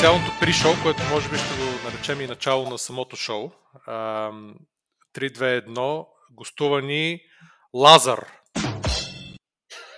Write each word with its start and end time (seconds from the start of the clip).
Започваме 0.00 0.26
с 0.26 0.32
официалното 0.32 0.40
при-шоу, 0.40 0.72
което 0.82 1.02
може 1.02 1.28
би 1.28 1.38
ще 1.38 1.56
го 1.56 1.64
наречем 1.84 2.20
и 2.20 2.26
начало 2.26 2.70
на 2.70 2.78
самото 2.78 3.16
шоу. 3.16 3.50
3-2-1, 5.16 6.06
гостувани 6.30 7.20
Лазар. 7.74 8.26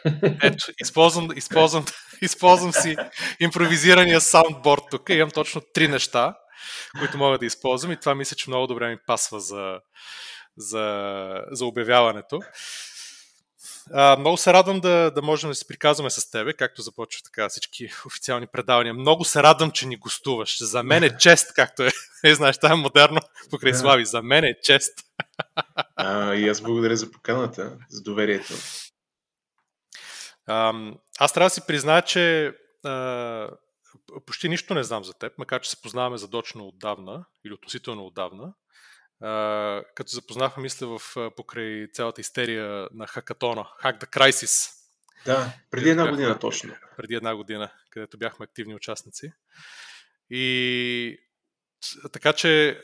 Ето, 0.42 0.72
използвам, 0.80 1.28
използвам, 1.36 1.84
използвам 2.22 2.72
си 2.72 2.96
импровизирания 3.40 4.20
саундборд 4.20 4.82
тук. 4.90 5.08
Имам 5.08 5.30
точно 5.30 5.62
три 5.74 5.88
неща, 5.88 6.34
които 6.98 7.18
мога 7.18 7.38
да 7.38 7.46
използвам 7.46 7.92
и 7.92 8.00
това 8.00 8.14
мисля, 8.14 8.36
че 8.36 8.50
много 8.50 8.66
добре 8.66 8.88
ми 8.88 8.96
пасва 9.06 9.40
за, 9.40 9.80
за, 10.56 11.44
за 11.50 11.66
обявяването. 11.66 12.40
А, 13.90 14.16
много 14.16 14.36
се 14.36 14.52
радвам 14.52 14.80
да, 14.80 15.10
да 15.10 15.22
можем 15.22 15.50
да 15.50 15.54
се 15.54 15.66
приказваме 15.66 16.10
с 16.10 16.30
тебе, 16.30 16.52
както 16.52 16.82
започва 16.82 17.22
така 17.24 17.48
всички 17.48 17.90
официални 18.06 18.46
предавания. 18.46 18.94
Много 18.94 19.24
се 19.24 19.42
радвам, 19.42 19.70
че 19.70 19.86
ни 19.86 19.96
гостуваш. 19.96 20.64
За 20.64 20.82
мен 20.82 21.02
е 21.04 21.16
чест, 21.18 21.54
както 21.54 21.82
е. 21.82 21.90
Не 22.24 22.34
знаеш, 22.34 22.58
това 22.58 22.72
е 22.72 22.76
модерно 22.76 23.20
покрай 23.50 23.74
Слави. 23.74 24.04
За 24.04 24.22
мен 24.22 24.44
е 24.44 24.60
чест. 24.62 24.98
А, 25.96 26.34
и 26.34 26.48
аз 26.48 26.60
благодаря 26.60 26.96
за 26.96 27.10
поканата, 27.10 27.78
за 27.88 28.02
доверието. 28.02 28.54
А, 30.46 30.72
аз 31.18 31.32
трябва 31.32 31.46
да 31.46 31.54
си 31.54 31.60
призная, 31.66 32.02
че 32.02 32.54
а, 32.84 33.48
почти 34.26 34.48
нищо 34.48 34.74
не 34.74 34.82
знам 34.82 35.04
за 35.04 35.14
теб, 35.14 35.38
макар 35.38 35.60
че 35.60 35.70
се 35.70 35.82
познаваме 35.82 36.18
задочно 36.18 36.66
отдавна 36.66 37.24
или 37.44 37.52
относително 37.52 38.06
отдавна 38.06 38.52
като 39.94 40.10
запознахме, 40.10 40.62
мисля, 40.62 40.98
в, 40.98 41.30
покрай 41.36 41.88
цялата 41.92 42.20
истерия 42.20 42.88
на 42.92 43.06
хакатона, 43.06 43.66
Hack 43.82 44.04
the 44.04 44.18
Crisis. 44.18 44.70
Да, 45.26 45.52
преди 45.70 45.90
една 45.90 46.02
бяхме, 46.02 46.16
година 46.16 46.38
точно. 46.38 46.74
Преди 46.96 47.14
една 47.14 47.36
година, 47.36 47.72
където 47.90 48.18
бяхме 48.18 48.44
активни 48.44 48.74
участници. 48.74 49.32
И 50.30 51.18
така 52.12 52.32
че, 52.32 52.80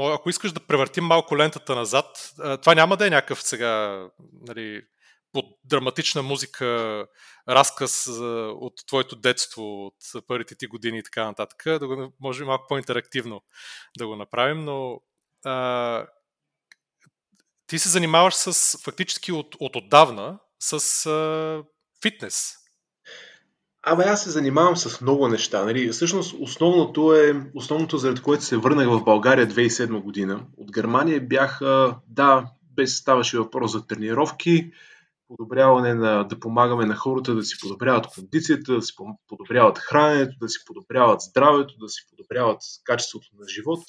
ако 0.00 0.30
искаш 0.30 0.52
да 0.52 0.66
превъртим 0.66 1.04
малко 1.04 1.36
лентата 1.36 1.74
назад, 1.74 2.32
това 2.60 2.74
няма 2.74 2.96
да 2.96 3.06
е 3.06 3.10
някакъв 3.10 3.42
сега 3.42 4.04
нали, 4.32 4.82
под 5.32 5.44
драматична 5.64 6.22
музика 6.22 7.06
разказ 7.48 8.06
от 8.08 8.74
твоето 8.86 9.16
детство, 9.16 9.86
от 9.86 10.26
първите 10.26 10.54
ти 10.54 10.66
години 10.66 10.98
и 10.98 11.02
така 11.02 11.24
нататък, 11.24 11.78
да 11.78 11.86
го 11.86 12.12
може 12.20 12.44
малко 12.44 12.66
по-интерактивно 12.68 13.42
да 13.98 14.06
го 14.06 14.16
направим, 14.16 14.64
но 14.64 15.00
ти 17.66 17.78
се 17.78 17.88
занимаваш 17.88 18.34
с 18.34 18.78
фактически 18.82 19.32
от, 19.32 19.56
от 19.60 19.76
отдавна 19.76 20.38
с 20.60 21.06
а, 21.06 21.62
фитнес. 22.02 22.54
Абе, 23.86 24.04
аз 24.04 24.24
се 24.24 24.30
занимавам 24.30 24.76
с 24.76 25.00
много 25.00 25.28
неща. 25.28 25.64
Нали? 25.64 25.88
Всъщност, 25.88 26.36
основното 26.40 27.14
е, 27.14 27.50
основното 27.54 27.98
заради 27.98 28.22
което 28.22 28.44
се 28.44 28.56
върнах 28.56 28.88
в 28.88 29.04
България 29.04 29.48
2007 29.48 30.02
година. 30.02 30.46
От 30.56 30.72
Германия 30.72 31.20
бях, 31.20 31.58
да, 32.08 32.46
без 32.76 32.96
ставаше 32.96 33.38
въпрос 33.38 33.72
за 33.72 33.86
тренировки, 33.86 34.70
подобряване 35.28 35.94
на, 35.94 36.24
да 36.24 36.40
помагаме 36.40 36.86
на 36.86 36.96
хората 36.96 37.34
да 37.34 37.42
си 37.42 37.56
подобряват 37.60 38.06
кондицията, 38.06 38.74
да 38.74 38.82
си 38.82 38.92
подобряват 39.28 39.78
храненето, 39.78 40.36
да 40.40 40.48
си 40.48 40.58
подобряват 40.66 41.20
здравето, 41.20 41.74
да 41.78 41.88
си 41.88 42.02
подобряват 42.10 42.60
качеството 42.84 43.28
на 43.38 43.48
живот. 43.48 43.80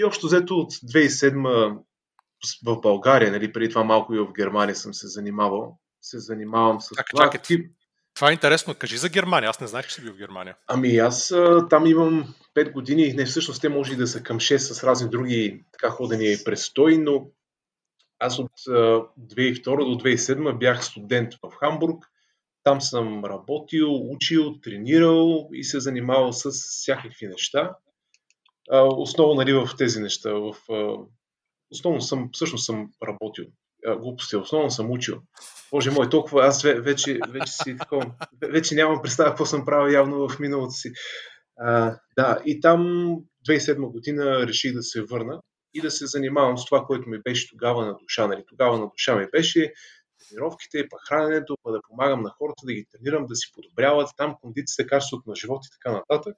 И 0.00 0.04
общо 0.04 0.26
взето 0.26 0.54
от 0.54 0.72
2007 0.72 1.78
в 2.64 2.80
България, 2.80 3.30
нали, 3.30 3.52
преди 3.52 3.68
това 3.68 3.84
малко 3.84 4.14
и 4.14 4.18
в 4.18 4.32
Германия 4.32 4.76
съм 4.76 4.94
се 4.94 5.08
занимавал, 5.08 5.78
се 6.00 6.18
занимавам 6.18 6.80
с 6.80 6.88
чакай, 6.88 7.04
това. 7.10 7.24
Чакай, 7.24 7.40
ти... 7.42 7.68
Това 8.14 8.30
е 8.30 8.32
интересно. 8.32 8.74
Кажи 8.74 8.96
за 8.96 9.08
Германия. 9.08 9.50
Аз 9.50 9.60
не 9.60 9.66
знаех, 9.66 9.86
че 9.86 9.94
си 9.94 10.02
бил 10.02 10.12
в 10.12 10.16
Германия. 10.16 10.56
Ами 10.66 10.96
аз 10.96 11.34
там 11.70 11.86
имам 11.86 12.34
5 12.56 12.72
години. 12.72 13.12
Не, 13.12 13.24
всъщност 13.24 13.60
те 13.60 13.68
може 13.68 13.92
и 13.92 13.96
да 13.96 14.06
са 14.06 14.22
към 14.22 14.40
6 14.40 14.56
с 14.56 14.84
разни 14.84 15.10
други 15.10 15.64
така 15.72 15.90
ходени 15.90 16.36
престои, 16.44 16.98
но 16.98 17.26
аз 18.18 18.38
от 18.38 18.52
2002 18.68 19.64
до 19.64 20.08
2007 20.08 20.58
бях 20.58 20.84
студент 20.84 21.32
в 21.42 21.50
Хамбург. 21.60 22.04
Там 22.62 22.80
съм 22.80 23.24
работил, 23.24 24.12
учил, 24.12 24.60
тренирал 24.60 25.48
и 25.52 25.64
се 25.64 25.80
занимавал 25.80 26.32
с 26.32 26.50
всякакви 26.50 27.26
неща 27.26 27.76
основно 28.72 29.34
нали, 29.34 29.52
в 29.52 29.68
тези 29.78 30.00
неща. 30.00 30.30
В, 30.32 30.54
основно 31.72 32.00
съм, 32.00 32.30
всъщност 32.32 32.66
съм 32.66 32.90
работил. 33.08 33.44
Глупости, 33.98 34.36
основно 34.36 34.70
съм 34.70 34.90
учил. 34.90 35.22
Боже 35.70 35.90
мой, 35.90 36.10
толкова 36.10 36.46
аз 36.46 36.62
вече, 36.62 37.18
вече 37.28 37.52
си 37.52 37.76
такова, 37.78 38.14
вече 38.42 38.74
нямам 38.74 39.02
представа 39.02 39.30
какво 39.30 39.46
съм 39.46 39.64
правил 39.64 39.92
явно 39.92 40.28
в 40.28 40.38
миналото 40.38 40.72
си. 40.72 40.92
А, 41.58 41.98
да, 42.16 42.42
и 42.46 42.60
там 42.60 42.80
2007 43.48 43.92
година 43.92 44.46
реших 44.46 44.74
да 44.74 44.82
се 44.82 45.02
върна 45.02 45.40
и 45.74 45.80
да 45.80 45.90
се 45.90 46.06
занимавам 46.06 46.58
с 46.58 46.64
това, 46.64 46.84
което 46.84 47.08
ми 47.08 47.18
беше 47.22 47.48
тогава 47.48 47.86
на 47.86 47.96
душа. 47.96 48.26
Нали? 48.26 48.44
Тогава 48.48 48.78
на 48.78 48.88
душа 48.88 49.16
ми 49.16 49.26
беше 49.32 49.72
тренировките, 50.28 50.86
па 50.90 50.96
храненето, 51.08 51.56
па 51.62 51.72
да 51.72 51.80
помагам 51.88 52.22
на 52.22 52.30
хората 52.30 52.66
да 52.66 52.72
ги 52.72 52.86
тренирам, 52.92 53.26
да 53.26 53.36
си 53.36 53.52
подобряват 53.54 54.08
там 54.16 54.36
кондицията, 54.40 54.88
качеството 54.88 55.30
на 55.30 55.36
живота 55.36 55.66
и 55.66 55.74
така 55.78 55.92
нататък. 55.92 56.36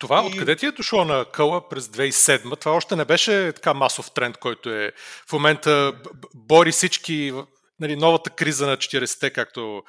Това 0.00 0.22
и... 0.22 0.26
откъде 0.26 0.56
ти 0.56 0.66
е 0.66 0.72
дошло 0.72 1.04
на 1.04 1.24
къла 1.24 1.68
през 1.68 1.86
2007? 1.86 2.60
Това 2.60 2.72
още 2.72 2.96
не 2.96 3.04
беше 3.04 3.52
така 3.52 3.74
масов 3.74 4.10
тренд, 4.10 4.36
който 4.36 4.70
е 4.70 4.92
в 5.28 5.32
момента 5.32 5.92
бори 6.34 6.72
всички 6.72 7.32
нали, 7.80 7.96
новата 7.96 8.30
криза 8.30 8.66
на 8.66 8.76
40-те, 8.76 9.30
както 9.30 9.82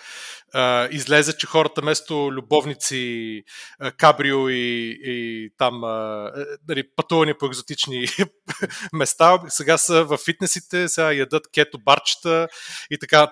а, 0.54 0.88
излезе, 0.92 1.38
че 1.38 1.48
хората 1.48 1.82
вместо 1.82 2.30
любовници, 2.32 3.44
а, 3.80 3.92
кабрио 3.92 4.50
и, 4.50 5.00
и 5.04 5.50
там 5.58 5.84
а, 5.84 6.32
е, 6.38 6.42
нали, 6.68 6.84
пътувани 6.96 7.34
по 7.34 7.46
екзотични 7.46 8.06
места, 8.94 9.40
сега 9.48 9.78
са 9.78 10.04
в 10.04 10.18
фитнесите, 10.18 10.88
сега 10.88 11.12
ядат 11.12 11.44
кето 11.54 11.80
барчета 11.80 12.48
и 12.92 12.98
така. 12.98 13.32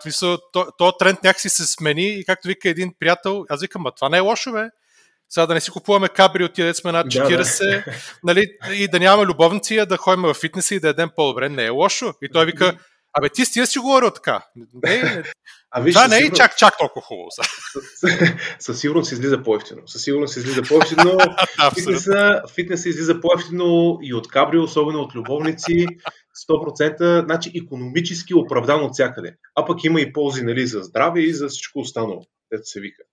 То, 0.53 0.67
то 0.77 0.91
тренд 0.91 1.23
някакси 1.23 1.49
се 1.49 1.67
смени 1.67 2.07
и 2.07 2.25
както 2.25 2.47
вика 2.47 2.69
един 2.69 2.93
приятел, 2.99 3.45
аз 3.49 3.61
викам, 3.61 3.85
а 3.85 3.91
това 3.91 4.09
не 4.09 4.17
е 4.17 4.21
лошо, 4.21 4.51
бе 4.51 4.69
сега 5.29 5.45
да 5.45 5.53
не 5.53 5.61
си 5.61 5.71
купуваме 5.71 6.09
кабри 6.09 6.43
от 6.43 6.53
тия 6.53 6.73
сме 6.73 6.91
над 6.91 7.07
40, 7.07 7.65
да, 7.65 7.71
да. 7.71 7.83
Нали, 8.23 8.47
и 8.73 8.87
да 8.87 8.99
нямаме 8.99 9.27
любовници, 9.27 9.77
а 9.77 9.85
да 9.85 9.97
ходим 9.97 10.23
в 10.23 10.33
фитнеса 10.33 10.75
и 10.75 10.79
да 10.79 10.87
ядем 10.87 11.09
по-добре. 11.15 11.49
Не 11.49 11.65
е 11.65 11.69
лошо. 11.69 12.13
И 12.21 12.29
той 12.31 12.45
вика, 12.45 12.77
Абе, 13.13 13.29
ти 13.29 13.45
стига 13.45 13.65
си 13.65 13.79
говорил 13.79 14.11
така. 14.11 14.45
Не, 14.73 15.23
а 15.71 15.81
виж, 15.81 15.93
това 15.93 16.07
не 16.07 16.17
е 16.17 16.31
чак, 16.31 16.57
чак 16.57 16.77
толкова 16.77 17.01
хубаво. 17.01 17.29
Със 18.59 18.79
сигурност 18.79 19.11
излиза 19.11 19.43
по-ефтино. 19.43 19.81
Със 19.87 20.03
сигурност 20.03 20.37
излиза 20.37 20.61
по-ефтино. 20.61 21.17
фитнеса, 21.75 22.41
фитнеса 22.55 22.89
излиза 22.89 23.21
по-ефтино 23.21 23.99
и 24.01 24.13
от 24.13 24.27
кабри, 24.27 24.57
особено 24.57 24.99
от 24.99 25.15
любовници. 25.15 25.87
100%, 26.49 27.25
значи 27.25 27.51
економически 27.65 28.33
оправдан 28.33 28.83
от 28.83 28.93
всякъде. 28.93 29.35
А 29.55 29.65
пък 29.65 29.83
има 29.83 30.01
и 30.01 30.13
ползи 30.13 30.43
нали, 30.43 30.67
за 30.67 30.79
здраве 30.79 31.21
и 31.21 31.33
за 31.33 31.47
всичко 31.47 31.79
останало, 31.79 32.21
дето 32.51 32.65
се 32.65 32.79
вика. 32.79 33.03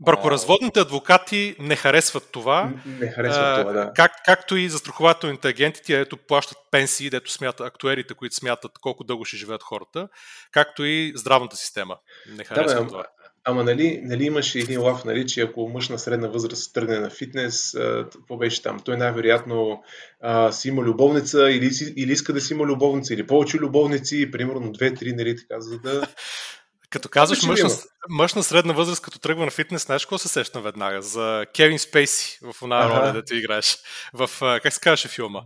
Бракоразводните 0.00 0.80
адвокати 0.80 1.56
не 1.58 1.76
харесват 1.76 2.28
това. 2.32 2.72
Не 2.86 3.10
харесват 3.10 3.60
това, 3.60 3.72
да. 3.72 3.92
Как, 3.94 4.12
както 4.24 4.56
и 4.56 4.68
застрахователните 4.68 5.48
агенти, 5.48 5.82
тия 5.82 6.00
ето 6.00 6.16
плащат 6.16 6.58
пенсии, 6.70 7.10
дето 7.10 7.30
смятат 7.30 7.66
актуерите, 7.66 8.14
които 8.14 8.34
смятат 8.34 8.72
колко 8.80 9.04
дълго 9.04 9.24
ще 9.24 9.36
живеят 9.36 9.62
хората, 9.62 10.08
както 10.52 10.84
и 10.84 11.12
здравната 11.16 11.56
система. 11.56 11.96
Не 12.36 12.44
харесват 12.44 12.78
да, 12.78 12.84
бе, 12.84 12.88
това. 12.88 13.04
Ама 13.44 13.64
нали, 13.64 14.00
нали 14.04 14.24
имаше 14.24 14.58
един 14.58 14.80
лав, 14.80 15.04
нали, 15.04 15.26
че 15.26 15.40
ако 15.40 15.68
мъж 15.68 15.88
на 15.88 15.98
средна 15.98 16.28
възраст 16.28 16.74
тръгне 16.74 16.98
на 16.98 17.10
фитнес, 17.10 17.76
какво 18.12 18.36
беше 18.36 18.62
там? 18.62 18.80
Той 18.84 18.96
най-вероятно 18.96 19.82
а, 20.20 20.52
си 20.52 20.68
има 20.68 20.82
любовница 20.82 21.50
или, 21.50 21.70
или 21.96 22.12
иска 22.12 22.32
да 22.32 22.40
си 22.40 22.54
има 22.54 22.64
любовница, 22.64 23.14
или 23.14 23.26
повече 23.26 23.58
любовници, 23.58 24.30
примерно 24.30 24.72
две-три, 24.72 25.12
нали 25.12 25.36
така, 25.36 25.60
за 25.60 25.78
да 25.78 26.06
като 26.90 27.08
казваш 27.08 27.42
мъж 27.42 27.62
на, 27.62 27.70
мъж 28.08 28.34
на 28.34 28.42
средна 28.42 28.72
възраст, 28.72 29.02
като 29.02 29.18
тръгва 29.18 29.44
на 29.44 29.50
фитнес, 29.50 29.82
знаеш 29.84 30.04
какво 30.04 30.18
се 30.18 30.28
сеща 30.28 30.60
веднага? 30.60 31.02
За 31.02 31.46
Кевин 31.56 31.78
Спейси 31.78 32.38
в 32.42 32.62
една 32.62 32.84
ага. 32.84 33.00
роля, 33.00 33.12
дето 33.12 33.34
играеш. 33.34 33.78
В, 34.12 34.30
как 34.62 34.72
се 34.72 34.80
казваше 34.80 35.08
филма? 35.08 35.40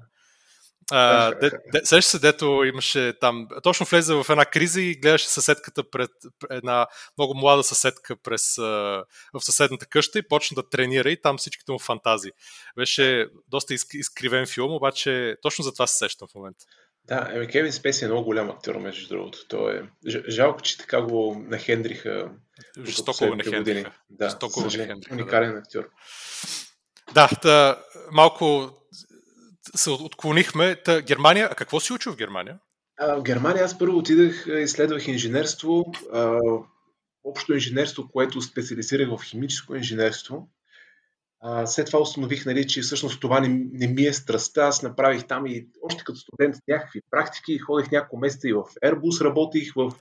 Uh, 0.93 1.41
де, 1.41 1.51
де, 1.73 1.87
сеща 1.87 2.11
се, 2.11 2.19
дето 2.19 2.65
имаше 2.65 3.13
там, 3.21 3.49
точно 3.63 3.87
влезе 3.87 4.15
в 4.15 4.27
една 4.31 4.45
криза 4.45 4.81
и 4.81 4.95
гледаше 4.95 5.29
съседката 5.29 5.91
пред 5.91 6.11
една 6.51 6.87
много 7.19 7.35
млада 7.35 7.63
съседка 7.63 8.17
през, 8.23 8.57
в 8.57 9.41
съседната 9.41 9.87
къща 9.87 10.19
и 10.19 10.29
почна 10.29 10.55
да 10.55 10.69
тренира 10.69 11.11
и 11.11 11.21
там 11.21 11.39
всичките 11.39 11.73
му 11.73 11.79
фантазии. 11.79 12.31
Беше 12.77 13.27
доста 13.49 13.75
изкривен 13.93 14.47
филм, 14.47 14.73
обаче 14.73 15.37
точно 15.43 15.65
за 15.65 15.73
това 15.73 15.87
се 15.87 15.99
сещам 15.99 16.29
в 16.29 16.35
момента. 16.35 16.65
Да, 17.09 17.31
еми 17.33 17.47
Кевин 17.47 17.73
Спеси 17.73 18.05
е 18.05 18.09
много 18.09 18.25
голям 18.25 18.51
актьор, 18.51 18.75
между 18.75 19.09
другото. 19.09 19.39
Той 19.49 19.77
е... 19.77 19.83
Жалко, 20.29 20.63
че 20.63 20.79
така 20.79 21.03
го 21.03 21.45
нахендриха. 21.49 22.31
Жестоко 22.85 23.27
го 23.27 23.35
нахендриха. 23.35 23.93
Да, 24.11 24.29
Жестоко 24.29 24.61
го 24.61 24.67
нахендриха. 24.67 25.15
Уникален 25.15 25.53
да. 25.53 25.59
актьор. 25.59 25.89
Да, 27.15 27.29
та, 27.43 27.83
малко 28.13 28.71
се 29.77 29.91
отклонихме. 29.91 30.77
Та, 30.77 31.01
Германия, 31.01 31.49
а 31.51 31.55
какво 31.55 31.81
си 31.81 31.93
учил 31.93 32.13
в 32.13 32.17
Германия? 32.17 32.59
А, 32.99 33.15
в 33.17 33.23
Германия 33.23 33.65
аз 33.65 33.79
първо 33.79 33.99
отидах, 33.99 34.47
изследвах 34.47 35.09
инженерство, 35.09 35.85
а, 36.13 36.41
общо 37.25 37.55
инженерство, 37.55 38.09
което 38.13 38.43
специализирах 38.43 39.09
в 39.09 39.25
химическо 39.25 39.75
инженерство. 39.75 40.49
А, 41.47 41.67
след 41.67 41.87
това 41.87 42.01
установих, 42.01 42.47
нали, 42.47 42.67
че 42.67 42.81
всъщност 42.81 43.21
това 43.21 43.41
не, 43.41 43.49
не 43.73 43.87
ми 43.87 44.03
е 44.03 44.13
страстта. 44.13 44.63
Аз 44.63 44.83
направих 44.83 45.27
там 45.27 45.47
и 45.47 45.67
още 45.83 46.05
като 46.05 46.19
студент 46.19 46.57
някакви 46.69 47.01
практики, 47.11 47.59
ходих 47.59 47.91
няколко 47.91 48.17
месеца 48.17 48.49
и 48.49 48.53
в 48.53 48.63
Airbus 48.85 49.25
работих, 49.25 49.75
в, 49.77 49.93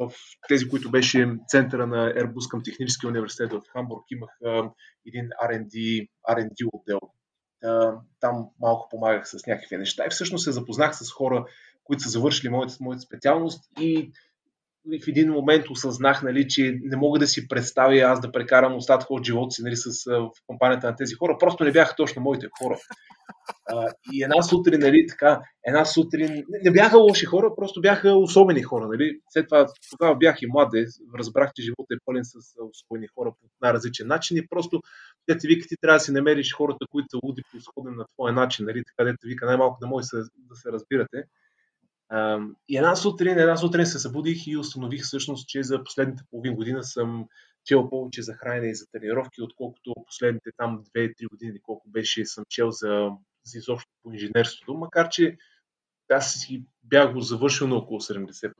в 0.00 0.12
тези, 0.48 0.68
които 0.68 0.90
беше 0.90 1.36
центъра 1.48 1.86
на 1.86 2.14
Airbus 2.14 2.50
към 2.50 2.62
Техническия 2.62 3.10
университет 3.10 3.52
в 3.52 3.62
Хамбург, 3.72 4.04
имах 4.10 4.30
един 5.06 5.28
R&D, 5.44 6.08
R&D 6.30 6.68
отдел. 6.72 7.00
Там 8.20 8.46
малко 8.60 8.88
помагах 8.90 9.28
с 9.28 9.46
някакви 9.46 9.76
неща 9.76 10.04
и 10.06 10.10
всъщност 10.10 10.44
се 10.44 10.52
запознах 10.52 10.96
с 10.96 11.12
хора, 11.12 11.44
които 11.84 12.02
са 12.02 12.08
завършили 12.08 12.48
моята, 12.50 12.76
моята 12.80 13.00
специалност 13.00 13.64
и 13.80 14.12
в 14.86 15.08
един 15.08 15.30
момент 15.30 15.70
осъзнах, 15.70 16.22
нали, 16.22 16.48
че 16.48 16.78
не 16.82 16.96
мога 16.96 17.18
да 17.18 17.26
си 17.26 17.48
представя 17.48 17.98
аз 17.98 18.20
да 18.20 18.32
прекарам 18.32 18.76
остатъка 18.76 19.14
от 19.14 19.24
живота 19.24 19.50
си 19.50 19.62
нали, 19.62 19.76
с, 19.76 20.04
в 20.06 20.30
компанията 20.46 20.86
на 20.86 20.96
тези 20.96 21.14
хора. 21.14 21.36
Просто 21.40 21.64
не 21.64 21.72
бяха 21.72 21.94
точно 21.96 22.22
моите 22.22 22.46
хора. 22.62 22.78
А, 23.66 23.92
и 24.12 24.22
една 24.22 24.42
сутрин, 24.42 24.80
нали, 24.80 25.06
така, 25.08 25.40
една 25.66 25.84
сутрин, 25.84 26.44
не 26.64 26.70
бяха 26.70 26.98
лоши 26.98 27.24
хора, 27.26 27.54
просто 27.56 27.80
бяха 27.80 28.14
особени 28.14 28.62
хора. 28.62 28.88
Нали. 28.88 29.20
След 29.30 29.48
това, 29.48 29.66
тогава 29.90 30.16
бях 30.16 30.42
и 30.42 30.46
млад, 30.48 30.72
разбрах, 31.18 31.50
че 31.54 31.62
живота 31.62 31.94
е 31.94 32.04
пълен 32.04 32.24
с 32.24 32.34
особени 32.70 33.06
хора 33.06 33.32
по 33.40 33.48
най-различен 33.60 34.06
начин 34.06 34.36
и 34.36 34.48
просто 34.48 34.80
те 35.26 35.38
ти 35.38 35.46
вика, 35.46 35.68
ти 35.68 35.76
трябва 35.80 35.96
да 35.96 36.00
си 36.00 36.12
намериш 36.12 36.54
хората, 36.54 36.86
които 36.90 37.06
са 37.10 37.18
луди 37.24 37.42
по 37.52 37.60
сходен 37.60 37.94
на 37.96 38.04
твоя 38.14 38.32
начин, 38.32 38.66
нали, 38.66 38.82
така 38.84 39.04
дете 39.04 39.28
вика 39.28 39.46
най-малко 39.46 39.78
да 39.80 39.86
може 39.86 40.06
да 40.36 40.56
се 40.56 40.72
разбирате. 40.72 41.24
И 42.68 42.76
една 42.76 42.96
сутрин, 42.96 43.38
една 43.38 43.56
сутрин 43.56 43.86
се 43.86 43.98
събудих 43.98 44.46
и 44.46 44.56
установих 44.56 45.02
всъщност, 45.02 45.48
че 45.48 45.62
за 45.62 45.84
последните 45.84 46.22
половин 46.30 46.54
година 46.54 46.84
съм 46.84 47.26
чел 47.64 47.88
повече 47.90 48.22
за 48.22 48.34
хранене 48.34 48.70
и 48.70 48.74
за 48.74 48.86
тренировки, 48.92 49.42
отколкото 49.42 49.94
последните 50.06 50.50
там 50.56 50.84
2-3 50.96 51.28
години, 51.30 51.60
колко 51.62 51.90
беше 51.90 52.24
съм 52.24 52.44
чел 52.48 52.70
за, 52.70 53.10
за 53.44 53.58
изобщо 53.58 53.90
по 54.02 54.12
инженерството, 54.12 54.74
макар 54.74 55.08
че 55.08 55.36
аз 56.10 56.32
си 56.32 56.64
бях 56.82 57.12
го 57.12 57.20
завършил 57.20 57.66
на 57.66 57.76
около 57.76 58.00
70%. 58.00 58.52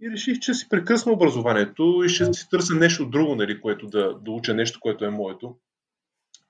И 0.00 0.10
реших, 0.10 0.38
че 0.38 0.54
си 0.54 0.68
прекъсна 0.68 1.12
образованието 1.12 2.02
и 2.06 2.08
ще 2.08 2.32
си 2.32 2.48
търся 2.50 2.74
нещо 2.74 3.10
друго, 3.10 3.34
нали, 3.34 3.60
което 3.60 3.86
да, 3.86 4.14
да 4.14 4.30
уча 4.30 4.54
нещо, 4.54 4.80
което 4.80 5.04
е 5.04 5.10
моето. 5.10 5.56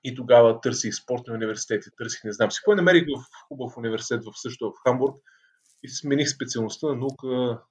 И 0.03 0.15
тогава 0.15 0.61
търсих 0.61 0.95
спортни 0.95 1.33
университети, 1.33 1.89
търсих 1.97 2.23
не 2.23 2.31
знам 2.31 2.51
си 2.51 2.61
кой. 2.65 2.75
Намерих 2.75 3.03
в 3.03 3.23
хубав 3.47 3.77
университет 3.77 4.23
в 4.23 4.31
също 4.41 4.71
в 4.71 4.73
Хамбург, 4.83 5.15
и 5.85 5.89
смених 5.89 6.29
специалността 6.29 6.87
на 6.87 6.95
наука 6.95 7.27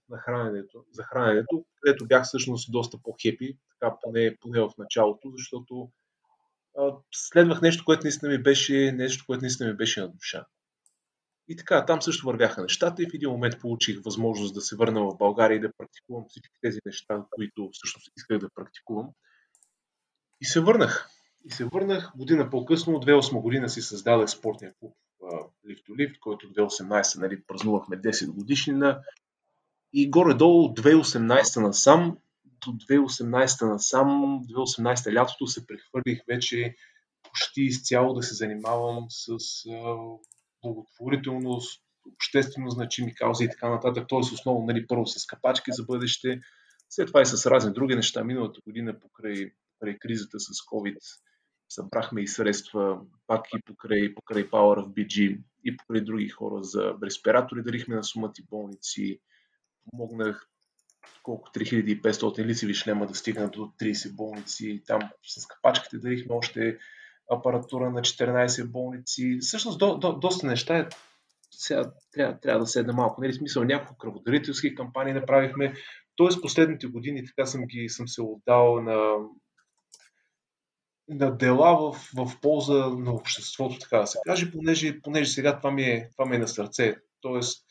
на 0.08 0.18
храненето, 0.18 0.84
за 0.92 1.02
храненето, 1.02 1.64
където 1.80 2.06
бях 2.06 2.24
всъщност 2.24 2.72
доста 2.72 2.98
по-хепи, 3.02 3.58
така 3.70 3.96
поне, 4.02 4.36
поне 4.40 4.60
в 4.60 4.70
началото, 4.78 5.32
защото 5.36 5.90
а, 6.78 6.92
следвах 7.14 7.62
нещо, 7.62 7.84
което 7.84 8.04
наистина 8.04 8.32
ми 8.32 8.42
беше, 8.42 8.92
нещо, 8.92 9.24
което 9.26 9.40
наистина 9.40 9.70
ми 9.70 9.76
беше 9.76 10.00
на 10.00 10.08
душа. 10.08 10.46
И 11.48 11.56
така, 11.56 11.86
там 11.86 12.02
също 12.02 12.26
вървяха 12.26 12.62
нещата 12.62 13.02
и 13.02 13.06
в 13.06 13.14
един 13.14 13.30
момент 13.30 13.60
получих 13.60 14.02
възможност 14.04 14.54
да 14.54 14.60
се 14.60 14.76
върна 14.76 15.00
в 15.00 15.16
България 15.18 15.56
и 15.56 15.60
да 15.60 15.72
практикувам 15.78 16.24
всички 16.28 16.54
тези 16.62 16.78
неща, 16.86 17.24
които 17.30 17.70
всъщност 17.72 18.10
исках 18.16 18.38
да 18.38 18.48
практикувам. 18.54 19.10
И 20.40 20.44
се 20.44 20.60
върнах. 20.60 21.08
И 21.44 21.50
се 21.50 21.64
върнах 21.64 22.12
година 22.16 22.50
по-късно, 22.50 22.92
2008 22.92 23.40
година 23.42 23.68
си 23.68 23.82
създадах 23.82 24.30
спортния 24.30 24.74
клуб 24.80 24.96
Lift, 25.90 26.18
който 26.18 26.46
2018 26.46 27.20
нали, 27.20 27.42
празнувахме 27.46 27.96
10 27.96 28.30
годишнина. 28.30 29.00
И 29.92 30.10
горе-долу 30.10 30.74
2018 30.74 31.60
насам, 31.60 32.18
до 32.44 32.70
2018 32.70 33.68
насам, 33.68 34.08
2018 34.48 35.14
лятото 35.14 35.46
се 35.46 35.66
прехвърлих 35.66 36.20
вече 36.28 36.74
почти 37.22 37.62
изцяло 37.62 38.14
да 38.14 38.22
се 38.22 38.34
занимавам 38.34 39.06
с 39.08 39.36
благотворителност, 40.62 41.82
обществено 42.14 42.70
значими 42.70 43.14
каузи 43.14 43.44
и 43.44 43.48
така 43.48 43.70
нататък. 43.70 44.04
Тоест 44.08 44.32
основно 44.32 44.66
нали, 44.66 44.86
първо 44.86 45.06
с 45.06 45.26
капачки 45.26 45.70
за 45.72 45.84
бъдеще, 45.84 46.40
след 46.90 47.06
това 47.06 47.22
и 47.22 47.26
с 47.26 47.50
разни 47.50 47.72
други 47.72 47.94
неща. 47.94 48.24
Миналата 48.24 48.60
година 48.66 49.00
покрай, 49.00 49.50
покрай 49.72 49.98
кризата 49.98 50.40
с 50.40 50.48
COVID 50.48 50.96
събрахме 51.74 52.22
и 52.22 52.28
средства 52.28 53.00
пак 53.26 53.46
и 53.56 53.62
покрай, 53.66 54.14
покрай 54.14 54.50
Power 54.50 54.84
of 54.84 54.86
BG 54.86 55.40
и 55.64 55.76
покрай 55.76 56.00
други 56.00 56.28
хора 56.28 56.62
за 56.62 56.94
респиратори. 57.02 57.62
Дарихме 57.62 57.96
на 57.96 58.04
сумати 58.04 58.42
болници. 58.50 59.20
Помогнах 59.90 60.48
колко 61.22 61.50
3500 61.50 62.44
лицеви 62.44 62.74
шлема 62.74 63.06
да 63.06 63.14
стигнат 63.14 63.52
до 63.52 63.60
30 63.60 64.14
болници. 64.14 64.82
Там 64.86 65.00
с 65.22 65.46
капачките 65.46 65.98
дарихме 65.98 66.34
още 66.34 66.78
апаратура 67.30 67.90
на 67.90 68.00
14 68.00 68.70
болници. 68.70 69.38
Всъщност 69.40 69.78
до, 69.78 69.98
до, 69.98 70.12
доста 70.12 70.46
неща 70.46 70.88
сега 71.50 71.92
трябва, 72.12 72.40
трябва 72.40 72.60
да 72.60 72.66
седна 72.66 72.92
малко. 72.92 73.20
Нали, 73.20 73.32
смисъл, 73.32 73.64
няколко 73.64 73.96
кръводарителски 73.98 74.74
кампании 74.74 75.14
направихме. 75.14 75.74
Тоест, 76.16 76.42
последните 76.42 76.86
години 76.86 77.26
така 77.26 77.46
съм, 77.46 77.66
ги, 77.66 77.88
съм 77.88 78.08
се 78.08 78.22
отдал 78.22 78.80
на 78.80 79.16
на 81.08 81.36
дела 81.36 81.76
в, 81.76 82.10
в 82.16 82.40
полза 82.40 82.88
на 82.88 83.12
обществото, 83.12 83.78
така 83.78 83.98
да 83.98 84.06
се 84.06 84.18
каже, 84.26 84.52
понеже, 84.52 85.00
понеже 85.02 85.30
сега 85.30 85.56
това 85.56 85.70
ми, 85.70 85.82
е, 85.82 86.10
това 86.12 86.26
ми 86.30 86.36
е 86.36 86.38
на 86.38 86.48
сърце. 86.48 86.96
Тоест, 87.20 87.64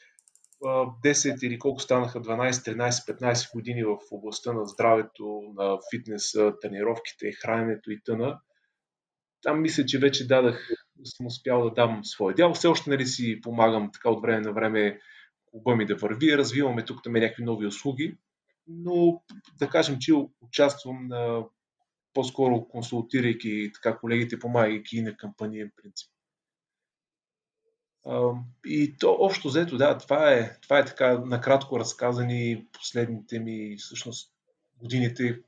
10 0.64 1.46
или 1.46 1.60
колко 1.60 1.80
станаха 1.80 2.22
12, 2.22 2.52
13, 2.52 3.20
15 3.20 3.54
години 3.54 3.84
в 3.84 3.98
областта 4.12 4.54
на 4.54 4.66
здравето, 4.66 5.42
на 5.56 5.78
фитнеса, 5.92 6.54
тренировките, 6.62 7.32
храненето 7.32 7.92
и 7.92 8.04
тъна. 8.04 8.40
Там 9.42 9.62
мисля, 9.62 9.86
че 9.86 10.00
вече 10.00 10.28
дадах, 10.28 10.70
съм 11.04 11.26
успял 11.26 11.64
да 11.64 11.74
дам 11.74 12.00
своя 12.04 12.36
дял. 12.36 12.54
Все 12.54 12.68
още 12.68 12.90
нали 12.90 13.06
си 13.06 13.42
помагам 13.42 13.90
така 13.94 14.10
от 14.10 14.22
време 14.22 14.42
на 14.42 14.54
време 14.54 15.00
клуба 15.46 15.76
ми 15.76 15.86
да 15.86 15.96
върви, 15.96 16.38
развиваме 16.38 16.86
тук 16.86 17.04
там 17.04 17.14
някакви 17.14 17.44
нови 17.44 17.68
услуги, 17.68 18.18
но 18.68 19.22
да 19.60 19.70
кажем, 19.70 19.98
че 20.00 20.14
участвам 20.42 21.08
на 21.08 21.44
по-скоро 22.14 22.68
консултирайки 22.68 23.72
така 23.74 23.98
колегите, 23.98 24.40
помагайки 24.40 25.02
на 25.02 25.18
кампаниен 25.18 25.72
принцип. 25.76 26.10
И 28.66 28.98
то 29.00 29.18
общо 29.20 29.48
взето, 29.48 29.78
да, 29.78 29.98
това 29.98 30.34
е, 30.34 30.60
това 30.62 30.80
е 30.80 30.86
така 30.86 31.18
накратко 31.18 31.80
разказани 31.80 32.68
последните 32.74 33.40
ми, 33.40 33.76
всъщност, 33.78 34.32
годините, 34.78 35.40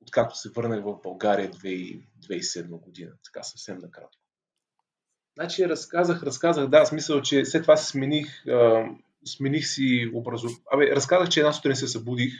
откакто 0.00 0.38
се 0.38 0.50
върнах 0.50 0.84
в 0.84 0.98
България 1.02 1.50
2007 1.50 2.68
година, 2.68 3.12
така 3.24 3.42
съвсем 3.42 3.78
накратко. 3.78 4.22
Значи 5.34 5.68
разказах, 5.68 6.22
разказах, 6.22 6.66
да, 6.66 6.86
смисъл, 6.86 7.22
че 7.22 7.44
след 7.44 7.62
това 7.62 7.76
се 7.76 7.90
смених, 7.90 8.44
смених 9.24 9.66
си 9.66 10.10
образов... 10.14 10.52
Абе, 10.72 10.96
разказах, 10.96 11.28
че 11.28 11.40
една 11.40 11.52
сутрин 11.52 11.76
се 11.76 11.88
събудих 11.88 12.32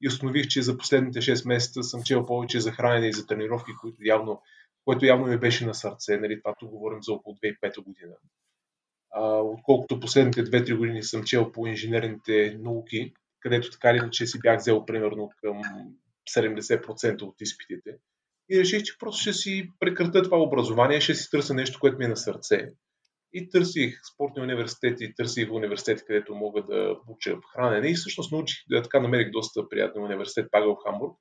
и 0.00 0.08
установих, 0.08 0.48
че 0.48 0.62
за 0.62 0.78
последните 0.78 1.20
6 1.20 1.48
месеца 1.48 1.82
съм 1.82 2.02
чел 2.02 2.26
повече 2.26 2.60
за 2.60 2.72
хранене 2.72 3.08
и 3.08 3.12
за 3.12 3.26
тренировки, 3.26 3.72
които 3.80 3.96
явно, 4.00 4.42
което 4.84 5.06
явно 5.06 5.26
ми 5.26 5.38
беше 5.38 5.66
на 5.66 5.74
сърце. 5.74 6.16
Нали, 6.16 6.40
това 6.40 6.54
говорим 6.62 7.02
за 7.02 7.12
около 7.12 7.36
2005 7.36 7.84
година. 7.84 8.14
А, 9.10 9.22
отколкото 9.36 10.00
последните 10.00 10.44
2-3 10.44 10.76
години 10.76 11.02
съм 11.02 11.24
чел 11.24 11.52
по 11.52 11.66
инженерните 11.66 12.58
науки, 12.60 13.14
където 13.40 13.70
така 13.70 13.90
или 13.90 13.96
иначе 13.96 14.26
си 14.26 14.38
бях 14.38 14.58
взел 14.58 14.84
примерно 14.84 15.30
към 15.42 15.60
70% 16.36 17.22
от 17.22 17.40
изпитите. 17.40 17.96
И 18.50 18.58
реших, 18.58 18.82
че 18.82 18.98
просто 18.98 19.20
ще 19.20 19.32
си 19.32 19.70
прекратя 19.80 20.22
това 20.22 20.38
образование, 20.38 21.00
ще 21.00 21.14
си 21.14 21.30
търся 21.30 21.54
нещо, 21.54 21.80
което 21.80 21.98
ми 21.98 22.04
е 22.04 22.08
на 22.08 22.16
сърце. 22.16 22.72
И 23.34 23.48
търсих 23.48 24.00
спортни 24.14 24.42
университети, 24.42 25.14
търсих 25.14 25.52
университети, 25.52 26.02
където 26.06 26.34
мога 26.34 26.62
да 26.62 26.96
уча 27.08 27.36
хранене. 27.54 27.90
И 27.90 27.94
всъщност 27.94 28.32
научих, 28.32 28.64
да, 28.70 28.82
така 28.82 29.00
намерих 29.00 29.30
доста 29.30 29.68
приятен 29.68 30.02
университет, 30.02 30.48
пак 30.50 30.64
в 30.64 30.76
Хамбург, 30.86 31.16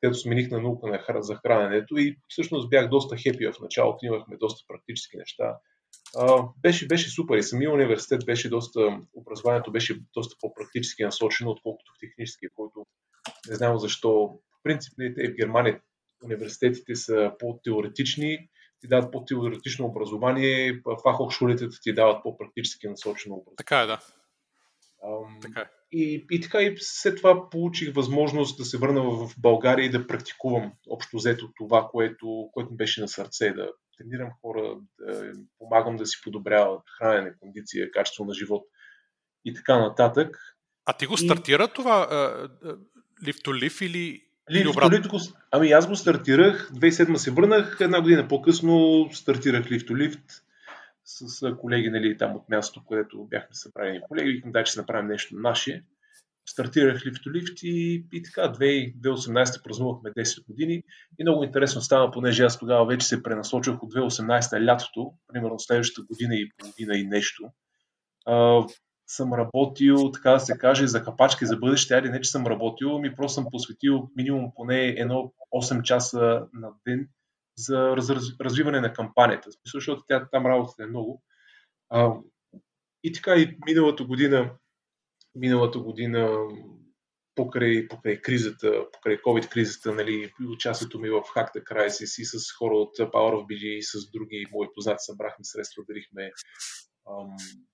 където 0.00 0.18
смених 0.18 0.50
на 0.50 0.60
наука 0.60 0.86
на, 0.86 1.22
за 1.22 1.34
храненето 1.34 1.98
и 1.98 2.16
всъщност 2.28 2.70
бях 2.70 2.88
доста 2.88 3.16
хепи 3.16 3.46
в 3.46 3.60
началото, 3.60 4.06
имахме 4.06 4.36
доста 4.36 4.64
практически 4.68 5.16
неща. 5.16 5.56
А, 6.16 6.44
беше, 6.62 6.86
беше 6.86 7.10
супер 7.10 7.36
и 7.36 7.42
самия 7.42 7.70
университет 7.70 8.26
беше 8.26 8.48
доста, 8.48 9.00
образованието 9.14 9.72
беше 9.72 10.00
доста 10.14 10.36
по-практически 10.40 11.04
насочено, 11.04 11.50
отколкото 11.50 11.92
в 11.92 12.00
технически, 12.00 12.46
който 12.54 12.86
не 13.48 13.54
знам 13.54 13.78
защо. 13.78 14.10
В 14.60 14.62
принцип, 14.62 14.92
в 14.98 15.36
Германия 15.36 15.80
университетите 16.24 16.94
са 16.94 17.32
по-теоретични, 17.38 18.48
ти 18.82 18.88
дават 18.88 19.12
по-теоретично 19.12 19.86
образование, 19.86 20.82
фахохшулите 21.02 21.68
ти 21.82 21.94
дават 21.94 22.22
по-практически 22.22 22.88
насочено 22.88 23.34
образование. 23.34 23.56
Така 23.56 23.80
е, 23.80 23.86
да. 23.86 23.98
Ам, 25.04 25.38
така 25.42 25.60
е. 25.60 25.70
И, 25.92 26.26
и 26.30 26.40
така 26.40 26.62
и 26.62 26.76
след 26.80 27.16
това 27.16 27.50
получих 27.50 27.94
възможност 27.94 28.58
да 28.58 28.64
се 28.64 28.78
върна 28.78 29.02
в 29.02 29.34
България 29.38 29.86
и 29.86 29.90
да 29.90 30.06
практикувам 30.06 30.72
общо 30.90 31.16
взето 31.16 31.48
това, 31.56 31.88
което, 31.90 32.48
което 32.52 32.70
ми 32.70 32.76
беше 32.76 33.00
на 33.00 33.08
сърце, 33.08 33.52
да 33.52 33.70
тренирам 33.98 34.30
хора, 34.40 34.76
да 34.98 35.32
помагам 35.58 35.96
да 35.96 36.06
си 36.06 36.20
подобряват 36.24 36.82
хранене, 36.98 37.34
кондиция, 37.40 37.90
качество 37.90 38.24
на 38.24 38.34
живот 38.34 38.62
и 39.44 39.54
така 39.54 39.78
нататък. 39.78 40.36
А 40.86 40.92
ти 40.92 41.06
го 41.06 41.16
стартира 41.16 41.64
и... 41.64 41.74
това 41.74 42.08
uh, 42.12 42.78
lift 43.24 44.31
Лифтолифт, 44.50 45.10
ами 45.50 45.70
аз 45.70 45.88
го 45.88 45.96
стартирах, 45.96 46.70
2007 46.72 47.16
се 47.16 47.30
върнах, 47.30 47.76
една 47.80 48.00
година 48.00 48.28
по-късно 48.28 49.08
стартирах 49.12 49.70
лифтолифт 49.70 50.22
с 51.04 51.56
колеги 51.56 51.90
нали, 51.90 52.18
там 52.18 52.36
от 52.36 52.48
мястото, 52.48 52.86
където 52.88 53.24
бяхме 53.24 53.48
събрани 53.52 54.00
колеги. 54.08 54.30
Викам, 54.30 54.52
дай, 54.52 54.64
че 54.64 54.78
направим 54.78 55.08
нещо 55.08 55.36
наше. 55.36 55.84
Стартирах 56.46 57.06
лифтолифт 57.06 57.62
и, 57.62 58.04
и 58.12 58.22
така, 58.22 58.52
2018 58.52 59.62
празнувахме 59.64 60.10
10 60.10 60.46
години 60.46 60.82
и 61.18 61.24
много 61.24 61.44
интересно 61.44 61.80
стана, 61.80 62.10
понеже 62.10 62.44
аз 62.44 62.58
тогава 62.58 62.86
вече 62.86 63.06
се 63.06 63.22
пренасочвах 63.22 63.82
от 63.82 63.94
2018 63.94 64.66
лятото, 64.66 65.12
примерно 65.32 65.58
следващата 65.58 66.06
година 66.06 66.34
и 66.34 66.50
половина 66.58 66.98
и 66.98 67.06
нещо 67.06 67.52
съм 69.14 69.34
работил, 69.34 70.10
така 70.10 70.30
да 70.30 70.40
се 70.40 70.58
каже, 70.58 70.86
за 70.86 71.04
капачки 71.04 71.46
за 71.46 71.56
бъдеще, 71.56 71.94
айде 71.94 72.10
не, 72.10 72.20
че 72.20 72.30
съм 72.30 72.46
работил, 72.46 72.98
ми 72.98 73.16
просто 73.16 73.34
съм 73.34 73.46
посветил 73.50 74.08
минимум 74.16 74.52
поне 74.54 74.86
едно 74.86 75.32
8 75.54 75.82
часа 75.82 76.46
на 76.52 76.70
ден 76.86 77.08
за 77.56 77.96
раз, 77.96 78.10
развиване 78.40 78.80
на 78.80 78.92
кампанията. 78.92 79.50
Защото 79.66 80.02
тя, 80.08 80.28
там 80.32 80.46
работата 80.46 80.82
е 80.82 80.86
много. 80.86 81.22
А, 81.90 82.14
и 83.04 83.12
така 83.12 83.34
и 83.34 83.56
миналата 83.66 84.04
година, 84.04 84.50
миналата 85.34 85.78
година 85.78 86.48
покрай, 87.34 87.88
покрай 87.88 88.16
кризата, 88.20 88.84
покрай 88.92 89.16
COVID-кризата, 89.16 89.94
нали, 89.94 90.32
участието 90.52 90.98
ми 90.98 91.10
в 91.10 91.20
Hack 91.20 91.54
the 91.56 91.62
Crisis 91.62 92.22
и 92.22 92.24
с 92.24 92.52
хора 92.58 92.74
от 92.74 92.98
Power 92.98 93.34
of 93.34 93.46
BG 93.46 93.64
и 93.64 93.82
с 93.82 94.10
други 94.10 94.46
мои 94.52 94.66
познати 94.74 94.98
събрахме 94.98 95.44
средства, 95.44 95.84
дарихме 95.88 96.30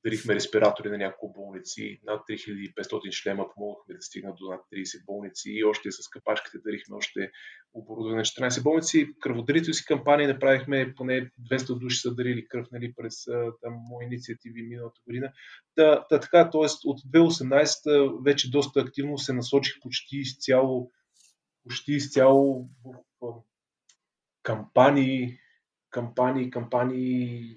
дарихме 0.05 0.35
респиратори 0.35 0.91
на 0.91 0.99
няколко 0.99 1.33
болници, 1.33 2.01
над 2.05 2.21
3500 2.29 3.13
шлема 3.13 3.47
помогнахме 3.55 3.95
да 3.95 4.03
стигнат 4.03 4.37
до 4.37 4.51
над 4.51 4.61
30 4.75 5.05
болници 5.05 5.51
и 5.51 5.65
още 5.65 5.91
с 5.91 6.09
капачките 6.09 6.59
дарихме 6.59 6.97
още 6.97 7.31
оборудване 7.75 8.17
на 8.17 8.25
14 8.25 8.63
болници. 8.63 9.09
Кръводарителски 9.21 9.87
кампании 9.87 10.27
направихме, 10.27 10.95
поне 10.97 11.31
200 11.51 11.79
души 11.79 12.01
са 12.01 12.15
дарили 12.15 12.49
кръв 12.49 12.67
нали, 12.73 12.95
през 12.97 13.25
там, 13.63 13.75
мои 13.89 14.05
инициативи 14.05 14.63
миналата 14.63 15.01
година. 15.07 15.33
Та, 15.75 16.07
та 16.09 16.21
така, 16.21 16.51
т.е. 16.51 16.67
от 16.85 17.01
2018 17.01 18.25
вече 18.25 18.51
доста 18.51 18.81
активно 18.81 19.19
се 19.19 19.33
насочих 19.33 19.81
почти 19.83 20.17
изцяло, 20.17 20.91
почти 21.63 21.93
изцяло 21.93 22.69
в 23.21 23.43
кампании, 24.43 25.39
кампании, 25.91 26.51
кампании 26.51 27.57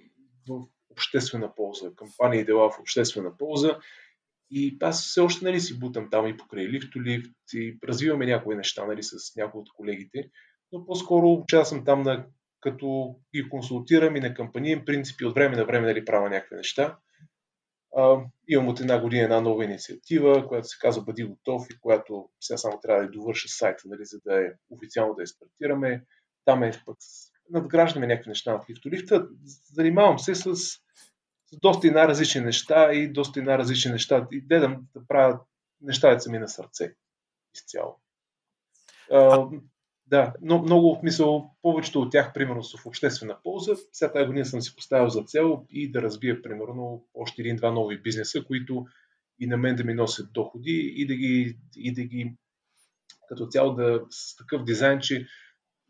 в 0.49 0.67
обществена 1.01 1.55
полза, 1.55 1.91
кампании 1.96 2.39
и 2.39 2.46
дела 2.46 2.70
в 2.70 2.79
обществена 2.79 3.38
полза. 3.38 3.79
И 4.51 4.77
аз 4.81 5.08
все 5.08 5.22
още 5.22 5.46
нали, 5.46 5.60
си 5.60 5.79
бутам 5.79 6.10
там 6.12 6.27
и 6.27 6.38
покрай 6.38 6.67
лифтолифт 6.67 7.31
и 7.53 7.77
развиваме 7.84 8.25
някои 8.25 8.55
неща 8.55 8.86
нали, 8.86 9.03
с 9.03 9.36
някои 9.36 9.62
от 9.62 9.74
колегите, 9.74 10.29
но 10.72 10.86
по-скоро 10.86 11.34
участвам 11.34 11.86
там 11.86 12.01
на, 12.01 12.25
като 12.60 13.15
ги 13.36 13.50
консултирам 13.50 14.15
и 14.15 14.20
на 14.20 14.34
кампаниен 14.34 14.86
принцип 14.86 15.22
и 15.22 15.25
от 15.25 15.36
време 15.36 15.55
на 15.55 15.65
време 15.65 15.88
нали, 15.88 16.05
правя 16.05 16.29
някакви 16.29 16.55
неща. 16.55 16.98
А, 17.98 18.17
имам 18.48 18.67
от 18.67 18.79
една 18.79 19.01
година 19.01 19.24
една 19.24 19.41
нова 19.41 19.63
инициатива, 19.63 20.48
която 20.48 20.67
се 20.67 20.77
казва 20.81 21.03
Бъди 21.03 21.24
готов 21.24 21.67
и 21.70 21.79
която 21.79 22.29
сега 22.39 22.58
само 22.58 22.79
трябва 22.81 23.03
да 23.03 23.10
довърша 23.10 23.48
сайта, 23.50 23.84
нали, 23.86 24.05
за 24.05 24.20
да 24.25 24.46
е 24.46 24.50
официално 24.70 25.13
да 25.13 25.22
я 25.22 25.27
стартираме. 25.27 26.03
Там 26.46 26.63
е 26.63 26.72
пък 26.86 26.98
надграждаме 27.50 28.07
някакви 28.07 28.29
неща 28.29 28.53
на 28.53 28.62
лифтолифта. 28.69 29.27
Занимавам 29.74 30.19
се 30.19 30.36
с 30.36 30.55
с 31.53 31.60
доста 31.62 31.88
и 31.88 31.91
най-различни 31.91 32.41
неща 32.41 32.93
и 32.93 33.07
доста 33.07 33.39
и 33.39 33.43
най-различни 33.43 33.91
неща. 33.91 34.27
И 34.31 34.41
гледам 34.41 34.88
да 34.95 35.07
правя 35.07 35.39
неща, 35.81 36.13
да 36.13 36.19
са 36.19 36.31
ми 36.31 36.39
на 36.39 36.48
сърце 36.48 36.95
изцяло. 37.55 38.00
А, 39.12 39.48
да, 40.05 40.33
но 40.41 40.62
много 40.62 40.95
в 40.95 41.03
мисъл, 41.03 41.51
повечето 41.62 42.01
от 42.01 42.12
тях, 42.12 42.33
примерно, 42.33 42.63
са 42.63 42.77
в 42.77 42.86
обществена 42.86 43.38
полза. 43.43 43.75
Сега 43.91 44.12
тази 44.12 44.25
година 44.25 44.45
съм 44.45 44.62
си 44.62 44.75
поставил 44.75 45.10
за 45.10 45.24
цел 45.24 45.65
и 45.69 45.91
да 45.91 46.01
разбия, 46.01 46.41
примерно, 46.41 47.05
още 47.13 47.41
един-два 47.41 47.71
нови 47.71 48.01
бизнеса, 48.01 48.43
които 48.43 48.86
и 49.39 49.48
на 49.48 49.57
мен 49.57 49.75
да 49.75 49.83
ми 49.83 49.93
носят 49.93 50.33
доходи 50.33 50.93
и 50.95 51.07
да 51.07 51.15
ги, 51.15 51.57
и 51.75 51.93
да 51.93 52.03
ги 52.03 52.36
като 53.29 53.48
цяло 53.48 53.74
да 53.74 54.01
с 54.10 54.36
такъв 54.36 54.63
дизайн, 54.63 55.00
че 55.00 55.27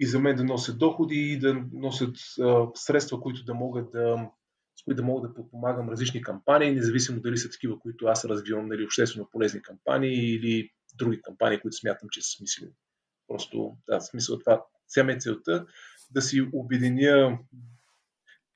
и 0.01 0.05
за 0.05 0.20
мен 0.20 0.36
да 0.36 0.43
носят 0.43 0.77
доходи 0.77 1.15
и 1.15 1.39
да 1.39 1.63
носят 1.74 2.15
а, 2.41 2.67
средства, 2.75 3.22
които 3.22 3.43
да 3.43 3.53
могат 3.53 3.91
да 3.91 4.29
с 4.81 4.84
които 4.84 4.96
да 4.96 5.03
мога 5.03 5.27
да 5.27 5.34
подпомагам 5.34 5.89
различни 5.89 6.22
кампании, 6.22 6.72
независимо 6.72 7.20
дали 7.20 7.38
са 7.38 7.50
такива, 7.50 7.79
които 7.79 8.05
аз 8.05 8.25
развивам, 8.25 8.67
нали, 8.67 8.86
обществено 8.86 9.29
полезни 9.31 9.62
кампании 9.62 10.36
или 10.36 10.70
други 10.96 11.22
кампании, 11.22 11.62
които 11.62 11.77
смятам, 11.77 12.10
че 12.10 12.22
са 12.22 12.38
смислени. 12.38 12.72
Просто, 13.27 13.77
да, 13.88 14.01
смисъл 14.01 14.39
това, 14.39 14.65
сега 14.88 15.12
е 15.12 15.20
целта 15.20 15.65
да 16.12 16.22
си 16.22 16.50
обединя 16.53 17.39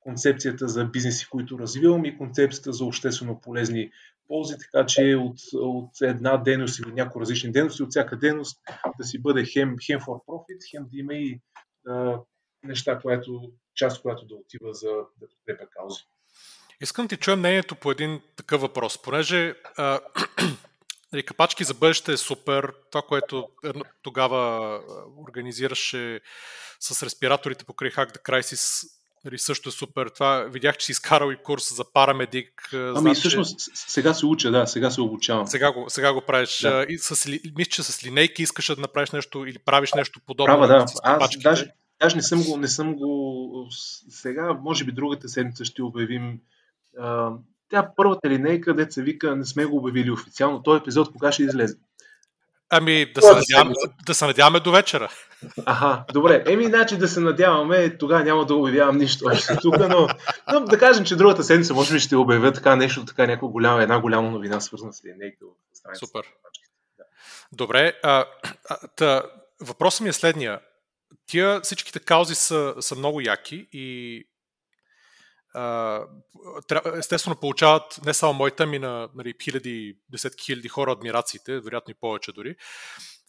концепцията 0.00 0.68
за 0.68 0.84
бизнеси, 0.84 1.26
които 1.30 1.58
развивам 1.58 2.04
и 2.04 2.18
концепцията 2.18 2.72
за 2.72 2.84
обществено 2.84 3.40
полезни 3.40 3.90
ползи, 4.28 4.54
така 4.58 4.86
че 4.86 5.14
от, 5.14 5.38
от 5.54 5.90
една 6.02 6.36
дейност 6.36 6.78
или 6.78 6.92
някои 6.92 7.20
различни 7.20 7.52
дейности, 7.52 7.82
от 7.82 7.90
всяка 7.90 8.18
дейност 8.18 8.60
да 8.98 9.04
си 9.04 9.22
бъде 9.22 9.44
хем, 9.44 9.76
хем 9.86 10.00
for 10.00 10.24
profit, 10.24 10.70
хем 10.70 10.82
да 10.92 10.98
има 10.98 11.14
и 11.14 11.40
а, 11.88 12.18
неща, 12.62 12.98
което, 12.98 13.52
част, 13.74 14.02
която 14.02 14.26
да 14.26 14.34
отива 14.34 14.74
за 14.74 14.88
да 14.88 15.28
подкрепя 15.28 15.66
каузи. 15.70 16.00
Искам 16.80 17.08
ти 17.08 17.16
чуя 17.16 17.36
мнението 17.36 17.76
по 17.76 17.90
един 17.90 18.20
такъв 18.36 18.60
въпрос, 18.60 19.02
понеже 19.02 19.54
а, 19.76 20.00
капачки 21.26 21.64
за 21.64 21.74
бъдеще 21.74 22.12
е 22.12 22.16
супер. 22.16 22.72
Това, 22.90 23.02
което 23.02 23.48
тогава 24.02 24.80
организираше 25.28 26.20
с 26.80 27.02
респираторите 27.02 27.64
покрай 27.64 27.90
Hack 27.90 28.16
the 28.16 28.22
Crisis, 28.22 28.88
нали, 29.26 29.38
също 29.38 29.68
е 29.68 29.72
супер. 29.72 30.08
Това 30.08 30.38
видях, 30.38 30.76
че 30.76 30.86
си 30.86 30.92
изкарал 30.92 31.32
и 31.32 31.36
курс 31.36 31.76
за 31.76 31.84
парамедик. 31.92 32.68
Ами 32.72 33.00
знам, 33.00 33.14
всъщност 33.14 33.58
че... 33.58 33.70
сега 33.74 34.14
се 34.14 34.26
уча, 34.26 34.50
да, 34.50 34.66
сега 34.66 34.90
се 34.90 35.00
обучавам. 35.00 35.46
Сега 35.46 35.72
го, 35.72 35.84
сега 35.88 36.12
го 36.12 36.20
правиш. 36.20 36.60
Да. 36.60 36.86
И 36.88 36.98
с, 36.98 37.26
мисля, 37.56 37.70
че 37.70 37.82
с 37.82 38.04
линейки 38.04 38.42
искаш 38.42 38.66
да 38.66 38.80
направиш 38.80 39.10
нещо 39.10 39.46
или 39.46 39.58
правиш 39.58 39.92
нещо 39.92 40.20
подобно. 40.26 40.54
Права, 40.54 40.66
да. 40.66 40.86
Аз 41.02 41.38
даже, 41.38 41.66
даже 42.00 42.16
не 42.16 42.22
съм 42.22 42.42
го, 42.42 42.56
не 42.56 42.68
съм 42.68 42.94
го 42.94 43.66
сега, 44.10 44.52
може 44.52 44.84
би 44.84 44.92
другата 44.92 45.28
седмица 45.28 45.64
ще 45.64 45.82
обявим 45.82 46.40
тя 47.70 47.90
първата 47.96 48.30
линейка, 48.30 48.74
дет 48.74 48.92
се 48.92 49.02
вика, 49.02 49.36
не 49.36 49.44
сме 49.44 49.64
го 49.64 49.76
обявили 49.76 50.10
официално. 50.10 50.62
Този 50.62 50.80
епизод 50.80 51.12
кога 51.12 51.32
ще 51.32 51.42
излезе? 51.42 51.76
Ами, 52.70 53.12
да 53.12 53.22
се, 53.22 53.34
надяваме, 53.34 53.74
да 54.06 54.14
се 54.14 54.26
надяваме 54.26 54.60
до 54.60 54.72
вечера. 54.72 55.08
Аха, 55.66 56.04
добре. 56.12 56.44
Еми, 56.46 56.64
значи 56.64 56.96
да 56.96 57.08
се 57.08 57.20
надяваме, 57.20 57.98
тогава 57.98 58.24
няма 58.24 58.46
да 58.46 58.54
обявявам 58.54 58.96
нищо 58.96 59.24
още 59.32 59.56
тук, 59.56 59.78
но, 59.78 60.08
но 60.52 60.60
да 60.60 60.78
кажем, 60.78 61.04
че 61.04 61.16
другата 61.16 61.44
седмица 61.44 61.74
може 61.74 61.94
би 61.94 62.00
ще 62.00 62.16
обявя 62.16 62.52
така 62.52 62.76
нещо, 62.76 63.04
така 63.04 63.26
някаква 63.26 63.48
голяма, 63.48 63.82
една 63.82 64.00
голяма 64.00 64.30
новина, 64.30 64.60
свързана 64.60 64.92
с 64.92 65.04
линейка 65.04 65.46
в 65.46 65.78
страницата. 65.78 66.06
Супер. 66.06 66.22
Да. 66.98 67.04
Добре, 67.52 67.92
а, 68.02 68.24
та, 68.96 69.22
въпросът 69.60 70.00
ми 70.00 70.08
е 70.08 70.12
следния. 70.12 70.60
Тия 71.26 71.60
всичките 71.60 71.98
каузи 71.98 72.34
са, 72.34 72.74
са 72.80 72.96
много 72.96 73.20
яки 73.20 73.68
и 73.72 74.24
естествено 76.98 77.36
получават 77.36 78.00
не 78.06 78.14
само 78.14 78.32
моите, 78.32 78.62
ами 78.62 78.78
на 78.78 79.08
нали, 79.14 79.34
хиляди, 79.42 79.96
десетки 80.08 80.44
хиляди 80.44 80.68
хора 80.68 80.92
адмирациите, 80.92 81.60
вероятно 81.60 81.90
и 81.90 82.00
повече 82.00 82.32
дори. 82.32 82.56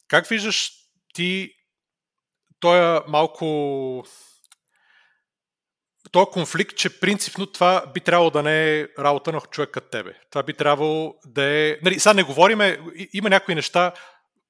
Как 0.08 0.28
виждаш 0.28 0.72
ти 1.14 1.54
той 2.60 2.98
е 2.98 3.00
малко 3.08 4.06
този 6.12 6.32
конфликт, 6.32 6.78
че 6.78 7.00
принципно 7.00 7.46
това 7.46 7.86
би 7.94 8.00
трябвало 8.00 8.30
да 8.30 8.44
не 8.44 8.80
е 8.80 8.88
работа 9.00 9.32
на 9.32 9.42
човек 9.42 9.70
като 9.72 9.90
тебе. 9.90 10.14
Това 10.32 10.44
би 10.44 10.54
трябвало 10.54 11.16
да 11.26 11.44
е... 11.44 11.78
Нали, 11.84 12.00
сега 12.00 12.14
не 12.14 12.24
говориме, 12.24 12.80
има 13.14 13.30
някои 13.30 13.56
неща, 13.56 13.94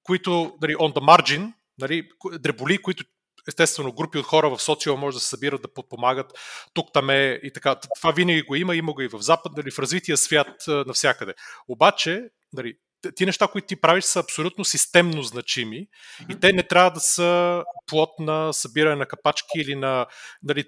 които 0.03 0.57
нали, 0.61 0.75
on 0.75 0.93
the 0.93 0.99
margin, 0.99 1.53
нали, 1.79 2.09
дреболи, 2.39 2.77
които 2.77 3.03
естествено 3.47 3.91
групи 3.91 4.17
от 4.17 4.25
хора 4.25 4.49
в 4.49 4.61
социума 4.61 5.01
може 5.01 5.17
да 5.17 5.21
се 5.21 5.29
събират 5.29 5.61
да 5.61 5.73
подпомагат 5.73 6.33
тук, 6.73 6.89
там 6.93 7.09
е 7.09 7.39
и 7.43 7.51
така. 7.53 7.75
Това 7.95 8.11
винаги 8.11 8.41
го 8.41 8.55
има, 8.55 8.75
има 8.75 8.93
го 8.93 9.01
и 9.01 9.07
в 9.07 9.19
Запад, 9.19 9.51
нали, 9.57 9.71
в 9.71 9.79
развития 9.79 10.17
свят 10.17 10.47
навсякъде. 10.67 11.33
Обаче, 11.67 12.23
нали, 12.53 12.73
ти 13.15 13.25
неща, 13.25 13.47
които 13.47 13.67
ти 13.67 13.81
правиш, 13.81 14.03
са 14.03 14.19
абсолютно 14.19 14.65
системно 14.65 15.23
значими 15.23 15.87
и 16.29 16.39
те 16.39 16.53
не 16.53 16.63
трябва 16.63 16.91
да 16.91 16.99
са 16.99 17.63
плод 17.87 18.09
на 18.19 18.53
събиране 18.53 18.95
на 18.95 19.05
капачки 19.05 19.59
или 19.59 19.75
на 19.75 20.05
нали, 20.43 20.63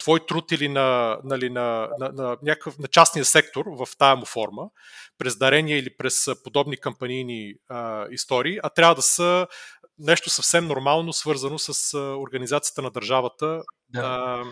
твой 0.00 0.26
труд 0.26 0.52
или 0.52 0.68
на, 0.68 1.18
нали, 1.24 1.50
на, 1.50 1.88
на, 1.98 2.12
на, 2.12 2.36
някакъв, 2.42 2.78
на 2.78 2.88
частния 2.88 3.24
сектор 3.24 3.64
в 3.66 3.88
тая 3.98 4.16
му 4.16 4.24
форма, 4.24 4.62
през 5.18 5.36
дарения 5.36 5.78
или 5.78 5.96
през 5.96 6.26
подобни 6.44 6.76
кампанийни 6.76 7.54
а, 7.68 8.06
истории, 8.10 8.58
а 8.62 8.70
трябва 8.70 8.94
да 8.94 9.02
са 9.02 9.46
нещо 10.00 10.30
съвсем 10.30 10.66
нормално, 10.66 11.12
свързано 11.12 11.58
с 11.58 11.98
организацията 11.98 12.82
на 12.82 12.90
държавата. 12.90 13.62
Да. 13.88 14.00
А, 14.00 14.44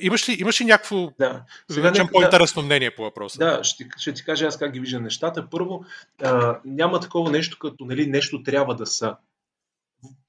имаш 0.00 0.28
ли, 0.28 0.36
имаш 0.40 0.60
ли 0.60 0.64
някакво 0.64 1.10
да. 1.18 1.44
Сега, 1.70 1.90
нека, 1.90 2.12
по-интересно 2.12 2.62
да, 2.62 2.66
мнение 2.66 2.94
по 2.94 3.02
въпроса? 3.02 3.38
Да, 3.38 3.64
ще, 3.64 3.88
ще 3.96 4.12
ти 4.12 4.24
кажа 4.24 4.46
аз 4.46 4.58
как 4.58 4.72
ги 4.72 4.80
виждам 4.80 5.02
нещата. 5.02 5.50
Първо, 5.50 5.84
а, 6.22 6.60
няма 6.64 7.00
такова 7.00 7.30
нещо, 7.30 7.58
като 7.58 7.84
нали, 7.84 8.06
нещо 8.06 8.42
трябва 8.42 8.74
да 8.74 8.86
са. 8.86 9.16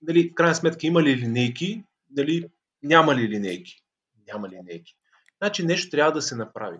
нали, 0.01 0.29
в 0.29 0.35
крайна 0.35 0.55
сметка 0.55 0.87
има 0.87 1.03
ли 1.03 1.17
линейки, 1.17 1.83
нали, 2.17 2.45
няма 2.83 3.15
ли 3.15 3.29
линейки? 3.29 3.83
Няма 4.27 4.49
линейки. 4.49 4.95
Значи 5.37 5.65
нещо 5.65 5.89
трябва 5.89 6.11
да 6.11 6.21
се 6.21 6.35
направи. 6.35 6.77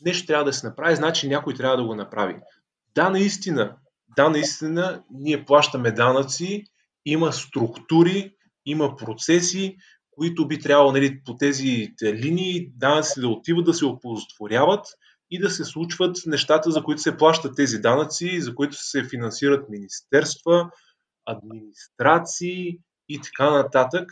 Нещо 0.00 0.26
трябва 0.26 0.44
да 0.44 0.52
се 0.52 0.66
направи, 0.66 0.96
значи 0.96 1.28
някой 1.28 1.54
трябва 1.54 1.76
да 1.76 1.84
го 1.84 1.94
направи. 1.94 2.36
Да, 2.94 3.10
наистина, 3.10 3.76
да, 4.16 4.30
наистина, 4.30 5.02
ние 5.10 5.44
плащаме 5.44 5.90
данъци, 5.92 6.64
има 7.06 7.32
структури, 7.32 8.34
има 8.66 8.96
процеси, 8.96 9.76
които 10.10 10.48
би 10.48 10.58
трябвало 10.58 10.92
нали, 10.92 11.22
по 11.24 11.36
тези 11.36 11.94
линии 12.02 12.70
данъци 12.76 13.20
да 13.20 13.28
отиват 13.28 13.64
да 13.64 13.74
се 13.74 13.86
оползотворяват 13.86 14.86
и 15.30 15.38
да 15.38 15.50
се 15.50 15.64
случват 15.64 16.16
нещата, 16.26 16.70
за 16.70 16.82
които 16.82 17.02
се 17.02 17.16
плащат 17.16 17.56
тези 17.56 17.78
данъци, 17.78 18.40
за 18.40 18.54
които 18.54 18.76
се 18.76 19.04
финансират 19.04 19.68
министерства, 19.68 20.70
администрации 21.26 22.78
и 23.08 23.20
така 23.20 23.50
нататък. 23.50 24.10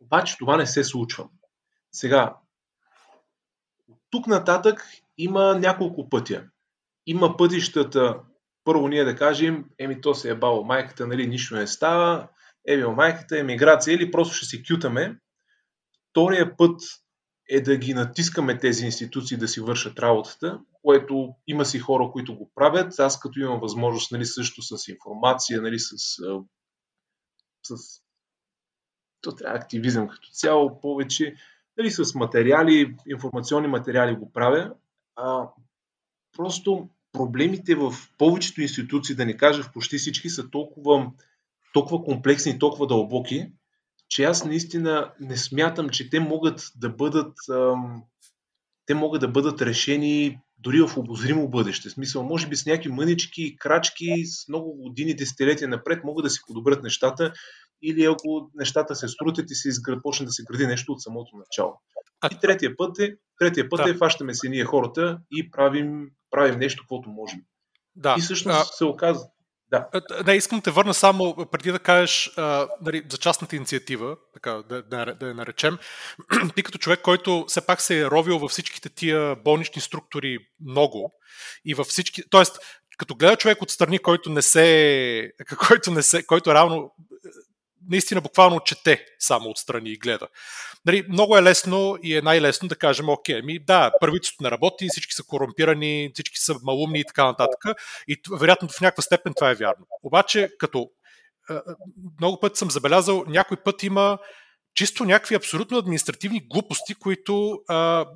Обаче 0.00 0.36
това 0.38 0.56
не 0.56 0.66
се 0.66 0.84
случва. 0.84 1.28
Сега, 1.92 2.36
тук 4.10 4.26
нататък 4.26 4.86
има 5.18 5.58
няколко 5.58 6.08
пътя. 6.08 6.44
Има 7.06 7.36
пътищата, 7.36 8.20
първо 8.64 8.88
ние 8.88 9.04
да 9.04 9.16
кажем, 9.16 9.64
еми 9.78 10.00
то 10.00 10.14
се 10.14 10.30
е 10.30 10.34
бало 10.34 10.64
майката, 10.64 11.06
нали, 11.06 11.26
нищо 11.26 11.54
не 11.54 11.66
става, 11.66 12.28
еми 12.68 12.84
майката, 12.84 13.38
емиграция 13.38 13.94
или 13.94 14.10
просто 14.10 14.34
ще 14.34 14.46
си 14.46 14.62
кютаме. 14.62 15.18
Втория 16.10 16.56
път 16.56 16.80
е 17.48 17.60
да 17.60 17.76
ги 17.76 17.94
натискаме 17.94 18.58
тези 18.58 18.84
институции 18.84 19.36
да 19.36 19.48
си 19.48 19.60
вършат 19.60 19.98
работата, 19.98 20.60
което 20.82 21.34
има 21.46 21.64
си 21.64 21.78
хора, 21.78 22.10
които 22.12 22.36
го 22.36 22.50
правят. 22.54 22.98
Аз 22.98 23.20
като 23.20 23.40
имам 23.40 23.60
възможност 23.60 24.12
нали, 24.12 24.26
също 24.26 24.62
с 24.62 24.88
информация, 24.88 25.62
нали, 25.62 25.78
с, 25.78 25.96
с 27.62 28.02
то 29.20 29.34
трябва 29.34 29.58
активизъм 29.58 30.08
като 30.08 30.28
цяло 30.32 30.80
повече, 30.80 31.34
нали, 31.76 31.90
с 31.90 32.14
материали, 32.14 32.96
информационни 33.06 33.68
материали 33.68 34.16
го 34.16 34.32
правя. 34.32 34.74
А, 35.16 35.48
просто 36.36 36.88
проблемите 37.12 37.74
в 37.74 37.94
повечето 38.18 38.62
институции, 38.62 39.14
да 39.14 39.26
не 39.26 39.36
кажа 39.36 39.62
в 39.62 39.72
почти 39.72 39.98
всички, 39.98 40.30
са 40.30 40.50
толкова, 40.50 41.10
толкова 41.72 42.04
комплексни, 42.04 42.58
толкова 42.58 42.86
дълбоки, 42.86 43.52
че 44.08 44.24
аз 44.24 44.44
наистина 44.44 45.12
не 45.20 45.36
смятам, 45.36 45.88
че 45.88 46.10
те 46.10 46.20
могат 46.20 46.72
да 46.76 46.88
бъдат, 46.90 47.34
те 48.86 48.94
могат 48.94 49.20
да 49.20 49.28
бъдат 49.28 49.62
решени 49.62 50.38
дори 50.58 50.80
в 50.80 50.96
обозримо 50.96 51.48
бъдеще. 51.48 51.88
В 51.88 51.92
смисъл, 51.92 52.22
може 52.22 52.48
би 52.48 52.56
с 52.56 52.66
някакви 52.66 52.90
мънички, 52.90 53.56
крачки, 53.56 54.26
с 54.26 54.48
много 54.48 54.72
години, 54.72 55.14
десетилетия 55.14 55.68
напред 55.68 56.04
могат 56.04 56.24
да 56.24 56.30
се 56.30 56.40
подобрят 56.46 56.82
нещата 56.82 57.32
или 57.82 58.04
ако 58.04 58.50
нещата 58.54 58.94
се 58.94 59.08
струтят 59.08 59.50
и 59.50 59.54
се 59.54 59.68
изград, 59.68 60.02
почне 60.02 60.26
да 60.26 60.32
се 60.32 60.44
гради 60.44 60.66
нещо 60.66 60.92
от 60.92 61.02
самото 61.02 61.36
начало. 61.36 61.80
И 62.30 62.38
третия 62.40 62.76
път 62.76 62.98
е, 62.98 63.14
третия 63.38 63.68
път 63.68 63.80
да. 63.84 63.90
е 63.90 63.94
фащаме 63.94 64.34
се 64.34 64.48
ние 64.48 64.64
хората 64.64 65.18
и 65.30 65.50
правим, 65.50 66.08
правим 66.30 66.58
нещо, 66.58 66.82
каквото 66.82 67.10
можем. 67.10 67.40
Да. 67.96 68.14
И 68.18 68.20
всъщност 68.20 68.60
а... 68.60 68.64
се 68.64 68.84
оказа, 68.84 69.26
да. 69.72 69.86
Не, 70.26 70.34
искам 70.34 70.58
да 70.58 70.62
те 70.62 70.70
върна 70.70 70.94
само 70.94 71.46
преди 71.52 71.72
да 71.72 71.78
кажеш 71.78 72.32
а, 72.36 72.68
нали, 72.80 73.02
за 73.10 73.18
частната 73.18 73.56
инициатива, 73.56 74.16
така 74.34 74.50
да, 74.50 74.82
да, 74.82 75.14
да 75.20 75.28
я 75.28 75.34
наречем. 75.34 75.78
Ти 76.56 76.62
като 76.62 76.78
човек, 76.78 77.00
който 77.00 77.44
все 77.48 77.66
пак 77.66 77.80
се 77.80 78.00
е 78.00 78.06
ровил 78.06 78.38
във 78.38 78.50
всичките 78.50 78.88
тия 78.88 79.36
болнични 79.36 79.82
структури 79.82 80.38
много 80.66 81.12
и 81.64 81.74
във 81.74 81.86
всички. 81.86 82.22
Тоест, 82.30 82.58
като 82.98 83.14
гледа 83.14 83.36
човек 83.36 83.62
отстрани, 83.62 83.98
който 83.98 84.30
не 84.30 84.42
се. 84.42 85.32
който, 85.68 85.90
не 85.90 86.02
се, 86.02 86.22
който 86.22 86.54
равно 86.54 86.94
наистина 87.90 88.20
буквално 88.20 88.60
чете 88.60 89.04
само 89.18 89.50
отстрани 89.50 89.90
и 89.90 89.98
гледа. 89.98 90.28
Нали, 90.86 91.06
много 91.08 91.36
е 91.36 91.42
лесно 91.42 91.98
и 92.02 92.16
е 92.16 92.22
най-лесно 92.22 92.68
да 92.68 92.76
кажем, 92.76 93.08
окей, 93.08 93.42
ми 93.42 93.58
да, 93.58 93.92
правителството 94.00 94.42
не 94.42 94.50
работи, 94.50 94.88
всички 94.88 95.14
са 95.14 95.22
корумпирани, 95.22 96.10
всички 96.14 96.38
са 96.38 96.54
малумни 96.62 97.00
и 97.00 97.04
така 97.04 97.24
нататък. 97.24 97.64
И 98.08 98.16
вероятно 98.38 98.68
в 98.68 98.80
някаква 98.80 99.02
степен 99.02 99.32
това 99.36 99.50
е 99.50 99.54
вярно. 99.54 99.86
Обаче, 100.02 100.50
като 100.58 100.90
много 102.20 102.40
пъти 102.40 102.58
съм 102.58 102.70
забелязал, 102.70 103.24
някой 103.26 103.56
път 103.56 103.82
има 103.82 104.18
чисто 104.74 105.04
някакви 105.04 105.34
абсолютно 105.34 105.78
административни 105.78 106.40
глупости, 106.50 106.94
които 106.94 107.60
а, 107.68 108.06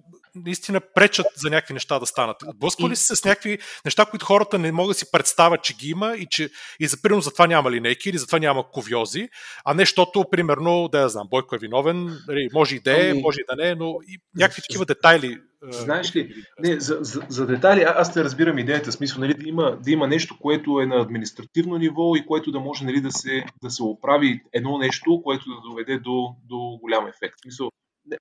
наистина 0.44 0.80
пречат 0.94 1.26
за 1.36 1.50
някакви 1.50 1.74
неща 1.74 1.98
да 1.98 2.06
станат. 2.06 2.36
Блъсква 2.54 2.88
ли 2.88 2.96
се 2.96 3.16
с 3.16 3.24
някакви 3.24 3.58
неща, 3.84 4.04
които 4.04 4.26
хората 4.26 4.58
не 4.58 4.72
могат 4.72 4.90
да 4.90 4.98
си 4.98 5.10
представят, 5.12 5.62
че 5.62 5.74
ги 5.74 5.88
има 5.88 6.14
и, 6.16 6.26
че, 6.30 6.50
и 6.80 6.86
за 6.86 7.02
примерно 7.02 7.22
за 7.22 7.32
това 7.32 7.46
няма 7.46 7.70
линейки 7.70 8.08
или 8.08 8.18
за 8.18 8.26
това 8.26 8.38
няма 8.38 8.70
ковиози, 8.70 9.28
а 9.64 9.74
не 9.74 9.82
защото, 9.82 10.24
примерно, 10.30 10.88
да 10.88 11.00
я 11.00 11.08
знам, 11.08 11.28
Бойко 11.30 11.54
е 11.54 11.58
виновен, 11.58 12.18
нали, 12.28 12.48
може 12.54 12.76
и 12.76 12.80
да 12.80 13.06
е, 13.06 13.10
ами, 13.10 13.22
може 13.22 13.40
и 13.40 13.44
да 13.48 13.64
не, 13.64 13.74
но 13.74 13.98
и 14.08 14.18
някакви 14.36 14.62
такива 14.62 14.84
детайли. 14.84 15.38
Знаеш 15.70 16.16
ли, 16.16 16.34
не, 16.58 16.80
за, 16.80 16.98
за, 17.00 17.22
за 17.28 17.46
детайли, 17.46 17.82
аз 17.82 18.16
не 18.16 18.24
разбирам 18.24 18.58
идеята, 18.58 18.92
смисъл, 18.92 19.20
нали, 19.20 19.34
да, 19.34 19.48
има, 19.48 19.78
да 19.84 19.90
има 19.90 20.06
нещо, 20.06 20.38
което 20.40 20.80
е 20.80 20.86
на 20.86 20.96
административно 20.96 21.78
ниво 21.78 22.16
и 22.16 22.26
което 22.26 22.52
да 22.52 22.60
може 22.60 22.84
нали, 22.84 23.00
да, 23.00 23.12
се, 23.12 23.44
да 23.62 23.70
се 23.70 23.82
оправи 23.82 24.40
едно 24.52 24.78
нещо, 24.78 25.20
което 25.24 25.44
да 25.44 25.68
доведе 25.70 25.98
до, 25.98 26.34
до 26.48 26.78
голям 26.80 27.06
ефект. 27.06 27.34
Смисъл, 27.42 27.70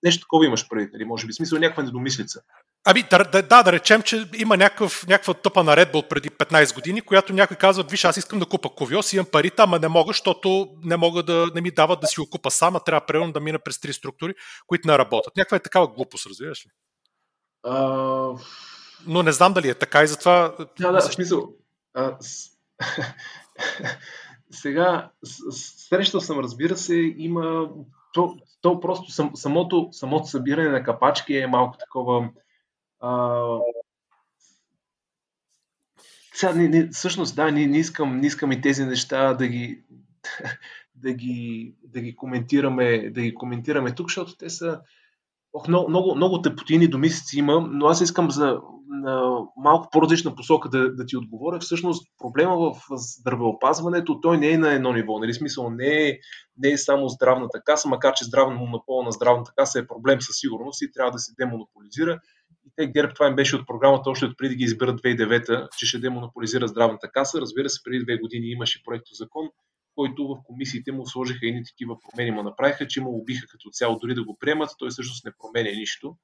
нещо 0.04 0.22
такова 0.22 0.46
имаш 0.46 0.70
преди, 0.70 0.90
нали, 0.94 1.06
може 1.06 1.28
би, 1.28 1.34
смисъл 1.34 1.60
някаква 1.60 1.84
недомислица. 1.84 2.42
Ами 2.88 3.04
да, 3.10 3.18
да, 3.18 3.42
да, 3.42 3.64
да 3.64 3.72
речем, 3.72 4.02
че 4.02 4.30
има 4.38 4.58
някакъв, 4.58 5.08
някаква 5.08 5.34
тъпа 5.34 5.64
наредба 5.64 5.98
от 5.98 6.10
преди 6.10 6.30
15 6.30 6.76
години, 6.76 7.02
която 7.02 7.34
някой 7.34 7.58
казва, 7.58 7.84
виж, 7.84 8.06
аз 8.06 8.18
искам 8.18 8.40
да 8.40 8.46
купа 8.46 8.70
ковиос, 8.70 9.14
имам 9.14 9.26
парите, 9.32 9.62
ама 9.62 9.80
не 9.80 9.88
мога, 9.88 10.10
защото 10.10 10.68
не 10.84 10.98
мога 10.98 11.24
да 11.24 11.48
не 11.56 11.62
ми 11.62 11.72
дават 11.72 12.00
да 12.00 12.08
си 12.08 12.20
го 12.20 12.30
купа 12.30 12.52
сам, 12.52 12.76
а 12.76 12.80
трябва 12.80 13.06
примерно 13.06 13.32
да 13.32 13.40
мина 13.40 13.60
през 13.60 13.80
три 13.80 13.94
структури, 13.94 14.34
които 14.68 14.88
не 14.88 14.98
работят. 14.98 15.38
Някаква 15.38 15.58
е 15.58 15.64
такава 15.64 15.88
глупост, 15.88 16.26
разбираш 16.30 16.66
ли? 16.66 16.70
А... 17.64 17.84
Но 19.08 19.24
не 19.24 19.32
знам 19.32 19.54
дали 19.54 19.70
е 19.70 19.74
така 19.74 20.04
и 20.04 20.08
затова... 20.08 20.56
Да, 20.80 20.92
да, 20.92 21.02
смисъл. 21.02 21.54
А, 21.94 22.18
с... 22.20 22.50
Сега, 24.52 25.12
срещал 25.90 26.22
съм, 26.22 26.40
разбира 26.40 26.78
се, 26.78 26.96
има 27.18 27.70
то, 28.16 28.38
то 28.62 28.80
просто 28.80 29.12
сам, 29.12 29.32
самото, 29.36 29.90
самото 29.92 30.28
събиране 30.28 30.70
на 30.70 30.84
капачки 30.84 31.38
е 31.38 31.48
малко 31.48 31.78
такова. 31.78 32.30
А... 33.00 33.60
Сега, 36.34 36.54
не, 36.54 36.68
не, 36.68 36.88
всъщност, 36.88 37.36
да, 37.36 37.52
не, 37.52 37.68
не, 37.68 37.78
искам, 37.78 38.20
не 38.20 38.28
искам 38.28 38.52
и 38.52 38.62
тези 38.62 38.86
неща 38.86 39.34
да 39.34 39.48
ги, 39.48 39.84
да 40.96 41.14
ги, 41.14 41.76
да 41.84 42.02
ги, 42.02 42.16
коментираме, 42.16 43.10
да 43.10 43.22
ги 43.22 43.34
коментираме 43.34 43.96
тук, 43.96 44.10
защото 44.10 44.38
те 44.38 44.50
са, 44.50 44.82
Ох, 45.58 45.68
много, 45.68 45.90
много, 45.90 46.16
много 46.16 46.42
тъпотини 46.42 46.88
домисъци 46.88 47.40
има, 47.40 47.68
но 47.72 47.86
аз 47.86 48.02
искам 48.02 48.32
за 48.32 48.60
на 48.88 49.40
малко 49.58 49.88
по-различна 49.92 50.36
посока 50.36 50.70
да, 50.70 50.96
да 50.96 51.06
ти 51.06 51.18
отговоря. 51.18 51.60
Всъщност 51.60 52.08
проблема 52.18 52.56
в 52.58 52.82
здравеопазването, 52.96 54.22
той 54.22 54.38
не 54.38 54.52
е 54.52 54.58
на 54.58 54.74
едно 54.74 54.94
ниво. 54.94 55.20
Нали? 55.20 55.34
Смисъл 55.34 55.70
не 55.70 56.08
е, 56.08 56.18
не 56.58 56.72
е 56.72 56.78
само 56.78 57.10
здравната 57.10 57.62
каса, 57.66 57.90
макар 57.90 58.14
че 58.14 58.26
здравна 58.26 58.56
монопол 58.56 59.04
на 59.04 59.12
здравната 59.12 59.52
каса 59.56 59.80
е 59.80 59.88
проблем 59.88 60.22
със 60.22 60.36
сигурност 60.40 60.82
и 60.82 60.92
трябва 60.92 61.12
да 61.12 61.20
се 61.20 61.34
демонополизира. 61.40 62.20
И 62.66 62.72
те 62.76 62.88
ГЕРБ 62.88 63.14
това 63.14 63.28
им 63.28 63.36
беше 63.36 63.56
от 63.56 63.68
програмата 63.68 64.10
още 64.10 64.26
от 64.26 64.38
преди 64.38 64.50
да 64.50 64.56
ги 64.56 64.64
изберат 64.64 65.02
2009, 65.02 65.68
че 65.78 65.86
ще 65.86 66.00
демонополизира 66.00 66.68
здравната 66.68 67.12
каса. 67.12 67.42
Разбира 67.42 67.70
се, 67.70 67.84
преди 67.84 68.04
две 68.04 68.18
години 68.18 68.48
имаше 68.48 68.84
проект 68.86 69.06
закон, 69.14 69.50
който 69.96 70.28
в 70.28 70.44
комисиите 70.44 70.92
му 70.92 71.06
сложиха 71.06 71.40
едни 71.44 71.64
такива 71.64 71.98
промени, 72.00 72.32
му 72.32 72.44
направиха, 72.44 72.88
че 72.88 73.02
му 73.02 73.18
убиха 73.18 73.48
като 73.48 73.70
цяло 73.70 74.00
дори 74.00 74.16
да 74.16 74.24
го 74.24 74.38
приемат, 74.38 74.70
той 74.80 74.90
всъщност 74.90 75.26
не 75.26 75.32
променя 75.40 75.72
нищо. 75.76 76.18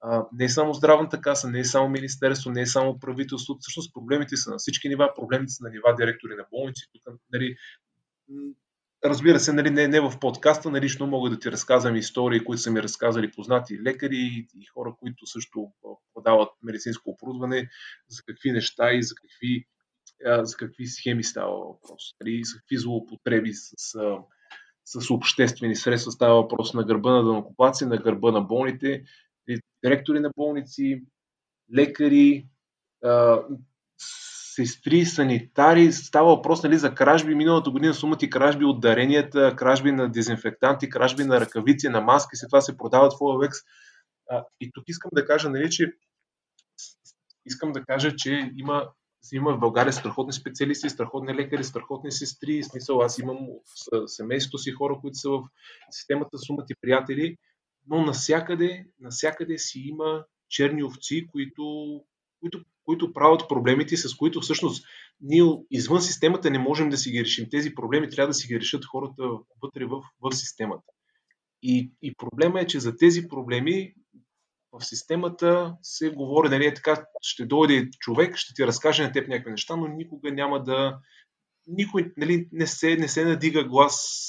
А, 0.00 0.26
не 0.32 0.44
е 0.44 0.48
само 0.48 0.74
здравната 0.74 1.20
каса, 1.20 1.50
не 1.50 1.60
е 1.60 1.64
само 1.64 1.88
министерство, 1.88 2.50
не 2.50 2.60
е 2.60 2.66
само 2.66 2.98
правителство. 2.98 3.56
Всъщност 3.60 3.94
проблемите 3.94 4.36
са 4.36 4.50
на 4.50 4.58
всички 4.58 4.88
нива, 4.88 5.12
проблемите 5.16 5.52
са 5.52 5.64
на 5.64 5.70
нива 5.70 5.94
директори 5.94 6.34
на 6.34 6.44
болници. 6.52 6.86
Тук, 6.92 7.14
нали, 7.32 7.56
разбира 9.04 9.40
се, 9.40 9.52
нали, 9.52 9.70
не, 9.70 9.88
не 9.88 10.00
в 10.00 10.18
подкаста, 10.20 10.70
нали, 10.70 10.84
лично 10.84 11.06
мога 11.06 11.30
да 11.30 11.38
ти 11.38 11.52
разказвам 11.52 11.96
истории, 11.96 12.44
които 12.44 12.62
са 12.62 12.70
ми 12.70 12.82
разказали 12.82 13.30
познати 13.30 13.82
лекари 13.82 14.46
и 14.60 14.66
хора, 14.66 14.94
които 14.98 15.26
също 15.26 15.72
продават 16.14 16.48
медицинско 16.62 17.10
оборудване, 17.10 17.68
за 18.08 18.22
какви 18.26 18.52
неща 18.52 18.92
и 18.92 19.02
за 19.02 19.14
какви 19.14 19.66
за 20.42 20.56
какви 20.56 20.86
схеми 20.86 21.24
става 21.24 21.58
въпрос, 21.58 22.02
нали, 22.20 22.44
за 22.44 22.58
какви 22.58 22.78
злоупотреби 22.78 23.52
с, 23.52 23.94
с, 24.84 25.10
обществени 25.10 25.76
средства 25.76 26.12
става 26.12 26.42
въпрос 26.42 26.74
на 26.74 26.84
гърба 26.84 27.10
на 27.10 27.24
данокопаци, 27.24 27.86
на 27.86 27.96
гърба 27.96 28.30
на 28.30 28.40
болните, 28.40 29.04
директори 29.84 30.20
на 30.20 30.30
болници, 30.36 31.02
лекари, 31.76 32.46
сестри, 34.54 35.04
санитари. 35.04 35.92
Става 35.92 36.36
въпрос 36.36 36.62
нали, 36.62 36.78
за 36.78 36.94
кражби. 36.94 37.34
Миналата 37.34 37.70
година 37.70 37.94
сумата 37.94 38.18
и 38.22 38.30
кражби 38.30 38.64
от 38.64 38.80
даренията, 38.80 39.56
кражби 39.56 39.92
на 39.92 40.08
дезинфектанти, 40.08 40.88
кражби 40.88 41.24
на 41.24 41.40
ръкавици, 41.40 41.88
на 41.88 42.00
маски, 42.00 42.36
след 42.36 42.48
това 42.48 42.60
се 42.60 42.76
продават 42.76 43.12
в 43.12 43.16
OLX. 43.16 43.52
И 44.60 44.70
тук 44.74 44.84
искам 44.88 45.10
да 45.14 45.26
кажа, 45.26 45.50
нали, 45.50 45.70
че 45.70 45.92
искам 47.46 47.72
да 47.72 47.84
кажа, 47.84 48.16
че 48.16 48.52
има 48.56 48.88
има 49.32 49.56
в 49.56 49.60
България 49.60 49.92
страхотни 49.92 50.32
специалисти, 50.32 50.90
страхотни 50.90 51.34
лекари, 51.34 51.64
страхотни 51.64 52.12
сестри. 52.12 52.62
Смисъл, 52.62 53.00
аз 53.00 53.18
имам 53.18 53.38
семейството 54.06 54.58
си 54.58 54.70
хора, 54.70 54.98
които 55.00 55.18
са 55.18 55.30
в 55.30 55.42
системата, 55.90 56.38
сумата 56.38 56.66
и 56.70 56.74
приятели, 56.80 57.36
но 57.86 58.02
насякъде, 58.02 58.86
насякъде 59.00 59.58
си 59.58 59.78
има 59.78 60.24
черни 60.48 60.84
овци, 60.84 61.26
които, 61.32 61.64
които, 62.40 62.64
които 62.84 63.12
правят 63.12 63.48
проблемите, 63.48 63.96
с 63.96 64.14
които 64.14 64.40
всъщност 64.40 64.86
ние 65.20 65.42
извън 65.70 66.02
системата 66.02 66.50
не 66.50 66.58
можем 66.58 66.90
да 66.90 66.96
си 66.96 67.10
ги 67.10 67.20
решим. 67.20 67.50
Тези 67.50 67.74
проблеми 67.74 68.10
трябва 68.10 68.28
да 68.28 68.34
си 68.34 68.48
ги 68.48 68.60
решат 68.60 68.84
хората 68.84 69.22
вътре 69.62 69.84
в, 69.84 70.02
в 70.20 70.32
системата. 70.32 70.92
И, 71.62 71.92
и 72.02 72.14
проблема 72.14 72.60
е, 72.60 72.66
че 72.66 72.80
за 72.80 72.96
тези 72.96 73.28
проблеми 73.28 73.94
в 74.72 74.84
системата 74.84 75.76
се 75.82 76.10
говори, 76.10 76.48
нали, 76.48 76.66
е 76.66 76.74
така, 76.74 77.04
ще 77.20 77.46
дойде 77.46 77.90
човек, 77.98 78.36
ще 78.36 78.54
ти 78.54 78.66
разкаже 78.66 79.02
на 79.02 79.12
теб 79.12 79.28
някакви 79.28 79.50
неща, 79.50 79.76
но 79.76 79.88
никога 79.88 80.32
няма 80.32 80.62
да... 80.62 80.98
Никой 81.66 82.12
нали, 82.16 82.48
не, 82.52 82.66
се, 82.66 82.96
не 82.96 83.08
се 83.08 83.24
надига 83.24 83.64
глас 83.64 84.28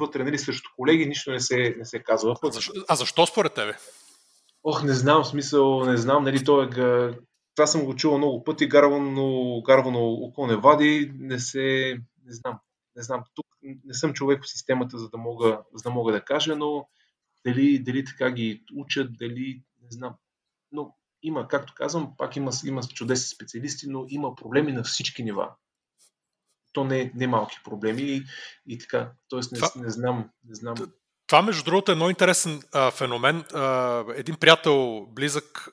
вътре, 0.00 0.24
нали, 0.24 0.38
срещу 0.38 0.70
колеги, 0.76 1.06
нищо 1.06 1.30
не 1.30 1.40
се, 1.40 1.74
не 1.78 1.84
се 1.84 2.02
казва. 2.02 2.36
А 2.42 2.50
защо, 2.50 2.72
а 2.88 2.94
защо 2.94 3.26
според 3.26 3.54
тебе? 3.54 3.74
Ох, 4.64 4.82
не 4.82 4.92
знам, 4.92 5.24
смисъл, 5.24 5.84
не 5.84 5.96
знам, 5.96 6.24
нали, 6.24 6.44
той 6.44 6.64
е... 6.64 7.12
Това 7.54 7.66
съм 7.66 7.84
го 7.84 7.96
чувал 7.96 8.18
много 8.18 8.44
пъти, 8.44 8.66
гарвано, 8.66 9.62
гарвано 9.66 10.04
око 10.04 10.46
не 10.46 10.56
вади, 10.56 11.12
не 11.18 11.38
се... 11.38 11.96
Не 12.24 12.32
знам, 12.32 12.58
не 12.96 13.02
знам, 13.02 13.24
тук 13.34 13.46
не 13.62 13.94
съм 13.94 14.12
човек 14.12 14.44
в 14.44 14.50
системата, 14.50 14.98
за 14.98 15.08
да 15.08 15.18
мога, 15.18 15.60
за 15.74 15.82
да, 15.82 15.90
мога 15.90 16.12
да 16.12 16.24
кажа, 16.24 16.56
но 16.56 16.88
дали, 17.46 17.78
дали 17.78 18.04
така 18.04 18.30
ги 18.30 18.62
учат, 18.76 19.16
дали 19.18 19.62
не 19.92 19.98
знам. 19.98 20.14
Но 20.72 20.96
има, 21.22 21.48
както 21.48 21.74
казвам, 21.74 22.16
пак 22.18 22.36
има, 22.36 22.50
има 22.64 22.82
чудесни 22.82 23.26
специалисти, 23.26 23.86
но 23.88 24.04
има 24.08 24.34
проблеми 24.34 24.72
на 24.72 24.82
всички 24.82 25.22
нива. 25.22 25.54
То 26.72 26.84
не, 26.84 27.12
не 27.14 27.26
малки 27.26 27.56
проблеми 27.64 28.02
и, 28.02 28.24
и 28.66 28.78
така. 28.78 29.12
Тоест 29.28 29.52
не, 29.52 29.58
това, 29.58 29.70
не 29.76 29.90
знам. 29.90 30.30
Не 30.44 30.54
знам. 30.54 30.74
Това, 31.26 31.42
между 31.42 31.64
другото, 31.64 31.92
е 31.92 31.94
много 31.94 32.10
интересен 32.10 32.62
а, 32.72 32.90
феномен. 32.90 33.44
А, 33.54 34.04
един 34.14 34.36
приятел, 34.36 35.06
близък, 35.10 35.68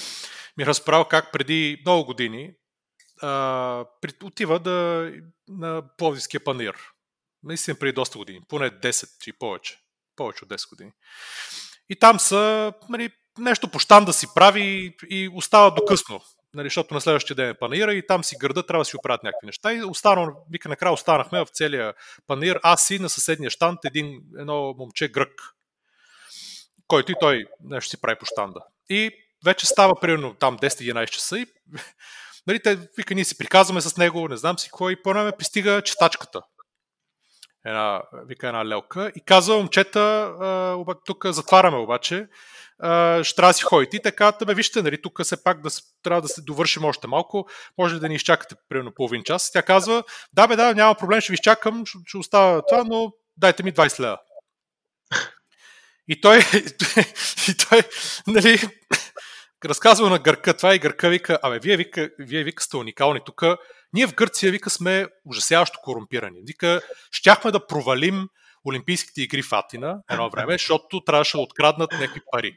ми 0.56 0.66
разправя 0.66 1.08
как 1.08 1.32
преди 1.32 1.82
много 1.86 2.04
години 2.04 2.54
а, 3.22 3.84
отива 4.22 4.58
да, 4.58 5.10
на 5.48 5.82
Пловдивския 5.96 6.44
панир. 6.44 6.76
Наистина 7.42 7.78
преди 7.78 7.92
доста 7.92 8.18
години, 8.18 8.40
поне 8.48 8.70
10 8.70 9.28
и 9.28 9.32
повече. 9.32 9.78
Повече 10.16 10.44
от 10.44 10.50
10 10.50 10.68
години. 10.68 10.92
И 11.88 11.98
там 11.98 12.20
са 12.20 12.72
нали, 12.88 13.10
нещо 13.38 13.68
по 13.68 13.78
щан 13.78 14.04
да 14.04 14.12
си 14.12 14.26
прави 14.34 14.96
и 15.10 15.30
остава 15.34 15.70
до 15.70 15.84
късно. 15.84 16.20
Нали, 16.54 16.66
защото 16.66 16.94
на 16.94 17.00
следващия 17.00 17.34
ден 17.34 17.48
е 17.48 17.54
панира 17.54 17.94
и 17.94 18.06
там 18.06 18.24
си 18.24 18.36
града, 18.40 18.66
трябва 18.66 18.80
да 18.80 18.84
си 18.84 18.96
оправят 18.96 19.22
някакви 19.22 19.46
неща. 19.46 19.72
И 19.72 19.82
останал, 19.82 20.44
вика, 20.50 20.68
накрая 20.68 20.92
останахме 20.92 21.40
в 21.40 21.48
целия 21.52 21.94
панир, 22.26 22.60
аз 22.62 22.90
и 22.90 22.98
на 22.98 23.08
съседния 23.08 23.50
штант 23.50 23.78
един, 23.84 24.20
едно 24.38 24.74
момче 24.78 25.08
грък, 25.08 25.54
който 26.86 27.12
и 27.12 27.14
той 27.20 27.46
нещо 27.64 27.90
си 27.90 28.00
прави 28.00 28.18
по 28.18 28.26
щанда. 28.26 28.60
И 28.90 29.10
вече 29.44 29.66
става 29.66 30.00
примерно 30.00 30.34
там 30.34 30.58
10-11 30.58 31.08
часа 31.08 31.38
и 31.38 31.46
нали, 32.46 32.62
те, 32.62 32.78
вика, 32.96 33.14
ние 33.14 33.24
си 33.24 33.38
приказваме 33.38 33.80
с 33.80 33.96
него, 33.96 34.28
не 34.28 34.36
знам 34.36 34.58
си 34.58 34.70
кой, 34.70 34.92
и 34.92 35.02
по 35.02 35.32
пристига 35.38 35.82
читачката. 35.82 36.42
Една, 37.66 38.02
вика 38.26 38.46
една 38.46 38.66
лелка 38.66 39.12
и 39.16 39.24
казва, 39.24 39.56
момчета, 39.56 40.34
тук 41.04 41.26
затваряме 41.26 41.76
обаче, 41.76 42.28
ще 43.22 43.34
трябва 43.36 43.50
да 43.50 43.52
си 43.52 43.62
ходите. 43.62 43.96
И 43.96 44.02
така, 44.02 44.32
бе, 44.46 44.54
вижте, 44.54 44.82
нали, 44.82 45.02
тук 45.02 45.22
все 45.22 45.42
пак 45.42 45.62
да, 45.62 45.68
трябва 46.02 46.22
да 46.22 46.28
се 46.28 46.42
довършим 46.42 46.84
още 46.84 47.06
малко, 47.06 47.48
може 47.78 47.94
ли 47.94 48.00
да 48.00 48.08
ни 48.08 48.14
изчакате 48.14 48.54
примерно 48.68 48.94
половин 48.94 49.22
час. 49.24 49.52
Тя 49.52 49.62
казва, 49.62 50.04
да 50.32 50.46
бе, 50.46 50.56
да, 50.56 50.74
няма 50.74 50.94
проблем, 50.94 51.20
ще 51.20 51.32
ви 51.32 51.34
изчакам, 51.34 51.86
ще, 51.86 51.98
ще 52.06 52.18
оставя 52.18 52.62
това, 52.68 52.84
но 52.84 53.12
дайте 53.36 53.62
ми 53.62 53.72
20 53.72 54.00
лева. 54.00 54.18
И 56.08 56.20
той, 56.20 56.38
и 57.48 57.56
той, 57.56 57.82
нали, 58.26 58.60
разказва 59.64 60.10
на 60.10 60.18
Гърка 60.18 60.56
това 60.56 60.74
и 60.74 60.78
Гърка 60.78 61.08
вика, 61.08 61.38
абе, 61.42 61.58
вие 61.58 61.76
вика, 61.76 62.10
вие 62.18 62.44
вика 62.44 62.62
сте 62.62 62.76
уникални 62.76 63.20
тук. 63.26 63.42
Ние 63.92 64.06
в 64.06 64.14
Гърция, 64.14 64.52
вика, 64.52 64.70
сме 64.70 65.06
ужасяващо 65.24 65.78
корумпирани. 65.82 66.40
Вика, 66.46 66.80
щяхме 67.10 67.50
да 67.50 67.66
провалим 67.66 68.28
Олимпийските 68.68 69.22
игри 69.22 69.42
в 69.42 69.52
Атина 69.52 69.98
едно 70.10 70.30
време, 70.30 70.52
защото 70.52 71.04
трябваше 71.04 71.36
да 71.36 71.42
откраднат 71.42 71.92
някакви 71.92 72.20
пари. 72.32 72.54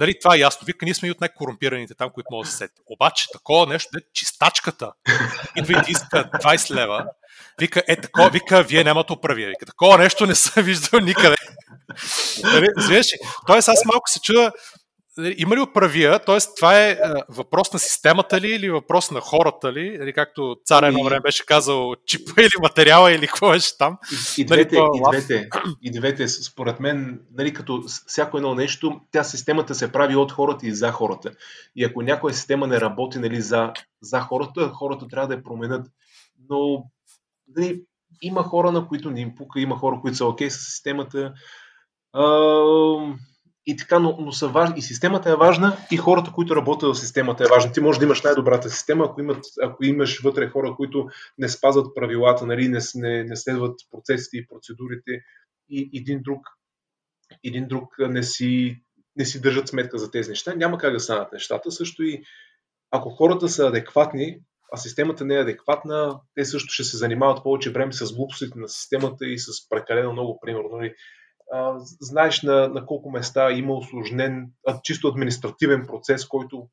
Нали, 0.00 0.18
това 0.18 0.34
е 0.34 0.38
ясно. 0.38 0.64
Вика, 0.64 0.84
ние 0.84 0.94
сме 0.94 1.08
и 1.08 1.10
от 1.10 1.20
най-корумпираните 1.20 1.94
там, 1.94 2.10
които 2.10 2.26
могат 2.30 2.46
да 2.46 2.50
се 2.50 2.56
сетят. 2.56 2.78
Обаче, 2.86 3.26
такова 3.32 3.66
нещо, 3.66 3.90
де, 3.94 4.00
чистачката 4.14 4.92
идва 5.56 5.80
и 5.80 5.84
ти 5.84 5.90
иска 5.90 6.24
20 6.24 6.74
лева. 6.74 7.06
Вика, 7.60 7.82
е 7.88 8.00
такова, 8.00 8.30
вика, 8.30 8.62
вие 8.62 8.84
нямате 8.84 9.12
оправия. 9.12 9.48
Вика, 9.48 9.66
такова 9.66 9.98
нещо 9.98 10.26
не 10.26 10.34
съм 10.34 10.64
виждал 10.64 11.00
никъде. 11.00 11.36
Нали, 12.44 12.68
Тоест, 13.46 13.68
аз 13.68 13.84
малко 13.84 14.10
се 14.10 14.20
чуда, 14.20 14.52
има 15.36 15.56
ли 15.56 15.60
оправия? 15.60 16.18
Тоест, 16.24 16.56
това 16.56 16.80
е 16.80 16.98
въпрос 17.28 17.72
на 17.72 17.78
системата 17.78 18.40
ли 18.40 18.48
или 18.48 18.70
въпрос 18.70 19.10
на 19.10 19.20
хората 19.20 19.72
ли? 19.72 19.86
Или 19.86 20.12
както 20.12 20.56
царя 20.64 20.86
едно 20.86 21.04
време 21.04 21.20
беше 21.20 21.46
казал, 21.46 21.94
чипа 22.06 22.32
или 22.38 22.62
материала 22.62 23.12
или 23.12 23.26
какво 23.26 23.50
беше 23.50 23.78
там? 23.78 23.98
И, 24.38 24.42
и, 24.42 24.44
нали, 24.44 24.64
двете, 24.64 24.76
и, 24.76 25.02
двете, 25.10 25.48
и 25.82 25.90
двете, 25.90 26.28
според 26.28 26.80
мен, 26.80 27.20
нали, 27.32 27.52
като 27.52 27.82
всяко 28.06 28.36
едно 28.36 28.54
нещо, 28.54 29.00
тя 29.10 29.24
системата 29.24 29.74
се 29.74 29.92
прави 29.92 30.16
от 30.16 30.32
хората 30.32 30.66
и 30.66 30.72
за 30.72 30.92
хората. 30.92 31.30
И 31.76 31.84
ако 31.84 32.02
някоя 32.02 32.34
система 32.34 32.66
не 32.66 32.80
работи 32.80 33.18
нали, 33.18 33.40
за, 33.40 33.72
за 34.02 34.20
хората, 34.20 34.68
хората 34.68 35.08
трябва 35.08 35.28
да 35.28 35.34
я 35.34 35.42
променят. 35.42 35.86
Но 36.48 36.84
нали, 37.56 37.82
има 38.22 38.42
хора, 38.42 38.72
на 38.72 38.88
които 38.88 39.10
не 39.10 39.20
им 39.20 39.34
пука, 39.34 39.60
има 39.60 39.76
хора, 39.76 39.98
които 40.00 40.16
са 40.16 40.26
окей 40.26 40.48
okay 40.48 40.50
с 40.50 40.64
системата. 40.64 41.32
Uh, 42.16 43.16
и 43.66 43.76
така, 43.76 43.98
но, 43.98 44.16
но 44.20 44.32
са 44.32 44.48
важни. 44.48 44.78
И 44.78 44.82
системата 44.82 45.30
е 45.30 45.36
важна, 45.36 45.76
и 45.90 45.96
хората, 45.96 46.32
които 46.32 46.56
работят 46.56 46.94
в 46.94 47.00
системата 47.00 47.44
е 47.44 47.46
важна. 47.50 47.72
Ти 47.72 47.80
можеш 47.80 47.98
да 47.98 48.04
имаш 48.04 48.22
най-добрата 48.22 48.70
система, 48.70 49.04
ако, 49.04 49.20
имат, 49.20 49.44
ако 49.62 49.84
имаш 49.84 50.20
вътре 50.20 50.48
хора, 50.48 50.74
които 50.76 51.08
не 51.38 51.48
спазват 51.48 51.94
правилата, 51.94 52.46
нали, 52.46 52.68
не, 52.68 52.78
не, 52.94 53.24
не 53.24 53.36
следват 53.36 53.80
процесите 53.90 54.36
и 54.36 54.46
процедурите, 54.46 55.10
и 55.68 55.90
един 55.94 56.22
друг, 56.22 56.46
един 57.44 57.68
друг 57.68 57.88
не, 57.98 58.22
си, 58.22 58.82
не 59.16 59.24
си 59.24 59.40
държат 59.40 59.68
сметка 59.68 59.98
за 59.98 60.10
тези 60.10 60.30
неща, 60.30 60.54
няма 60.54 60.78
как 60.78 60.92
да 60.92 61.00
станат 61.00 61.32
нещата. 61.32 61.70
Също 61.70 62.02
и 62.02 62.22
ако 62.90 63.10
хората 63.10 63.48
са 63.48 63.66
адекватни, 63.66 64.38
а 64.72 64.76
системата 64.76 65.24
не 65.24 65.34
е 65.34 65.40
адекватна, 65.40 66.20
те 66.34 66.44
също 66.44 66.72
ще 66.72 66.84
се 66.84 66.96
занимават 66.96 67.42
повече 67.42 67.70
време 67.70 67.92
с 67.92 68.14
глупостите 68.14 68.58
на 68.58 68.68
системата 68.68 69.26
и 69.26 69.38
с 69.38 69.68
прекалено 69.68 70.12
много, 70.12 70.38
примерно, 70.40 70.68
нали, 70.72 70.94
знаеш 72.00 72.42
на, 72.42 72.68
на 72.68 72.86
колко 72.86 73.10
места 73.10 73.52
има 73.52 73.74
осложнен, 73.74 74.50
чисто 74.82 75.08
административен 75.08 75.86
процес, 75.86 76.26
който 76.26 76.68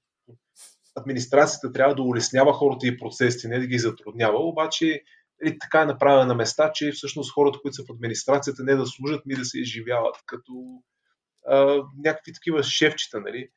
администрацията 0.95 1.71
трябва 1.71 1.95
да 1.95 2.01
улеснява 2.01 2.53
хората 2.53 2.87
и 2.87 2.97
процесите, 2.97 3.47
не 3.47 3.59
да 3.59 3.67
ги 3.67 3.79
затруднява, 3.79 4.39
обаче 4.39 5.01
е, 5.45 5.57
така 5.59 5.81
е 5.81 5.85
направена 5.85 6.25
на 6.25 6.35
места, 6.35 6.71
че 6.73 6.91
всъщност 6.91 7.33
хората, 7.33 7.59
които 7.61 7.75
са 7.75 7.83
в 7.83 7.91
администрацията, 7.93 8.63
не 8.63 8.75
да 8.75 8.85
служат, 8.85 9.25
ми 9.25 9.35
да 9.35 9.45
се 9.45 9.59
изживяват 9.59 10.15
като 10.25 10.81
а, 11.47 11.83
някакви 12.05 12.33
такива 12.33 12.63
шефчета, 12.63 13.19
нали? 13.21 13.49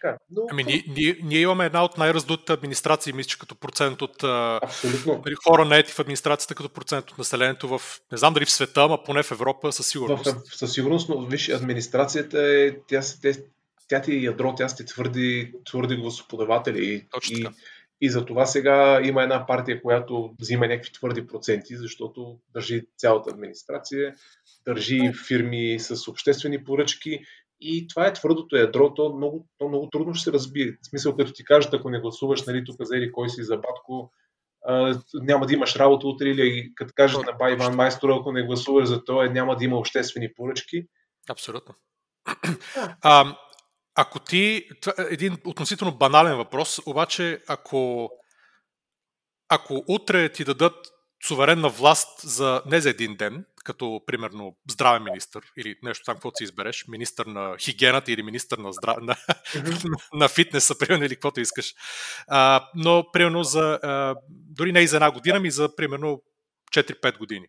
Така, 0.00 0.16
но... 0.30 0.42
Ами, 0.50 0.64
ние, 0.64 0.84
ние, 0.88 1.16
ние 1.22 1.40
имаме 1.40 1.66
една 1.66 1.84
от 1.84 1.98
най-раздутите 1.98 2.52
администрации, 2.52 3.12
мисля, 3.12 3.38
като 3.40 3.54
процент 3.54 4.02
от 4.02 4.24
Абсолютно. 4.62 5.22
Нали, 5.26 5.34
хора 5.44 5.64
наети 5.64 5.92
в 5.92 5.98
администрацията 5.98 6.54
като 6.54 6.68
процент 6.68 7.10
от 7.10 7.18
населението 7.18 7.68
в, 7.68 7.82
не 8.12 8.18
знам 8.18 8.34
дали 8.34 8.44
в 8.44 8.50
света, 8.50 8.82
ама 8.82 9.04
поне 9.04 9.22
в 9.22 9.30
Европа 9.30 9.72
със 9.72 9.86
сигурност. 9.86 10.32
В, 10.32 10.56
със 10.56 10.72
сигурност, 10.72 11.08
но 11.08 11.20
виж, 11.20 11.48
администрацията 11.48 12.42
е, 12.42 12.70
тя, 12.88 13.00
тя, 13.22 13.32
тя 13.88 14.02
ти 14.02 14.12
е 14.12 14.20
ядро, 14.20 14.54
тя 14.54 14.68
сте 14.68 14.84
твърди, 14.84 15.52
твърди 15.64 15.96
гласоподаватели. 15.96 17.06
Точно 17.10 17.38
и, 17.38 17.46
и 18.00 18.10
за 18.10 18.24
това 18.24 18.46
сега 18.46 19.00
има 19.04 19.22
една 19.22 19.46
партия, 19.46 19.82
която 19.82 20.34
взима 20.40 20.66
някакви 20.66 20.92
твърди 20.92 21.26
проценти, 21.26 21.76
защото 21.76 22.38
държи 22.54 22.82
цялата 22.96 23.30
администрация, 23.30 24.14
държи 24.66 25.12
фирми 25.26 25.76
с 25.80 26.08
обществени 26.08 26.64
поръчки 26.64 27.20
и 27.64 27.88
това 27.88 28.06
е 28.06 28.12
твърдото 28.12 28.56
ядро, 28.56 28.94
то 28.94 29.14
много, 29.16 29.48
то 29.58 29.68
много 29.68 29.90
трудно 29.90 30.14
ще 30.14 30.24
се 30.24 30.32
разбие. 30.32 30.78
В 30.82 30.86
смисъл, 30.86 31.16
като 31.16 31.32
ти 31.32 31.44
кажат, 31.44 31.74
ако 31.74 31.90
не 31.90 32.00
гласуваш, 32.00 32.46
нали, 32.46 32.64
тук 32.64 32.76
за 32.80 33.12
кой 33.12 33.28
си 33.28 33.42
за 33.42 33.56
батко, 33.56 34.12
а, 34.66 35.00
няма 35.14 35.46
да 35.46 35.54
имаш 35.54 35.76
работа 35.76 36.06
утре 36.06 36.28
или 36.28 36.72
като 36.74 36.92
кажат 36.96 37.26
на 37.26 37.32
Бай 37.32 37.52
Иван 37.52 37.74
Майстор, 37.74 38.10
ако 38.10 38.32
не 38.32 38.46
гласуваш 38.46 38.88
за 38.88 39.04
това, 39.04 39.26
няма 39.26 39.56
да 39.56 39.64
има 39.64 39.76
обществени 39.76 40.34
поръчки. 40.34 40.86
Абсолютно. 41.30 41.74
А, 43.02 43.36
ако 43.94 44.18
ти, 44.18 44.68
това 44.80 44.92
е 44.98 45.14
един 45.14 45.36
относително 45.46 45.96
банален 45.98 46.36
въпрос, 46.36 46.80
обаче 46.86 47.42
ако, 47.48 48.10
ако 49.48 49.84
утре 49.88 50.28
ти 50.28 50.44
дадат 50.44 50.74
суверенна 51.26 51.68
власт 51.68 52.20
за 52.20 52.62
не 52.66 52.80
за 52.80 52.90
един 52.90 53.16
ден, 53.16 53.44
като 53.64 54.02
примерно 54.06 54.56
здравен 54.70 55.02
министр 55.02 55.40
или 55.56 55.76
нещо 55.82 56.04
там, 56.04 56.14
каквото 56.14 56.36
си 56.36 56.44
избереш, 56.44 56.84
министър 56.88 57.26
на 57.26 57.56
хигиената 57.58 58.12
или 58.12 58.22
министър 58.22 58.58
на, 58.58 58.72
здрав... 58.72 58.96
на, 59.00 59.16
на 60.12 60.28
фитнеса, 60.28 60.78
примерно, 60.78 61.04
или 61.04 61.14
каквото 61.14 61.40
искаш. 61.40 61.74
А, 62.28 62.68
но, 62.74 63.04
примерно, 63.12 63.44
за, 63.44 63.78
а, 63.82 64.14
дори 64.28 64.72
не 64.72 64.80
и 64.80 64.86
за 64.86 64.96
една 64.96 65.10
година, 65.10 65.40
ми 65.40 65.50
за, 65.50 65.76
примерно, 65.76 66.22
4-5 66.74 67.18
години. 67.18 67.46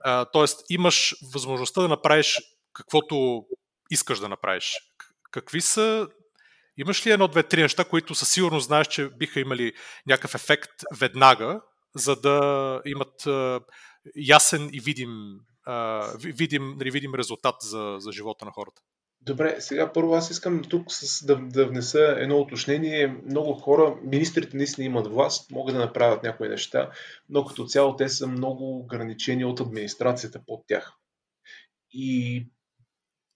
А, 0.00 0.24
тоест, 0.24 0.60
имаш 0.70 1.14
възможността 1.34 1.82
да 1.82 1.88
направиш 1.88 2.38
каквото 2.72 3.44
искаш 3.90 4.18
да 4.18 4.28
направиш. 4.28 4.72
Какви 5.30 5.60
са 5.60 6.08
Имаш 6.78 7.06
ли 7.06 7.10
едно, 7.10 7.28
две, 7.28 7.42
три 7.42 7.62
неща, 7.62 7.84
които 7.84 8.14
със 8.14 8.28
сигурност 8.28 8.66
знаеш, 8.66 8.86
че 8.86 9.08
биха 9.08 9.40
имали 9.40 9.72
някакъв 10.06 10.34
ефект 10.34 10.70
веднага, 11.00 11.60
за 11.94 12.16
да 12.16 12.80
имат 12.84 13.26
ясен 14.14 14.70
и 14.72 14.80
видим, 14.80 15.40
а, 15.64 16.06
видим, 16.18 16.74
нали, 16.78 16.90
видим 16.90 17.14
резултат 17.14 17.54
за, 17.60 17.96
за 17.98 18.12
живота 18.12 18.44
на 18.44 18.50
хората? 18.50 18.82
Добре, 19.20 19.56
сега 19.60 19.92
първо 19.92 20.14
аз 20.14 20.30
искам 20.30 20.62
тук 20.62 20.92
с, 20.92 21.26
да, 21.26 21.36
да 21.36 21.66
внеса 21.66 22.16
едно 22.18 22.38
уточнение. 22.38 23.16
Много 23.24 23.54
хора, 23.54 23.96
министрите 24.02 24.56
наистина 24.56 24.84
имат 24.84 25.06
власт, 25.06 25.50
могат 25.50 25.74
да 25.74 25.80
направят 25.80 26.22
някои 26.22 26.48
неща, 26.48 26.90
но 27.28 27.44
като 27.44 27.64
цяло 27.64 27.96
те 27.96 28.08
са 28.08 28.26
много 28.26 28.78
ограничени 28.78 29.44
от 29.44 29.60
администрацията 29.60 30.40
под 30.46 30.66
тях. 30.66 30.92
И 31.92 32.46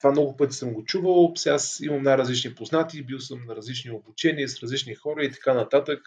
това 0.01 0.13
много 0.13 0.37
пъти 0.37 0.57
съм 0.57 0.73
го 0.73 0.85
чувал. 0.85 1.33
Сега 1.37 1.55
аз 1.55 1.81
имам 1.81 2.03
най-различни 2.03 2.55
познати, 2.55 3.03
бил 3.03 3.19
съм 3.19 3.45
на 3.47 3.57
различни 3.57 3.91
обучения 3.91 4.49
с 4.49 4.63
различни 4.63 4.95
хора 4.95 5.25
и 5.25 5.31
така 5.31 5.55
нататък. 5.55 6.01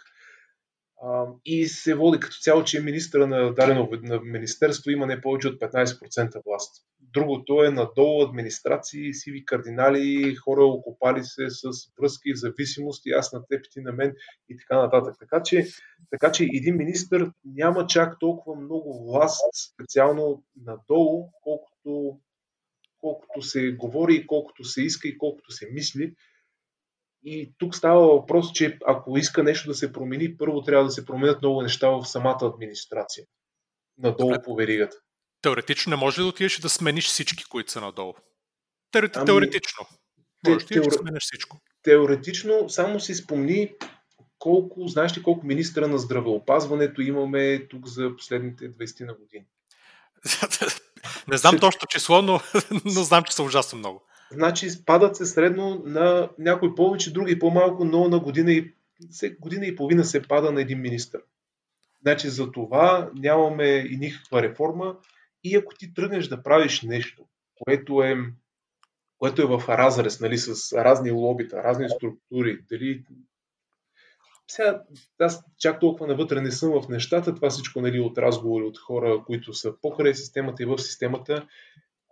И 1.45 1.65
се 1.65 1.95
води 1.95 2.19
като 2.19 2.37
цяло, 2.41 2.63
че 2.63 2.81
министра 2.81 3.27
на 3.27 3.53
дадено 3.53 3.89
на 4.03 4.21
министерство 4.21 4.91
има 4.91 5.05
не 5.05 5.21
повече 5.21 5.47
от 5.47 5.61
15% 5.61 6.41
власт. 6.45 6.85
Другото 6.99 7.63
е 7.63 7.69
надолу 7.69 8.23
администрации, 8.23 9.13
сиви 9.13 9.45
кардинали, 9.45 10.35
хора 10.35 10.65
окопали 10.65 11.23
се 11.23 11.49
с 11.49 11.63
връзки, 11.99 12.35
зависимости, 12.35 13.09
аз 13.09 13.33
на 13.33 13.45
теб, 13.49 13.65
ти 13.71 13.81
на 13.81 13.91
мен 13.91 14.13
и 14.49 14.57
така 14.57 14.81
нататък. 14.81 15.15
Така 15.19 15.43
че, 15.43 15.67
така 16.11 16.31
че 16.31 16.43
един 16.43 16.77
министр 16.77 17.31
няма 17.45 17.87
чак 17.87 18.19
толкова 18.19 18.61
много 18.61 19.11
власт, 19.11 19.73
специално 19.73 20.43
надолу, 20.65 21.29
колкото 21.41 22.19
колкото 23.03 23.41
се 23.41 23.71
говори, 23.71 24.27
колкото 24.27 24.63
се 24.63 24.81
иска 24.81 25.07
и 25.07 25.17
колкото 25.17 25.51
се 25.51 25.69
мисли. 25.73 26.13
И 27.25 27.53
тук 27.57 27.75
става 27.75 28.07
въпрос, 28.07 28.51
че 28.53 28.77
ако 28.87 29.17
иска 29.17 29.43
нещо 29.43 29.67
да 29.67 29.75
се 29.75 29.93
промени, 29.93 30.37
първо 30.37 30.61
трябва 30.61 30.85
да 30.85 30.91
се 30.91 31.05
променят 31.05 31.41
много 31.41 31.61
неща 31.61 31.89
в 31.89 32.05
самата 32.05 32.39
администрация. 32.41 33.25
Надолу 33.97 34.35
по 34.45 34.55
веригата. 34.55 34.97
Теоретично 35.41 35.89
не 35.89 35.95
може 35.95 36.21
ли 36.21 36.23
да 36.23 36.29
отидеш 36.29 36.59
да 36.59 36.69
смениш 36.69 37.07
всички, 37.07 37.43
които 37.43 37.71
са 37.71 37.81
надолу? 37.81 38.13
Теоретично. 38.91 39.21
Ами, 39.21 39.25
теоретично. 39.25 39.85
Можеш 40.47 40.65
те, 40.67 40.73
теор... 40.73 40.85
да 40.85 40.91
смениш 40.91 41.23
всичко. 41.23 41.57
Теоретично, 41.83 42.69
само 42.69 42.99
си 42.99 43.15
спомни 43.15 43.73
колко, 44.39 44.87
знаеш 44.87 45.17
ли 45.17 45.23
колко 45.23 45.45
министра 45.45 45.87
на 45.87 45.97
здравеопазването 45.97 47.01
имаме 47.01 47.67
тук 47.67 47.87
за 47.87 48.15
последните 48.17 48.71
20 48.71 49.05
на 49.05 49.13
години? 49.13 49.45
Не 51.27 51.37
знам 51.37 51.59
точно 51.59 51.87
число, 51.89 52.21
но, 52.21 52.39
но 52.85 53.03
знам, 53.03 53.23
че 53.23 53.33
са 53.33 53.43
ужасно 53.43 53.79
много. 53.79 54.03
Значи 54.33 54.69
спадат 54.69 55.15
се 55.15 55.25
средно 55.25 55.83
на 55.85 56.29
някой 56.39 56.75
повече, 56.75 57.13
други 57.13 57.39
по-малко, 57.39 57.85
но 57.85 58.09
на 58.09 58.19
година 58.19 58.51
и, 58.51 58.73
година 59.39 59.65
и 59.65 59.75
половина 59.75 60.03
се 60.03 60.21
пада 60.21 60.51
на 60.51 60.61
един 60.61 60.81
министр. 60.81 61.19
Значи 62.01 62.29
за 62.29 62.51
това 62.51 63.11
нямаме 63.15 63.65
и 63.65 63.97
никаква 63.97 64.41
реформа 64.41 64.95
и 65.43 65.55
ако 65.55 65.75
ти 65.75 65.93
тръгнеш 65.93 66.27
да 66.27 66.43
правиш 66.43 66.81
нещо, 66.81 67.25
което 67.59 68.03
е, 68.03 68.17
което 69.17 69.41
е 69.41 69.45
в 69.45 69.63
разрез 69.69 70.19
нали, 70.19 70.37
с 70.37 70.73
разни 70.83 71.11
лобита, 71.11 71.63
разни 71.63 71.89
структури, 71.89 72.59
дали 72.69 73.03
сега, 74.47 74.81
аз 75.19 75.43
чак 75.59 75.79
толкова 75.79 76.07
навътре 76.07 76.41
не 76.41 76.51
съм 76.51 76.81
в 76.81 76.89
нещата, 76.89 77.35
това 77.35 77.49
всичко 77.49 77.81
нали, 77.81 77.99
от 77.99 78.17
разговори 78.17 78.63
от 78.63 78.77
хора, 78.77 79.23
които 79.25 79.53
са 79.53 79.73
покрай 79.81 80.15
системата 80.15 80.63
и 80.63 80.65
в 80.65 80.77
системата. 80.77 81.47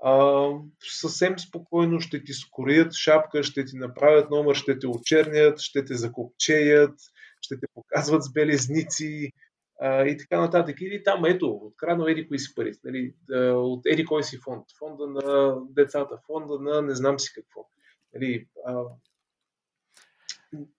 А, 0.03 0.47
съвсем 0.79 1.39
спокойно 1.39 1.99
ще 1.99 2.23
ти 2.23 2.33
скорят 2.33 2.93
шапка, 2.93 3.43
ще 3.43 3.65
ти 3.65 3.77
направят 3.77 4.29
номер, 4.29 4.55
ще 4.55 4.79
те 4.79 4.87
очернят, 4.87 5.59
ще 5.59 5.85
те 5.85 5.95
закопчеят, 5.95 6.95
ще 7.41 7.59
те 7.59 7.67
показват 7.73 8.23
с 8.23 8.31
белезници 8.31 9.31
а, 9.79 10.05
и 10.05 10.17
така 10.17 10.39
нататък. 10.39 10.81
Или 10.81 11.03
там, 11.03 11.25
ето, 11.25 11.49
откраднал 11.51 12.05
еди 12.05 12.27
кои 12.27 12.39
си 12.39 12.55
пари, 12.55 12.73
нали, 12.83 13.13
от 13.53 13.85
еди 13.85 14.05
кой 14.05 14.23
си 14.23 14.37
фонд, 14.37 14.65
фонда 14.79 15.07
на 15.07 15.57
децата, 15.69 16.17
фонда 16.27 16.59
на 16.59 16.81
не 16.81 16.95
знам 16.95 17.19
си 17.19 17.31
какво. 17.35 17.67
Нали, 18.13 18.47
а, 18.65 18.83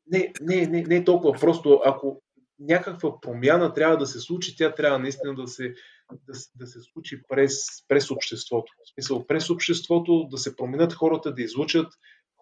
не, 0.06 0.32
не, 0.40 0.66
не, 0.66 0.82
не 0.82 0.96
е 0.96 1.04
толкова 1.04 1.40
просто. 1.40 1.80
Ако 1.84 2.22
някаква 2.58 3.20
промяна 3.20 3.72
трябва 3.72 3.96
да 3.96 4.06
се 4.06 4.20
случи, 4.20 4.56
тя 4.56 4.74
трябва 4.74 4.98
наистина 4.98 5.34
да 5.34 5.48
се, 5.48 5.74
да, 6.12 6.32
да 6.54 6.66
се 6.66 6.80
случи 6.80 7.22
през, 7.28 7.54
през 7.88 8.10
обществото. 8.10 8.72
В 8.84 8.94
смисъл, 8.94 9.26
през 9.26 9.50
обществото 9.50 10.28
да 10.30 10.38
се 10.38 10.56
променят 10.56 10.92
хората, 10.92 11.34
да 11.34 11.42
излучат 11.42 11.92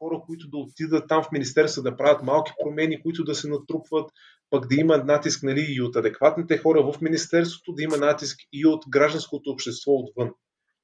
хора, 0.00 0.22
които 0.26 0.48
да 0.48 0.56
отидат 0.56 1.08
там 1.08 1.22
в 1.22 1.32
Министерство 1.32 1.82
да 1.82 1.96
правят 1.96 2.22
малки 2.22 2.52
промени, 2.62 3.02
които 3.02 3.24
да 3.24 3.34
се 3.34 3.48
натрупват, 3.48 4.10
пък 4.50 4.68
да 4.68 4.74
има 4.74 4.98
натиск 4.98 5.42
нали, 5.42 5.66
и 5.68 5.82
от 5.82 5.96
адекватните 5.96 6.58
хора 6.58 6.92
в 6.92 7.00
Министерството, 7.00 7.72
да 7.72 7.82
има 7.82 7.96
натиск 7.96 8.38
и 8.52 8.66
от 8.66 8.84
гражданското 8.88 9.50
общество 9.50 9.92
отвън. 9.92 10.30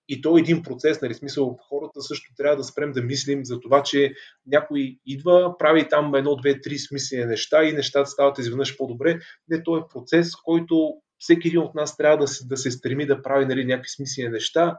И 0.08 0.22
то 0.22 0.36
е 0.36 0.40
един 0.40 0.62
процес, 0.62 1.00
нали, 1.00 1.14
смисъл, 1.14 1.58
хората 1.68 2.02
също 2.02 2.34
трябва 2.36 2.56
да 2.56 2.64
спрем 2.64 2.92
да 2.92 3.02
мислим 3.02 3.44
за 3.44 3.60
това, 3.60 3.82
че 3.82 4.14
някой 4.46 4.98
идва, 5.06 5.54
прави 5.58 5.88
там 5.88 6.14
едно, 6.14 6.36
две, 6.36 6.60
три 6.60 6.78
смислени 6.78 7.24
неща 7.24 7.64
и 7.64 7.72
нещата 7.72 8.10
стават 8.10 8.38
изведнъж 8.38 8.76
по-добре. 8.76 9.18
Не, 9.48 9.62
то 9.62 9.76
е 9.76 9.88
процес, 9.94 10.36
който 10.36 10.94
всеки 11.18 11.48
един 11.48 11.60
от 11.60 11.74
нас 11.74 11.96
трябва 11.96 12.18
да 12.18 12.28
се, 12.28 12.46
да 12.46 12.56
се 12.56 12.70
стреми 12.70 13.06
да 13.06 13.22
прави 13.22 13.46
нали, 13.46 13.64
някакви 13.64 13.88
смислени 13.88 14.28
неща, 14.28 14.78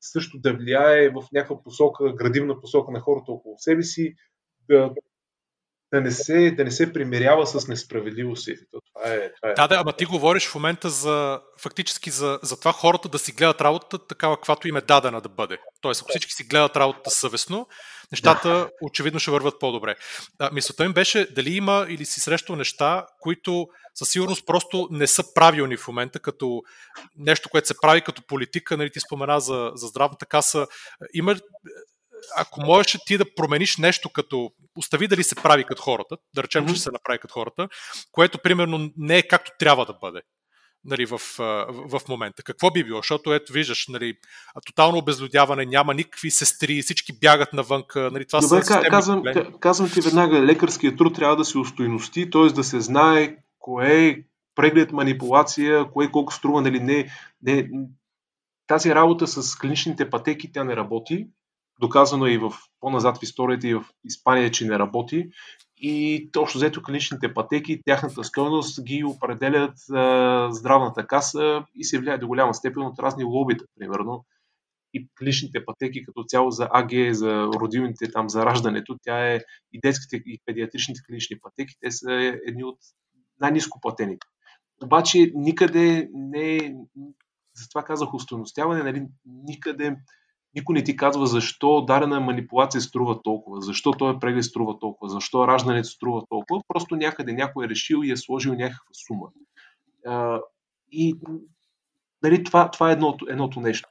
също 0.00 0.38
да 0.38 0.54
влияе 0.54 1.08
в 1.08 1.22
някаква 1.32 1.62
посока, 1.62 2.12
градивна 2.12 2.60
посока 2.60 2.92
на 2.92 3.00
хората 3.00 3.32
около 3.32 3.54
себе 3.58 3.82
си, 3.82 4.14
да 4.68 4.90
да 5.94 6.00
не 6.00 6.10
се, 6.10 6.50
да 6.50 6.64
не 6.64 6.70
се 6.70 6.92
примирява 6.92 7.46
с 7.46 7.68
несправедливостите. 7.68 8.64
Това 8.70 9.12
е, 9.12 9.32
това 9.32 9.50
е. 9.50 9.54
Да, 9.54 9.68
да, 9.68 9.74
ама 9.74 9.92
ти 9.92 10.04
говориш 10.04 10.48
в 10.48 10.54
момента 10.54 10.90
за 10.90 11.40
фактически 11.58 12.10
за, 12.10 12.38
за 12.42 12.58
това 12.58 12.72
хората 12.72 13.08
да 13.08 13.18
си 13.18 13.32
гледат 13.32 13.60
работата 13.60 14.06
такава, 14.06 14.36
каквато 14.36 14.68
им 14.68 14.76
е 14.76 14.80
дадена 14.80 15.20
да 15.20 15.28
бъде. 15.28 15.58
Тоест, 15.80 16.00
ако 16.00 16.08
всички 16.08 16.32
си 16.32 16.44
гледат 16.44 16.76
работата 16.76 17.10
съвестно, 17.10 17.66
нещата 18.12 18.48
да. 18.48 18.68
очевидно 18.82 19.20
ще 19.20 19.30
върват 19.30 19.60
по-добре. 19.60 19.96
А, 20.38 20.50
мисълта 20.52 20.84
им 20.84 20.92
беше 20.92 21.26
дали 21.30 21.56
има 21.56 21.86
или 21.88 22.04
си 22.04 22.20
срещал 22.20 22.56
неща, 22.56 23.06
които 23.20 23.68
със 23.94 24.08
сигурност 24.08 24.46
просто 24.46 24.88
не 24.90 25.06
са 25.06 25.34
правилни 25.34 25.76
в 25.76 25.88
момента, 25.88 26.20
като 26.20 26.62
нещо, 27.16 27.48
което 27.48 27.68
се 27.68 27.80
прави 27.82 28.00
като 28.00 28.22
политика, 28.26 28.76
нали 28.76 28.90
ти 28.90 29.00
спомена 29.00 29.40
за, 29.40 29.72
за 29.74 29.86
здравната 29.86 30.26
каса. 30.26 30.66
Има 31.14 31.36
ако 32.36 32.60
можеш 32.60 32.98
ти 33.06 33.18
да 33.18 33.34
промениш 33.34 33.76
нещо 33.76 34.10
като 34.10 34.50
остави 34.76 35.08
дали 35.08 35.24
се 35.24 35.34
прави 35.34 35.64
като 35.64 35.82
хората, 35.82 36.16
да 36.34 36.42
речем, 36.42 36.66
mm-hmm. 36.66 36.74
че 36.74 36.80
се 36.80 36.90
направи 36.90 37.18
като 37.18 37.34
хората, 37.34 37.68
което 38.12 38.38
примерно 38.38 38.90
не 38.96 39.18
е 39.18 39.28
както 39.28 39.50
трябва 39.58 39.86
да 39.86 39.92
бъде 39.92 40.20
нали, 40.84 41.06
в, 41.06 41.20
в, 41.68 42.00
момента. 42.08 42.42
Какво 42.42 42.70
би 42.70 42.84
било? 42.84 42.98
Защото 42.98 43.34
ето 43.34 43.52
виждаш, 43.52 43.88
нали, 43.88 44.14
тотално 44.66 44.98
обезлюдяване, 44.98 45.66
няма 45.66 45.94
никакви 45.94 46.30
сестри, 46.30 46.82
всички 46.82 47.12
бягат 47.12 47.52
навънка. 47.52 48.10
Нали, 48.12 48.26
това 48.26 48.40
Добре, 48.40 48.62
са 48.62 48.82
казвам, 48.90 49.22
казвам 49.60 49.90
ти 49.90 50.00
веднага, 50.00 50.42
лекарският 50.42 50.96
труд 50.96 51.14
трябва 51.14 51.36
да 51.36 51.44
се 51.44 51.58
устойности, 51.58 52.30
т.е. 52.30 52.46
да 52.46 52.64
се 52.64 52.80
знае 52.80 53.36
кое 53.58 54.06
е 54.06 54.18
преглед, 54.54 54.92
манипулация, 54.92 55.84
кое 55.84 56.10
колко 56.10 56.34
струва, 56.34 56.62
нали, 56.62 56.80
не, 56.80 57.10
не, 57.42 57.68
тази 58.66 58.94
работа 58.94 59.26
с 59.26 59.58
клиничните 59.58 60.10
пътеки, 60.10 60.52
тя 60.52 60.64
не 60.64 60.76
работи 60.76 61.26
доказано 61.80 62.26
е 62.26 62.30
и 62.30 62.38
в 62.38 62.52
по-назад 62.80 63.18
в 63.18 63.22
историята 63.22 63.68
и 63.68 63.74
в 63.74 63.84
Испания, 64.04 64.50
че 64.50 64.64
не 64.64 64.78
работи. 64.78 65.28
И 65.76 66.28
точно 66.32 66.58
взето 66.58 66.82
клиничните 66.82 67.34
пътеки, 67.34 67.80
тяхната 67.86 68.24
стойност 68.24 68.84
ги 68.84 69.04
определят 69.04 69.90
а, 69.90 70.48
здравната 70.52 71.06
каса 71.06 71.64
и 71.74 71.84
се 71.84 71.98
влияе 71.98 72.18
до 72.18 72.26
голяма 72.26 72.54
степен 72.54 72.82
от 72.82 72.98
разни 72.98 73.24
лобита, 73.24 73.64
примерно. 73.78 74.24
И 74.94 75.08
клиничните 75.18 75.64
пътеки 75.64 76.04
като 76.04 76.24
цяло 76.24 76.50
за 76.50 76.68
АГ, 76.72 76.90
за 77.10 77.46
родилните 77.46 78.12
там, 78.12 78.28
за 78.28 78.46
раждането, 78.46 78.96
тя 79.02 79.34
е 79.34 79.40
и 79.72 79.80
детските 79.80 80.16
и 80.16 80.40
педиатричните 80.46 81.00
клинични 81.06 81.40
пътеки, 81.40 81.74
те 81.80 81.90
са 81.90 82.12
едни 82.46 82.64
от 82.64 82.78
най-низко 83.40 83.80
платените. 83.80 84.26
Обаче 84.82 85.32
никъде 85.34 86.08
не 86.14 86.76
затова 87.54 87.82
казах 87.82 88.14
устойностяване, 88.14 88.82
нали, 88.82 89.06
никъде 89.26 89.96
никой 90.54 90.74
не 90.74 90.84
ти 90.84 90.96
казва 90.96 91.26
защо 91.26 91.84
дадена 91.84 92.20
манипулация 92.20 92.80
струва 92.80 93.22
толкова, 93.22 93.60
защо 93.60 93.90
този 93.90 94.18
преглед 94.18 94.44
струва 94.44 94.78
толкова, 94.78 95.10
защо 95.10 95.48
раждането 95.48 95.88
струва 95.88 96.22
толкова. 96.28 96.62
Просто 96.68 96.96
някъде 96.96 97.32
някой 97.32 97.66
е 97.66 97.68
решил 97.68 98.00
и 98.04 98.10
е 98.10 98.16
сложил 98.16 98.54
някаква 98.54 98.94
сума. 99.06 99.28
и 100.92 101.14
нали, 102.22 102.44
това, 102.44 102.70
това 102.70 102.90
е 102.90 102.92
едното, 102.92 103.26
едното 103.28 103.60
нещо. 103.60 103.88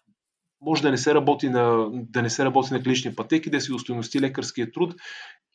може 0.62 0.82
да 0.82 0.92
не 0.92 0.98
се 0.98 1.14
работи 1.14 1.50
на, 1.50 1.90
да 1.92 2.22
не 2.22 2.30
се 2.30 2.46
работи 2.46 2.74
на 2.74 2.84
клинични 2.84 3.16
пътеки, 3.16 3.50
да 3.50 3.62
се 3.62 3.74
устойности 3.74 4.22
лекарския 4.22 4.72
труд 4.72 4.96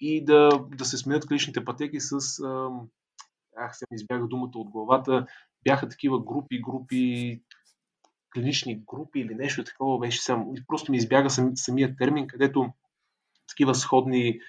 и 0.01 0.25
да, 0.25 0.51
да 0.77 0.85
се 0.85 0.97
сменят 0.97 1.27
клиничните 1.27 1.65
пътеки 1.65 2.01
с 2.01 2.13
ах, 3.57 3.77
се 3.77 3.85
ми 3.91 3.95
избяга 3.95 4.27
думата 4.27 4.53
от 4.55 4.71
главата, 4.71 5.27
бяха 5.65 5.89
такива 5.89 6.25
групи, 6.25 6.61
групи, 6.61 7.43
клинични 8.35 8.83
групи 8.87 9.21
или 9.21 9.35
нещо 9.35 9.65
такова 9.65 9.99
беше 9.99 10.23
само. 10.23 10.55
Просто 10.67 10.93
ми 10.93 10.97
избяга 10.97 11.31
сам, 11.31 11.57
самия 11.57 11.97
термин, 11.97 12.27
където 12.27 12.73
такива 13.49 13.75
сходни, 13.75 14.41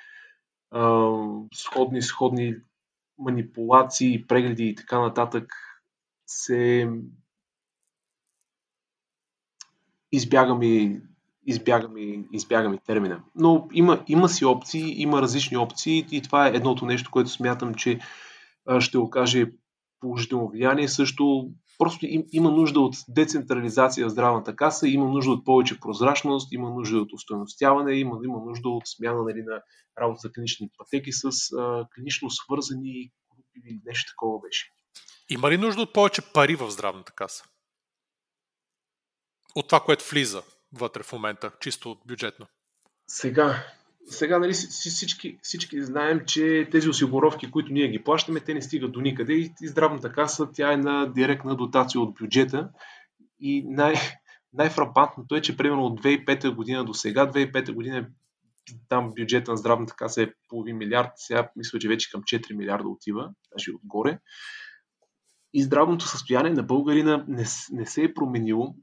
а, 0.72 1.12
сходни, 1.54 2.02
сходни 2.02 2.56
манипулации, 3.18 4.28
прегледи 4.28 4.68
и 4.68 4.76
така 4.76 5.00
нататък 5.00 5.54
се 6.28 6.90
избягам 10.12 10.64
и 10.64 11.02
избягам 11.46 11.98
и, 11.98 12.24
избягам 12.34 12.74
и 12.74 12.80
термина. 12.80 13.24
Но 13.36 13.68
има, 13.74 14.04
има 14.08 14.30
си 14.30 14.46
опции, 14.46 15.02
има 15.02 15.22
различни 15.22 15.58
опции 15.58 16.06
и 16.12 16.22
това 16.22 16.48
е 16.48 16.52
едното 16.56 16.86
нещо, 16.86 17.12
което 17.12 17.30
смятам, 17.30 17.76
че 17.76 18.00
ще 18.80 18.98
окаже 18.98 19.52
положително 20.00 20.48
влияние. 20.48 20.88
Също 20.88 21.52
просто 21.80 22.06
им, 22.06 22.26
има 22.32 22.52
нужда 22.52 22.80
от 22.80 22.96
децентрализация 23.08 24.08
в 24.08 24.10
здравната 24.10 24.56
каса, 24.56 24.88
има 24.88 25.06
нужда 25.06 25.32
от 25.32 25.46
повече 25.46 25.80
прозрачност, 25.80 26.52
има 26.52 26.70
нужда 26.70 26.98
от 26.98 27.14
устойностяване, 27.14 27.94
има, 27.94 28.20
има 28.24 28.40
нужда 28.46 28.70
от 28.70 28.88
смяна 28.88 29.24
нали, 29.24 29.44
на 29.44 29.62
работа 30.02 30.20
за 30.22 30.32
клинични 30.32 30.70
пътеки 30.78 31.12
с 31.12 31.30
а, 31.58 31.88
клинично 31.96 32.30
свързани 32.30 33.12
групи 33.36 33.60
или 33.66 33.82
нещо 33.86 34.12
такова 34.12 34.40
беше. 34.40 34.72
Има 35.30 35.52
ли 35.52 35.58
нужда 35.58 35.82
от 35.82 35.94
повече 35.94 36.22
пари 36.34 36.56
в 36.56 36.72
здравната 36.72 37.12
каса? 37.12 37.44
От 39.56 39.68
това, 39.68 39.80
което 39.80 40.10
влиза 40.12 40.44
вътре 40.74 41.04
в 41.04 41.14
момента, 41.14 41.52
чисто 41.60 41.98
бюджетно. 42.08 42.48
Сега, 43.08 43.66
сега 44.10 44.40
нали, 44.40 44.54
всички, 44.54 45.40
всички 45.42 45.84
знаем, 45.84 46.22
че 46.28 46.68
тези 46.72 46.90
осигуровки, 46.90 47.52
които 47.52 47.74
ние 47.74 47.88
ги 47.88 48.04
плащаме, 48.04 48.40
те 48.40 48.54
не 48.54 48.62
стигат 48.62 48.92
до 48.92 49.02
никъде 49.02 49.34
и, 49.34 49.54
и 49.62 49.68
здравната 49.68 50.12
каса, 50.12 50.50
тя 50.54 50.74
е 50.74 50.78
на 50.78 51.14
директна 51.14 51.56
дотация 51.56 52.02
от 52.02 52.16
бюджета. 52.22 52.70
И 53.40 53.64
най- 53.68 53.96
най-фрапантното 54.54 55.36
е, 55.36 55.42
че 55.42 55.58
примерно 55.58 55.86
от 55.86 56.02
2005 56.02 56.56
година 56.56 56.86
до 56.86 56.94
сега, 56.94 57.32
2005 57.32 57.74
година 57.74 58.08
там 58.90 59.12
бюджета 59.20 59.52
на 59.52 59.58
здравната 59.58 59.94
каса 59.96 60.24
е 60.24 60.34
половин 60.48 60.78
милиард, 60.78 61.12
сега 61.16 61.50
мисля, 61.56 61.80
че 61.80 61.88
вече 61.88 62.12
към 62.12 62.22
4 62.22 62.54
милиарда 62.56 62.90
отива, 62.90 63.30
даже 63.52 63.72
отгоре. 63.72 64.20
И 65.54 65.64
здравното 65.64 66.08
състояние 66.08 66.54
на 66.54 66.64
българина 66.64 67.26
не, 67.28 67.46
не 67.72 67.86
се 67.86 68.04
е 68.04 68.14
променило. 68.14 68.76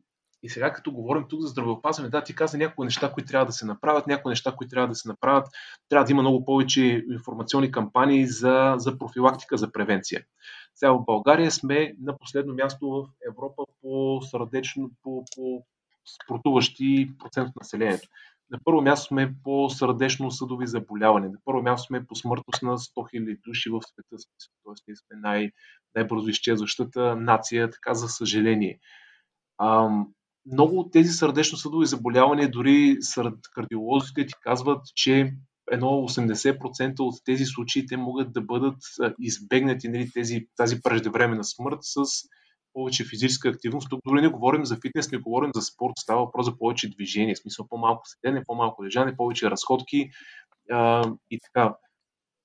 И 0.47 0.49
сега, 0.49 0.73
като 0.73 0.93
говорим 0.93 1.25
тук 1.29 1.41
за 1.41 1.49
здравеопазване, 1.49 2.11
да, 2.11 2.25
ти 2.25 2.35
каза 2.35 2.59
някои 2.59 2.85
неща, 2.85 3.13
които 3.13 3.29
трябва 3.29 3.47
да 3.47 3.53
се 3.53 3.67
направят, 3.67 4.07
някои 4.07 4.31
неща, 4.31 4.53
които 4.53 4.71
трябва 4.71 4.89
да 4.89 4.95
се 4.95 5.09
направят. 5.09 5.47
Трябва 5.89 6.05
да 6.05 6.13
има 6.13 6.23
много 6.23 6.45
повече 6.45 7.05
информационни 7.11 7.71
кампании 7.71 8.27
за, 8.27 8.75
за 8.79 8.99
профилактика, 8.99 9.57
за 9.57 9.73
превенция. 9.73 10.25
Сега 10.75 10.93
в 10.93 11.05
България 11.05 11.51
сме 11.51 11.95
на 12.01 12.19
последно 12.19 12.55
място 12.55 12.89
в 12.89 13.07
Европа 13.29 13.65
по 13.83 14.21
сърдечно, 14.23 14.91
по, 15.03 15.25
по 15.37 15.63
спортуващи 16.25 17.11
процент 17.19 17.49
от 17.49 17.57
населението. 17.57 18.09
На 18.51 18.59
първо 18.65 18.83
място 18.83 19.07
сме 19.07 19.35
по 19.45 19.71
сърдечно-съдови 19.71 20.67
заболявания. 20.67 21.31
На 21.31 21.39
първо 21.45 21.63
място 21.63 21.87
сме 21.87 22.07
по 22.07 22.15
смъртност 22.15 22.63
на 22.63 22.79
100 22.79 22.89
000 22.97 23.39
души 23.47 23.71
в 23.71 23.81
света. 23.83 24.25
Тоест, 24.65 24.85
ние 24.89 24.97
сме 24.97 25.17
най- 25.21 25.51
най-бързо 25.95 26.29
изчезващата 26.29 27.17
нация, 27.17 27.71
така 27.71 27.95
за 27.95 28.09
съжаление. 28.09 28.79
А, 29.59 29.91
много 30.53 30.79
от 30.79 30.93
тези 30.93 31.13
сърдечно-съдови 31.13 31.87
заболявания, 31.87 32.51
дори 32.51 32.97
сред 33.01 33.35
кардиолозите 33.55 34.27
ти 34.27 34.35
казват, 34.43 34.87
че 34.95 35.33
едно 35.71 35.87
80% 35.87 37.01
от 37.01 37.15
тези 37.25 37.45
случаи 37.45 37.87
те 37.87 37.97
могат 37.97 38.33
да 38.33 38.41
бъдат 38.41 38.79
избегнати 39.21 39.89
нали, 39.89 40.11
тези, 40.15 40.47
тази 40.57 40.83
преждевременна 40.83 41.45
смърт 41.45 41.79
с 41.83 42.05
повече 42.73 43.05
физическа 43.05 43.49
активност. 43.49 43.91
Тук 43.91 44.01
дори 44.07 44.21
не 44.21 44.29
говорим 44.29 44.65
за 44.65 44.77
фитнес, 44.77 45.13
не 45.13 45.19
говорим 45.19 45.51
за 45.55 45.63
спорт, 45.63 45.93
става 45.99 46.25
въпрос 46.25 46.47
за 46.47 46.59
повече 46.59 46.91
движение, 46.91 47.35
в 47.35 47.39
смисъл 47.39 47.69
по-малко 47.69 48.03
седене, 48.05 48.45
по-малко 48.47 48.85
лежане, 48.85 49.17
повече 49.17 49.51
разходки 49.51 50.11
а, 50.71 51.11
и 51.31 51.41
така. 51.41 51.77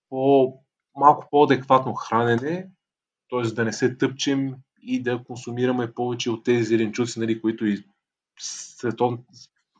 По, 0.09 0.53
малко 0.95 1.27
по-адекватно 1.31 1.93
хранене, 1.93 2.67
т.е. 3.29 3.41
да 3.41 3.65
не 3.65 3.73
се 3.73 3.97
тъпчем 3.97 4.55
и 4.83 5.03
да 5.03 5.23
консумираме 5.23 5.93
повече 5.93 6.29
от 6.29 6.43
тези 6.43 6.63
зеленчуци, 6.63 7.19
нали, 7.19 7.41
които 7.41 7.65
и 7.65 7.83
светов... 8.39 9.19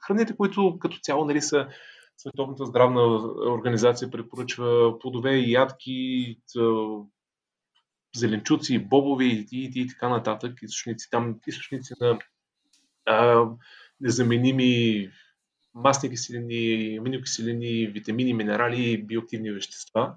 храните, 0.01 0.35
които 0.35 0.77
като 0.79 0.97
цяло 1.01 1.25
нали, 1.25 1.41
са 1.41 1.67
Световната 2.21 2.65
здравна 2.65 3.01
организация 3.51 4.11
препоръчва 4.11 4.99
плодове 4.99 5.35
и 5.35 5.51
ядки, 5.51 6.37
зеленчуци, 8.15 8.79
бобови 8.79 9.47
и, 9.51 9.57
и, 9.57 9.71
и 9.75 9.87
така 9.87 10.09
нататък, 10.09 10.61
източници, 10.61 11.09
там, 11.11 11.39
източници 11.47 11.93
на 12.01 12.19
а, 13.05 13.45
незаменими 14.01 15.09
масни 15.73 16.09
киселини, 16.09 16.97
аминокиселини, 16.97 17.87
витамини, 17.87 18.33
минерали 18.33 18.91
и 18.91 19.03
биоактивни 19.03 19.51
вещества. 19.51 20.15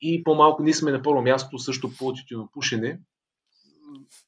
И 0.00 0.24
по-малко 0.24 0.62
ние 0.62 0.74
сме 0.74 0.92
на 0.92 1.02
първо 1.02 1.22
място 1.22 1.58
също 1.58 1.90
по 1.98 2.14
пушене. 2.52 3.00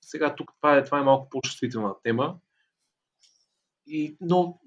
Сега 0.01 0.35
тук 0.35 0.51
това 0.61 0.77
е, 0.77 0.85
това 0.85 0.99
е 0.99 1.03
малко 1.03 1.29
по-чувствителна 1.29 1.95
тема. 2.03 2.37
И, 3.87 4.17
но 4.21 4.59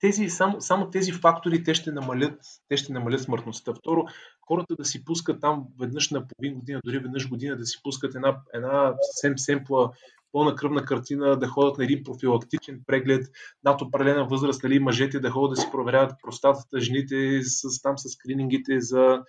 тези, 0.00 0.28
само, 0.28 0.60
само 0.60 0.90
тези 0.90 1.12
фактори 1.12 1.64
те 1.64 1.74
ще, 1.74 1.92
намалят, 1.92 2.40
те 2.68 2.76
ще 2.76 2.92
намалят 2.92 3.20
смъртността. 3.20 3.74
Второ, 3.74 4.04
хората 4.46 4.76
да 4.76 4.84
си 4.84 5.04
пускат 5.04 5.40
там 5.40 5.64
веднъж 5.80 6.10
на 6.10 6.26
половин 6.28 6.58
година, 6.58 6.80
дори 6.84 6.98
веднъж 6.98 7.28
година 7.28 7.56
да 7.56 7.66
си 7.66 7.80
пускат 7.82 8.14
една, 8.14 8.40
една 8.54 8.94
съвсем 9.00 9.38
семпла 9.38 9.90
пълна 10.32 10.54
кръвна 10.54 10.84
картина, 10.84 11.38
да 11.38 11.48
ходят 11.48 11.78
на 11.78 11.84
един 11.84 12.04
профилактичен 12.04 12.82
преглед, 12.86 13.26
над 13.64 13.82
определена 13.82 14.26
възраст, 14.26 14.62
нали, 14.62 14.78
мъжете 14.78 15.20
да 15.20 15.30
ходят 15.30 15.56
да 15.56 15.60
си 15.60 15.68
проверяват 15.72 16.14
простатата, 16.22 16.80
жените 16.80 17.42
с, 17.42 17.82
там 17.82 17.98
с 17.98 18.08
скринингите 18.08 18.80
за 18.80 19.22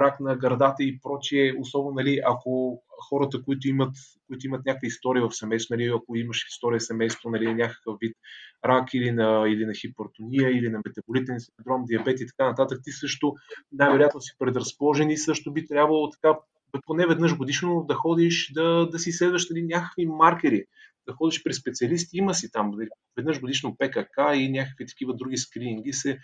рак 0.00 0.20
на 0.20 0.36
гърдата 0.36 0.82
и 0.82 0.98
прочие, 1.00 1.54
особено 1.60 1.94
нали, 1.94 2.20
ако 2.26 2.82
хората, 3.08 3.42
които 3.42 3.68
имат, 3.68 3.94
които 4.26 4.46
имат 4.46 4.66
някаква 4.66 4.86
история 4.86 5.28
в 5.28 5.36
семейство, 5.36 5.76
нали, 5.76 5.92
ако 5.94 6.16
имаш 6.16 6.46
история 6.48 6.78
в 6.78 6.82
семейство, 6.82 7.30
нали, 7.30 7.54
някакъв 7.54 7.96
вид 8.00 8.16
рак 8.64 8.94
или 8.94 9.10
на, 9.10 9.44
или 9.48 9.66
на 9.66 9.74
хипертония, 9.74 10.58
или 10.58 10.68
на 10.68 10.80
метаболитен 10.86 11.40
синдром, 11.40 11.84
диабет 11.84 12.20
и 12.20 12.26
така 12.26 12.48
нататък, 12.48 12.80
ти 12.84 12.90
също 12.90 13.34
най-вероятно 13.72 14.20
си 14.20 14.32
предразположен 14.38 15.10
и 15.10 15.16
също 15.16 15.52
би 15.52 15.66
трябвало 15.66 16.10
така 16.10 16.38
поне 16.86 17.06
веднъж 17.06 17.36
годишно 17.36 17.84
да 17.88 17.94
ходиш 17.94 18.52
да, 18.54 18.88
да 18.92 18.98
си 18.98 19.12
следваш 19.12 19.50
нали, 19.50 19.62
някакви 19.62 20.06
маркери, 20.06 20.64
да 21.08 21.14
ходиш 21.14 21.42
при 21.42 21.54
специалисти, 21.54 22.16
има 22.16 22.34
си 22.34 22.52
там 22.52 22.70
нали, 22.70 22.88
веднъж 23.16 23.40
годишно 23.40 23.76
ПКК 23.78 24.18
и 24.34 24.50
някакви 24.50 24.86
такива 24.86 25.14
други 25.14 25.36
скрининги 25.36 25.92
се 25.92 26.18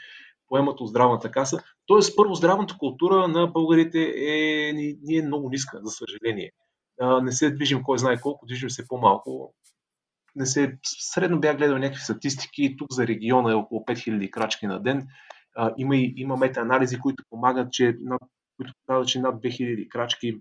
поемат 0.48 0.80
от 0.80 0.88
здравната 0.88 1.30
каса. 1.30 1.58
Тоест, 1.86 2.16
първо, 2.16 2.34
здравната 2.34 2.74
култура 2.78 3.28
на 3.28 3.46
българите 3.46 4.14
е, 4.16 4.72
ни 5.02 5.16
е 5.16 5.22
много 5.22 5.48
ниска, 5.48 5.80
за 5.82 5.90
съжаление. 5.90 6.50
Не 7.22 7.32
се 7.32 7.50
движим 7.50 7.82
кой 7.82 7.98
знае 7.98 8.20
колко, 8.20 8.46
движим 8.46 8.70
се 8.70 8.88
по-малко. 8.88 9.54
Не 10.36 10.46
се, 10.46 10.78
средно 10.84 11.40
бях 11.40 11.56
гледал 11.56 11.78
някакви 11.78 12.02
статистики, 12.02 12.76
тук 12.78 12.92
за 12.92 13.06
региона 13.06 13.52
е 13.52 13.54
около 13.54 13.80
5000 13.80 14.30
крачки 14.30 14.66
на 14.66 14.82
ден. 14.82 15.06
Има 15.76 15.96
и 15.96 16.14
има 16.16 16.36
мета-анализи, 16.36 16.98
които 16.98 17.24
помагат, 17.30 17.72
че 17.72 17.96
над, 18.00 18.20
които 18.56 18.72
показват, 18.80 19.08
че 19.08 19.20
над 19.20 19.42
2000 19.42 19.88
крачки 19.88 20.40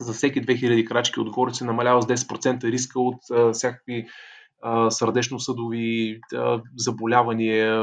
за 0.00 0.12
всеки 0.12 0.42
2000 0.42 0.84
крачки 0.84 1.20
отгоре 1.20 1.54
се 1.54 1.64
намалява 1.64 2.02
с 2.02 2.06
10% 2.06 2.64
риска 2.64 3.00
от 3.00 3.30
а, 3.30 3.52
всякакви 3.52 4.06
сърдечно-съдови 4.90 6.20
заболявания, 6.76 7.82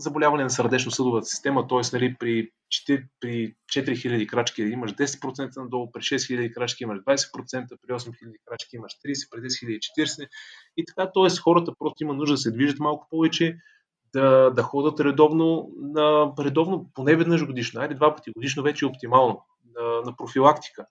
заболяване 0.00 0.42
на 0.42 0.50
сърдечно-съдовата 0.50 1.26
система, 1.26 1.66
т.е. 1.66 1.80
Нали, 1.92 2.16
при, 2.18 2.50
4, 2.88 3.04
при 3.20 3.54
4000 3.72 4.26
крачки 4.26 4.62
имаш 4.62 4.92
10% 4.92 5.56
надолу, 5.56 5.92
при 5.92 6.00
6000 6.00 6.54
крачки 6.54 6.82
имаш 6.82 6.98
20%, 6.98 7.66
при 7.82 7.92
8000 7.92 8.12
крачки 8.46 8.76
имаш 8.76 8.92
30%, 8.92 9.30
при 9.30 9.40
10 9.40 9.78
000 9.78 9.78
40%. 10.22 10.28
И 10.76 10.84
така, 10.84 11.10
т.е. 11.12 11.40
хората 11.42 11.72
просто 11.78 12.02
има 12.02 12.14
нужда 12.14 12.34
да 12.34 12.38
се 12.38 12.50
движат 12.50 12.78
малко 12.78 13.06
повече, 13.10 13.56
да, 14.12 14.50
да 14.50 14.62
ходят 14.62 15.00
редовно, 15.00 15.70
на, 15.76 16.32
редовно 16.38 16.90
поне 16.94 17.16
веднъж 17.16 17.46
годишно, 17.46 17.80
айде 17.80 17.94
два 17.94 18.14
пъти 18.14 18.30
годишно 18.30 18.62
вече 18.62 18.84
е 18.84 18.88
оптимално, 18.88 19.42
на, 19.76 20.00
на 20.00 20.16
профилактика. 20.16 20.86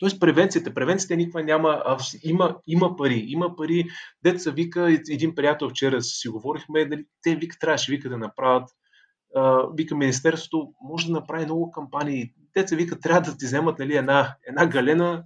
Тоест 0.00 0.20
превенцията. 0.20 0.74
Превенцията 0.74 1.16
никаква 1.16 1.42
няма. 1.42 1.82
А, 1.84 1.98
има, 2.22 2.56
има 2.66 2.96
пари. 2.96 3.24
Има 3.28 3.56
пари. 3.56 3.84
Деца 4.22 4.50
вика, 4.50 4.98
един 5.10 5.34
приятел 5.34 5.68
вчера 5.68 6.02
си 6.02 6.28
говорихме, 6.28 6.84
дали 6.84 7.04
те 7.22 7.36
вика, 7.36 7.56
трябваше 7.60 7.92
вика 7.92 8.08
да 8.08 8.18
направят. 8.18 8.68
А, 9.36 9.62
вика, 9.74 9.96
Министерството 9.96 10.72
може 10.82 11.06
да 11.06 11.12
направи 11.12 11.44
много 11.44 11.70
кампании. 11.70 12.32
Деца 12.56 12.76
вика, 12.76 13.00
трябва 13.00 13.20
да 13.20 13.36
ти 13.36 13.46
вземат 13.46 13.78
нали, 13.78 13.96
една, 13.96 14.36
една 14.48 14.66
галена, 14.66 15.24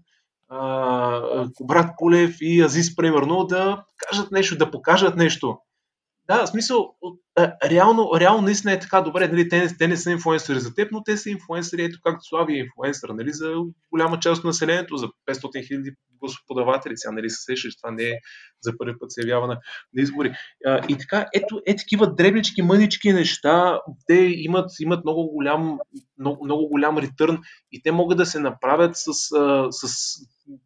брат 1.61 1.91
Полев 1.99 2.37
и 2.41 2.63
Азис, 2.63 2.97
примерно, 2.97 3.45
да 3.45 3.85
кажат 3.97 4.31
нещо, 4.31 4.59
да 4.59 4.71
покажат 4.71 5.17
нещо. 5.17 5.59
Да, 6.27 6.47
в 6.47 6.49
смисъл, 6.49 6.95
реално, 7.71 8.11
реално 8.21 8.43
наистина 8.43 8.73
е 8.73 8.79
така 8.79 9.01
добре, 9.01 9.29
нали, 9.29 9.49
те, 9.49 9.77
те 9.79 9.89
не 9.89 9.97
са 9.97 10.11
инфуенсъри 10.11 10.61
за 10.61 10.75
теб, 10.75 10.93
но 10.93 11.03
те 11.03 11.17
са 11.17 11.31
инфуенсъри, 11.31 11.85
ето 11.85 11.99
както 12.05 12.27
Слави 12.27 12.55
е 12.55 12.59
инфуенсър, 12.59 13.09
нали, 13.09 13.33
за 13.33 13.55
голяма 13.91 14.21
част 14.21 14.39
от 14.39 14.45
населението, 14.45 14.97
за 14.97 15.09
500 15.27 15.67
хиляди 15.67 15.91
господаватели. 16.21 16.93
Сега 16.97 17.13
нали 17.13 17.31
се 17.31 17.43
сещаш, 17.43 17.77
това 17.77 17.91
не 17.91 18.03
е 18.03 18.19
за 18.61 18.73
първи 18.79 18.99
път 18.99 19.13
се 19.13 19.21
явява 19.21 19.47
на, 19.47 19.55
на 19.95 20.03
избори. 20.03 20.33
А, 20.67 20.87
и 20.89 20.99
така, 20.99 21.27
ето 21.35 21.63
е 21.67 21.77
такива 21.77 22.15
дребнички, 22.15 22.63
мънички 22.63 23.13
неща, 23.13 23.81
те 24.07 24.15
имат, 24.15 24.71
имат 24.81 25.05
много 25.05 25.31
голям, 25.33 25.79
много, 26.19 26.45
много 26.45 26.69
голям 26.69 26.99
ретърн 26.99 27.39
и 27.73 27.83
те 27.83 27.93
могат 27.93 28.19
да 28.19 28.27
се 28.27 28.41
направят 28.41 28.93
с, 28.95 29.13
с 29.71 29.89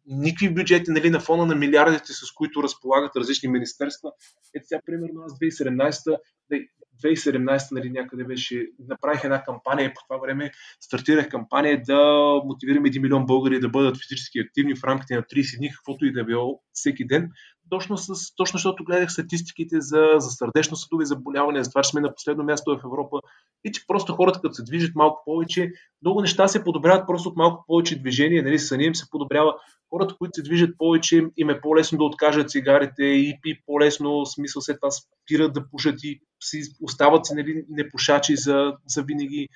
никакви 0.07 0.53
бюджети 0.53 0.91
нали, 0.91 1.09
на 1.09 1.19
фона 1.19 1.45
на 1.45 1.55
милиардите, 1.55 2.13
с 2.13 2.31
които 2.35 2.63
разполагат 2.63 3.15
различни 3.15 3.49
министерства. 3.49 4.11
Ето 4.55 4.67
сега, 4.67 4.81
примерно, 4.85 5.21
аз 5.25 5.31
2017 5.31 6.17
2017 7.03 7.71
нали, 7.71 7.89
някъде 7.89 8.23
беше, 8.23 8.67
направих 8.89 9.23
една 9.23 9.43
кампания, 9.43 9.93
по 9.93 10.01
това 10.07 10.17
време 10.27 10.51
стартирах 10.79 11.29
кампания 11.29 11.81
да 11.87 12.01
мотивираме 12.45 12.89
1 12.89 13.01
милион 13.01 13.25
българи 13.25 13.59
да 13.59 13.69
бъдат 13.69 13.97
физически 13.97 14.39
активни 14.39 14.75
в 14.75 14.83
рамките 14.83 15.15
на 15.15 15.21
30 15.21 15.57
дни, 15.57 15.71
каквото 15.75 16.05
и 16.05 16.11
да 16.11 16.23
било 16.23 16.61
всеки 16.73 17.07
ден, 17.07 17.29
точно, 17.69 17.97
с, 17.97 18.35
точно 18.35 18.57
защото 18.57 18.83
гледах 18.83 19.11
статистиките 19.11 19.81
за, 19.81 20.05
за 20.17 20.29
сърдечно-съдови 20.29 21.05
заболявания, 21.05 21.63
за 21.63 21.69
това, 21.69 21.81
че 21.81 21.89
сме 21.89 22.01
на 22.01 22.15
последно 22.15 22.43
място 22.43 22.77
в 22.77 22.85
Европа 22.85 23.19
и 23.63 23.71
че 23.71 23.87
просто 23.87 24.13
хората, 24.13 24.41
като 24.41 24.53
се 24.53 24.63
движат 24.63 24.95
малко 24.95 25.21
повече, 25.25 25.71
много 26.01 26.21
неща 26.21 26.47
се 26.47 26.63
подобряват 26.63 27.07
просто 27.07 27.29
от 27.29 27.37
малко 27.37 27.63
повече 27.67 27.99
движение, 27.99 28.41
нали, 28.41 28.59
съня 28.59 28.83
им 28.83 28.95
се 28.95 29.09
подобрява. 29.09 29.53
Хората, 29.89 30.15
които 30.17 30.31
се 30.35 30.41
движат 30.41 30.77
повече, 30.77 31.25
им 31.37 31.49
е 31.49 31.61
по-лесно 31.61 31.97
да 31.97 32.03
откажат 32.03 32.49
цигарите 32.49 33.03
и 33.03 33.39
пи 33.41 33.61
по-лесно, 33.65 34.25
смисъл 34.25 34.61
след 34.61 34.77
това 34.81 34.91
спират 34.91 35.53
да 35.53 35.69
пушат 35.69 36.03
и 36.03 36.19
си 36.43 36.61
остават 36.81 37.25
си 37.25 37.33
нали, 37.35 37.65
непушачи 37.69 38.35
за, 38.35 38.73
за 38.87 39.03
винаги 39.03 39.47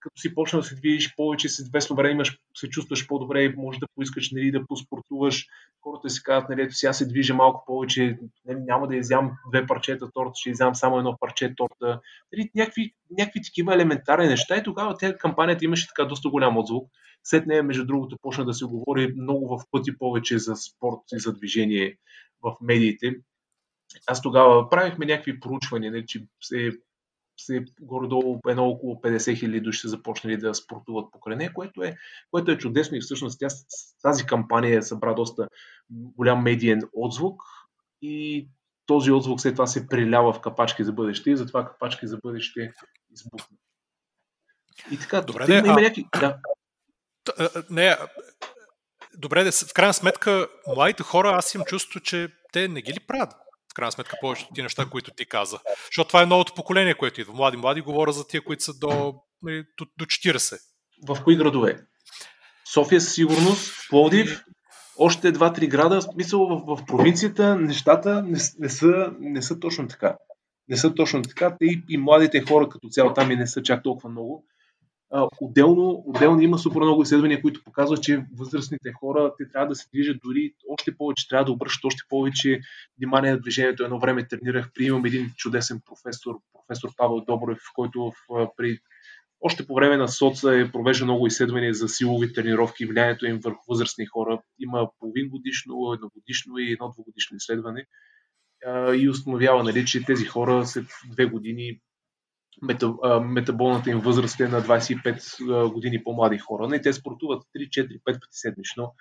като 0.00 0.20
си 0.20 0.34
почна 0.34 0.58
да 0.58 0.62
се 0.62 0.74
движиш 0.74 1.14
повече, 1.16 1.48
с 1.48 1.58
известно 1.58 1.96
време 1.96 2.10
имаш, 2.10 2.38
се 2.54 2.68
чувстваш 2.68 3.06
по-добре 3.06 3.42
и 3.42 3.54
можеш 3.56 3.78
да 3.78 3.86
поискаш 3.94 4.30
нали, 4.30 4.50
да 4.50 4.66
поспортуваш. 4.66 5.46
Хората 5.80 6.10
си 6.10 6.22
казват, 6.22 6.48
нали, 6.50 6.62
ето 6.62 6.74
сега 6.74 6.92
се 6.92 7.08
движа 7.08 7.34
малко 7.34 7.64
повече, 7.66 8.18
нали, 8.46 8.58
няма 8.60 8.88
да 8.88 8.96
изям 8.96 9.32
две 9.52 9.66
парчета 9.66 10.10
торта, 10.12 10.32
ще 10.34 10.50
изям 10.50 10.74
само 10.74 10.98
едно 10.98 11.16
парче 11.20 11.54
торта. 11.56 12.00
Нали, 12.32 12.50
някакви, 12.54 12.94
някакви 13.18 13.42
такива 13.42 13.74
елементарни 13.74 14.26
неща 14.26 14.56
и 14.56 14.62
тогава 14.62 14.96
тя 14.98 15.16
кампанията 15.16 15.64
имаше 15.64 15.88
така 15.88 16.04
доста 16.04 16.28
голям 16.28 16.56
отзвук. 16.56 16.90
След 17.24 17.46
нея, 17.46 17.62
между 17.62 17.86
другото, 17.86 18.18
почна 18.22 18.44
да 18.44 18.54
се 18.54 18.64
говори 18.64 19.14
много 19.16 19.48
в 19.48 19.64
пъти 19.70 19.98
повече 19.98 20.38
за 20.38 20.56
спорт 20.56 21.00
и 21.12 21.18
за 21.18 21.32
движение 21.32 21.96
в 22.42 22.56
медиите. 22.60 23.14
Аз 24.06 24.22
тогава 24.22 24.70
правихме 24.70 25.06
някакви 25.06 25.40
проучвания, 25.40 25.92
не, 25.92 26.06
че 26.06 26.26
се 26.40 26.70
се 27.40 27.64
горе-долу 27.80 28.40
едно 28.48 28.68
около 28.68 28.94
50 28.94 29.38
хиляди 29.38 29.60
души 29.60 29.80
са 29.80 29.88
започнали 29.88 30.36
да 30.36 30.54
спортуват 30.54 31.12
покрай 31.12 31.36
нея, 31.36 31.52
което 31.54 31.82
е, 31.82 31.96
което 32.30 32.50
е 32.50 32.58
чудесно 32.58 32.96
и 32.96 33.00
всъщност 33.00 33.38
тя, 33.40 33.48
тази 34.02 34.26
кампания 34.26 34.82
събра 34.82 35.14
доста 35.14 35.48
голям 35.90 36.42
медиен 36.42 36.82
отзвук 36.92 37.42
и 38.02 38.48
този 38.86 39.10
отзвук 39.10 39.40
след 39.40 39.54
това 39.54 39.66
се 39.66 39.88
прилява 39.88 40.32
в 40.32 40.40
капачки 40.40 40.84
за 40.84 40.92
бъдеще 40.92 41.30
и 41.30 41.36
затова 41.36 41.66
капачки 41.66 42.06
за 42.06 42.18
бъдеще 42.22 42.72
избухна. 43.12 43.56
И 44.90 44.98
така, 44.98 45.20
Добре, 45.20 45.46
да, 45.46 45.54
има 45.54 45.72
а... 45.72 45.80
някакви... 45.80 46.06
Да. 46.20 46.38
Не, 47.70 47.96
добре, 49.18 49.50
в 49.50 49.74
крайна 49.74 49.94
сметка, 49.94 50.48
младите 50.66 51.02
хора, 51.02 51.30
аз 51.30 51.54
имам 51.54 51.64
чувство, 51.64 52.00
че 52.00 52.28
те 52.52 52.68
не 52.68 52.82
ги 52.82 52.92
ли 52.92 53.00
правят 53.00 53.32
крайна 53.78 53.92
сметка 53.92 54.16
повечето 54.20 54.54
ти 54.54 54.62
неща, 54.62 54.86
които 54.90 55.10
ти 55.10 55.26
каза. 55.26 55.58
Защото 55.86 56.08
това 56.08 56.22
е 56.22 56.26
новото 56.26 56.54
поколение, 56.54 56.94
което 56.94 57.20
идва. 57.20 57.34
Млади, 57.34 57.56
млади, 57.56 57.80
говоря 57.80 58.12
за 58.12 58.26
тия, 58.26 58.44
които 58.44 58.64
са 58.64 58.78
до, 58.78 59.14
нали, 59.42 59.64
до, 59.78 59.86
до 59.98 60.04
40. 60.04 60.58
В 61.08 61.18
кои 61.24 61.36
градове? 61.36 61.80
София 62.72 63.00
със 63.00 63.14
сигурност, 63.14 63.74
Плодив, 63.90 64.44
още 64.98 65.32
два-три 65.32 65.66
града. 65.66 66.00
В 66.00 66.02
смисъл 66.02 66.46
в, 66.46 66.76
в 66.76 66.84
провинцията 66.86 67.56
нещата 67.56 68.22
не, 68.22 68.38
не, 68.58 68.68
са, 68.68 69.12
не 69.20 69.42
са 69.42 69.60
точно 69.60 69.88
така. 69.88 70.16
Не 70.68 70.76
са 70.76 70.94
точно 70.94 71.22
така. 71.22 71.56
И, 71.60 71.82
и 71.88 71.98
младите 71.98 72.44
хора 72.48 72.68
като 72.68 72.88
цяло 72.88 73.14
там 73.14 73.30
и 73.30 73.36
не 73.36 73.46
са 73.46 73.62
чак 73.62 73.82
толкова 73.82 74.10
много. 74.10 74.44
Отделно, 75.40 76.02
отделно 76.06 76.40
има 76.40 76.58
супер 76.58 76.80
много 76.80 77.02
изследвания, 77.02 77.42
които 77.42 77.64
показват, 77.64 78.02
че 78.02 78.24
възрастните 78.36 78.92
хора 78.92 79.32
те 79.38 79.48
трябва 79.48 79.68
да 79.68 79.74
се 79.74 79.88
движат 79.88 80.16
дори 80.24 80.54
още 80.68 80.96
повече, 80.96 81.28
трябва 81.28 81.44
да 81.44 81.52
обръщат 81.52 81.84
още 81.84 82.02
повече 82.08 82.60
внимание 82.98 83.30
на 83.30 83.40
движението. 83.40 83.84
Едно 83.84 83.98
време 83.98 84.28
тренирах, 84.28 84.70
приемам 84.74 85.04
един 85.04 85.30
чудесен 85.36 85.80
професор, 85.86 86.34
професор 86.52 86.90
Павел 86.96 87.20
Добрев, 87.20 87.58
който 87.74 88.12
в, 88.28 88.48
при 88.56 88.78
още 89.40 89.66
по 89.66 89.74
време 89.74 89.96
на 89.96 90.08
соца 90.08 90.56
е 90.56 90.72
провежда 90.72 91.04
много 91.04 91.26
изследвания 91.26 91.74
за 91.74 91.88
силови 91.88 92.32
тренировки 92.32 92.82
и 92.82 92.86
влиянието 92.86 93.26
им 93.26 93.40
върху 93.44 93.62
възрастни 93.68 94.06
хора. 94.06 94.42
Има 94.58 94.90
половин 94.98 95.28
годишно, 95.28 95.92
едногодишно 95.92 96.58
и 96.58 96.72
едно 96.72 96.92
двогодишно 96.92 97.36
изследване 97.36 97.86
и 98.96 99.08
установява, 99.08 99.64
нали, 99.64 99.86
че 99.86 100.04
тези 100.04 100.24
хора 100.24 100.66
след 100.66 100.86
две 101.10 101.26
години 101.26 101.80
метаболната 103.22 103.90
им 103.90 104.00
възраст 104.00 104.40
е 104.40 104.48
на 104.48 104.62
25 104.62 105.72
години 105.72 106.04
по-млади 106.04 106.38
хора. 106.38 106.68
Не, 106.68 106.80
те 106.80 106.92
спортуват 106.92 107.42
3, 107.56 107.68
4, 107.68 108.00
5 108.00 108.00
пъти 108.04 108.26
седмично. 108.30 108.94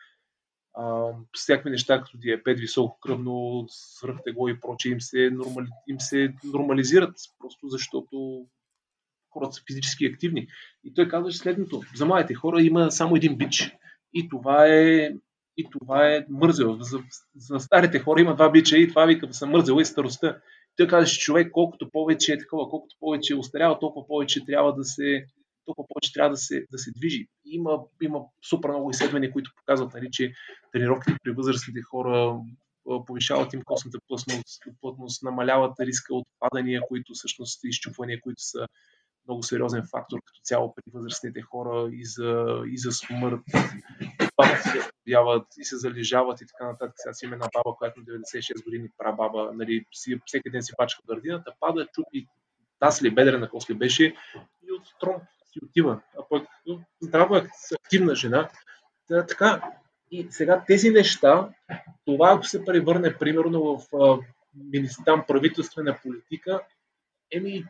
всякакви 1.33 1.69
неща, 1.69 2.01
като 2.01 2.17
диабет, 2.17 2.59
високо 2.59 2.99
кръвно, 2.99 3.65
свръхтегло 3.69 4.47
и 4.47 4.59
прочее, 4.59 4.91
им 4.91 5.01
се, 5.01 5.29
нормали, 5.31 5.67
им 5.87 5.99
се 5.99 6.33
нормализират, 6.43 7.15
просто 7.39 7.67
защото 7.67 8.45
хората 9.29 9.53
са 9.53 9.61
физически 9.67 10.05
активни. 10.05 10.47
И 10.83 10.93
той 10.93 11.07
казва 11.07 11.31
следното. 11.31 11.81
За 11.95 12.05
младите 12.05 12.33
хора 12.33 12.61
има 12.61 12.91
само 12.91 13.15
един 13.15 13.37
бич. 13.37 13.75
И 14.13 14.29
това 14.29 14.67
е 14.67 15.11
и 15.57 15.69
това 15.71 16.07
е 16.07 16.25
мързел. 16.29 16.77
За, 16.79 16.99
за 17.35 17.59
старите 17.59 17.99
хора 17.99 18.21
има 18.21 18.35
два 18.35 18.51
бича 18.51 18.77
и 18.77 18.89
това 18.89 19.05
вика 19.05 19.27
да 19.27 19.33
са 19.33 19.45
мързела 19.45 19.81
и 19.81 19.85
старостта. 19.85 20.37
Той 20.77 20.87
каза, 20.87 21.07
че 21.07 21.19
човек 21.19 21.51
колкото 21.51 21.89
повече 21.91 22.33
е 22.33 22.37
такова, 22.37 22.69
колкото 22.69 22.95
повече 22.99 23.33
е 23.33 23.37
устарява, 23.37 23.79
толкова 23.79 24.07
повече 24.07 24.45
трябва 24.45 24.73
да 24.75 24.83
се, 24.83 25.25
толкова 25.65 25.87
повече 25.87 26.13
трябва 26.13 26.29
да 26.29 26.37
се, 26.37 26.65
да 26.71 26.77
се 26.77 26.91
движи. 26.91 27.27
Има, 27.45 27.79
има 28.01 28.21
супер 28.49 28.69
много 28.69 28.89
изследвания, 28.89 29.31
които 29.31 29.51
показват, 29.55 29.93
нали, 29.93 30.07
че 30.11 30.33
тренировките 30.71 31.17
при 31.23 31.31
възрастните 31.31 31.81
хора 31.81 32.39
повишават 33.05 33.53
им 33.53 33.61
костната 33.65 33.97
плътност, 34.07 34.63
плътност, 34.81 35.23
намаляват 35.23 35.79
риска 35.79 36.15
от 36.15 36.27
падания, 36.39 36.81
които 36.87 37.13
всъщност 37.13 37.59
изчупвания, 37.63 38.21
които 38.21 38.41
са 38.41 38.67
много 39.27 39.43
сериозен 39.43 39.83
фактор 39.91 40.19
като 40.25 40.39
цяло 40.43 40.75
при 40.75 40.83
възрастните 40.93 41.41
хора 41.41 41.89
и 41.91 42.05
за, 42.05 42.61
и 42.71 42.77
за 42.77 42.91
смърт. 42.91 43.41
Това 44.19 44.57
се 44.57 44.89
явяват 45.07 45.47
и 45.57 45.65
се 45.65 45.77
залежават 45.77 46.41
и 46.41 46.47
така 46.47 46.71
нататък. 46.71 46.93
Сега 46.95 47.13
си 47.13 47.25
има 47.25 47.35
една 47.35 47.47
баба, 47.53 47.75
която 47.77 47.99
на 47.99 48.05
96 48.05 48.63
години 48.63 48.89
прабаба, 48.97 49.51
нали, 49.53 49.85
си, 49.91 50.19
всеки 50.25 50.49
ден 50.49 50.63
си 50.63 50.73
пачка 50.77 51.01
градината, 51.07 51.53
пада, 51.59 51.87
чупи 51.93 52.27
таз 52.79 53.03
ли, 53.03 53.11
бедрена 53.11 53.49
кост 53.49 53.69
ли 53.69 53.73
беше 53.73 54.05
и 54.67 54.71
от 54.71 54.99
трон 54.99 55.21
си 55.51 55.59
отива. 55.65 56.01
А 56.19 56.21
пък 56.29 56.47
здрава, 57.01 57.47
активна 57.83 58.15
жена. 58.15 58.49
Та, 59.07 59.25
така, 59.25 59.61
и 60.11 60.27
сега 60.29 60.63
тези 60.67 60.89
неща, 60.89 61.49
това 62.05 62.33
ако 62.33 62.43
се 62.43 62.65
превърне 62.65 63.17
примерно 63.17 63.77
в 63.77 63.95
а, 63.95 65.23
правителствена 65.27 65.97
политика, 66.03 66.61
еми 67.31 67.65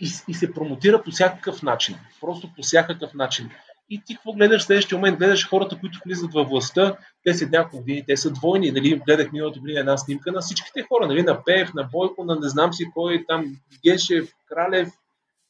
и, 0.00 0.10
и 0.28 0.34
се 0.34 0.52
промотира 0.52 1.02
по 1.02 1.10
всякакъв 1.10 1.62
начин. 1.62 1.96
Просто 2.20 2.50
по 2.56 2.62
всякакъв 2.62 3.14
начин. 3.14 3.50
И 3.90 4.02
ти 4.06 4.14
какво 4.14 4.32
гледаш 4.32 4.62
в 4.62 4.64
следващия 4.64 4.98
момент? 4.98 5.18
Гледаш 5.18 5.48
хората, 5.48 5.78
които 5.80 5.98
влизат 6.06 6.32
във 6.32 6.48
властта, 6.48 6.96
те 7.24 7.34
са 7.34 7.48
няколко 7.48 7.78
години, 7.78 8.04
те 8.06 8.16
са 8.16 8.30
двойни. 8.30 8.70
Нали? 8.70 9.02
Гледах 9.06 9.32
миналото 9.32 9.60
година 9.60 9.80
една 9.80 9.96
снимка 9.96 10.32
на 10.32 10.40
всичките 10.40 10.82
хора, 10.82 11.06
нали? 11.06 11.22
на 11.22 11.44
Пеев, 11.44 11.74
на 11.74 11.84
Бойко, 11.84 12.24
на 12.24 12.40
не 12.40 12.48
знам 12.48 12.72
си 12.72 12.84
кой, 12.94 13.24
там 13.28 13.56
Гешев, 13.84 14.32
Кралев, 14.48 14.88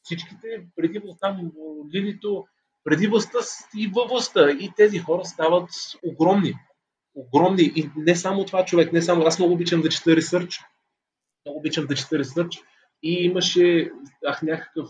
всичките 0.03 0.47
преди 0.75 1.01
там 1.21 1.51
Лилито, 1.93 2.45
преди 2.83 3.07
властта 3.07 3.39
и 3.77 3.87
във 3.87 4.09
властта. 4.09 4.51
И 4.51 4.71
тези 4.75 4.99
хора 4.99 5.25
стават 5.25 5.69
огромни. 6.03 6.53
Огромни. 7.15 7.71
И 7.75 7.89
не 7.95 8.15
само 8.15 8.45
това 8.45 8.65
човек, 8.65 8.93
не 8.93 9.01
само. 9.01 9.25
Аз 9.25 9.39
много 9.39 9.53
обичам 9.53 9.81
да 9.81 9.89
чета 9.89 10.15
ресърч. 10.15 10.59
Много 11.45 11.59
обичам 11.59 11.85
да 11.85 11.95
чета 11.95 12.19
ресърч. 12.19 12.59
И 13.03 13.13
имаше 13.13 13.91
ах, 14.25 14.41
някакъв 14.41 14.89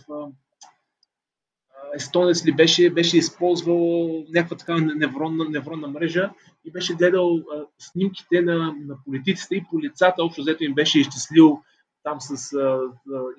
естонец 1.95 2.45
ли 2.45 2.51
беше, 2.51 2.89
беше 2.89 3.17
използвал 3.17 4.09
някаква 4.29 4.57
така 4.57 4.77
невронна, 4.77 5.45
невронна 5.49 5.87
мрежа 5.87 6.29
и 6.65 6.71
беше 6.71 6.93
гледал 6.93 7.35
а, 7.35 7.65
снимките 7.79 8.41
на, 8.41 8.57
на 8.85 8.95
политиците 9.05 9.55
и 9.55 9.63
по 9.71 9.79
лицата, 9.79 10.23
общо 10.23 10.41
взето 10.41 10.63
им 10.63 10.73
беше 10.73 10.99
изчислил 10.99 11.61
там 12.03 12.21
с, 12.21 12.53
а, 12.53 12.79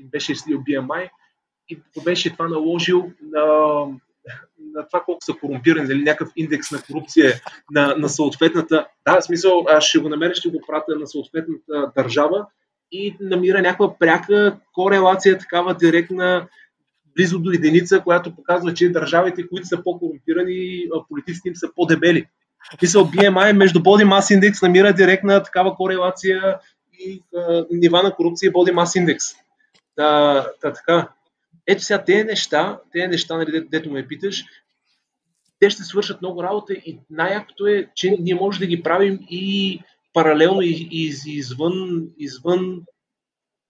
им 0.01 0.09
беше 0.09 0.33
изчислил 0.33 0.59
BMI 0.59 1.11
и 1.68 1.81
беше 2.05 2.33
това 2.33 2.49
наложил 2.49 3.12
на, 3.23 3.43
на 4.75 4.87
това 4.87 5.03
колко 5.05 5.25
са 5.25 5.33
корумпирани, 5.33 5.89
нали, 5.89 6.03
някакъв 6.03 6.33
индекс 6.37 6.71
на 6.71 6.83
корупция 6.83 7.35
на, 7.71 7.95
на 7.97 8.09
съответната. 8.09 8.87
Да, 9.07 9.21
в 9.21 9.25
смисъл, 9.25 9.64
аз 9.68 9.85
ще 9.85 9.99
го 9.99 10.09
намеря, 10.09 10.35
ще 10.35 10.49
го 10.49 10.61
пратя 10.66 10.97
на 10.97 11.07
съответната 11.07 11.93
държава 11.97 12.47
и 12.93 13.16
намира 13.20 13.62
някаква 13.62 13.99
пряка 13.99 14.57
корелация, 14.72 15.38
такава 15.38 15.74
директна, 15.74 16.49
близо 17.16 17.38
до 17.38 17.51
единица, 17.51 18.01
която 18.01 18.34
показва, 18.34 18.74
че 18.74 18.93
държавите, 18.93 19.49
които 19.49 19.66
са 19.66 19.82
по-корумпирани, 19.82 20.88
политиците 21.09 21.49
им 21.49 21.57
са 21.57 21.68
по-дебели. 21.76 22.26
Мисъл, 22.82 23.05
BMI 23.05 23.53
между 23.53 23.80
Body 23.80 24.05
Mass 24.05 24.41
Index 24.41 24.62
намира 24.62 24.93
директна 24.93 25.43
такава 25.43 25.74
корелация 25.74 26.59
и 26.99 27.22
а, 27.36 27.64
нива 27.70 28.03
на 28.03 28.14
корупция 28.14 28.49
и 28.49 28.53
Body 28.53 28.72
Mass 28.72 29.05
Index. 29.05 29.36
Та, 29.97 30.47
та, 30.61 30.72
така. 30.72 31.09
Ето 31.66 31.82
сега 31.82 32.05
тези 32.05 32.24
неща, 32.24 32.80
тези 32.93 33.07
неща, 33.07 33.36
нали, 33.36 33.66
дето, 33.70 33.91
ме 33.91 34.07
питаш, 34.07 34.45
те 35.61 35.70
ще 35.70 35.82
свършат 35.82 36.22
много 36.22 36.43
работа 36.43 36.72
и 36.72 36.99
най-якото 37.11 37.66
е, 37.66 37.88
че 37.95 38.16
ние 38.20 38.34
може 38.34 38.59
да 38.59 38.66
ги 38.66 38.82
правим 38.82 39.18
и 39.30 39.80
паралелно 40.13 40.63
и, 40.63 40.89
и 40.91 41.15
извън, 41.27 42.09
извън 42.19 42.83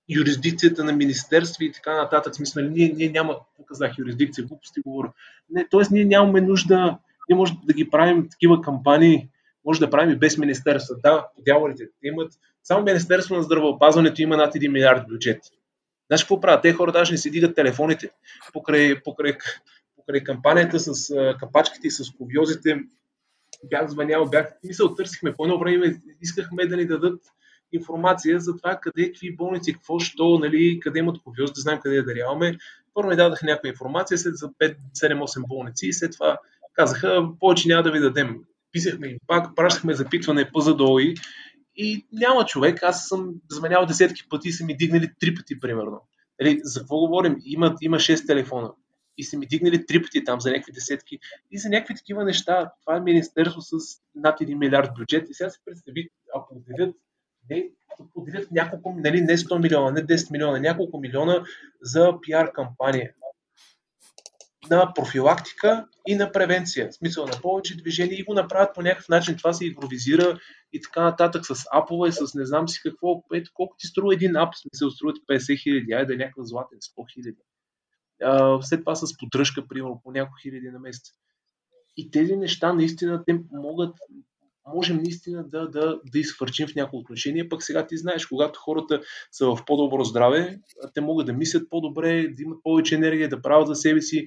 юрисдикцията 0.08 0.84
на 0.84 0.92
министерства 0.92 1.64
и 1.64 1.72
така 1.72 1.96
нататък. 1.96 2.34
Смисъл, 2.34 2.62
нали, 2.62 2.72
ние, 2.74 2.92
ние 2.96 3.08
няма, 3.08 3.36
казах 3.68 3.98
юрисдикция, 3.98 4.44
глупости 4.44 4.80
говоря. 4.80 5.12
Не, 5.50 5.68
тоест 5.70 5.90
ние 5.90 6.04
нямаме 6.04 6.40
нужда, 6.40 6.98
ние 7.28 7.36
може 7.36 7.52
да 7.64 7.72
ги 7.72 7.90
правим 7.90 8.28
такива 8.30 8.62
кампании, 8.62 9.28
може 9.64 9.80
да 9.80 9.90
правим 9.90 10.10
и 10.10 10.18
без 10.18 10.38
министерства. 10.38 10.96
Да, 11.02 11.26
подявалите 11.36 11.88
имат, 12.02 12.32
само 12.64 12.84
Министерство 12.84 13.36
на 13.36 13.42
здравеопазването 13.42 14.22
има 14.22 14.36
над 14.36 14.54
1 14.54 14.68
милиард 14.68 15.08
бюджет. 15.08 15.42
Знаеш 16.06 16.22
какво 16.22 16.40
правят? 16.40 16.62
Те 16.62 16.72
хора 16.72 16.92
даже 16.92 17.12
не 17.12 17.18
си 17.18 17.30
дигат 17.30 17.54
телефоните 17.54 18.10
покрай, 18.52 19.02
покрай, 19.02 19.36
покрай 19.96 20.24
кампанията 20.24 20.80
с 20.80 21.14
капачките 21.40 21.86
и 21.86 21.90
с 21.90 22.10
ковиозите. 22.18 22.78
Бях 23.64 23.88
звънял, 23.88 24.26
бях, 24.26 24.46
мисъл, 24.64 24.94
търсихме 24.94 25.34
по 25.34 25.44
едно 25.44 25.58
време, 25.58 26.00
искахме 26.20 26.66
да 26.66 26.76
ни 26.76 26.86
дадат 26.86 27.20
информация 27.72 28.40
за 28.40 28.56
това 28.56 28.76
къде, 28.76 29.06
какви 29.06 29.36
болници, 29.36 29.72
какво, 29.72 29.98
що, 29.98 30.38
нали, 30.38 30.80
къде 30.80 30.98
имат 30.98 31.22
ковиоз, 31.22 31.52
да 31.52 31.60
знаем 31.60 31.80
къде 31.82 31.96
да 31.96 32.04
даряваме. 32.04 32.56
Първо 32.94 33.10
ми 33.10 33.16
дадаха 33.16 33.46
някаква 33.46 33.68
информация 33.68 34.18
след 34.18 34.36
за 34.36 34.48
5-7-8 34.48 35.48
болници 35.48 35.86
и 35.86 35.92
след 35.92 36.12
това 36.12 36.38
казаха, 36.72 37.28
повече 37.40 37.68
няма 37.68 37.82
да 37.82 37.92
ви 37.92 38.00
дадем. 38.00 38.36
Писахме 38.72 39.08
им 39.08 39.18
пак, 39.26 39.56
пращахме 39.56 39.94
запитване 39.94 40.50
по 40.52 40.60
задои 40.60 41.14
и 41.76 42.06
няма 42.12 42.44
човек. 42.44 42.82
Аз 42.82 43.08
съм 43.08 43.34
заменял 43.50 43.86
десетки 43.86 44.28
пъти 44.28 44.48
и 44.48 44.52
са 44.52 44.64
ми 44.64 44.76
дигнали 44.76 45.10
три 45.20 45.34
пъти, 45.34 45.60
примерно. 45.60 46.00
Нали, 46.40 46.60
за 46.62 46.80
какво 46.80 46.98
говорим? 46.98 47.36
Има, 47.44 47.76
има 47.80 47.96
6 47.96 48.26
телефона. 48.26 48.70
И 49.20 49.24
са 49.24 49.38
ми 49.38 49.46
дигнали 49.46 49.86
три 49.86 50.02
пъти 50.02 50.24
там 50.24 50.40
за 50.40 50.50
някакви 50.50 50.72
десетки. 50.72 51.18
И 51.50 51.58
за 51.58 51.68
някакви 51.68 51.94
такива 51.94 52.24
неща. 52.24 52.72
Това 52.80 52.96
е 52.96 53.00
министерство 53.00 53.60
с 53.60 53.76
над 54.14 54.40
1 54.40 54.54
милиард 54.54 54.90
бюджет. 54.98 55.30
И 55.30 55.34
сега 55.34 55.50
се 55.50 55.58
представи, 55.64 56.08
ако 56.34 56.54
отделят 56.54 56.96
не, 57.50 57.70
отделят 58.14 58.50
няколко, 58.50 58.94
нали, 58.98 59.20
не 59.20 59.36
100 59.36 59.62
милиона, 59.62 59.90
не 59.90 60.06
10 60.06 60.32
милиона, 60.32 60.58
няколко 60.58 60.98
милиона 60.98 61.44
за 61.82 62.14
пиар 62.22 62.52
кампания 62.52 63.12
на 64.70 64.94
профилактика 64.94 65.86
и 66.06 66.14
на 66.14 66.32
превенция. 66.32 66.88
В 66.90 66.94
смисъл 66.94 67.26
на 67.26 67.32
повече 67.42 67.76
движение 67.76 68.18
и 68.18 68.24
го 68.24 68.34
направят 68.34 68.74
по 68.74 68.82
някакъв 68.82 69.08
начин. 69.08 69.36
Това 69.36 69.52
се 69.52 69.66
импровизира 69.66 70.38
и 70.72 70.80
така 70.80 71.02
нататък 71.02 71.46
с 71.46 71.64
апове, 71.72 72.12
с 72.12 72.34
не 72.34 72.46
знам 72.46 72.68
си 72.68 72.80
какво. 72.82 73.22
Ето 73.34 73.50
колко 73.54 73.76
ти 73.78 73.86
струва 73.86 74.14
един 74.14 74.36
ап, 74.36 74.54
смисъл 74.54 74.90
струва 74.90 75.12
50 75.12 75.62
хиляди, 75.62 75.92
айде 75.92 76.16
някакъв 76.16 76.46
златен, 76.46 76.78
100 76.78 77.12
хиляди. 77.14 77.38
След 78.60 78.80
това 78.80 78.94
с 78.94 79.16
поддръжка, 79.18 79.68
примерно, 79.68 80.00
по 80.04 80.12
няколко 80.12 80.38
хиляди 80.42 80.70
на 80.70 80.78
месец. 80.78 81.12
И 81.96 82.10
тези 82.10 82.36
неща 82.36 82.72
наистина 82.72 83.24
те 83.26 83.40
могат, 83.52 83.94
можем 84.74 84.96
наистина 84.96 85.48
да, 85.48 85.68
да, 85.68 86.00
да 86.12 86.18
изхвърчим 86.18 86.68
в 86.68 86.74
някои 86.74 86.98
отношения. 86.98 87.48
Пък 87.48 87.62
сега 87.62 87.86
ти 87.86 87.96
знаеш, 87.96 88.26
когато 88.26 88.60
хората 88.60 89.00
са 89.32 89.46
в 89.46 89.58
по-добро 89.66 90.04
здраве, 90.04 90.60
те 90.94 91.00
могат 91.00 91.26
да 91.26 91.32
мислят 91.32 91.70
по-добре, 91.70 92.28
да 92.28 92.42
имат 92.42 92.62
повече 92.62 92.94
енергия, 92.94 93.28
да 93.28 93.42
правят 93.42 93.68
за 93.68 93.74
себе 93.74 94.00
си. 94.00 94.26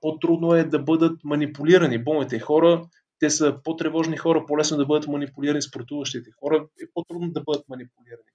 По-трудно 0.00 0.54
е 0.54 0.64
да 0.64 0.78
бъдат 0.78 1.24
манипулирани. 1.24 2.04
Болните 2.04 2.38
хора, 2.38 2.88
те 3.18 3.30
са 3.30 3.60
по-тревожни 3.64 4.16
хора, 4.16 4.44
по-лесно 4.46 4.76
да 4.76 4.86
бъдат 4.86 5.08
манипулирани 5.08 5.62
спортуващите 5.62 6.30
хора, 6.40 6.68
е 6.82 6.84
по-трудно 6.94 7.32
да 7.32 7.40
бъдат 7.40 7.68
манипулирани. 7.68 8.30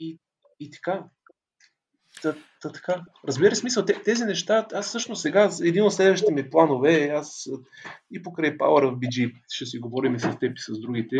И, 0.00 0.18
и 0.60 0.70
така, 0.70 1.04
Та, 2.26 2.34
та, 2.60 2.72
така. 2.72 3.04
Разбира 3.28 3.56
смисъл, 3.56 3.84
тези 3.84 4.24
неща, 4.24 4.66
аз 4.72 4.86
всъщност 4.88 5.22
сега, 5.22 5.50
един 5.62 5.82
от 5.82 5.92
следващите 5.92 6.32
ми 6.32 6.50
планове, 6.50 7.10
аз 7.14 7.48
и 8.12 8.22
покрай 8.22 8.58
Power 8.58 8.90
в 8.90 8.98
BG, 8.98 9.34
ще 9.48 9.66
си 9.66 9.78
говорим 9.78 10.14
и 10.14 10.20
с 10.20 10.38
теб 10.40 10.58
и 10.58 10.60
с 10.60 10.80
другите, 10.80 11.16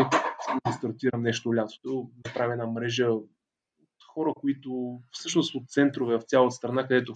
да 0.67 0.73
стартирам 0.73 1.23
нещо 1.23 1.55
лятото, 1.55 2.11
да 2.25 2.33
правя 2.33 2.53
една 2.53 2.67
мрежа 2.67 3.07
от 3.07 3.31
хора, 4.15 4.33
които 4.41 4.99
всъщност 5.11 5.55
от 5.55 5.69
центрове 5.69 6.17
в 6.19 6.23
цялата 6.23 6.55
страна, 6.55 6.87
където 6.87 7.15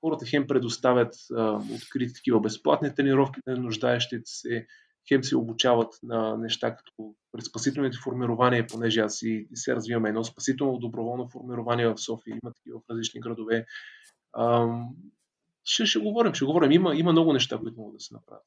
хората 0.00 0.26
хем 0.26 0.46
предоставят 0.46 1.14
а, 1.36 1.60
открити 1.74 2.14
такива 2.14 2.40
безплатни 2.40 2.94
тренировки 2.94 3.40
на 3.46 3.56
нуждаещите 3.56 4.22
се, 4.24 4.66
хем 5.08 5.24
се 5.24 5.36
обучават 5.36 5.94
на 6.02 6.36
неща 6.36 6.76
като 6.76 7.14
пред 7.32 7.44
спасителните 7.44 7.98
формирования, 8.04 8.66
понеже 8.66 9.00
аз 9.00 9.22
и 9.22 9.48
се 9.54 9.76
развиваме 9.76 10.08
едно 10.08 10.24
спасително 10.24 10.78
доброволно 10.78 11.28
формирование 11.28 11.88
в 11.88 11.98
София, 11.98 12.38
има 12.42 12.52
такива 12.52 12.78
в 12.78 12.90
различни 12.90 13.20
градове. 13.20 13.66
Ам, 14.38 14.88
ще, 15.64 15.86
ще 15.86 15.98
говорим, 15.98 16.34
ще 16.34 16.44
говорим. 16.44 16.72
Има, 16.72 16.94
има 16.94 17.12
много 17.12 17.32
неща, 17.32 17.58
които 17.58 17.80
могат 17.80 17.96
да 17.96 18.00
се 18.00 18.14
направят. 18.14 18.44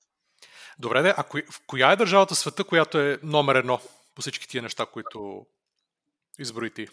Добре, 0.80 1.02
де, 1.02 1.14
а 1.18 1.24
кои, 1.24 1.42
в 1.52 1.62
коя 1.68 1.92
е 1.92 1.96
държавата 1.96 2.36
света, 2.36 2.64
която 2.64 3.00
е 3.00 3.20
номер 3.24 3.56
едно 3.56 3.80
по 4.16 4.22
всички 4.22 4.48
тия 4.48 4.64
неща, 4.64 4.86
които 4.86 5.46
изброи 6.40 6.74
ти? 6.74 6.88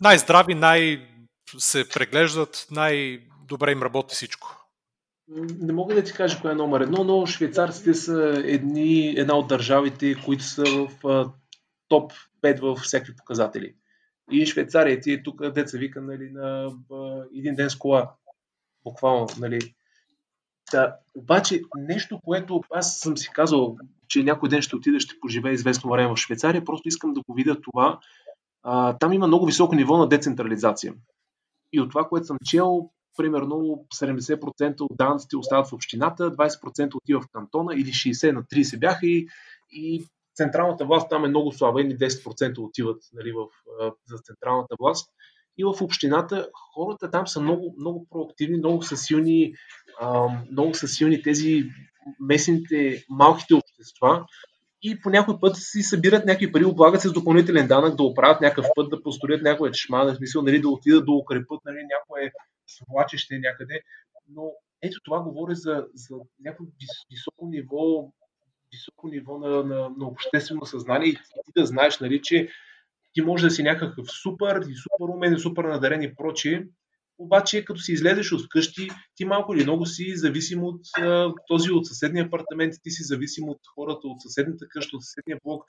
Най-здрави, 0.00 0.54
най- 0.54 1.08
се 1.58 1.88
преглеждат, 1.88 2.66
най-добре 2.70 3.72
им 3.72 3.82
работи 3.82 4.14
всичко. 4.14 4.65
Не 5.28 5.72
мога 5.72 5.94
да 5.94 6.04
ти 6.04 6.12
кажа 6.12 6.40
коя 6.40 6.52
е 6.52 6.56
номер 6.56 6.80
едно, 6.80 7.04
но 7.04 7.26
швейцарците 7.26 7.94
са 7.94 8.42
едни, 8.44 9.08
една 9.08 9.34
от 9.34 9.48
държавите, 9.48 10.14
които 10.24 10.44
са 10.44 10.64
в 10.64 11.06
а, 11.06 11.30
топ 11.88 12.12
5 12.42 12.60
във 12.60 12.78
всякакви 12.78 13.16
показатели. 13.16 13.74
И 14.30 14.46
Швейцария 14.46 15.00
ти 15.00 15.12
е 15.12 15.22
тук, 15.22 15.50
деца 15.50 15.78
вика, 15.78 16.00
нали, 16.00 16.30
на 16.30 16.72
а, 16.92 17.24
един 17.36 17.54
ден 17.54 17.70
с 17.70 17.76
кола. 17.76 18.12
Буквално, 18.84 19.26
нали. 19.38 19.74
Да, 20.72 20.96
обаче 21.14 21.62
нещо, 21.76 22.20
което 22.24 22.60
аз 22.70 22.98
съм 22.98 23.16
си 23.16 23.30
казал, 23.32 23.76
че 24.08 24.22
някой 24.22 24.48
ден 24.48 24.62
ще 24.62 24.76
отида, 24.76 25.00
ще 25.00 25.20
поживее 25.20 25.52
известно 25.52 25.90
време 25.90 26.14
в 26.14 26.16
Швейцария, 26.16 26.64
просто 26.64 26.88
искам 26.88 27.12
да 27.12 27.20
го 27.28 27.34
видя 27.34 27.60
това. 27.60 27.98
А, 28.62 28.98
там 28.98 29.12
има 29.12 29.26
много 29.26 29.46
високо 29.46 29.74
ниво 29.74 29.96
на 29.96 30.08
децентрализация. 30.08 30.94
И 31.72 31.80
от 31.80 31.88
това, 31.90 32.08
което 32.08 32.26
съм 32.26 32.36
чел, 32.44 32.90
примерно 33.16 33.86
70% 33.94 34.80
от 34.80 34.96
данъците 34.96 35.36
остават 35.36 35.68
в 35.68 35.72
общината, 35.72 36.36
20% 36.36 36.94
отива 36.94 37.20
в 37.20 37.28
кантона 37.32 37.74
или 37.74 37.88
60 37.88 38.32
на 38.32 38.42
30 38.42 38.78
бяха 38.78 39.06
и, 39.06 39.26
и 39.70 40.06
централната 40.36 40.84
власт 40.84 41.08
там 41.10 41.24
е 41.24 41.28
много 41.28 41.52
слаба, 41.52 41.82
или 41.82 41.98
10% 41.98 42.58
отиват 42.58 43.02
нали, 43.12 43.32
в, 43.32 43.46
за 44.06 44.18
централната 44.18 44.74
власт. 44.80 45.10
И 45.58 45.64
в 45.64 45.82
общината 45.82 46.48
хората 46.74 47.10
там 47.10 47.26
са 47.26 47.40
много, 47.40 47.74
много 47.78 48.06
проактивни, 48.10 48.58
много 48.58 48.82
са 48.82 48.96
силни, 48.96 49.54
много 50.50 50.74
са 50.74 50.88
силни 50.88 51.22
тези 51.22 51.64
местните, 52.20 53.04
малките 53.10 53.54
общества, 53.54 54.26
и 54.82 55.00
по 55.00 55.10
някой 55.10 55.40
път 55.40 55.56
си 55.56 55.82
събират 55.82 56.24
някакви 56.24 56.52
пари, 56.52 56.64
облагат 56.64 57.00
се 57.00 57.08
с 57.08 57.12
допълнителен 57.12 57.66
данък, 57.66 57.96
да 57.96 58.02
оправят 58.02 58.40
някакъв 58.40 58.66
път, 58.74 58.90
да 58.90 59.02
построят 59.02 59.42
някоя 59.42 59.72
чешма, 59.72 60.04
в 60.04 60.16
смисъл, 60.16 60.42
нали, 60.42 60.60
да 60.60 60.68
отидат 60.68 61.06
да 61.06 61.12
укрепят 61.12 61.60
нали, 61.64 61.78
някое 61.94 62.32
свлачище 62.66 63.38
някъде. 63.38 63.80
Но 64.28 64.52
ето 64.82 65.00
това 65.04 65.20
говори 65.20 65.54
за, 65.54 65.86
за 65.94 66.16
някакво 66.40 66.64
високо 67.10 67.48
ниво, 67.48 68.12
високо 68.72 69.08
ниво 69.08 69.38
на, 69.38 69.64
на, 69.64 69.90
на 69.98 70.06
обществено 70.06 70.66
съзнание 70.66 71.08
и 71.08 71.14
ти 71.14 71.52
да 71.56 71.66
знаеш, 71.66 72.00
нали, 72.00 72.22
че 72.22 72.48
ти 73.12 73.22
може 73.22 73.46
да 73.46 73.50
си 73.50 73.62
някакъв 73.62 74.06
супер 74.22 74.56
и 74.56 74.74
супер 74.74 75.14
умен 75.14 75.34
и 75.34 75.38
супер 75.38 75.64
надарен 75.64 76.02
и 76.02 76.14
прочие, 76.14 76.66
обаче 77.18 77.64
като 77.64 77.80
си 77.80 77.92
излезеш 77.92 78.32
от 78.32 78.44
вкъщи, 78.44 78.88
ти 79.14 79.24
малко 79.24 79.54
или 79.54 79.62
много 79.62 79.86
си 79.86 80.16
зависим 80.16 80.64
от 80.64 80.80
а, 80.98 81.34
този 81.46 81.70
от 81.70 81.86
съседния 81.86 82.24
апартамент, 82.24 82.74
ти 82.82 82.90
си 82.90 83.02
зависим 83.02 83.48
от 83.48 83.60
хората 83.74 84.08
от 84.08 84.22
съседната 84.22 84.66
къща, 84.68 84.96
от 84.96 85.04
съседния 85.04 85.38
блок 85.44 85.64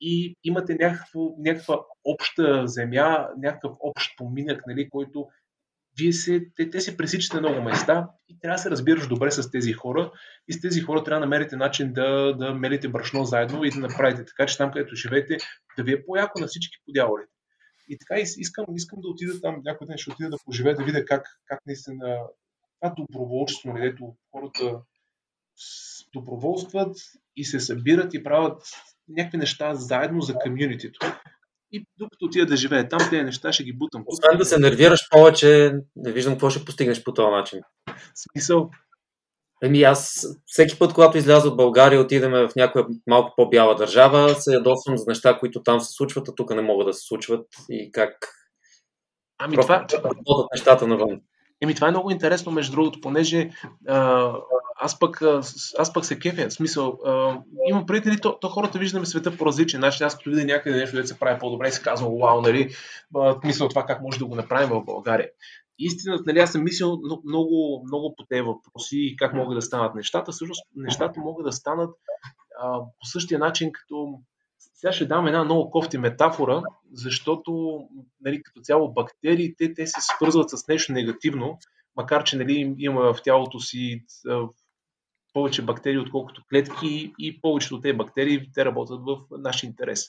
и 0.00 0.36
имате 0.44 0.76
някакво, 0.80 1.20
някаква 1.38 1.80
обща 2.04 2.66
земя, 2.66 3.28
някакъв 3.38 3.72
общ 3.80 4.16
поминък, 4.16 4.62
нали, 4.66 4.88
който 4.90 5.26
вие 5.98 6.12
се, 6.12 6.46
те, 6.56 6.70
те 6.70 6.80
се 6.80 6.96
пресичат 6.96 7.34
на 7.34 7.40
много 7.40 7.62
места 7.62 8.08
и 8.28 8.38
трябва 8.40 8.54
да 8.54 8.62
се 8.62 8.70
разбираш 8.70 9.08
добре 9.08 9.30
с 9.30 9.50
тези 9.50 9.72
хора 9.72 10.12
и 10.48 10.52
с 10.52 10.60
тези 10.60 10.80
хора 10.80 11.04
трябва 11.04 11.20
да 11.20 11.26
намерите 11.26 11.56
начин 11.56 11.92
да, 11.92 12.36
да 12.38 12.54
мелите 12.54 12.88
брашно 12.88 13.24
заедно 13.24 13.64
и 13.64 13.70
да 13.70 13.78
направите 13.78 14.24
така, 14.24 14.46
че 14.46 14.58
там, 14.58 14.72
където 14.72 14.96
живеете, 14.96 15.36
да 15.76 15.82
ви 15.82 15.92
е 15.92 16.04
по-яко 16.04 16.40
на 16.40 16.46
всички 16.46 16.76
подявалите. 16.86 17.32
И 17.88 17.98
така 17.98 18.14
искам, 18.20 18.64
искам 18.74 19.00
да 19.00 19.08
отида 19.08 19.40
там, 19.40 19.60
някой 19.64 19.86
ден 19.86 19.98
ще 19.98 20.10
отида 20.10 20.30
да 20.30 20.36
поживея, 20.44 20.76
да 20.76 20.84
видя 20.84 21.04
как, 21.04 21.26
как 21.46 21.60
наистина 21.66 22.18
това 22.80 22.94
доброволчество, 22.96 23.74
където 23.74 24.04
нали, 24.04 24.14
хората 24.30 24.80
доброволстват 26.12 26.96
и 27.36 27.44
се 27.44 27.60
събират 27.60 28.14
и 28.14 28.22
правят 28.22 28.62
някакви 29.08 29.38
неща 29.38 29.74
заедно 29.74 30.20
за 30.20 30.34
комьюнитито. 30.34 31.06
И 31.72 31.86
докато 31.98 32.24
отида 32.24 32.46
да 32.46 32.56
живее 32.56 32.88
там, 32.88 32.98
тези 33.10 33.22
неща 33.22 33.52
ще 33.52 33.64
ги 33.64 33.72
бутам. 33.72 34.04
Освен 34.06 34.38
да 34.38 34.44
се 34.44 34.58
нервираш 34.58 35.00
повече, 35.10 35.72
не 35.96 36.12
виждам 36.12 36.34
какво 36.34 36.50
ще 36.50 36.64
постигнеш 36.64 37.04
по 37.04 37.14
този 37.14 37.30
начин. 37.30 37.60
Смисъл, 38.14 38.70
Еми 39.62 39.82
аз 39.82 40.26
всеки 40.46 40.78
път, 40.78 40.94
когато 40.94 41.18
изляза 41.18 41.48
от 41.48 41.56
България, 41.56 42.00
отидем 42.00 42.30
в 42.30 42.50
някоя 42.56 42.86
малко 43.06 43.32
по-бяла 43.36 43.74
държава, 43.74 44.34
се 44.34 44.54
ядосвам 44.54 44.96
за 44.96 45.04
неща, 45.08 45.38
които 45.38 45.62
там 45.62 45.80
се 45.80 45.92
случват, 45.92 46.28
а 46.28 46.34
тук 46.34 46.54
не 46.54 46.62
могат 46.62 46.86
да 46.86 46.92
се 46.92 47.06
случват 47.06 47.46
и 47.70 47.92
как 47.92 48.34
ами 49.38 49.56
това... 49.56 49.86
работят 49.92 50.46
нещата 50.54 50.86
навън. 50.86 51.20
Еми 51.60 51.74
това 51.74 51.88
е 51.88 51.90
много 51.90 52.10
интересно, 52.10 52.52
между 52.52 52.72
другото, 52.72 53.00
понеже 53.00 53.50
аз, 54.80 54.98
пък, 54.98 55.22
аз 55.78 55.92
пък 55.94 56.04
се 56.04 56.18
кефя. 56.18 56.50
Смисъл, 56.50 56.98
имам 57.68 57.86
преди, 57.86 58.20
то, 58.20 58.38
то 58.40 58.48
хората 58.48 58.78
виждаме 58.78 59.06
света 59.06 59.36
по 59.36 59.46
различен 59.46 59.80
начин. 59.80 60.06
Аз 60.06 60.16
като 60.16 60.30
видя 60.30 60.44
някъде 60.44 60.76
нещо, 60.76 60.96
да 60.96 61.06
се 61.06 61.18
прави 61.18 61.38
по-добре, 61.38 61.70
си 61.70 61.82
казвам, 61.82 62.12
вау, 62.22 62.40
нали, 62.40 62.74
мисля 63.44 63.68
това 63.68 63.86
как 63.86 64.02
може 64.02 64.18
да 64.18 64.26
го 64.26 64.34
направим 64.34 64.68
в 64.68 64.84
България 64.84 65.28
истината, 65.78 66.22
нали, 66.26 66.38
аз 66.38 66.52
съм 66.52 66.64
мислил 66.64 67.00
много, 67.24 67.82
много 67.86 68.14
по 68.16 68.24
тези 68.28 68.42
въпроси 68.42 68.96
и 68.96 69.16
как 69.16 69.34
могат 69.34 69.58
да 69.58 69.62
станат 69.62 69.94
нещата. 69.94 70.32
Всъщност, 70.32 70.62
нещата 70.76 71.20
могат 71.20 71.46
да 71.46 71.52
станат 71.52 71.90
а, 72.62 72.80
по 72.80 73.06
същия 73.06 73.38
начин, 73.38 73.72
като 73.72 74.18
сега 74.78 74.92
ще 74.92 75.06
дам 75.06 75.26
една 75.26 75.44
много 75.44 75.70
кофти 75.70 75.98
метафора, 75.98 76.62
защото 76.92 77.80
нали, 78.20 78.42
като 78.42 78.60
цяло 78.60 78.92
бактериите 78.92 79.74
те 79.74 79.86
се 79.86 80.00
свързват 80.00 80.50
с 80.50 80.68
нещо 80.68 80.92
негативно, 80.92 81.58
макар 81.96 82.24
че 82.24 82.36
нали, 82.36 82.74
има 82.78 83.14
в 83.14 83.22
тялото 83.22 83.60
си 83.60 84.04
повече 85.32 85.62
бактерии, 85.62 85.98
отколкото 85.98 86.42
клетки 86.50 87.14
и 87.18 87.40
повечето 87.40 87.74
от 87.74 87.82
тези 87.82 87.96
бактерии 87.96 88.50
те 88.54 88.64
работят 88.64 89.00
в 89.06 89.18
наш 89.30 89.62
интерес. 89.62 90.04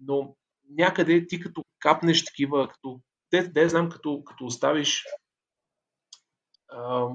Но 0.00 0.36
някъде 0.70 1.26
ти 1.26 1.40
като 1.40 1.64
капнеш 1.78 2.24
такива, 2.24 2.68
като 2.68 3.00
те, 3.30 3.52
те 3.52 3.68
знам, 3.68 3.88
като, 3.88 4.24
като 4.24 4.44
оставиш 4.44 5.04
а, 6.68 7.08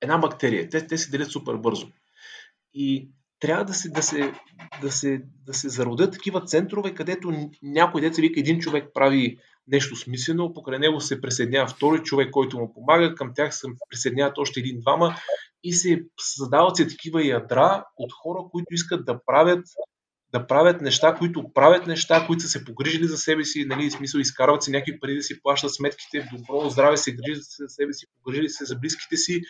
една 0.00 0.18
бактерия, 0.18 0.68
те, 0.68 0.86
те 0.86 0.98
се 0.98 1.10
делят 1.10 1.30
супер 1.30 1.54
бързо. 1.54 1.88
И 2.74 3.10
трябва 3.40 3.64
да 3.64 3.74
се, 3.74 3.88
да 3.88 4.02
се, 4.02 4.32
да 4.82 4.92
се, 4.92 5.22
да 5.46 5.54
се 5.54 5.68
зародят 5.68 6.12
такива 6.12 6.44
центрове, 6.44 6.94
където 6.94 7.50
някой 7.62 8.00
деца 8.00 8.22
вика 8.22 8.40
един 8.40 8.58
човек 8.58 8.88
прави 8.94 9.38
нещо 9.68 9.96
смислено, 9.96 10.54
покрай 10.54 10.78
него 10.78 11.00
се 11.00 11.20
присъединява 11.20 11.68
втори 11.68 12.02
човек, 12.02 12.30
който 12.30 12.58
му 12.58 12.74
помага, 12.74 13.14
към 13.14 13.32
тях 13.34 13.54
се 13.54 13.66
присъединяват 13.90 14.38
още 14.38 14.60
един-двама 14.60 15.14
и 15.64 15.72
се 15.72 16.02
създават 16.20 16.76
се 16.76 16.88
такива 16.88 17.26
ядра 17.26 17.84
от 17.96 18.12
хора, 18.12 18.38
които 18.52 18.66
искат 18.74 19.04
да 19.04 19.20
правят 19.26 19.64
да 20.32 20.46
правят 20.46 20.80
неща, 20.80 21.14
които 21.14 21.52
правят 21.54 21.86
неща, 21.86 22.24
които 22.26 22.42
са 22.42 22.48
се 22.48 22.64
погрижили 22.64 23.06
за 23.06 23.16
себе 23.16 23.44
си, 23.44 23.64
нали, 23.64 23.90
смисъл 23.90 24.18
изкарват 24.18 24.62
си 24.62 24.70
някакви 24.70 25.00
пари 25.00 25.14
да 25.14 25.22
си 25.22 25.42
плащат 25.42 25.74
сметките, 25.74 26.28
добро 26.32 26.70
здраве 26.70 26.96
се 26.96 27.12
грижат 27.12 27.44
за 27.58 27.68
себе 27.68 27.92
си, 27.92 28.06
погрижили 28.22 28.48
се 28.48 28.64
за 28.64 28.76
близките 28.76 29.16
си 29.16 29.42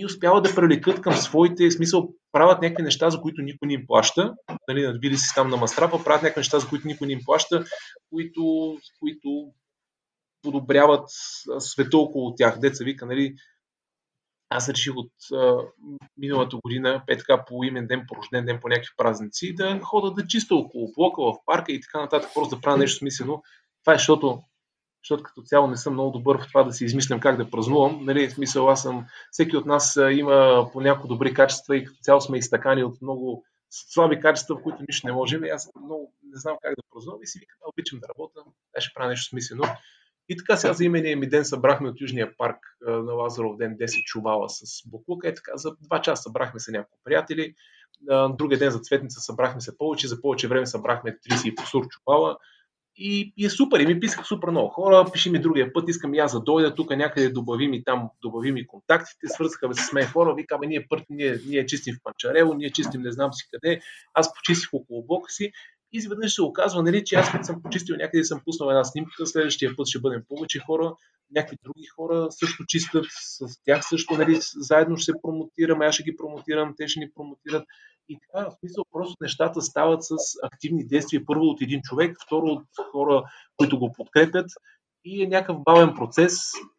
и 0.00 0.06
успяват 0.06 0.44
да 0.44 0.54
привлекат 0.54 1.00
към 1.00 1.12
своите, 1.12 1.70
смисъл 1.70 2.08
правят 2.32 2.62
някакви 2.62 2.82
неща, 2.82 3.10
за 3.10 3.20
които 3.20 3.42
никой 3.42 3.68
не 3.68 3.74
им 3.74 3.86
плаща, 3.86 4.34
нали, 4.68 4.86
надвили 4.86 5.16
си 5.16 5.34
там 5.34 5.50
на 5.50 5.56
мастрапа, 5.56 6.04
правят 6.04 6.22
някакви 6.22 6.40
неща, 6.40 6.58
за 6.58 6.68
които 6.68 6.86
никой 6.86 7.06
не 7.06 7.12
им 7.12 7.20
плаща, 7.24 7.64
които, 8.10 8.76
които 9.00 9.52
подобряват 10.42 11.08
света 11.58 11.98
около 11.98 12.34
тях. 12.34 12.58
Деца 12.58 12.84
вика, 12.84 13.06
нали, 13.06 13.34
аз 14.48 14.68
реших 14.68 14.96
от 14.96 15.12
а, 15.32 15.58
миналата 16.16 16.56
година, 16.56 17.02
е 17.08 17.18
така 17.18 17.44
по 17.44 17.64
имен 17.64 17.86
ден, 17.86 18.04
по 18.08 18.16
рожден 18.16 18.44
ден, 18.44 18.58
по 18.62 18.68
някакви 18.68 18.90
празници, 18.96 19.54
да 19.54 19.80
хода 19.82 20.10
да 20.10 20.26
чиста 20.26 20.54
около 20.54 20.92
блока, 20.96 21.22
в 21.22 21.34
парка 21.46 21.72
и 21.72 21.80
така 21.80 22.00
нататък, 22.00 22.30
просто 22.34 22.56
да 22.56 22.60
правя 22.60 22.78
нещо 22.78 22.98
смислено. 22.98 23.42
Това 23.84 23.94
е, 23.94 23.98
защото, 23.98 24.42
защото 25.06 25.22
като 25.22 25.42
цяло 25.42 25.66
не 25.66 25.76
съм 25.76 25.92
много 25.92 26.10
добър 26.10 26.38
в 26.38 26.48
това 26.48 26.62
да 26.62 26.72
си 26.72 26.84
измислям 26.84 27.20
как 27.20 27.36
да 27.36 27.50
празнувам. 27.50 28.04
Нали, 28.04 28.28
в 28.28 28.32
смисъл, 28.32 28.70
аз 28.70 28.82
съм, 28.82 29.06
всеки 29.30 29.56
от 29.56 29.66
нас 29.66 29.98
има 30.10 30.68
по 30.72 30.80
някои 30.80 31.08
добри 31.08 31.34
качества 31.34 31.76
и 31.76 31.84
като 31.84 31.98
цяло 32.02 32.20
сме 32.20 32.38
изтъкани 32.38 32.84
от 32.84 33.02
много 33.02 33.44
слаби 33.70 34.20
качества, 34.20 34.56
в 34.56 34.62
които 34.62 34.84
нищо 34.88 35.06
не 35.06 35.12
можем. 35.12 35.44
И 35.44 35.48
аз 35.48 35.70
много 35.84 36.12
не 36.22 36.40
знам 36.40 36.56
как 36.62 36.74
да 36.76 36.82
празнувам 36.94 37.22
и 37.22 37.26
си 37.26 37.38
викам, 37.38 37.58
обичам 37.66 37.98
да 38.00 38.08
работя, 38.08 38.40
ще 38.78 38.94
правя 38.94 39.08
нещо 39.08 39.28
смислено. 39.28 39.64
И 40.28 40.36
така 40.36 40.56
сега 40.56 40.72
за 40.72 40.84
имения 40.84 41.16
ми 41.16 41.28
ден 41.28 41.44
събрахме 41.44 41.88
от 41.88 42.00
Южния 42.00 42.36
парк 42.36 42.58
на 42.86 43.12
Лазаров 43.12 43.56
ден 43.56 43.76
10 43.76 44.04
чувала 44.04 44.48
с 44.48 44.88
буклука. 44.90 45.28
Е 45.28 45.34
така, 45.34 45.52
за 45.54 45.76
два 45.80 46.02
часа 46.02 46.22
събрахме 46.22 46.60
се 46.60 46.72
няколко 46.72 46.98
приятели. 47.04 47.54
Другия 48.30 48.58
ден 48.58 48.70
за 48.70 48.78
цветница 48.78 49.20
събрахме 49.20 49.60
се 49.60 49.78
повече, 49.78 50.08
за 50.08 50.20
повече 50.20 50.48
време 50.48 50.66
събрахме 50.66 51.18
30 51.30 51.48
и 51.48 51.54
посур 51.54 51.88
чувала. 51.88 52.36
И, 52.98 53.32
и 53.36 53.46
е 53.46 53.50
супер, 53.50 53.80
и 53.80 53.86
ми 53.86 54.00
писах 54.00 54.26
супер 54.26 54.48
много 54.48 54.68
хора, 54.68 55.06
пиши 55.12 55.30
ми 55.30 55.38
другия 55.38 55.72
път, 55.72 55.88
искам 55.88 56.14
и 56.14 56.18
аз 56.18 56.32
да 56.32 56.40
дойда 56.40 56.74
тук 56.74 56.96
някъде, 56.96 57.28
добави 57.28 57.68
ми 57.68 57.84
там, 57.84 58.08
добави 58.22 58.52
ми 58.52 58.66
контактите, 58.66 59.26
свързаха 59.26 59.74
с 59.74 59.92
мен 59.92 60.06
хора, 60.06 60.34
викаме, 60.34 60.66
ние 60.66 60.86
пърти, 60.88 61.06
ние, 61.10 61.38
ние 61.46 61.66
чистим 61.66 61.94
в 61.94 62.02
Панчарево, 62.02 62.54
ние 62.54 62.70
чистим 62.70 63.02
не 63.02 63.12
знам 63.12 63.32
си 63.32 63.48
къде, 63.52 63.80
аз 64.14 64.34
почистих 64.34 64.74
около 64.74 65.06
блока 65.06 65.30
си. 65.30 65.52
И 65.92 65.98
изведнъж 65.98 66.34
се 66.34 66.42
оказва, 66.42 66.82
нали, 66.82 67.04
че 67.04 67.16
аз 67.16 67.32
като 67.32 67.44
съм 67.44 67.62
почистил 67.62 67.96
някъде 67.96 68.24
съм 68.24 68.40
пуснал 68.44 68.68
една 68.68 68.84
снимка, 68.84 69.26
следващия 69.26 69.76
път 69.76 69.86
ще 69.86 70.00
бъдем 70.00 70.22
повече 70.28 70.58
хора, 70.58 70.94
някакви 71.34 71.56
други 71.64 71.86
хора 71.86 72.26
също 72.30 72.64
чистят, 72.66 73.06
с 73.10 73.64
тях 73.64 73.88
също 73.88 74.14
нали, 74.14 74.38
заедно 74.56 74.96
ще 74.96 75.12
се 75.12 75.18
промотираме, 75.22 75.86
аз 75.86 75.94
ще 75.94 76.04
ги 76.04 76.16
промотирам, 76.16 76.74
те 76.76 76.88
ще 76.88 77.00
ни 77.00 77.10
промотират. 77.14 77.64
И 78.08 78.18
така, 78.20 78.50
в 78.50 78.56
смисъл, 78.60 78.84
просто 78.92 79.16
нещата 79.20 79.62
стават 79.62 80.04
с 80.04 80.14
активни 80.42 80.86
действия. 80.86 81.26
Първо 81.26 81.44
от 81.44 81.62
един 81.62 81.80
човек, 81.82 82.16
второ 82.26 82.46
от 82.46 82.66
хора, 82.92 83.24
които 83.56 83.78
го 83.78 83.92
подкрепят. 83.92 84.46
И 85.04 85.22
е 85.22 85.28
някакъв 85.28 85.62
бавен 85.62 85.94
процес 85.94 86.38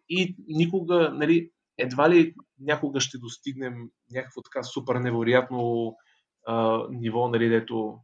и 0.09 0.35
никога, 0.47 1.11
нали, 1.13 1.51
едва 1.77 2.09
ли 2.09 2.35
някога 2.59 2.99
ще 2.99 3.17
достигнем 3.17 3.89
някакво 4.11 4.41
така 4.41 4.63
супер 4.63 4.95
невероятно 4.95 5.95
а, 6.45 6.83
ниво, 6.89 7.27
нали, 7.27 7.49
дето 7.49 7.99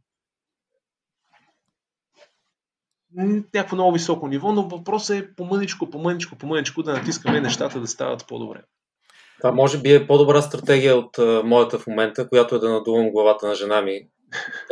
някакво 3.16 3.76
много 3.76 3.92
високо 3.92 4.28
ниво, 4.28 4.52
но 4.52 4.68
въпросът 4.68 5.16
е 5.16 5.34
по-мъничко, 5.34 5.90
по-мъничко, 5.90 6.36
по-мъничко 6.36 6.82
да 6.82 6.92
натискаме 6.92 7.40
нещата 7.40 7.80
да 7.80 7.86
стават 7.86 8.26
по-добре. 8.28 8.62
Това 9.40 9.52
може 9.52 9.78
би 9.78 9.94
е 9.94 10.06
по-добра 10.06 10.42
стратегия 10.42 10.96
от 10.96 11.18
а, 11.18 11.42
моята 11.44 11.78
в 11.78 11.86
момента, 11.86 12.28
която 12.28 12.54
е 12.54 12.58
да 12.58 12.70
надувам 12.70 13.10
главата 13.10 13.46
на 13.46 13.54
жена 13.54 13.82
ми. 13.82 14.00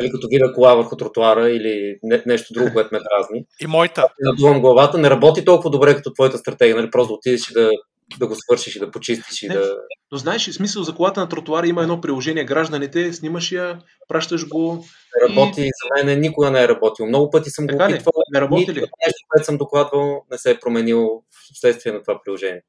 Или 0.01 0.11
като 0.11 0.29
видя 0.31 0.53
кола 0.55 0.75
върху 0.75 0.97
тротуара 0.97 1.51
или 1.51 1.99
не, 2.03 2.23
нещо 2.27 2.53
друго, 2.53 2.71
което 2.73 2.89
ме 2.93 2.99
дразни. 2.99 3.45
И 3.61 3.67
моята. 3.67 4.09
Надувам 4.21 4.61
главата. 4.61 4.99
Не 4.99 5.11
работи 5.11 5.45
толкова 5.45 5.71
добре 5.71 5.95
като 5.95 6.13
твоята 6.13 6.39
стратегия. 6.39 6.77
Нали? 6.77 6.91
Просто 6.91 7.15
отидеш 7.15 7.51
и 7.51 7.53
да 7.53 7.71
да 8.19 8.27
го 8.27 8.35
свършиш 8.35 8.77
и 8.77 8.79
да 8.79 8.91
почистиш. 8.91 9.43
И 9.43 9.49
не, 9.49 9.55
да... 9.55 9.77
Но 10.13 10.19
знаеш, 10.19 10.51
смисъл 10.51 10.83
за 10.83 10.95
колата 10.95 11.21
на 11.21 11.29
тротуара 11.29 11.67
има 11.67 11.83
едно 11.83 12.01
приложение. 12.01 12.45
Гражданите, 12.45 13.13
снимаш 13.13 13.53
я, 13.53 13.79
пращаш 14.09 14.49
го. 14.49 14.85
Не 15.15 15.29
работи, 15.29 15.61
и... 15.61 15.65
за 15.65 16.05
мен 16.05 16.21
никога 16.21 16.51
не 16.51 16.63
е 16.63 16.69
работил. 16.69 17.07
Много 17.07 17.31
пъти 17.31 17.51
съм 17.51 17.67
така 17.67 17.87
го 17.87 17.93
опитвал. 17.93 18.13
Не 18.35 18.41
работи 18.41 18.75
ли? 18.75 18.81
Нещо, 18.81 19.27
което 19.29 19.45
съм 19.45 19.59
докладвал, 19.59 20.25
не 20.31 20.39
се 20.39 20.51
е 20.51 20.59
променило 20.59 21.23
в 21.31 21.61
следствие 21.61 21.93
на 21.93 22.03
това 22.03 22.21
приложение. 22.25 22.63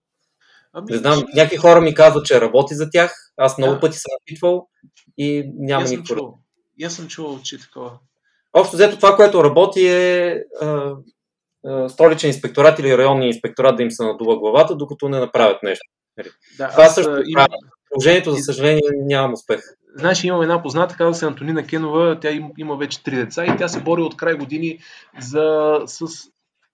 Ами, 0.73 0.85
не 0.89 0.97
знам, 0.97 1.23
някакви 1.35 1.57
хора 1.57 1.81
ми 1.81 1.95
казват, 1.95 2.25
че 2.25 2.41
работи 2.41 2.75
за 2.75 2.89
тях. 2.89 3.15
Аз 3.37 3.57
много 3.57 3.73
да. 3.73 3.79
пъти 3.79 3.97
съм 3.97 4.11
опитвал 4.21 4.67
и 5.17 5.51
няма 5.57 5.85
никакво. 5.85 6.39
И 6.77 6.83
аз 6.83 6.93
съм 6.93 7.07
чувал, 7.07 7.39
че 7.43 7.55
е 7.55 7.59
такова. 7.59 7.91
Общо 8.53 8.75
взето 8.75 8.95
това, 8.95 9.15
което 9.15 9.43
работи 9.43 9.87
е 9.87 10.43
а, 10.61 10.95
столичен 11.89 12.29
инспекторат 12.29 12.79
или 12.79 12.97
районния 12.97 13.27
инспекторат 13.27 13.77
да 13.77 13.83
им 13.83 13.91
се 13.91 14.03
надува 14.03 14.39
главата, 14.39 14.75
докато 14.75 15.09
не 15.09 15.19
направят 15.19 15.63
нещо. 15.63 15.85
Нали? 16.17 16.29
Да, 16.57 16.69
Това 16.69 16.89
също 16.89 17.15
е 17.15 17.23
има... 17.27 17.47
Положението, 17.89 18.31
за 18.31 18.43
съжаление, 18.43 18.81
нямам 19.05 19.33
успех. 19.33 19.61
Знаеш, 19.95 20.23
имам 20.23 20.41
една 20.41 20.63
позната, 20.63 20.95
казва 20.95 21.15
се 21.15 21.25
Антонина 21.25 21.67
Кенова, 21.67 22.19
тя 22.19 22.29
има 22.57 22.77
вече 22.77 23.03
три 23.03 23.15
деца 23.15 23.45
и 23.45 23.57
тя 23.57 23.67
се 23.67 23.79
бори 23.79 24.01
от 24.01 24.17
край 24.17 24.33
години 24.33 24.79
за, 25.19 25.79
с, 25.85 26.05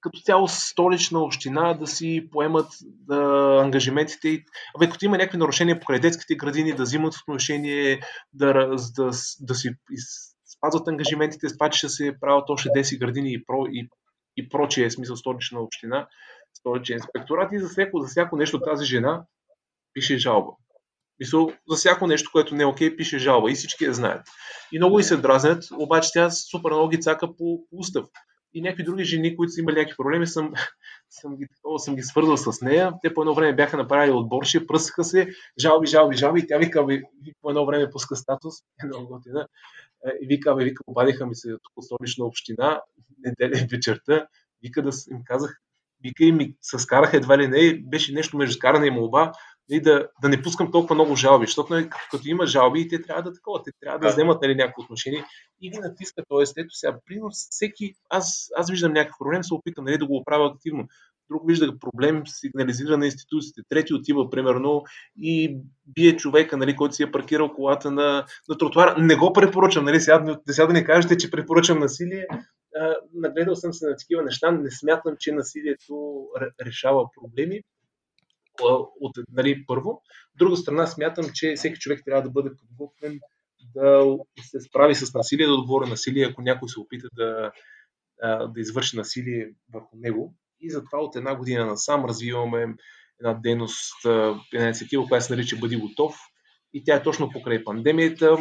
като 0.01 0.19
цяло 0.19 0.47
столична 0.47 1.19
община 1.19 1.73
да 1.73 1.87
си 1.87 2.27
поемат 2.31 2.67
да, 2.81 3.59
ангажиментите. 3.63 4.43
Абе, 4.75 4.89
като 4.89 5.05
има 5.05 5.17
някакви 5.17 5.37
нарушения 5.37 5.79
покрай 5.79 5.99
детските 5.99 6.35
градини, 6.35 6.75
да 6.75 6.83
взимат 6.83 7.15
отношение, 7.15 8.01
да, 8.33 8.53
да, 8.97 9.11
да 9.39 9.55
си 9.55 9.69
спазват 10.57 10.87
ангажиментите 10.87 11.49
с 11.49 11.53
това, 11.53 11.69
че 11.69 11.77
ще 11.77 11.89
се 11.89 12.19
правят 12.21 12.49
още 12.49 12.69
10 12.69 12.99
градини 12.99 13.33
и, 13.33 13.43
про, 13.45 13.65
и 13.71 13.89
и 14.39 14.49
прочие, 14.49 14.91
смисъл 14.91 15.15
столична 15.15 15.61
община, 15.61 16.07
столичен 16.53 16.97
инспекторат 16.97 17.51
и 17.51 17.59
за 17.59 17.69
всяко, 17.69 17.99
за 17.99 18.07
всяко 18.07 18.37
нещо 18.37 18.61
тази 18.61 18.85
жена 18.85 19.23
пише 19.93 20.17
жалба. 20.17 20.51
Мисъл, 21.19 21.51
за 21.69 21.75
всяко 21.75 22.07
нещо, 22.07 22.29
което 22.31 22.55
не 22.55 22.63
е 22.63 22.65
окей, 22.65 22.95
пише 22.95 23.19
жалба 23.19 23.51
и 23.51 23.55
всички 23.55 23.83
я 23.83 23.93
знаят. 23.93 24.27
И 24.71 24.79
много 24.79 24.99
и 24.99 25.03
се 25.03 25.17
дразнят, 25.17 25.63
обаче 25.71 26.09
тя 26.13 26.29
супер 26.31 26.71
много 26.71 26.89
ги 26.89 27.01
цака 27.01 27.27
по, 27.27 27.35
по 27.69 27.77
устав. 27.77 28.05
И 28.53 28.61
някакви 28.61 28.83
други 28.83 29.03
жени, 29.03 29.35
които 29.35 29.51
са 29.51 29.61
имали 29.61 29.75
някакви 29.75 29.95
проблеми, 29.97 30.27
съм, 30.27 30.53
съм 31.09 31.37
ги, 31.37 31.47
такова, 31.55 31.79
съм 31.79 31.95
ги 31.95 32.01
свързал 32.01 32.37
с 32.37 32.61
нея. 32.61 32.93
Те 33.01 33.13
по 33.13 33.21
едно 33.21 33.33
време 33.33 33.55
бяха 33.55 33.77
направили 33.77 34.11
отборши, 34.11 34.67
пръсаха 34.67 35.03
се, 35.03 35.29
жалби, 35.59 35.87
жалби, 35.87 36.15
жалби. 36.15 36.39
И 36.39 36.47
тя 36.47 36.57
вика, 36.57 36.85
бе, 36.85 37.01
по 37.41 37.49
едно 37.49 37.65
време 37.65 37.89
пуска 37.89 38.15
статус, 38.15 38.55
много 38.85 39.07
готина. 39.07 39.47
Е, 40.05 40.09
и 40.21 40.27
вика, 40.27 40.55
бе, 40.55 40.63
вика, 40.63 40.83
обадиха 40.87 41.25
ми 41.25 41.35
се 41.35 41.49
тук 41.49 41.83
столична 41.83 42.25
община, 42.25 42.81
неделя 43.19 43.67
вечерта. 43.71 44.27
Вика 44.63 44.81
да 44.81 44.89
им 45.11 45.21
казах, 45.25 45.59
вика 46.03 46.23
и 46.23 46.31
ми 46.31 46.55
се 46.61 46.79
скараха 46.79 47.17
едва 47.17 47.37
ли 47.37 47.47
не, 47.47 47.81
беше 47.83 48.13
нещо 48.13 48.37
между 48.37 48.53
скаране 48.53 48.87
и 48.87 48.91
молба, 48.91 49.31
и 49.69 49.81
да, 49.81 50.07
да 50.21 50.29
не 50.29 50.41
пускам 50.41 50.71
толкова 50.71 50.95
много 50.95 51.15
жалби, 51.15 51.45
защото 51.45 51.73
нали, 51.73 51.89
като 52.11 52.23
има 52.27 52.45
жалби, 52.45 52.87
те 52.87 53.01
трябва 53.01 53.23
да 53.23 53.33
такова, 53.33 53.63
те 53.63 53.71
трябва 53.79 53.99
да, 53.99 54.07
да 54.07 54.13
вземат 54.13 54.41
нали, 54.41 54.55
някакво 54.55 54.81
отношение 54.81 55.25
и 55.61 55.69
ги 55.69 55.79
натискат. 55.79 56.25
Тоест, 56.29 56.57
ето 56.57 56.75
сега, 56.75 56.97
принос, 57.05 57.35
всеки, 57.49 57.93
аз, 58.09 58.49
аз 58.55 58.71
виждам 58.71 58.93
някакъв 58.93 59.17
проблем, 59.19 59.43
се 59.43 59.53
опитам 59.53 59.85
нали, 59.85 59.97
да 59.97 60.05
го 60.05 60.17
оправя 60.17 60.51
активно. 60.55 60.87
Друг 61.29 61.41
вижда 61.47 61.79
проблем, 61.79 62.23
сигнализира 62.25 62.97
на 62.97 63.05
институциите. 63.05 63.61
Трети 63.69 63.93
отива, 63.93 64.29
примерно, 64.29 64.83
и 65.17 65.57
бие 65.87 66.17
човека, 66.17 66.57
нали, 66.57 66.75
който 66.75 66.95
си 66.95 67.03
е 67.03 67.11
паркирал 67.11 67.53
колата 67.53 67.91
на, 67.91 68.25
на 68.49 68.57
тротуара. 68.57 68.95
Не 68.97 69.15
го 69.15 69.33
препоръчам, 69.33 69.85
нали, 69.85 69.99
сега, 69.99 70.37
сега 70.47 70.67
да 70.67 70.73
не 70.73 70.83
кажете, 70.83 71.17
че 71.17 71.31
препоръчам 71.31 71.79
насилие. 71.79 72.25
А, 72.75 72.95
нагледал 73.13 73.55
съм 73.55 73.73
се 73.73 73.87
на 73.87 73.95
такива 73.95 74.23
неща. 74.23 74.51
Не 74.51 74.71
смятам, 74.71 75.15
че 75.19 75.31
насилието 75.31 76.25
решава 76.65 77.05
проблеми 77.21 77.61
от, 79.01 79.11
нали, 79.31 79.65
първо. 79.67 80.01
друга 80.35 80.57
страна 80.57 80.87
смятам, 80.87 81.25
че 81.33 81.53
всеки 81.55 81.79
човек 81.79 82.01
трябва 82.05 82.23
да 82.23 82.29
бъде 82.29 82.49
подготвен 82.57 83.19
да 83.75 84.17
се 84.41 84.59
справи 84.61 84.95
с 84.95 85.13
насилие, 85.13 85.47
да 85.47 85.53
отговори 85.53 85.89
насилие, 85.89 86.25
ако 86.25 86.41
някой 86.41 86.69
се 86.69 86.79
опита 86.79 87.07
да, 87.13 87.51
да 88.23 88.59
извърши 88.61 88.97
насилие 88.97 89.49
върху 89.73 89.97
него. 89.97 90.33
И 90.61 90.71
затова 90.71 90.99
от 90.99 91.15
една 91.15 91.35
година 91.35 91.65
насам 91.65 92.05
развиваме 92.05 92.75
една 93.19 93.33
дейност, 93.33 94.05
една 94.53 94.65
инициатива, 94.65 95.05
която 95.07 95.25
се 95.25 95.35
нарича 95.35 95.57
Бъди 95.57 95.75
готов. 95.75 96.17
И 96.73 96.83
тя 96.83 96.95
е 96.95 97.03
точно 97.03 97.29
покрай 97.29 97.63
пандемията 97.63 98.37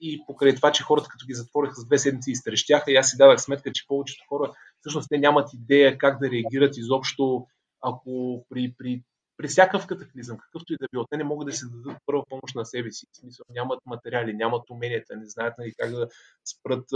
и 0.00 0.22
покрай 0.26 0.54
това, 0.54 0.72
че 0.72 0.82
хората 0.82 1.08
като 1.10 1.26
ги 1.26 1.34
затвориха 1.34 1.74
с 1.74 1.86
две 1.86 1.98
седмици 1.98 2.30
и 2.30 2.92
и 2.92 2.96
аз 2.96 3.10
си 3.10 3.16
давах 3.16 3.40
сметка, 3.40 3.72
че 3.72 3.86
повечето 3.88 4.24
хора 4.28 4.52
всъщност 4.80 5.08
те 5.08 5.18
нямат 5.18 5.48
идея 5.54 5.98
как 5.98 6.18
да 6.20 6.30
реагират 6.30 6.76
изобщо, 6.76 7.46
ако 7.80 8.44
при, 8.48 8.74
при 8.78 9.02
при 9.36 9.48
всякакъв 9.48 9.86
катаклизъм, 9.86 10.38
какъвто 10.38 10.72
и 10.72 10.76
да 10.80 10.88
било, 10.92 11.04
те 11.10 11.16
не 11.16 11.24
могат 11.24 11.46
да 11.46 11.52
се 11.52 11.66
дадат 11.66 11.98
първа 12.06 12.22
помощ 12.28 12.54
на 12.54 12.66
себе 12.66 12.90
си. 12.90 13.06
В 13.12 13.16
смисъл, 13.16 13.46
нямат 13.50 13.80
материали, 13.86 14.34
нямат 14.34 14.70
уменията, 14.70 15.16
не 15.16 15.26
знаят 15.26 15.54
нали, 15.58 15.72
как 15.78 15.90
да 15.90 16.08
спрат 16.44 16.92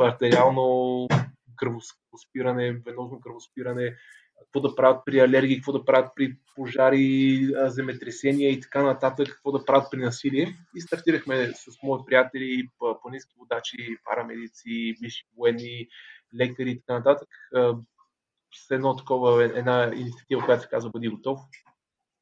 артериално 0.00 1.08
кръвоспиране, 1.56 2.72
венозно 2.72 3.20
кръвоспиране, 3.20 3.96
какво 4.40 4.68
да 4.68 4.74
правят 4.74 5.02
при 5.04 5.20
алергии, 5.20 5.56
какво 5.56 5.72
да 5.72 5.84
правят 5.84 6.10
при 6.16 6.36
пожари, 6.56 7.48
земетресения 7.66 8.50
и 8.50 8.60
така 8.60 8.82
нататък, 8.82 9.28
какво 9.28 9.52
да 9.52 9.64
правят 9.64 9.90
при 9.90 9.98
насилие. 9.98 10.56
И 10.76 10.80
стартирахме 10.80 11.52
с 11.54 11.82
мои 11.82 12.00
приятели, 12.06 12.68
планински 13.02 13.34
водачи, 13.38 13.96
парамедици, 14.04 14.94
висши 15.00 15.24
военни, 15.36 15.88
лекари 16.40 16.70
и 16.70 16.80
така 16.80 16.94
нататък 16.94 17.28
с 18.54 18.70
едно 18.70 18.96
такова, 18.96 19.44
една 19.44 19.92
инициатива, 19.94 20.44
която 20.44 20.62
се 20.62 20.68
казва 20.68 20.90
Бъди 20.90 21.08
готов. 21.08 21.40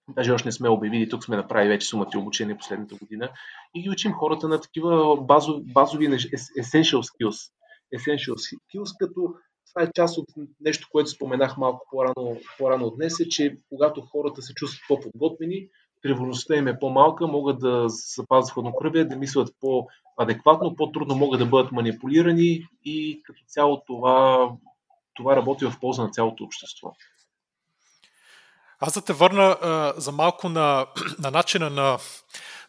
Даже 0.09 0.33
още 0.33 0.49
не 0.49 0.53
сме 0.53 0.69
обявили, 0.69 1.09
тук 1.09 1.25
сме 1.25 1.37
направили 1.37 1.69
вече 1.69 1.87
сумати 1.87 2.17
обучение 2.17 2.59
последната 2.59 2.95
година 2.95 3.31
и 3.75 3.83
ги 3.83 3.91
учим 3.91 4.13
хората 4.13 4.49
на 4.49 4.61
такива 4.61 5.17
базови, 5.17 5.63
базови 5.73 6.09
essential 6.09 7.03
skills. 7.03 7.53
Essential 7.95 8.35
skills, 8.35 8.99
като 8.99 9.35
това 9.71 9.83
е 9.83 9.93
част 9.95 10.19
от 10.19 10.27
нещо, 10.61 10.89
което 10.93 11.11
споменах 11.11 11.57
малко 11.57 11.87
по-рано, 11.91 12.37
по-рано 12.59 12.91
днес, 12.91 13.21
е, 13.21 13.29
че 13.29 13.57
когато 13.69 14.01
хората 14.01 14.43
се 14.43 14.55
чувстват 14.55 14.89
по-подготвени, 14.89 15.69
тревожността 16.03 16.57
им 16.57 16.69
е 16.69 16.79
по-малка, 16.79 17.27
могат 17.27 17.59
да 17.59 17.85
запазят 17.89 18.55
хладнокръвие, 18.55 19.05
да 19.05 19.17
мислят 19.17 19.55
по-адекватно, 19.61 20.77
по-трудно 20.77 21.15
могат 21.15 21.41
да 21.41 21.47
бъдат 21.47 21.73
манипулирани 21.73 22.63
и 22.85 23.23
като 23.25 23.43
цяло 23.47 23.83
това 23.87 24.51
това 25.21 25.37
работи 25.37 25.65
в 25.65 25.81
полза 25.81 26.03
на 26.03 26.11
цялото 26.11 26.45
общество. 26.45 26.93
Аз 28.81 28.93
да 28.93 29.05
те 29.05 29.13
върна 29.13 29.59
а, 29.63 29.95
за 29.97 30.13
малко 30.13 30.49
на, 30.49 30.87
на 31.19 31.31
начина 31.31 31.71
на, 31.71 31.99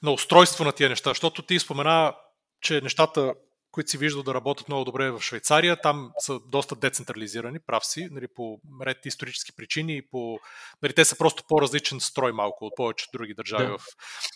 на 0.04 0.12
устройство 0.12 0.64
на 0.64 0.72
тия 0.72 0.90
неща, 0.90 1.10
защото 1.10 1.42
ти 1.42 1.60
спомена, 1.60 2.16
че 2.62 2.82
нещата, 2.82 3.34
които 3.72 3.90
си 3.90 3.98
виждал 3.98 4.24
да 4.24 4.34
работят 4.34 4.68
много 4.68 4.86
добре 4.86 5.12
в 5.12 5.22
Швейцария, 5.22 5.82
там 5.82 6.12
са 6.18 6.40
доста 6.40 6.76
децентрализирани, 6.76 7.60
прав 7.60 7.86
си, 7.86 8.08
нали, 8.12 8.28
по 8.36 8.60
ред 8.86 9.06
исторически 9.06 9.52
причини 9.56 9.98
и 9.98 10.08
по... 10.12 10.40
Нали, 10.82 10.94
те 10.94 11.06
са 11.06 11.18
просто 11.18 11.44
по-различен 11.48 12.00
строй 12.00 12.32
малко 12.32 12.66
от 12.66 12.74
повечето 12.76 13.10
други 13.14 13.34
държави 13.34 13.68
да. 13.68 13.78
в 13.78 13.86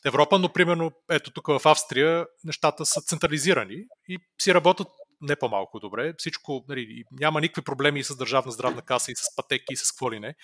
Европа, 0.06 0.40
но 0.40 0.54
примерно 0.54 0.92
ето 1.10 1.32
тук 1.32 1.48
в 1.48 1.62
Австрия 1.66 2.26
нещата 2.44 2.86
са 2.86 3.02
централизирани 3.02 3.84
и 4.08 4.20
си 4.42 4.54
работят 4.54 4.88
не 5.26 5.36
по-малко 5.36 5.80
добре. 5.80 6.14
Всичко, 6.18 6.66
нали, 6.70 7.04
няма 7.12 7.42
никакви 7.42 7.62
проблеми 7.62 8.04
с 8.04 8.16
държавна 8.16 8.52
здравна 8.52 8.82
каса 8.82 9.12
и 9.12 9.16
с 9.16 9.36
пътеки 9.36 9.74
и 9.74 9.76
с 9.76 9.92
какво 9.92 10.12
ли 10.12 10.20
не. 10.20 10.36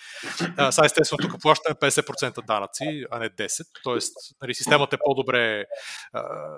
Сега 0.70 0.84
естествено 0.84 1.28
тук 1.28 1.42
плащаме 1.42 1.74
50% 1.74 2.46
данъци, 2.46 3.04
а 3.10 3.18
не 3.18 3.30
10%. 3.30 3.66
Тоест, 3.82 4.16
нали, 4.42 4.54
системата 4.54 4.96
е 4.96 5.04
по-добре, 5.04 5.64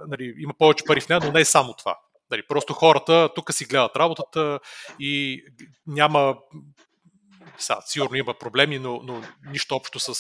нали, 0.08 0.34
има 0.38 0.54
повече 0.58 0.84
пари 0.84 1.00
в 1.00 1.08
нея, 1.08 1.20
но 1.24 1.32
не 1.32 1.40
е 1.40 1.44
само 1.44 1.74
това. 1.74 1.98
Нали, 2.30 2.42
просто 2.48 2.72
хората 2.72 3.28
тук 3.34 3.54
си 3.54 3.64
гледат 3.64 3.96
работата 3.96 4.60
и 4.98 5.44
няма 5.86 6.36
сега, 7.58 7.80
сигурно 7.86 8.16
има 8.16 8.34
проблеми, 8.34 8.78
но, 8.78 9.00
но 9.02 9.22
нищо 9.50 9.76
общо 9.76 10.00
с, 10.00 10.14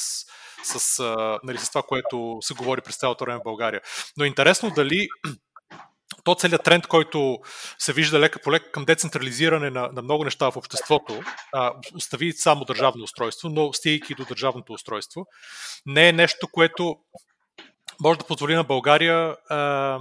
с, 0.64 1.02
нали, 1.44 1.58
с 1.58 1.68
това, 1.68 1.82
което 1.82 2.38
се 2.40 2.54
говори 2.54 2.80
през 2.80 2.96
цялото 2.96 3.24
време 3.24 3.40
в 3.40 3.44
България. 3.44 3.80
Но 4.16 4.24
е 4.24 4.28
интересно 4.28 4.70
дали 4.70 5.08
то 6.24 6.34
целият 6.34 6.62
тренд, 6.62 6.86
който 6.86 7.38
се 7.78 7.92
вижда 7.92 8.20
лека 8.20 8.38
по 8.38 8.52
лека 8.52 8.70
към 8.70 8.84
децентрализиране 8.84 9.70
на, 9.70 9.88
на 9.92 10.02
много 10.02 10.24
неща 10.24 10.50
в 10.50 10.56
обществото, 10.56 11.22
а, 11.52 11.72
остави 11.94 12.32
само 12.32 12.64
държавно 12.64 13.04
устройство, 13.04 13.48
но 13.48 13.72
стигайки 13.72 14.14
до 14.14 14.24
държавното 14.24 14.72
устройство, 14.72 15.26
не 15.86 16.08
е 16.08 16.12
нещо, 16.12 16.48
което 16.52 16.96
може 18.00 18.18
да 18.18 18.26
позволи 18.26 18.54
на 18.54 18.64
България 18.64 19.36
а, 19.48 19.98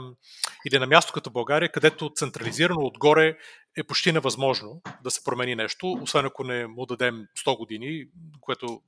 или 0.68 0.80
на 0.80 0.88
място 0.88 1.14
като 1.14 1.30
България, 1.30 1.72
където 1.72 2.12
централизирано 2.16 2.82
отгоре 2.82 3.38
е 3.78 3.84
почти 3.84 4.12
невъзможно 4.12 4.82
да 5.04 5.12
се 5.12 5.24
промени 5.24 5.56
нещо, 5.56 5.92
освен 6.02 6.26
ако 6.26 6.44
не 6.44 6.68
му 6.68 6.86
дадем 6.86 7.26
100 7.46 7.58
години, 7.58 8.06
което 8.42 8.82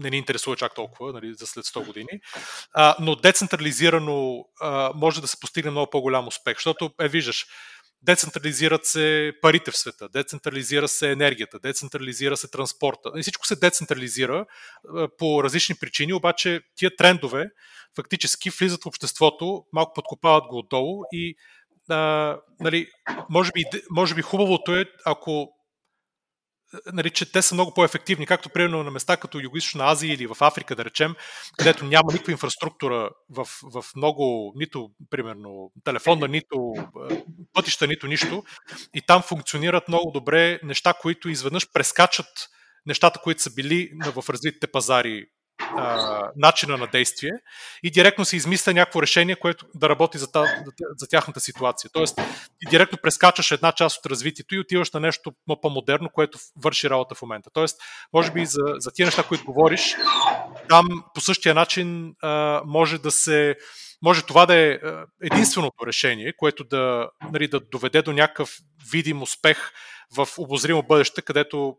не 0.00 0.10
ни 0.10 0.16
интересува 0.16 0.56
чак 0.56 0.74
толкова 0.74 1.12
нали, 1.12 1.34
за 1.34 1.46
след 1.46 1.64
100 1.64 1.86
години, 1.86 2.20
а, 2.72 2.96
но 3.00 3.16
децентрализирано 3.16 4.44
а, 4.60 4.92
може 4.94 5.20
да 5.20 5.28
се 5.28 5.40
постигне 5.40 5.70
много 5.70 5.90
по-голям 5.90 6.28
успех, 6.28 6.56
защото, 6.56 6.90
е, 7.00 7.08
виждаш, 7.08 7.46
децентрализират 8.02 8.84
се 8.84 9.32
парите 9.42 9.70
в 9.70 9.76
света, 9.76 10.08
децентрализира 10.08 10.88
се 10.88 11.10
енергията, 11.10 11.58
децентрализира 11.58 12.36
се 12.36 12.50
транспорта. 12.50 13.12
И 13.16 13.22
всичко 13.22 13.46
се 13.46 13.56
децентрализира 13.56 14.46
по 15.18 15.44
различни 15.44 15.74
причини, 15.74 16.12
обаче 16.12 16.60
тия 16.76 16.96
трендове 16.96 17.50
фактически 17.96 18.50
влизат 18.50 18.82
в 18.82 18.86
обществото, 18.86 19.64
малко 19.72 19.92
подкопават 19.94 20.44
го 20.46 20.58
отдолу 20.58 21.02
и 21.12 21.34
а, 21.88 22.36
нали, 22.60 22.88
може, 23.30 23.50
би, 23.52 23.64
може 23.90 24.14
би 24.14 24.22
хубавото 24.22 24.76
е, 24.76 24.84
ако 25.06 25.52
нали, 26.92 27.10
че 27.10 27.32
те 27.32 27.42
са 27.42 27.54
много 27.54 27.74
по-ефективни, 27.74 28.26
както 28.26 28.48
примерно 28.48 28.82
на 28.82 28.90
места 28.90 29.16
като 29.16 29.38
Юго-Источна 29.38 29.92
Азия 29.92 30.14
или 30.14 30.26
в 30.26 30.36
Африка, 30.40 30.76
да 30.76 30.84
речем, 30.84 31.14
където 31.58 31.84
няма 31.84 32.12
никаква 32.12 32.32
инфраструктура 32.32 33.10
в, 33.30 33.48
в 33.62 33.84
много, 33.96 34.52
нито, 34.56 34.90
примерно, 35.10 35.72
телефонна, 35.84 36.28
нито 36.28 36.74
пътища, 37.52 37.86
нито 37.86 38.06
нищо. 38.06 38.44
И 38.94 39.02
там 39.02 39.22
функционират 39.22 39.88
много 39.88 40.10
добре 40.10 40.60
неща, 40.62 40.94
които 41.00 41.28
изведнъж 41.28 41.72
прескачат 41.72 42.26
нещата, 42.86 43.20
които 43.22 43.42
са 43.42 43.54
били 43.54 43.90
в 44.14 44.24
развитите 44.28 44.66
пазари 44.66 45.26
а, 45.76 46.30
начина 46.36 46.76
на 46.76 46.86
действие 46.86 47.32
и 47.82 47.90
директно 47.90 48.24
се 48.24 48.36
измисля 48.36 48.74
някакво 48.74 49.02
решение, 49.02 49.36
което 49.36 49.66
да 49.74 49.88
работи 49.88 50.18
за, 50.18 50.32
та, 50.32 50.44
за 50.96 51.06
тяхната 51.10 51.40
ситуация. 51.40 51.90
Тоест, 51.92 52.16
ти 52.58 52.70
директно 52.70 52.98
прескачаш 53.02 53.50
една 53.50 53.72
част 53.72 53.98
от 53.98 54.10
развитието 54.10 54.54
и 54.54 54.60
отиваш 54.60 54.92
на 54.92 55.00
нещо 55.00 55.32
по-модерно, 55.62 56.10
което 56.10 56.38
върши 56.62 56.90
работа 56.90 57.14
в 57.14 57.22
момента. 57.22 57.50
Тоест, 57.52 57.80
може 58.12 58.30
би 58.30 58.46
за, 58.46 58.62
за 58.78 58.90
тия 58.90 59.06
неща, 59.06 59.22
които 59.22 59.44
говориш, 59.44 59.96
там 60.68 60.86
по 61.14 61.20
същия 61.20 61.54
начин 61.54 62.14
а, 62.22 62.62
може 62.66 62.98
да 62.98 63.10
се 63.10 63.56
може 64.02 64.22
това 64.22 64.46
да 64.46 64.54
е 64.54 64.78
единственото 65.22 65.86
решение, 65.86 66.32
което 66.36 66.64
да, 66.64 67.10
нали, 67.32 67.48
да 67.48 67.60
доведе 67.60 68.02
до 68.02 68.12
някакъв 68.12 68.56
видим 68.90 69.22
успех 69.22 69.72
в 70.16 70.28
обозримо 70.38 70.82
бъдеще, 70.82 71.22
където 71.22 71.76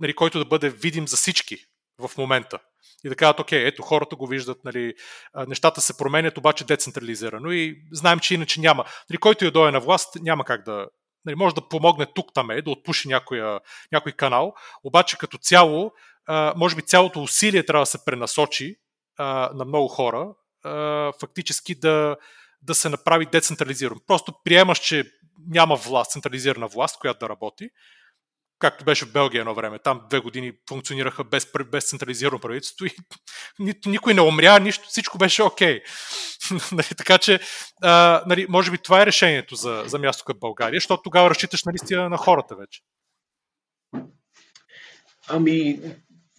нали, 0.00 0.14
който 0.14 0.38
да 0.38 0.44
бъде 0.44 0.70
видим 0.70 1.08
за 1.08 1.16
всички 1.16 1.58
в 1.98 2.18
момента 2.18 2.58
и 3.06 3.08
да 3.08 3.16
кажат, 3.16 3.40
окей, 3.40 3.66
ето 3.66 3.82
хората 3.82 4.16
го 4.16 4.26
виждат, 4.26 4.64
нали, 4.64 4.94
нещата 5.46 5.80
се 5.80 5.96
променят, 5.96 6.38
обаче 6.38 6.64
децентрализирано 6.64 7.50
и 7.50 7.76
знаем, 7.92 8.18
че 8.18 8.34
иначе 8.34 8.60
няма. 8.60 8.84
Нали, 9.10 9.18
който 9.18 9.44
я 9.44 9.50
дойде 9.50 9.72
на 9.72 9.80
власт, 9.80 10.14
няма 10.20 10.44
как 10.44 10.64
да, 10.64 10.86
Нали, 11.24 11.36
може 11.36 11.54
да 11.54 11.68
помогне 11.68 12.06
тук 12.14 12.34
там 12.34 12.48
да 12.64 12.70
отпуши 12.70 13.08
някоя, 13.08 13.60
някой 13.92 14.12
канал, 14.12 14.54
обаче 14.84 15.18
като 15.18 15.38
цяло, 15.38 15.92
може 16.56 16.76
би 16.76 16.82
цялото 16.82 17.22
усилие 17.22 17.66
трябва 17.66 17.82
да 17.82 17.86
се 17.86 18.04
пренасочи 18.04 18.76
на 19.18 19.64
много 19.66 19.88
хора, 19.88 20.34
фактически 21.20 21.74
да, 21.74 22.16
да 22.62 22.74
се 22.74 22.88
направи 22.88 23.26
децентрализиран. 23.26 23.98
Просто 24.06 24.34
приемаш, 24.44 24.78
че 24.78 25.04
няма 25.48 25.76
власт, 25.76 26.10
централизирана 26.10 26.68
власт, 26.68 26.98
която 26.98 27.18
да 27.18 27.28
работи, 27.28 27.70
както 28.58 28.84
беше 28.84 29.06
в 29.06 29.12
Белгия 29.12 29.40
едно 29.40 29.54
време. 29.54 29.78
Там 29.78 30.00
две 30.10 30.20
години 30.20 30.52
функционираха 30.68 31.24
без, 31.24 31.46
без 31.70 31.88
централизирано 31.88 32.38
правителство 32.38 32.86
и 32.86 32.90
никой 33.86 34.14
не 34.14 34.20
умря, 34.20 34.58
нищо, 34.58 34.88
всичко 34.88 35.18
беше 35.18 35.42
окей. 35.42 35.80
Okay. 35.80 36.72
нали, 36.72 36.88
така 36.96 37.18
че, 37.18 37.40
а, 37.82 38.22
нали, 38.26 38.46
може 38.48 38.70
би 38.70 38.78
това 38.78 39.02
е 39.02 39.06
решението 39.06 39.54
за, 39.54 39.82
за 39.86 39.98
място 39.98 40.24
като 40.26 40.38
България, 40.38 40.76
защото 40.76 41.02
тогава 41.02 41.30
разчиташ 41.30 41.64
наистина 41.64 42.08
на 42.08 42.16
хората 42.16 42.56
вече. 42.56 42.80
Ами, 45.28 45.80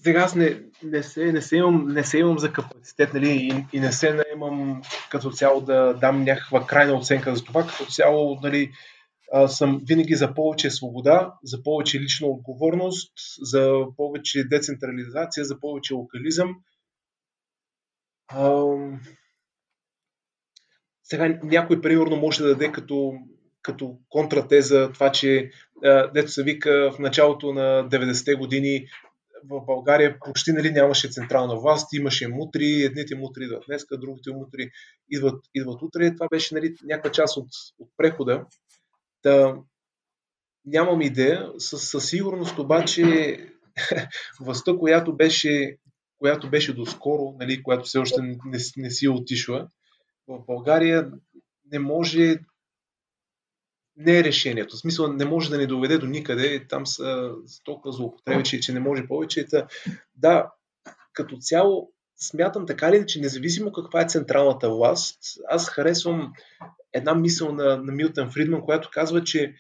сега 0.03 0.19
аз 0.19 0.35
не, 0.35 0.59
не, 0.83 1.03
се, 1.03 1.31
не, 1.31 1.41
се 1.41 1.57
имам, 1.57 1.87
не 1.87 2.03
се 2.03 2.17
имам 2.17 2.39
за 2.39 2.51
капацитет 2.51 3.13
нали, 3.13 3.29
и, 3.31 3.77
и 3.77 3.79
не 3.79 3.91
се 3.91 4.13
наемам 4.13 4.81
като 5.09 5.31
цяло 5.31 5.61
да 5.61 5.93
дам 5.93 6.23
някаква 6.23 6.65
крайна 6.65 6.93
оценка 6.93 7.35
за 7.35 7.43
това. 7.43 7.67
Като 7.67 7.85
цяло 7.85 8.39
нали, 8.43 8.71
съм 9.47 9.81
винаги 9.87 10.15
за 10.15 10.33
повече 10.33 10.71
свобода, 10.71 11.33
за 11.43 11.63
повече 11.63 11.99
лична 11.99 12.27
отговорност, 12.27 13.13
за 13.41 13.83
повече 13.97 14.43
децентрализация, 14.43 15.45
за 15.45 15.59
повече 15.59 15.93
локализъм. 15.93 16.55
Сега 21.03 21.39
някой 21.43 21.81
примерно 21.81 22.15
може 22.15 22.43
да 22.43 22.49
даде 22.49 22.71
като, 22.71 23.13
като 23.61 23.97
контратеза 24.09 24.91
това, 24.93 25.11
че 25.11 25.51
дето 26.13 26.31
се 26.31 26.43
вика 26.43 26.91
в 26.95 26.99
началото 26.99 27.53
на 27.53 27.89
90-те 27.89 28.35
години 28.35 28.87
в 29.49 29.65
България 29.65 30.17
почти 30.25 30.51
нали, 30.51 30.71
нямаше 30.71 31.11
централна 31.11 31.59
власт, 31.59 31.93
имаше 31.93 32.27
мутри, 32.27 32.83
едните 32.83 33.15
мутри 33.15 33.43
идват 33.43 33.63
днеска, 33.67 33.97
другите 33.97 34.31
мутри 34.31 34.71
идват, 35.09 35.45
идват 35.55 35.81
утре. 35.81 36.15
Това 36.15 36.27
беше 36.27 36.55
нали, 36.55 36.75
някаква 36.83 37.11
част 37.11 37.37
от, 37.37 37.47
от 37.79 37.89
прехода. 37.97 38.45
Та, 39.27 39.55
нямам 40.65 41.01
идея. 41.01 41.51
Със, 41.57 41.89
със 41.89 42.09
сигурност 42.09 42.59
обаче 42.59 43.37
властта, 44.39 44.77
която 44.77 45.15
беше, 45.15 45.77
която 46.17 46.49
беше 46.49 46.73
доскоро, 46.73 47.35
нали, 47.39 47.63
която 47.63 47.83
все 47.85 47.97
още 47.97 48.21
не, 48.21 48.59
не 48.77 48.89
си 48.89 49.05
е 49.05 49.09
отишла, 49.09 49.67
в 50.27 50.45
България 50.45 51.11
не 51.71 51.79
може 51.79 52.39
не 53.95 54.19
е 54.19 54.23
решението. 54.23 54.75
В 54.75 54.79
смисъл 54.79 55.13
не 55.13 55.25
може 55.25 55.49
да 55.49 55.57
ни 55.57 55.67
доведе 55.67 55.97
до 55.97 56.05
никъде. 56.05 56.67
Там 56.67 56.87
са 56.87 57.31
толкова 57.63 57.91
злоупотреби, 57.91 58.43
че, 58.43 58.59
че 58.59 58.73
не 58.73 58.79
може 58.79 59.07
повече. 59.07 59.45
Да, 60.15 60.51
като 61.13 61.37
цяло 61.37 61.91
смятам 62.19 62.65
така 62.65 62.91
ли, 62.91 63.05
че 63.07 63.21
независимо 63.21 63.71
каква 63.71 64.01
е 64.01 64.07
централната 64.07 64.69
власт, 64.69 65.19
аз 65.49 65.69
харесвам 65.69 66.33
една 66.93 67.15
мисъл 67.15 67.53
на, 67.53 67.77
на 67.77 67.91
Милтън 67.91 68.31
Фридман, 68.31 68.61
която 68.61 68.89
казва, 68.91 69.23
че 69.23 69.53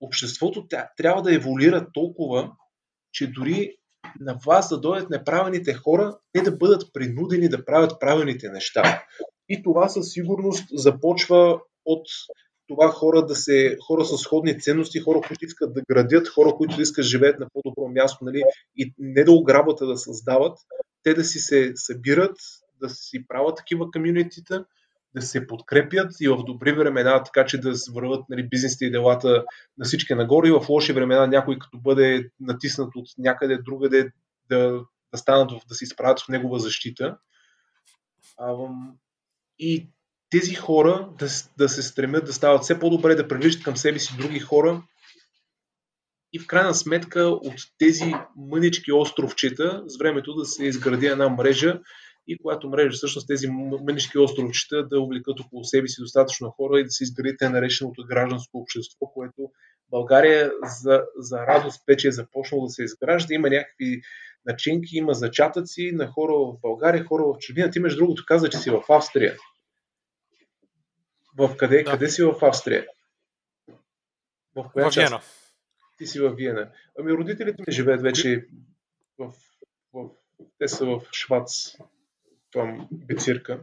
обществото 0.00 0.66
трябва 0.96 1.22
да 1.22 1.34
еволюира 1.34 1.86
толкова, 1.92 2.52
че 3.12 3.26
дори 3.26 3.76
на 4.20 4.38
власт 4.44 4.70
да 4.70 4.80
дойдат 4.80 5.10
неправените 5.10 5.74
хора, 5.74 6.18
те 6.32 6.40
да 6.40 6.56
бъдат 6.56 6.92
принудени 6.92 7.48
да 7.48 7.64
правят 7.64 8.00
правилните 8.00 8.48
неща. 8.48 9.04
И 9.48 9.62
това 9.62 9.88
със 9.88 10.12
сигурност 10.12 10.64
започва 10.72 11.60
от 11.84 12.06
това 12.66 12.88
хора 12.88 13.26
да 13.26 13.34
се, 13.34 13.76
хора 13.86 14.04
с 14.04 14.18
сходни 14.18 14.60
ценности, 14.60 15.00
хора, 15.00 15.20
които 15.28 15.44
искат 15.44 15.74
да 15.74 15.82
градят, 15.90 16.28
хора, 16.28 16.54
които 16.56 16.80
искат 16.80 17.02
да 17.02 17.08
живеят 17.08 17.40
на 17.40 17.46
по-добро 17.52 17.88
място, 17.88 18.24
нали, 18.24 18.42
и 18.76 18.94
не 18.98 19.24
да 19.24 19.32
ограбват, 19.32 19.80
а 19.80 19.86
да 19.86 19.96
създават, 19.96 20.58
те 21.08 21.14
да 21.14 21.24
си 21.24 21.38
се 21.38 21.72
събират, 21.74 22.36
да 22.80 22.90
си 22.90 23.26
правят 23.28 23.56
такива 23.56 23.90
комьюнитита, 23.90 24.64
да 25.14 25.22
се 25.22 25.46
подкрепят 25.46 26.20
и 26.20 26.28
в 26.28 26.44
добри 26.46 26.72
времена, 26.72 27.22
така 27.22 27.46
че 27.46 27.60
да 27.60 27.72
върват 27.92 28.28
нали, 28.28 28.48
бизнесите 28.48 28.84
и 28.84 28.90
делата 28.90 29.44
на 29.78 29.84
всички 29.84 30.14
нагоре 30.14 30.48
и 30.48 30.50
в 30.50 30.68
лоши 30.68 30.92
времена 30.92 31.26
някой 31.26 31.58
като 31.58 31.78
бъде 31.78 32.30
натиснат 32.40 32.96
от 32.96 33.08
някъде 33.18 33.58
другаде 33.58 34.10
да, 34.50 34.80
да 35.12 35.18
станат, 35.18 35.50
да 35.68 35.74
се 35.74 35.84
изправят 35.84 36.20
в 36.20 36.28
негова 36.28 36.58
защита. 36.58 37.18
И 39.58 39.88
тези 40.30 40.54
хора 40.54 41.08
да, 41.18 41.26
да 41.58 41.68
се 41.68 41.82
стремят 41.82 42.24
да 42.24 42.32
стават 42.32 42.62
все 42.62 42.78
по-добре, 42.78 43.14
да 43.14 43.28
привличат 43.28 43.62
към 43.62 43.76
себе 43.76 43.98
си 43.98 44.16
други 44.18 44.40
хора 44.40 44.82
и 46.32 46.38
в 46.38 46.46
крайна 46.46 46.74
сметка 46.74 47.20
от 47.20 47.54
тези 47.78 48.14
мънички 48.36 48.92
островчета 48.92 49.82
с 49.86 49.98
времето 49.98 50.34
да 50.34 50.44
се 50.44 50.64
изгради 50.64 51.06
една 51.06 51.28
мрежа 51.28 51.80
и 52.26 52.38
която 52.38 52.68
мрежа 52.68 52.96
всъщност 52.96 53.28
тези 53.28 53.48
мънички 53.86 54.18
островчета 54.18 54.88
да 54.88 55.00
увлекат 55.00 55.40
около 55.40 55.64
себе 55.64 55.88
си 55.88 56.00
достатъчно 56.00 56.50
хора 56.50 56.80
и 56.80 56.84
да 56.84 56.90
се 56.90 57.04
изгради 57.04 57.36
те 57.38 57.48
нареченото 57.48 58.04
гражданско 58.08 58.58
общество, 58.58 59.06
което 59.06 59.50
България 59.90 60.52
за, 60.62 61.02
за 61.16 61.38
радост 61.38 61.82
вече 61.88 62.08
е 62.08 62.12
започнало 62.12 62.64
да 62.64 62.70
се 62.70 62.84
изгражда. 62.84 63.34
Има 63.34 63.50
някакви 63.50 64.00
начинки, 64.46 64.96
има 64.96 65.14
зачатъци 65.14 65.92
на 65.92 66.06
хора 66.06 66.32
в 66.32 66.60
България, 66.62 67.04
хора 67.04 67.22
в 67.24 67.38
чужбина. 67.38 67.70
Ти 67.70 67.80
между 67.80 67.98
другото 67.98 68.24
каза, 68.26 68.48
че 68.48 68.58
си 68.58 68.70
в 68.70 68.82
Австрия. 68.88 69.36
В 71.38 71.56
къде, 71.56 71.82
да. 71.82 71.90
къде 71.90 72.08
си 72.08 72.22
в 72.22 72.34
Австрия? 72.42 72.86
В 74.56 74.70
коя 74.72 74.90
в 74.90 74.94
част? 74.94 75.37
Ти 75.98 76.06
си 76.06 76.20
в 76.20 76.30
Виена. 76.30 76.70
Ами 76.98 77.12
родителите 77.12 77.62
ми 77.66 77.72
живеят 77.72 78.02
вече 78.02 78.46
в, 79.18 79.32
в, 79.92 80.10
те 80.58 80.68
са 80.68 80.86
в 80.86 81.00
Швац, 81.12 81.50
там 82.52 82.88
Бецирка, 82.92 83.60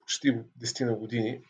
почти 0.00 0.34
10 0.60 0.84
на 0.84 0.94
години. 0.94 1.40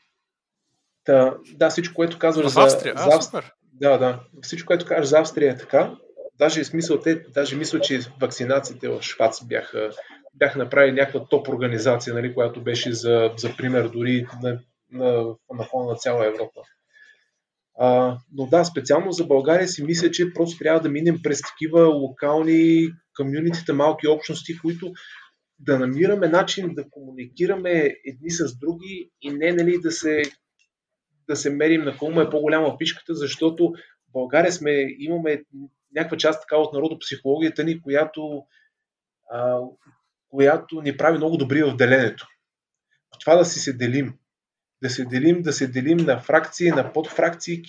Та, 1.04 1.36
да, 1.54 1.70
всичко, 1.70 1.94
което 1.94 2.18
казваш 2.18 2.46
за, 2.46 2.62
Австрия. 2.62 2.94
за 2.96 3.16
Австрия. 3.16 3.52
Да, 3.72 3.98
да. 3.98 4.24
Всичко, 4.42 4.66
което 4.66 4.86
кажеш 4.86 5.06
за 5.06 5.18
Австрия 5.18 5.52
е 5.52 5.56
така. 5.56 5.96
Даже 6.38 6.60
е 6.60 6.64
смисъл, 6.64 7.00
те, 7.00 7.14
даже 7.14 7.56
мисля, 7.56 7.80
че 7.80 8.00
вакцинациите 8.20 8.88
в 8.88 9.02
Швац 9.02 9.44
бяха 9.44 9.90
бяха 10.34 10.58
направили 10.58 10.92
някаква 10.92 11.24
топ 11.24 11.48
организация, 11.48 12.14
нали, 12.14 12.34
която 12.34 12.62
беше 12.62 12.92
за, 12.92 13.30
за 13.36 13.56
пример 13.56 13.88
дори 13.88 14.26
на, 14.42 14.58
на, 14.90 15.34
на 15.52 15.64
фона 15.64 15.90
на 15.90 15.96
цяла 15.96 16.26
Европа. 16.26 16.60
А, 17.78 18.18
но 18.32 18.46
да, 18.46 18.64
специално 18.64 19.12
за 19.12 19.24
България 19.26 19.68
си 19.68 19.84
мисля, 19.84 20.10
че 20.10 20.32
просто 20.34 20.58
трябва 20.58 20.80
да 20.80 20.88
минем 20.88 21.18
през 21.22 21.40
такива 21.42 21.86
локални 21.86 22.88
комюнитите, 23.16 23.72
малки 23.72 24.08
общности, 24.08 24.58
които 24.58 24.92
да 25.58 25.78
намираме 25.78 26.28
начин 26.28 26.74
да 26.74 26.90
комуникираме 26.90 27.94
едни 28.04 28.30
с 28.30 28.58
други 28.58 29.10
и 29.22 29.30
не 29.30 29.52
нали, 29.52 29.78
да, 29.80 29.90
се, 29.90 30.22
да 31.28 31.36
се 31.36 31.50
мерим 31.50 31.84
на 31.84 31.96
колко 31.96 32.20
е 32.20 32.30
по-голяма 32.30 32.78
пишката, 32.78 33.14
защото 33.14 33.72
в 34.08 34.12
България 34.12 34.52
сме, 34.52 34.86
имаме 34.98 35.42
някаква 35.94 36.16
част 36.16 36.40
така 36.40 36.56
от 36.56 36.72
народопсихологията 36.72 37.64
ни, 37.64 37.82
която 37.82 38.42
а, 39.30 39.58
която 40.28 40.82
ни 40.82 40.96
прави 40.96 41.16
много 41.16 41.36
добри 41.36 41.62
в 41.62 41.76
деленето. 41.76 42.26
Това 43.20 43.36
да 43.36 43.44
си 43.44 43.60
се 43.60 43.72
делим. 43.72 44.14
Да 44.82 44.90
се 44.90 45.04
делим, 45.04 45.42
да 45.42 45.52
се 45.52 45.66
делим 45.66 45.96
на 45.96 46.20
фракции, 46.20 46.70
на 46.70 46.92
подфракции 46.92 47.62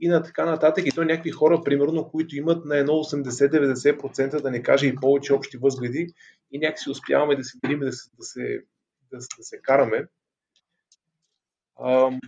и 0.00 0.08
на 0.08 0.22
така 0.22 0.44
нататък. 0.44 0.86
И 0.86 0.90
то 0.90 1.04
някакви 1.04 1.30
хора, 1.30 1.62
примерно, 1.64 2.08
които 2.08 2.36
имат 2.36 2.64
на 2.64 2.76
едно 2.76 2.92
80-90%, 2.92 4.42
да 4.42 4.50
не 4.50 4.62
кажа 4.62 4.86
и 4.86 4.94
повече 4.94 5.34
общи 5.34 5.56
възгледи, 5.56 6.06
и 6.52 6.58
някакси 6.58 6.90
успяваме 6.90 7.36
да 7.36 7.44
се 7.44 7.58
делим, 7.64 7.80
да 7.80 7.92
се, 7.92 8.10
да 8.18 8.24
се, 8.24 8.64
да, 9.12 9.18
да 9.18 9.44
се 9.44 9.62
караме. 9.62 10.06
Ам, 11.84 12.20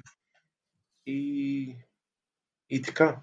и, 1.07 1.77
и 2.71 2.83
така. 2.83 3.21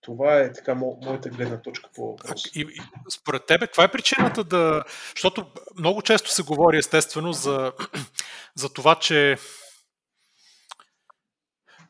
Това 0.00 0.40
е 0.40 0.52
така 0.52 0.74
мо, 0.74 0.98
моята 1.02 1.28
гледна 1.28 1.62
точка 1.62 1.90
по 1.94 2.06
въпроса. 2.06 2.48
И, 2.54 2.60
и, 2.60 2.80
според 3.10 3.46
тебе, 3.46 3.66
каква 3.66 3.84
е 3.84 3.92
причината 3.92 4.44
да... 4.44 4.84
Защото 5.16 5.46
много 5.78 6.02
често 6.02 6.30
се 6.30 6.42
говори 6.42 6.78
естествено 6.78 7.32
за, 7.32 7.72
за 8.54 8.72
това, 8.72 8.94
че 8.94 9.36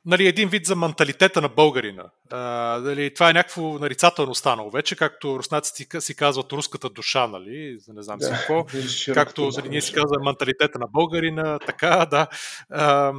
нали, 0.05 0.27
един 0.27 0.49
вид 0.49 0.67
за 0.67 0.77
менталитета 0.77 1.41
на 1.41 1.49
българина. 1.49 2.05
А, 2.31 2.39
нали, 2.85 3.15
това 3.15 3.31
е 3.31 3.33
някакво 3.33 3.79
нарицателно 3.79 4.35
станало 4.35 4.71
вече, 4.71 4.97
както 4.97 5.39
руснаците 5.39 6.01
си 6.01 6.17
казват 6.17 6.53
руската 6.53 6.91
душа, 6.91 7.27
нали, 7.27 7.79
не 7.89 8.03
знам 8.03 8.19
да, 8.19 8.27
си 8.27 8.33
какво, 8.33 8.67
както 9.15 9.51
нали, 9.57 9.69
ние 9.69 9.81
си 9.81 9.93
казваме 9.93 10.25
менталитета 10.25 10.79
на 10.79 10.87
българина, 10.87 11.59
така, 11.59 12.07
да. 12.11 12.27
А, 12.71 13.13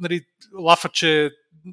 нали, 0.00 0.20
лафа, 0.58 0.88
че 0.88 1.30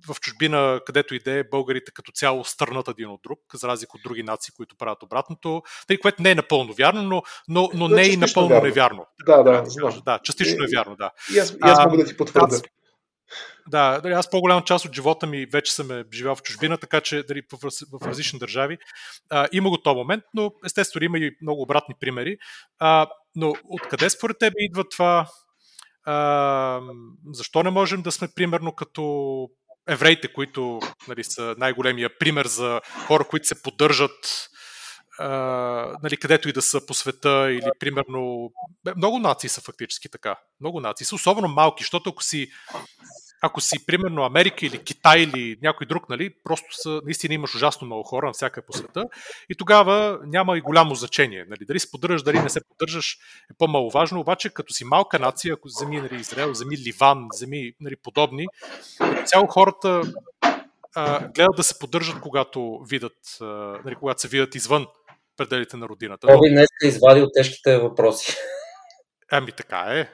в 0.08 0.20
чужбина, 0.20 0.82
където 0.86 1.16
иде, 1.16 1.44
българите 1.52 1.92
като 1.92 2.12
цяло 2.12 2.44
стърнат 2.46 2.88
един 2.88 3.10
от 3.10 3.22
друг, 3.24 3.40
за 3.54 3.68
разлика 3.68 3.92
от 3.96 4.04
други 4.04 4.24
нации, 4.24 4.54
които 4.58 4.76
правят 4.76 5.04
обратното, 5.04 5.64
тъй 5.88 5.98
което 5.98 6.22
не 6.22 6.32
е 6.32 6.36
напълно 6.36 6.74
вярно, 6.74 7.04
но, 7.04 7.24
но, 7.48 7.70
но 7.74 7.88
не 7.88 8.02
е 8.02 8.10
и 8.10 8.18
напълно 8.18 8.50
вярно. 8.50 8.64
невярно. 8.64 9.06
Да, 9.26 9.44
да, 9.44 9.62
да, 9.62 10.02
да, 10.06 10.20
частично 10.24 10.64
е 10.64 10.68
вярно, 10.76 10.96
да. 10.96 11.12
И 11.36 11.40
аз, 11.40 11.52
и 11.52 11.58
аз 11.62 11.86
мога 11.86 11.98
да 11.98 12.06
ти 12.06 12.18
потвърдя. 12.18 12.62
Да, 13.68 14.00
дали, 14.02 14.14
аз 14.14 14.30
по-голяма 14.30 14.64
част 14.64 14.86
от 14.86 14.96
живота 14.96 15.28
ми 15.28 15.46
вече 15.46 15.74
съм 15.74 15.92
е 15.92 16.04
живял 16.14 16.36
в 16.36 16.42
чужбина, 16.42 16.78
така 16.78 17.02
че 17.02 17.24
дали, 17.24 17.42
в, 17.54 17.70
в 18.02 18.08
различни 18.08 18.40
държави. 18.40 18.78
А, 19.30 19.48
има 19.52 19.70
го 19.70 19.82
този 19.82 19.96
момент, 19.96 20.24
но 20.34 20.52
естествено 20.66 21.06
има 21.06 21.18
и 21.18 21.32
много 21.42 21.62
обратни 21.62 21.96
примери. 22.00 22.38
А, 22.80 23.08
но 23.36 23.54
откъде 23.70 24.10
според 24.10 24.38
тебе 24.40 24.56
идва 24.58 24.90
това? 24.90 25.28
А, 26.04 26.80
защо 27.34 27.64
не 27.64 27.70
можем 27.70 28.02
да 28.02 28.12
сме 28.12 28.28
примерно 28.36 28.72
като 28.72 29.48
евреите, 29.88 30.34
които 30.34 30.80
нали, 31.08 31.24
са 31.24 31.56
най-големия 31.58 32.18
пример 32.20 32.46
за 32.46 32.82
хора, 33.08 33.24
които 33.24 33.48
се 33.48 33.62
поддържат 33.62 34.48
Uh, 35.20 35.96
нали, 36.04 36.18
където 36.18 36.50
и 36.50 36.54
да 36.54 36.62
са 36.62 36.86
по 36.86 36.94
света 36.94 37.52
или 37.52 37.70
примерно... 37.80 38.52
Много 38.98 39.20
нации 39.20 39.50
са 39.50 39.62
фактически 39.62 40.10
така. 40.10 40.36
Много 40.60 40.80
нации 40.80 41.06
са, 41.06 41.16
особено 41.16 41.48
малки, 41.48 41.84
защото 41.84 42.10
ако 42.10 42.24
си 42.24 42.48
ако 43.42 43.62
си, 43.62 43.86
примерно, 43.86 44.24
Америка 44.24 44.66
или 44.66 44.78
Китай 44.78 45.20
или 45.20 45.58
някой 45.62 45.88
друг, 45.88 46.10
нали, 46.10 46.34
просто 46.44 46.68
са, 46.72 47.02
наистина 47.06 47.34
имаш 47.34 47.56
ужасно 47.56 47.86
много 47.86 48.04
хора 48.04 48.26
на 48.26 48.34
всяка 48.34 48.62
по 48.62 48.74
света 48.74 49.06
и 49.50 49.56
тогава 49.56 50.20
няма 50.26 50.58
и 50.58 50.62
голямо 50.62 50.96
значение. 50.96 51.46
Нали, 51.50 51.66
дали 51.66 51.80
се 51.80 51.92
поддържаш, 51.92 52.24
дали 52.24 52.40
не 52.40 52.50
се 52.50 52.62
поддържаш 52.70 53.18
е 53.52 53.54
по-маловажно, 53.58 54.20
обаче 54.20 54.50
като 54.50 54.74
си 54.74 54.86
малка 54.86 55.20
нация, 55.20 55.54
ако 55.54 55.68
вземи 55.68 56.02
нали, 56.02 56.16
Израел, 56.16 56.52
вземи 56.52 56.78
Ливан, 56.78 57.28
вземи 57.34 57.74
нали, 57.80 57.96
подобни, 57.96 58.48
като 58.98 59.24
цяло 59.26 59.48
хората 59.48 60.02
а, 60.96 61.28
гледат 61.28 61.56
да 61.56 61.64
се 61.64 61.80
поддържат, 61.80 62.20
когато 62.20 62.80
видят, 62.90 63.18
а, 63.42 63.46
нали, 63.86 63.96
когато 63.96 64.22
се 64.22 64.28
видят 64.28 64.56
извън 64.56 64.88
пределите 65.38 65.78
на 65.78 65.88
родината. 65.88 66.28
Това 66.28 66.40
би 66.40 66.50
днес 66.50 66.68
извадил 66.84 67.28
тежките 67.34 67.78
въпроси. 67.78 68.36
Ами 69.32 69.52
така 69.52 69.78
е. 69.78 70.10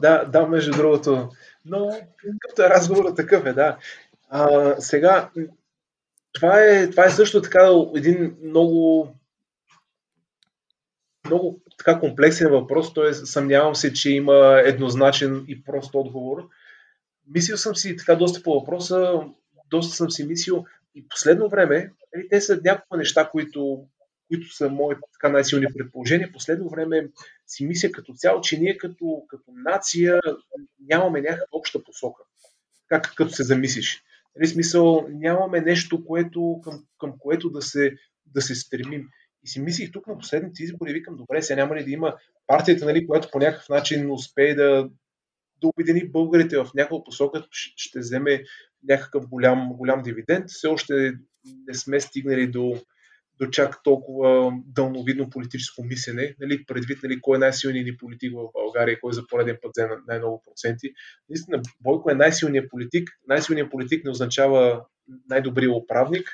Да, 0.00 0.24
да, 0.24 0.46
между 0.46 0.72
другото. 0.72 1.28
Но 1.64 1.90
какъвто 2.16 2.62
е 2.62 2.70
разговорът, 2.70 3.16
такъв 3.16 3.46
е, 3.46 3.52
да. 3.52 3.78
А, 4.28 4.74
сега, 4.80 5.30
това 6.32 6.60
е, 6.60 6.90
това 6.90 7.04
е 7.04 7.10
също 7.10 7.42
така 7.42 7.70
един 7.94 8.36
много 8.42 9.08
много 11.26 11.60
така 11.78 12.00
комплексен 12.00 12.50
въпрос, 12.50 12.94
т.е. 12.94 13.14
съмнявам 13.14 13.74
се, 13.74 13.92
че 13.92 14.10
има 14.10 14.60
еднозначен 14.64 15.44
и 15.48 15.64
прост 15.64 15.94
отговор. 15.94 16.48
Мислил 17.34 17.56
съм 17.56 17.76
си 17.76 17.96
така 17.96 18.14
доста 18.14 18.42
по 18.42 18.60
въпроса, 18.60 19.20
доста 19.70 19.96
съм 19.96 20.10
си 20.10 20.26
мислил 20.26 20.64
и 20.94 21.08
последно 21.08 21.48
време, 21.48 21.92
нали, 22.14 22.28
те 22.28 22.40
са 22.40 22.60
няколко 22.64 22.96
неща, 22.96 23.28
които 23.28 23.84
които 24.32 24.54
са 24.54 24.68
мои 24.68 24.94
така 25.12 25.32
най-силни 25.32 25.66
предположения. 25.78 26.32
Последно 26.32 26.68
време 26.68 27.08
си 27.46 27.66
мисля 27.66 27.92
като 27.92 28.14
цяло, 28.14 28.40
че 28.40 28.58
ние 28.58 28.78
като, 28.78 29.22
като 29.28 29.44
нация 29.64 30.20
нямаме 30.88 31.20
някаква 31.20 31.46
обща 31.52 31.84
посока. 31.84 32.22
Как 32.88 33.14
като 33.16 33.30
се 33.30 33.42
замислиш. 33.42 34.02
Нали, 34.36 34.46
смисъл, 34.46 35.06
нямаме 35.10 35.60
нещо, 35.60 36.04
което, 36.04 36.60
към, 36.64 36.84
към 36.98 37.14
което 37.18 37.50
да 37.50 37.62
се, 37.62 37.92
да 38.26 38.42
се 38.42 38.54
стремим. 38.54 39.08
И 39.44 39.48
си 39.48 39.60
мислих 39.60 39.92
тук 39.92 40.06
на 40.06 40.18
последните 40.18 40.62
избори, 40.62 40.92
викам, 40.92 41.16
добре, 41.16 41.42
сега 41.42 41.62
няма 41.62 41.76
ли 41.76 41.84
да 41.84 41.90
има 41.90 42.16
партията, 42.46 42.84
нали, 42.84 43.06
която 43.06 43.28
по 43.32 43.38
някакъв 43.38 43.68
начин 43.68 44.10
успее 44.10 44.54
да, 44.54 44.90
да 45.60 45.68
обедини 45.68 46.08
българите 46.08 46.56
в 46.56 46.70
някаква 46.74 47.04
посока, 47.04 47.46
ще 47.50 47.98
вземе 47.98 48.42
някакъв 48.88 49.28
голям, 49.28 49.72
голям 49.72 50.02
дивиденд. 50.02 50.50
Все 50.50 50.66
още 50.66 51.12
не 51.66 51.74
сме 51.74 52.00
стигнали 52.00 52.46
до, 52.46 52.82
до 53.42 53.50
чак 53.50 53.82
толкова 53.82 54.52
дълновидно 54.66 55.30
политическо 55.30 55.84
мислене, 55.84 56.34
нали, 56.40 56.64
предвид 56.64 57.02
нали, 57.02 57.20
кой 57.20 57.36
е 57.36 57.38
най-силният 57.38 57.86
ни 57.86 57.96
политик 57.96 58.32
в 58.32 58.52
България, 58.52 59.00
кой 59.00 59.12
за 59.12 59.26
пореден 59.26 59.58
път 59.62 59.70
взе 59.76 59.88
най-много 60.06 60.42
проценти. 60.46 60.92
Наистина, 61.28 61.62
Бойко 61.80 62.10
е 62.10 62.14
най-силният 62.14 62.70
политик. 62.70 63.08
Най-силният 63.28 63.70
политик 63.70 64.04
не 64.04 64.10
означава 64.10 64.84
най-добрият 65.28 65.74
управник. 65.84 66.28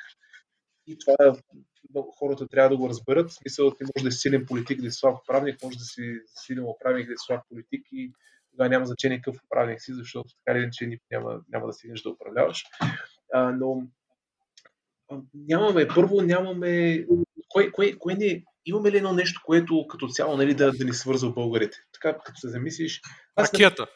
И 0.87 0.99
това 0.99 1.37
хората 2.19 2.49
трябва 2.49 2.71
да 2.71 2.77
го 2.77 2.89
разберат. 2.89 3.33
Смисъл, 3.33 3.71
ти 3.71 3.85
може 3.85 4.05
да 4.05 4.13
си 4.13 4.19
силен 4.19 4.47
политик, 4.47 4.81
да 4.81 4.91
си 4.91 4.99
слаб 4.99 5.19
управник, 5.25 5.63
може 5.63 5.79
да 5.79 5.85
си 5.85 6.21
силен 6.27 6.65
управник, 6.65 7.07
да 7.07 7.13
си 7.13 7.25
слаб 7.27 7.41
политик 7.49 7.87
и 7.93 8.13
тогава 8.51 8.69
няма 8.69 8.87
значение 8.87 9.19
какъв 9.19 9.41
управник 9.45 9.83
си, 9.83 9.95
защото 9.95 10.29
така 10.45 10.59
или 10.59 10.63
иначе 10.63 10.99
няма, 11.11 11.41
няма 11.49 11.67
да 11.67 11.73
стигнеш 11.73 12.03
да 12.03 12.11
управляваш. 12.11 12.65
А, 13.33 13.51
но 13.51 13.83
нямаме, 15.35 15.89
първо 15.89 16.21
нямаме, 16.21 17.05
кое, 17.49 17.71
кое, 17.71 17.93
кое 17.99 18.15
не, 18.15 18.43
имаме 18.67 18.91
ли 18.91 18.97
едно 18.97 19.13
нещо, 19.13 19.41
което 19.45 19.87
като 19.89 20.09
цяло 20.09 20.37
нали, 20.37 20.55
да, 20.55 20.73
да 20.73 20.85
ни 20.85 20.93
свързва 20.93 21.33
българите? 21.33 21.79
Така, 21.93 22.19
като 22.25 22.41
се 22.41 22.49
замислиш... 22.49 23.01
Аз 23.37 23.55
Ракията. 23.55 23.87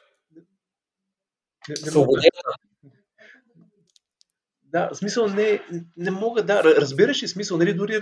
Не, 1.68 1.74
не, 1.84 2.06
да, 4.62 4.90
смисъл 4.94 5.28
не, 5.28 5.62
не 5.96 6.10
мога, 6.10 6.42
да, 6.42 6.64
разбираш 6.64 7.22
ли 7.22 7.28
смисъл, 7.28 7.58
нали, 7.58 7.74
дори 7.74 8.00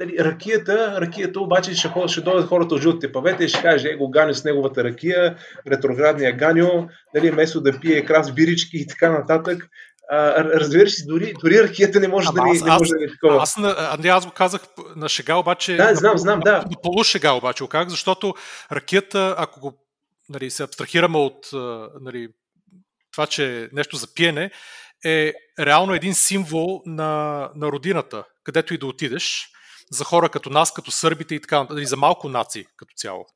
Дали, 0.00 0.18
ракията, 0.18 1.00
ракията 1.00 1.40
обаче 1.40 1.74
ще, 1.74 1.90
ще 2.06 2.20
дойдат 2.20 2.48
хората 2.48 2.74
от 2.74 2.82
жълтите 2.82 3.12
павета 3.12 3.44
и 3.44 3.48
ще 3.48 3.62
каже, 3.62 3.88
е, 3.88 3.96
го 3.96 4.10
ганю 4.10 4.34
с 4.34 4.44
неговата 4.44 4.84
ракия, 4.84 5.36
ретроградния 5.70 6.36
ганю, 6.36 6.88
нали, 7.14 7.30
вместо 7.30 7.60
да 7.60 7.80
пие 7.80 8.04
крас 8.04 8.34
бирички 8.34 8.76
и 8.76 8.86
така 8.86 9.10
нататък. 9.10 9.68
А, 10.10 10.44
разбираш 10.44 10.92
си, 10.92 11.06
дори, 11.06 11.34
дори 11.42 11.62
ракията 11.62 12.00
не 12.00 12.08
може 12.08 12.28
Ама 12.28 12.34
да 12.34 12.42
ни, 12.42 12.60
не 12.60 12.70
може 12.70 12.90
да 12.90 12.96
ни 12.96 13.08
такова. 13.12 13.42
Аз, 13.42 13.56
Андрей, 13.78 14.10
аз 14.10 14.26
го 14.26 14.32
казах 14.32 14.60
на 14.96 15.08
шега, 15.08 15.34
обаче. 15.34 15.76
Да, 15.76 15.94
знам, 15.94 16.18
знам, 16.18 16.40
да. 16.40 16.52
На 16.52 16.80
полушега 16.82 17.32
обаче 17.32 17.64
го 17.64 17.68
казах, 17.68 17.88
защото 17.88 18.34
ракията, 18.72 19.34
ако 19.38 19.60
го 19.60 19.74
нали, 20.28 20.50
се 20.50 20.62
абстрахираме 20.62 21.18
от 21.18 21.46
нали, 22.00 22.28
това, 23.12 23.26
че 23.26 23.62
е 23.62 23.68
нещо 23.72 23.96
за 23.96 24.14
пиене, 24.14 24.50
е 25.04 25.32
реално 25.60 25.94
един 25.94 26.14
символ 26.14 26.82
на, 26.86 27.50
на 27.56 27.66
родината, 27.66 28.24
където 28.44 28.74
и 28.74 28.78
да 28.78 28.86
отидеш, 28.86 29.48
за 29.90 30.04
хора 30.04 30.28
като 30.28 30.50
нас, 30.50 30.72
като 30.72 30.90
сърбите 30.90 31.34
и 31.34 31.40
така, 31.40 31.66
нали, 31.70 31.86
за 31.86 31.96
малко 31.96 32.28
нации 32.28 32.64
като 32.76 32.94
цяло. 32.96 33.26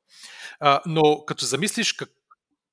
А, 0.59 0.81
но 0.85 1.25
като 1.25 1.45
замислиш 1.45 1.93
как, 1.93 2.09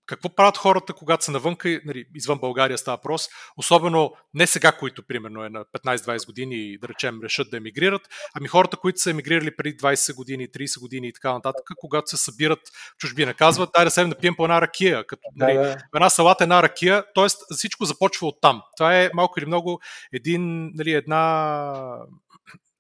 какво 0.09 0.35
правят 0.35 0.57
хората, 0.57 0.93
когато 0.93 1.25
са 1.25 1.33
навънка, 1.33 1.81
нали, 1.85 2.05
извън 2.15 2.39
България 2.39 2.79
става 2.79 2.97
въпрос, 2.97 3.29
особено 3.57 4.13
не 4.35 4.47
сега, 4.47 4.73
които 4.73 5.03
примерно 5.03 5.45
е 5.45 5.49
на 5.49 5.65
15-20 5.65 6.27
години 6.27 6.55
и 6.55 6.79
да 6.79 6.89
речем 6.89 7.21
решат 7.23 7.51
да 7.51 7.57
емигрират, 7.57 8.03
ами 8.35 8.49
хората, 8.49 8.77
които 8.77 8.99
са 8.99 9.11
емигрирали 9.11 9.57
преди 9.57 9.77
20 9.77 10.15
години, 10.15 10.49
30 10.49 10.81
години 10.81 11.09
и 11.09 11.13
така 11.13 11.33
нататък, 11.33 11.65
когато 11.77 12.11
се 12.11 12.17
събират 12.17 12.61
в 12.69 12.99
чужбина, 12.99 13.35
казват, 13.35 13.71
дай 13.75 13.85
да 13.85 13.91
седем 13.91 14.11
да 14.11 14.19
пием 14.19 14.37
по 14.37 14.45
една 14.45 14.61
ракия, 14.61 15.07
като 15.07 15.23
нали, 15.37 15.55
да, 15.55 15.63
да. 15.63 15.77
една 15.95 16.11
салата, 16.11 16.45
една 16.45 16.63
ракия, 16.63 17.05
т.е. 17.15 17.27
всичко 17.55 17.85
започва 17.85 18.27
от 18.27 18.41
там. 18.41 18.63
Това 18.77 18.99
е 18.99 19.11
малко 19.15 19.41
или 19.41 19.47
много 19.47 19.81
един, 20.13 20.71
нали, 20.75 20.93
една 20.93 21.99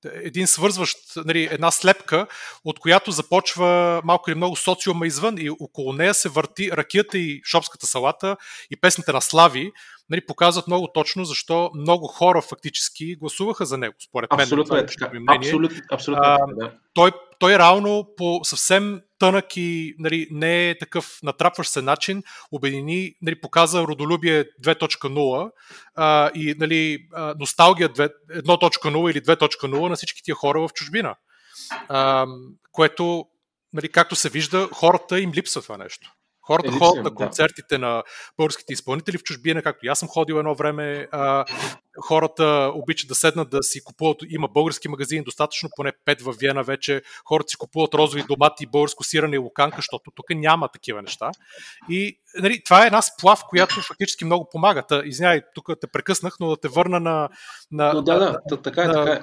един 0.04 0.46
свързващ, 0.46 0.98
нали, 1.16 1.48
една 1.50 1.70
слепка, 1.70 2.26
от 2.64 2.78
която 2.78 3.10
започва 3.10 4.00
малко 4.04 4.30
или 4.30 4.36
много 4.36 4.56
социума 4.56 5.06
извън 5.06 5.34
и 5.38 5.50
около 5.50 5.92
нея 5.92 6.14
се 6.14 6.28
върти 6.28 6.72
ракията 6.72 7.18
и 7.18 7.40
шопската 7.44 7.86
салата 7.86 8.36
и 8.70 8.76
песните 8.76 9.12
на 9.12 9.20
Слави, 9.20 9.72
нали, 10.10 10.26
показват 10.26 10.66
много 10.66 10.88
точно 10.94 11.24
защо 11.24 11.70
много 11.74 12.06
хора 12.06 12.42
фактически 12.42 13.16
гласуваха 13.16 13.66
за 13.66 13.78
него, 13.78 13.94
според 14.08 14.30
мен. 14.30 14.40
Абсолютно 14.40 14.76
е 14.76 14.86
така. 14.86 15.10
Абсолютно, 15.28 15.78
абсолютно 15.92 16.24
а, 16.24 16.34
е 16.34 16.54
да. 16.54 16.72
той, 16.94 17.12
той 17.38 17.58
реално 17.58 18.08
по 18.16 18.40
съвсем 18.42 19.00
тънък 19.18 19.56
и 19.56 19.94
нали, 19.98 20.28
не 20.30 20.70
е 20.70 20.78
такъв 20.78 21.18
натрапващ 21.22 21.72
се 21.72 21.82
начин 21.82 22.22
обедини, 22.52 23.14
нали, 23.22 23.40
показа 23.40 23.82
родолюбие 23.82 24.44
2.0 24.44 25.50
а, 25.94 26.30
и 26.34 26.54
нали, 26.58 26.98
носталгия 27.38 27.88
1.0 27.88 29.10
или 29.10 29.20
2.0 29.20 29.88
на 29.88 29.96
всички 29.96 30.22
тия 30.22 30.34
хора 30.34 30.60
в 30.60 30.72
чужбина. 30.74 31.14
А, 31.88 32.26
което, 32.72 33.24
нали, 33.72 33.88
както 33.88 34.16
се 34.16 34.28
вижда, 34.28 34.68
хората 34.72 35.20
им 35.20 35.32
липсва 35.32 35.62
това 35.62 35.76
нещо. 35.76 36.12
Хората 36.48 36.68
Едиция, 36.68 36.88
ходят 36.88 37.04
на 37.04 37.14
концертите 37.14 37.78
да. 37.78 37.86
на 37.86 38.02
българските 38.36 38.72
изпълнители 38.72 39.18
в 39.18 39.22
чужбина, 39.22 39.62
както 39.62 39.86
и 39.86 39.88
аз 39.88 39.98
съм 39.98 40.08
ходил 40.08 40.34
едно 40.34 40.54
време. 40.54 41.08
А, 41.12 41.44
хората 42.00 42.72
обичат 42.74 43.08
да 43.08 43.14
седнат 43.14 43.50
да 43.50 43.62
си 43.62 43.84
купуват, 43.84 44.16
има 44.28 44.48
български 44.48 44.88
магазини, 44.88 45.24
достатъчно 45.24 45.68
поне 45.76 45.92
5 46.06 46.22
в 46.22 46.36
Виена 46.40 46.62
вече. 46.62 47.02
Хората 47.24 47.48
си 47.48 47.56
купуват 47.56 47.94
розови 47.94 48.24
домати, 48.28 48.66
българско 48.66 49.04
сирене 49.04 49.36
и 49.36 49.38
луканка, 49.38 49.76
защото 49.76 50.10
тук 50.14 50.26
няма 50.30 50.68
такива 50.68 51.02
неща. 51.02 51.30
И 51.88 52.18
нали, 52.38 52.62
това 52.64 52.82
е 52.82 52.86
една 52.86 53.02
сплав, 53.02 53.40
която 53.48 53.74
фактически 53.74 54.24
много 54.24 54.48
помага. 54.48 54.82
Та, 54.82 55.02
извиняй, 55.04 55.42
тук 55.54 55.70
те 55.80 55.86
прекъснах, 55.86 56.34
но 56.40 56.48
да 56.48 56.56
те 56.56 56.68
върна 56.68 57.00
на... 57.00 57.28
на 57.70 57.92
но 57.92 58.02
да, 58.02 58.40
да, 58.50 58.62
така 58.62 58.82
е, 58.82 58.86
на, 58.86 58.92
така 58.92 59.12
е 59.12 59.20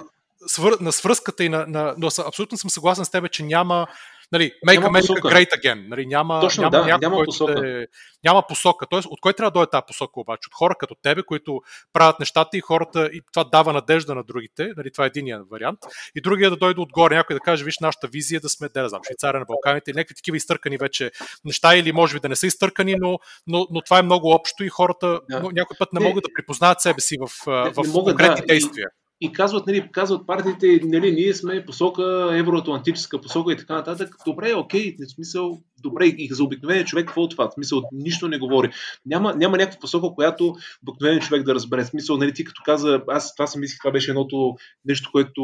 свър, 0.47 0.77
на 0.81 0.91
свръзката 0.91 1.43
и 1.43 1.49
на, 1.49 1.65
на... 1.67 1.95
Но 1.97 2.07
абсолютно 2.27 2.57
съм 2.57 2.69
съгласен 2.69 3.05
с 3.05 3.09
теб, 3.09 3.31
че 3.31 3.43
няма 3.43 3.87
Нали, 4.31 4.51
make 4.67 4.79
няма 4.79 4.89
America 4.89 5.07
посока. 5.07 5.27
great 5.27 5.61
again. 5.61 5.87
Нали, 5.87 6.05
няма, 6.05 6.41
Точно, 6.41 6.61
няма, 6.61 6.71
да, 6.71 6.85
някой, 6.85 7.09
няма 7.09 7.23
посока. 7.25 7.67
Е, 7.67 7.87
няма 8.23 8.47
посока. 8.47 8.85
Тоест, 8.89 9.07
от 9.11 9.21
кой 9.21 9.33
трябва 9.33 9.51
да 9.51 9.53
дойде 9.53 9.69
тази 9.69 9.83
посока 9.87 10.19
обаче? 10.19 10.47
От 10.47 10.53
хора 10.53 10.75
като 10.79 10.95
тебе, 11.01 11.23
които 11.23 11.61
правят 11.93 12.19
нещата 12.19 12.57
и 12.57 12.61
хората, 12.61 13.09
и 13.13 13.21
това 13.33 13.43
дава 13.43 13.73
надежда 13.73 14.15
на 14.15 14.23
другите. 14.23 14.73
Нали, 14.77 14.91
това 14.91 15.03
е 15.03 15.07
единия 15.07 15.41
вариант. 15.51 15.79
И 16.15 16.21
другия 16.21 16.49
да 16.49 16.55
дойде 16.55 16.81
отгоре, 16.81 17.15
някой 17.15 17.33
да 17.33 17.39
каже, 17.39 17.63
виж, 17.63 17.75
нашата 17.81 18.07
визия 18.07 18.41
да 18.41 18.49
сме, 18.49 18.69
да, 18.69 18.89
знам, 18.89 19.01
Швейцария 19.05 19.39
на 19.39 19.45
Балканите, 19.45 19.93
някакви 19.93 20.15
такива 20.15 20.37
изтъркани 20.37 20.77
вече 20.77 21.11
неща, 21.45 21.75
или 21.75 21.91
може 21.91 22.13
би 22.13 22.19
да 22.19 22.29
не 22.29 22.35
са 22.35 22.47
изтъркани, 22.47 22.95
но, 22.99 23.19
но, 23.47 23.67
но 23.71 23.81
това 23.81 23.99
е 23.99 24.03
много 24.03 24.29
общо 24.29 24.63
и 24.63 24.69
хората 24.69 25.19
да. 25.29 25.39
някой 25.39 25.77
път 25.79 25.93
не, 25.93 25.99
не 25.99 26.07
могат 26.07 26.23
да 26.23 26.33
припознаят 26.35 26.81
себе 26.81 27.01
си 27.01 27.17
в, 27.19 27.27
в, 27.45 27.73
в 27.75 27.93
конкретни 27.93 28.41
да, 28.41 28.47
действия. 28.47 28.87
И 28.87 29.04
и 29.26 29.32
казват, 29.32 29.67
нали, 29.67 29.89
казват 29.91 30.28
партиите, 30.28 30.80
нали, 30.84 31.11
ние 31.11 31.34
сме 31.34 31.65
посока, 31.65 32.30
евроатлантическа 32.34 33.21
посока 33.21 33.53
и 33.53 33.57
така 33.57 33.73
нататък. 33.73 34.15
Добре, 34.26 34.53
окей, 34.53 34.95
в 34.99 35.11
смисъл, 35.11 35.59
добре, 35.84 36.05
и 36.05 36.30
за 36.32 36.43
обикновения 36.43 36.86
човек 36.86 37.05
какво 37.05 37.26
е 37.26 37.30
това? 37.30 37.49
В 37.49 37.53
смисъл, 37.53 37.82
нищо 37.91 38.28
не 38.28 38.38
говори. 38.38 38.69
Няма, 39.05 39.36
няма 39.36 39.57
някаква 39.57 39.80
посока, 39.80 40.15
която 40.15 40.55
обикновен 40.88 41.19
човек 41.19 41.43
да 41.43 41.55
разбере. 41.55 41.84
В 41.84 41.88
смисъл, 41.88 42.17
нали, 42.17 42.34
ти 42.34 42.43
като 42.43 42.61
каза, 42.65 43.01
аз 43.07 43.36
това 43.36 43.47
си 43.47 43.59
мислих, 43.59 43.80
това 43.80 43.91
беше 43.91 44.11
едното 44.11 44.55
нещо, 44.86 45.09
което, 45.11 45.41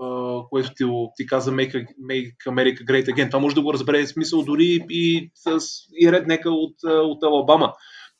uh, 0.00 0.48
което 0.48 0.74
ти, 0.74 0.84
ти 1.16 1.26
каза 1.26 1.52
Make, 1.52 1.86
Make 2.10 2.36
America 2.46 2.84
Great 2.84 3.08
Again. 3.08 3.30
Това 3.30 3.40
може 3.40 3.54
да 3.54 3.62
го 3.62 3.72
разбере 3.72 4.06
смисъл 4.06 4.42
дори 4.42 4.84
и, 4.90 5.30
с, 5.34 5.58
и 6.00 6.12
реднека 6.12 6.50
от, 6.50 6.74
от 6.84 7.22
Алабама. 7.22 7.72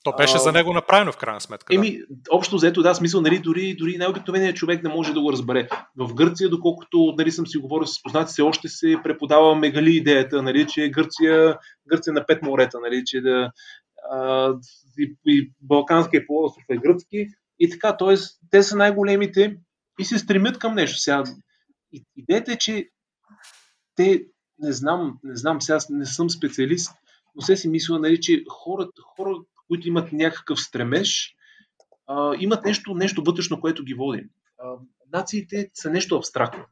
То 0.05 0.12
беше 0.12 0.36
а, 0.36 0.38
за 0.38 0.52
него 0.52 0.72
направено 0.72 1.12
в 1.12 1.16
крайна 1.16 1.40
сметка. 1.40 1.74
Еми, 1.74 1.98
да. 2.11 2.30
общо 2.32 2.57
взето, 2.57 2.82
да, 2.82 2.94
смисъл, 2.94 3.20
нали, 3.20 3.38
дори, 3.38 3.74
дори 3.74 3.96
най-обикновеният 3.96 4.57
човек 4.57 4.82
не 4.82 4.88
може 4.88 5.12
да 5.12 5.20
го 5.20 5.32
разбере. 5.32 5.68
В 5.96 6.14
Гърция, 6.14 6.50
доколкото 6.50 7.14
нали, 7.18 7.30
съм 7.30 7.46
си 7.46 7.59
говорил 7.59 7.86
с 7.86 8.02
познати, 8.02 8.32
се 8.32 8.42
още 8.42 8.68
се 8.68 8.96
преподава 9.05 9.55
мегали 9.55 9.96
идеята, 9.96 10.42
нали, 10.42 10.66
че 10.66 10.88
Гърция, 10.88 11.59
Гърция 11.88 12.12
на 12.12 12.26
пет 12.26 12.42
морета, 12.42 12.78
нали, 12.80 13.02
че 13.07 13.20
да, 13.20 13.50
а, 14.11 14.52
и, 14.98 15.16
и 15.26 15.52
Балканския 15.61 16.26
полуостров 16.26 16.64
е 16.70 16.76
гръцки. 16.76 17.28
И 17.59 17.70
така, 17.70 17.96
т.е. 17.96 18.16
те 18.50 18.62
са 18.62 18.76
най-големите 18.76 19.57
и 20.00 20.05
се 20.05 20.18
стремят 20.18 20.59
към 20.59 20.74
нещо. 20.74 20.98
Сега, 20.98 21.24
идеята 22.16 22.52
е, 22.52 22.57
че 22.57 22.88
те, 23.96 24.24
не 24.59 24.72
знам, 24.72 25.18
не 25.22 25.36
знам, 25.36 25.62
сега 25.62 25.78
не 25.90 26.07
съм 26.07 26.30
специалист, 26.30 26.92
но 27.34 27.42
се 27.42 27.57
си 27.57 27.68
мисля, 27.68 27.98
нали, 27.98 28.20
че 28.20 28.44
хората, 28.50 29.02
хората 29.16 29.44
които 29.68 29.88
имат 29.88 30.12
някакъв 30.12 30.60
стремеж, 30.60 31.34
а, 32.06 32.34
имат 32.38 32.64
нещо, 32.64 32.94
нещо 32.94 33.22
вътрешно, 33.22 33.60
което 33.60 33.84
ги 33.84 33.94
води. 33.94 34.28
А, 34.58 34.74
нациите 35.12 35.70
са 35.74 35.90
нещо 35.90 36.16
абстрактно. 36.16 36.64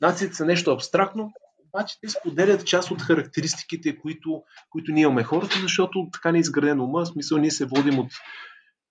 Нациите 0.00 0.34
са 0.34 0.44
нещо 0.44 0.72
абстрактно, 0.72 1.32
обаче 1.68 2.00
те 2.00 2.08
споделят 2.08 2.66
част 2.66 2.90
от 2.90 3.02
характеристиките, 3.02 3.98
които, 3.98 4.42
които 4.70 4.92
ние 4.92 5.02
имаме 5.02 5.24
хората, 5.24 5.56
защото 5.62 6.08
така 6.12 6.32
не 6.32 6.38
е 6.38 6.40
изграден 6.40 6.80
ума, 6.80 7.04
в 7.04 7.08
смисъл 7.08 7.38
ние 7.38 7.50
се 7.50 7.66
водим 7.66 7.98
от 7.98 8.12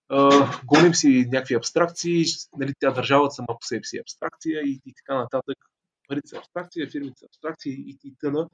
а, 0.10 0.30
гоним 0.66 0.96
си 0.96 1.28
някакви 1.32 1.56
абстракции, 1.56 2.26
нали, 2.58 2.74
тя 2.80 2.92
държавата 2.92 3.36
сама 3.36 3.48
по 3.48 3.66
себе 3.66 3.84
си 3.84 3.98
е 3.98 4.02
абстракция 4.02 4.62
и, 4.62 4.82
и 4.86 4.94
така 4.94 5.18
нататък. 5.18 5.58
Парите 6.08 6.28
са 6.28 6.38
абстракция, 6.38 6.90
фирмите 6.90 7.20
са 7.20 7.26
абстракции 7.26 7.74
и, 7.74 7.98
и 8.04 8.16
тъна. 8.20 8.50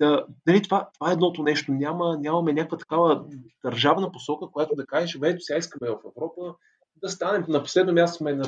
Да, 0.00 0.26
нали, 0.46 0.62
това, 0.62 0.88
това 0.94 1.10
е 1.10 1.12
едното 1.12 1.42
нещо. 1.42 1.72
Няма, 1.72 2.18
нямаме 2.20 2.52
някаква 2.52 2.78
такава 2.78 3.24
държавна 3.64 4.12
посока, 4.12 4.46
която 4.52 4.74
да 4.74 4.86
кажеш, 4.86 5.18
ето 5.24 5.40
сега 5.40 5.58
искаме 5.58 5.90
в 5.90 5.98
Европа 6.16 6.54
да 7.02 7.08
станем. 7.08 7.44
На 7.48 7.62
последно 7.62 7.92
място 7.92 8.16
сме, 8.16 8.32
на, 8.34 8.44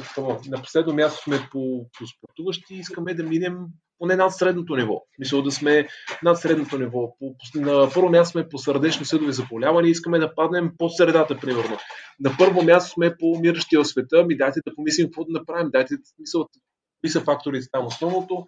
на 0.49 0.63
последно 0.63 0.95
място 0.95 1.23
сме 1.23 1.49
по, 1.53 1.87
по 1.99 2.07
спортуващи 2.07 2.75
и 2.75 2.79
искаме 2.79 3.15
да 3.15 3.23
минем 3.23 3.59
поне 3.99 4.17
над 4.17 4.33
средното 4.33 4.77
ниво. 4.77 5.03
Мисля 5.19 5.43
да 5.43 5.51
сме 5.51 5.89
над 6.23 6.39
средното 6.39 6.79
ниво. 6.79 7.17
По, 7.19 7.37
по, 7.37 7.61
на 7.61 7.91
първо 7.95 8.09
място 8.09 8.33
сме 8.33 8.49
по 8.49 8.59
сърдечни 8.59 9.07
съдови 9.07 9.33
заболявания 9.33 9.91
искаме 9.91 10.19
да 10.19 10.35
паднем 10.35 10.73
под 10.79 10.97
средата, 10.97 11.39
примерно. 11.41 11.77
На 12.21 12.31
първо 12.39 12.63
място 12.63 12.93
сме 12.93 13.17
по 13.17 13.27
умиращия 13.27 13.85
света, 13.85 14.25
ми 14.25 14.37
дайте 14.37 14.61
да 14.67 14.75
помислим 14.75 15.07
какво 15.07 15.25
да 15.25 15.33
направим, 15.33 15.71
дайте 15.71 15.95
мисъл, 16.19 16.49
какви 16.95 17.13
са 17.13 17.21
факторите 17.21 17.67
там 17.73 17.87
основното, 17.87 18.47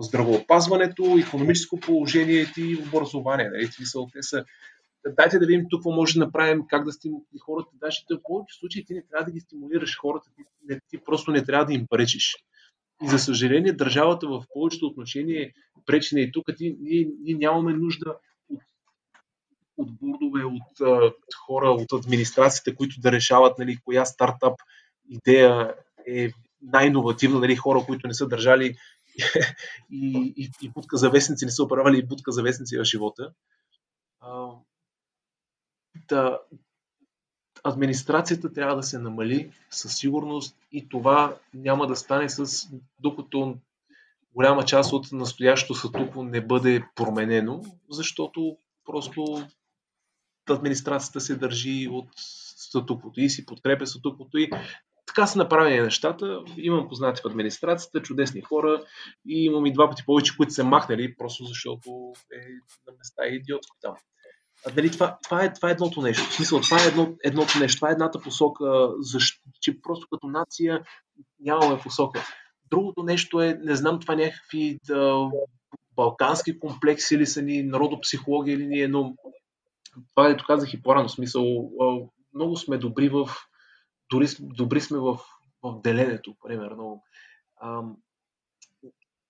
здравеопазването, 0.00 1.18
економическо 1.26 1.80
положение 1.80 2.46
и 2.56 2.76
образование. 2.88 3.50
Нали? 3.50 3.66
Смисъл, 3.66 4.08
те 4.12 4.22
са 4.22 4.44
дайте 5.08 5.38
да 5.38 5.46
видим 5.46 5.66
тук 5.70 5.78
какво 5.80 5.90
може 5.90 6.14
да 6.14 6.24
направим, 6.24 6.64
как 6.68 6.84
да 6.84 6.92
стимулираме 6.92 7.38
хората. 7.40 7.70
Даже 7.74 8.04
в 8.10 8.22
повече 8.22 8.58
случаи 8.58 8.84
ти 8.84 8.94
не 8.94 9.02
трябва 9.02 9.24
да 9.24 9.32
ги 9.32 9.40
стимулираш 9.40 9.98
хората, 10.00 10.30
ти, 10.36 10.42
не, 10.68 10.80
ти 10.88 10.98
просто 10.98 11.30
не 11.30 11.44
трябва 11.44 11.66
да 11.66 11.72
им 11.74 11.86
пречиш. 11.90 12.36
И 13.04 13.08
за 13.08 13.18
съжаление, 13.18 13.72
държавата 13.72 14.26
в 14.28 14.44
повечето 14.54 14.86
отношение 14.86 15.52
пречи 15.86 16.20
и 16.20 16.32
тук. 16.32 16.46
Ти, 16.56 16.76
ние, 16.80 17.08
ние 17.20 17.34
нямаме 17.34 17.72
нужда 17.72 18.16
от, 18.48 18.62
от 19.76 19.88
бурдове, 19.92 20.44
от 20.44 20.80
от 20.80 21.34
хора, 21.46 21.70
от 21.70 21.92
администрацията, 21.92 22.74
които 22.74 23.00
да 23.00 23.12
решават 23.12 23.58
нали, 23.58 23.78
коя 23.84 24.04
стартап 24.04 24.54
идея 25.10 25.74
е 26.06 26.30
най-инновативна, 26.62 27.40
нали, 27.40 27.56
хора, 27.56 27.80
които 27.86 28.08
не 28.08 28.14
са 28.14 28.28
държали 28.28 28.76
и, 29.90 30.34
и, 30.36 30.50
и 30.62 30.68
будка 30.68 30.96
за 30.96 31.10
вестници 31.10 31.44
не 31.44 31.50
са 31.50 31.62
оправили 31.62 31.98
и 31.98 32.06
будка 32.06 32.32
за 32.32 32.42
вестници 32.42 32.78
в 32.78 32.84
живота. 32.84 33.32
А, 34.20 34.48
да, 36.08 36.40
администрацията 37.64 38.52
трябва 38.52 38.76
да 38.76 38.82
се 38.82 38.98
намали 38.98 39.52
със 39.70 39.96
сигурност 39.96 40.56
и 40.72 40.88
това 40.88 41.36
няма 41.54 41.86
да 41.86 41.96
стане 41.96 42.28
с 42.28 42.68
докато 43.00 43.56
голяма 44.34 44.64
част 44.64 44.92
от 44.92 45.12
настоящото 45.12 45.74
статукво 45.74 46.22
не 46.22 46.46
бъде 46.46 46.84
променено, 46.94 47.62
защото 47.90 48.56
просто 48.84 49.46
администрацията 50.50 51.20
се 51.20 51.36
държи 51.36 51.88
от 51.90 52.08
статуквото 52.56 53.20
и 53.20 53.30
си 53.30 53.46
подкрепя 53.46 53.86
статуквото 53.86 54.38
и 54.38 54.50
така 55.14 55.26
са 55.26 55.38
направени 55.38 55.80
нещата. 55.80 56.40
Имам 56.56 56.88
познати 56.88 57.20
в 57.24 57.26
администрацията, 57.26 58.02
чудесни 58.02 58.40
хора 58.40 58.84
и 59.28 59.44
имам 59.44 59.66
и 59.66 59.72
два 59.72 59.88
пъти 59.88 60.02
повече, 60.06 60.36
които 60.36 60.52
са 60.52 60.64
махнали, 60.64 61.16
просто 61.16 61.44
защото 61.44 62.12
е 62.32 62.38
на 62.86 62.96
места 62.98 63.24
е 63.24 63.34
идиотско 63.34 63.76
там. 63.80 63.94
А, 64.66 64.70
дали, 64.70 64.90
това, 64.90 65.18
това, 65.24 65.44
е, 65.44 65.52
това 65.52 65.68
е 65.68 65.72
едното 65.72 66.02
нещо. 66.02 66.24
В 66.24 66.34
смисъл, 66.34 66.60
това 66.60 66.84
е 66.84 66.88
едно, 66.88 67.14
едното 67.24 67.58
нещо. 67.58 67.76
Това 67.76 67.88
е 67.88 67.92
едната 67.92 68.20
посока, 68.20 68.88
защо, 68.98 69.40
че 69.60 69.82
просто 69.82 70.06
като 70.12 70.26
нация 70.26 70.82
нямаме 71.40 71.78
посока. 71.78 72.22
Другото 72.70 73.02
нещо 73.02 73.40
е, 73.40 73.58
не 73.62 73.74
знам, 73.74 74.00
това 74.00 74.14
някакви 74.14 74.78
да, 74.86 75.30
балкански 75.96 76.58
комплекси 76.58 77.14
или 77.14 77.26
са 77.26 77.42
ни 77.42 77.62
народопсихология 77.62 78.54
или 78.54 78.66
ни 78.66 78.80
е, 78.80 78.88
но 78.88 79.14
това 80.14 80.28
ето 80.28 80.44
казах 80.46 80.74
и 80.74 80.82
по-рано, 80.82 81.08
смисъл, 81.08 81.70
много 82.34 82.56
сме 82.56 82.78
добри 82.78 83.08
в 83.08 83.28
дори 84.10 84.26
добри 84.40 84.80
сме 84.80 84.98
в, 84.98 85.18
в 85.62 85.80
деленето, 85.82 86.34
примерно. 86.46 87.02
А, 87.56 87.82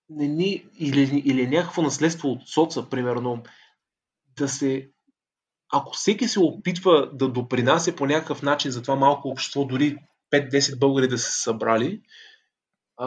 не 0.09 0.29
ни, 0.29 0.67
или, 0.79 1.23
или 1.25 1.47
някакво 1.47 1.83
наследство 1.83 2.29
от 2.29 2.49
соца, 2.49 2.89
примерно, 2.91 3.43
да 4.37 4.49
се 4.49 4.91
ако 5.73 5.93
всеки 5.93 6.29
се 6.29 6.41
опитва 6.41 7.11
да 7.13 7.29
допринася 7.29 7.97
по 7.97 8.07
някакъв 8.07 8.43
начин 8.43 8.71
за 8.71 8.83
това 8.83 8.97
малко 8.97 9.29
общество, 9.29 9.65
дори 9.65 9.99
5-10 10.33 10.79
българи 10.79 11.09
да 11.09 11.19
се 11.19 11.43
събрали, 11.43 12.01
а, 12.97 13.07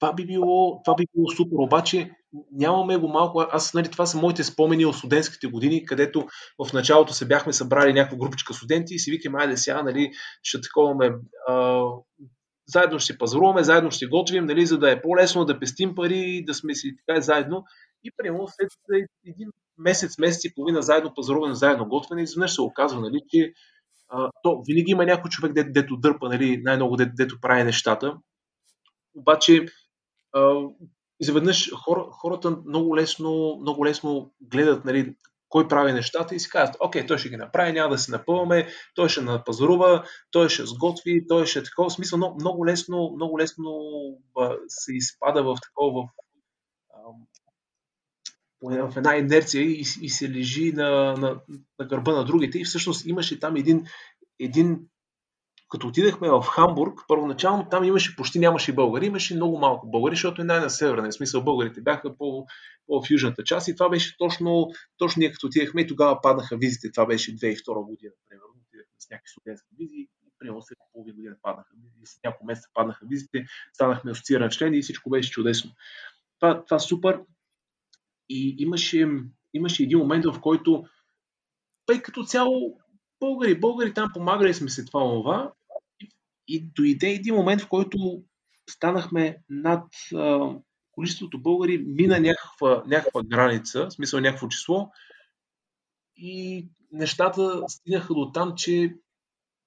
това, 0.00 0.12
би 0.12 0.26
било, 0.26 0.82
това 0.84 0.94
би 0.94 1.06
било 1.14 1.28
супер. 1.28 1.56
Обаче 1.58 2.10
нямаме 2.52 2.96
го 2.96 3.08
малко. 3.08 3.44
Аз, 3.50 3.74
нали, 3.74 3.90
това 3.90 4.06
са 4.06 4.18
моите 4.18 4.44
спомени 4.44 4.86
от 4.86 4.96
студентските 4.96 5.46
години, 5.46 5.86
където 5.86 6.26
в 6.66 6.72
началото 6.72 7.12
се 7.12 7.28
бяхме 7.28 7.52
събрали 7.52 7.92
някаква 7.92 8.18
групичка 8.18 8.54
студенти 8.54 8.94
и 8.94 8.98
си 8.98 9.10
викаме, 9.10 9.38
айде 9.40 9.56
сега, 9.56 9.82
нали, 9.82 10.10
ще 10.42 10.60
таковаме, 10.60 11.12
а, 11.48 11.84
заедно 12.66 12.98
ще 12.98 13.18
пазаруваме, 13.18 13.64
заедно 13.64 13.90
ще 13.90 14.06
готвим, 14.06 14.46
нали, 14.46 14.66
за 14.66 14.78
да 14.78 14.90
е 14.90 15.02
по-лесно 15.02 15.44
да 15.44 15.60
пестим 15.60 15.94
пари, 15.94 16.44
да 16.46 16.54
сме 16.54 16.74
си 16.74 16.96
така 17.06 17.20
заедно. 17.20 17.64
И 18.04 18.10
примерно 18.16 18.46
след 18.48 18.68
един 19.26 19.48
месец, 19.78 20.18
месец 20.18 20.44
и 20.44 20.54
половина 20.54 20.82
заедно 20.82 21.14
пазаруване, 21.14 21.54
заедно 21.54 21.88
готвене, 21.88 22.22
изведнъж 22.22 22.54
се 22.54 22.62
оказва, 22.62 23.00
нали, 23.00 23.20
че 23.28 23.52
а, 24.08 24.30
то 24.42 24.62
винаги 24.66 24.90
има 24.90 25.04
някой 25.04 25.30
човек, 25.30 25.52
дето, 25.52 25.72
дето 25.72 25.96
дърпа, 25.96 26.28
нали, 26.28 26.62
най-много 26.64 26.96
дето, 26.96 27.12
дето 27.16 27.40
прави 27.40 27.64
нещата. 27.64 28.16
Обаче 29.14 29.66
изведнъж 31.20 31.70
хор, 31.74 32.08
хората 32.10 32.50
много 32.66 32.96
лесно, 32.96 33.58
много 33.60 33.86
лесно 33.86 34.32
гледат 34.40 34.84
нали, 34.84 35.16
кой 35.48 35.68
прави 35.68 35.92
нещата 35.92 36.34
и 36.34 36.40
си 36.40 36.48
казват, 36.48 36.76
окей, 36.80 37.06
той 37.06 37.18
ще 37.18 37.28
ги 37.28 37.36
направи, 37.36 37.72
няма 37.72 37.88
да 37.88 37.98
се 37.98 38.10
напълваме, 38.10 38.68
той 38.94 39.08
ще 39.08 39.20
напазарува, 39.20 40.04
той 40.30 40.48
ще 40.48 40.66
сготви, 40.66 41.26
той 41.28 41.46
ще 41.46 41.58
е 41.58 41.62
такова. 41.62 41.88
В 41.88 41.92
смисъл, 41.92 42.16
много, 42.16 42.34
много 42.40 42.66
лесно, 42.66 43.12
много 43.14 43.38
лесно 43.38 43.72
се 44.68 44.92
изпада 44.94 45.42
в 45.42 45.56
такова, 45.62 46.08
в, 48.62 48.88
в 48.90 48.96
една 48.96 49.16
инерция 49.16 49.62
и, 49.62 49.84
и 50.02 50.10
се 50.10 50.30
лежи 50.30 50.72
на, 50.72 51.14
на, 51.16 51.40
на 51.78 51.86
гърба 51.86 52.12
на 52.12 52.24
другите. 52.24 52.58
И 52.58 52.64
всъщност 52.64 53.06
имаше 53.06 53.40
там 53.40 53.56
един, 53.56 53.84
един 54.40 54.80
като 55.68 55.86
отидахме 55.86 56.30
в 56.30 56.42
Хамбург, 56.42 57.00
първоначално 57.08 57.68
там 57.68 57.84
имаше, 57.84 58.16
почти 58.16 58.38
нямаше 58.38 58.72
българи, 58.72 59.06
имаше 59.06 59.34
много 59.34 59.58
малко 59.58 59.90
българи, 59.90 60.16
защото 60.16 60.42
е 60.42 60.44
най-на 60.44 60.70
северна. 60.70 61.10
В 61.10 61.14
смисъл 61.14 61.44
българите 61.44 61.80
бяха 61.80 62.16
по, 62.16 62.46
по 62.86 63.02
в 63.02 63.10
южната 63.10 63.44
част 63.44 63.68
и 63.68 63.74
това 63.74 63.88
беше 63.88 64.16
точно, 64.18 64.70
точно 64.98 65.20
ние 65.20 65.32
като 65.32 65.46
отидахме 65.46 65.80
и 65.80 65.86
тогава 65.86 66.20
паднаха 66.20 66.56
визите. 66.56 66.92
Това 66.92 67.06
беше 67.06 67.36
2002 67.36 67.86
година, 67.86 68.12
примерно. 68.28 68.54
Отидахме 68.68 68.94
с 68.98 69.10
някакви 69.10 69.30
студентски 69.30 69.68
визи 69.78 69.94
и 69.96 70.08
примерно 70.38 70.62
след 70.62 70.78
половин 70.92 71.14
година 71.14 71.36
паднаха 71.42 71.70
визи. 71.82 71.94
След 72.04 72.24
няколко 72.24 72.46
месеца 72.46 72.68
паднаха 72.74 73.06
визите, 73.10 73.46
станахме 73.72 74.10
асоцииран 74.10 74.50
член 74.50 74.74
и 74.74 74.82
всичко 74.82 75.10
беше 75.10 75.30
чудесно. 75.30 75.70
Това, 76.40 76.64
това 76.64 76.78
супер. 76.78 77.20
И 78.28 78.56
имаше, 78.58 79.08
имаше 79.54 79.82
един 79.82 79.98
момент, 79.98 80.24
в 80.24 80.40
който 80.40 80.84
пъй 81.86 82.02
като 82.02 82.24
цяло 82.24 82.78
българи, 83.20 83.60
българи 83.60 83.94
там 83.94 84.10
помагали 84.14 84.54
сме 84.54 84.68
се 84.68 84.84
това, 84.84 85.00
това. 85.00 85.52
И 86.48 86.60
дойде 86.74 87.08
един 87.08 87.34
момент, 87.34 87.60
в 87.60 87.68
който 87.68 88.22
станахме 88.70 89.38
над 89.48 89.84
а, 90.14 90.50
количеството 90.92 91.42
българи, 91.42 91.84
мина 91.86 92.20
някаква, 92.20 92.82
някаква 92.86 93.22
граница, 93.22 93.86
в 93.86 93.92
смисъл 93.92 94.20
някакво 94.20 94.48
число. 94.48 94.90
И 96.16 96.66
нещата 96.92 97.62
стигнаха 97.68 98.14
до 98.14 98.32
там, 98.32 98.52
че 98.56 98.94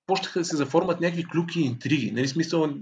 почнаха 0.06 0.40
да 0.40 0.46
се 0.46 0.58
заформят 0.58 1.02
някакви 1.02 1.26
клюки 1.26 1.60
и 1.60 1.66
интриги. 1.66 2.12
Нали, 2.12 2.28
смисъл, 2.28 2.74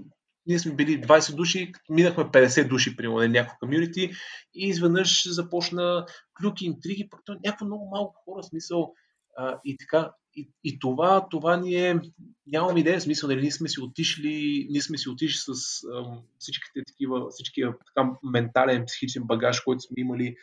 ние 0.46 0.58
сме 0.58 0.74
били 0.74 1.02
20 1.02 1.34
души, 1.34 1.72
минахме 1.90 2.24
50 2.24 2.68
души, 2.68 2.96
примерно, 2.96 3.18
на 3.18 3.28
някакво 3.28 3.56
комьюнити 3.58 4.10
и 4.54 4.68
изведнъж 4.68 5.32
започна 5.32 6.06
клюки, 6.40 6.66
интриги, 6.66 7.08
пък 7.10 7.20
някакво 7.44 7.66
много 7.66 7.88
малко 7.90 8.14
хора, 8.24 8.42
смисъл, 8.42 8.94
а, 9.36 9.60
и 9.64 9.76
така, 9.76 10.12
и, 10.38 10.50
и 10.64 10.78
това, 10.78 11.28
това 11.30 11.56
ние 11.56 12.00
нямам 12.46 12.76
идея, 12.76 13.00
смисъл, 13.00 13.28
нали, 13.28 13.40
ние 13.40 13.50
сме 13.50 13.68
си 13.68 13.80
отишли, 13.80 14.66
ние 14.70 14.82
сме 14.82 14.98
си 14.98 15.08
отишли 15.08 15.38
с 15.38 15.82
ам, 15.94 16.22
всичките 16.38 16.80
такива, 16.86 17.30
всичкия 17.30 17.74
така 17.86 18.10
ментален, 18.22 18.84
психичен 18.86 19.22
багаж, 19.22 19.60
който 19.60 19.80
сме 19.80 19.94
имали 19.96 20.36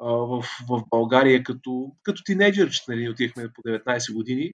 а, 0.00 0.12
в, 0.12 0.44
в 0.68 0.82
България 0.90 1.42
като, 1.42 1.92
като 2.02 2.22
тинейджърче, 2.24 2.82
нали, 2.88 3.08
отихме 3.08 3.48
по 3.54 3.62
19 3.62 4.14
години 4.14 4.52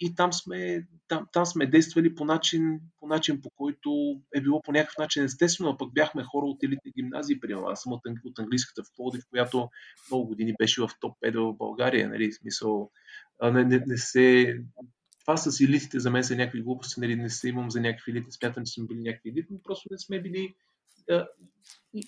и 0.00 0.14
там 0.14 0.32
сме, 0.32 0.86
там, 1.08 1.26
там 1.32 1.46
сме 1.46 1.66
действали 1.66 2.14
по 2.14 2.24
начин, 2.24 2.80
по 3.00 3.06
начин, 3.06 3.40
по 3.40 3.50
който 3.50 4.20
е 4.34 4.40
било 4.40 4.62
по 4.62 4.72
някакъв 4.72 4.98
начин 4.98 5.24
естествено, 5.24 5.70
а 5.70 5.76
пък 5.76 5.94
бяхме 5.94 6.24
хора 6.24 6.46
от 6.46 6.62
елитни 6.62 6.92
гимназии, 6.96 7.40
примерно. 7.40 7.66
Аз 7.66 7.82
съм 7.82 7.92
от, 7.92 8.00
от 8.24 8.38
английската 8.38 8.82
в 8.82 8.96
Плодив, 8.96 9.24
която 9.30 9.68
много 10.10 10.26
години 10.26 10.54
беше 10.58 10.82
в 10.82 10.90
топ 11.00 11.16
5 11.24 11.52
в 11.52 11.56
България, 11.56 12.08
нали, 12.08 12.32
смисъл, 12.32 12.90
не, 13.42 13.64
не, 13.64 13.84
не 13.86 13.96
се... 13.96 14.56
Това 15.20 15.36
с 15.36 15.60
елитите 15.60 16.00
за 16.00 16.10
мен 16.10 16.24
са 16.24 16.36
някакви 16.36 16.62
глупости, 16.62 17.00
нали, 17.00 17.16
не 17.16 17.30
се 17.30 17.48
имам 17.48 17.70
за 17.70 17.80
някакви 17.80 18.12
елити, 18.12 18.32
смятам, 18.32 18.64
че 18.64 18.72
сме 18.72 18.86
били 18.86 19.00
някакви 19.00 19.30
елити, 19.30 19.48
но 19.50 19.62
просто 19.62 19.88
не 19.90 19.98
сме 19.98 20.22
били 20.22 20.54
а, 21.10 21.26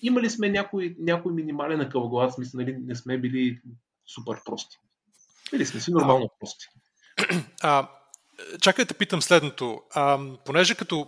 имали 0.01 0.29
сме 0.29 0.49
някой, 0.49 0.95
някой 0.99 1.33
минимален 1.33 1.81
акъл 1.81 2.09
глава, 2.09 2.31
смисъл, 2.31 2.61
нали, 2.61 2.77
не 2.77 2.95
сме 2.95 3.17
били 3.17 3.61
супер 4.05 4.37
прости. 4.45 4.77
Били 5.51 5.65
сме 5.65 5.79
си 5.79 5.91
нормално 5.91 6.29
прости. 6.39 6.67
А, 7.61 7.87
чакай 8.61 8.85
да 8.85 8.93
питам 8.93 9.21
следното. 9.21 9.81
А, 9.93 10.19
понеже 10.45 10.75
като 10.75 11.07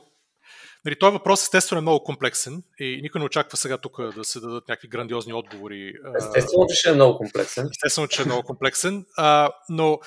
Нали, 0.86 1.00
този 1.00 1.14
въпрос 1.14 1.44
естествено 1.44 1.80
е 1.80 1.82
много 1.82 2.04
комплексен 2.04 2.64
и 2.80 3.00
никой 3.02 3.20
не 3.20 3.26
очаква 3.26 3.58
сега 3.58 3.78
тук 3.78 4.02
да 4.16 4.24
се 4.24 4.40
дадат 4.40 4.68
някакви 4.68 4.88
грандиозни 4.88 5.34
отговори. 5.34 5.94
Естествено, 6.18 6.66
че 6.70 6.76
ще 6.76 6.90
е 6.90 6.94
много 6.94 7.18
комплексен. 7.18 7.70
Естествено, 7.72 8.08
че 8.08 8.22
е 8.22 8.26
много 8.26 8.44
комплексен, 8.44 9.06
а, 9.18 9.50
но 9.70 10.00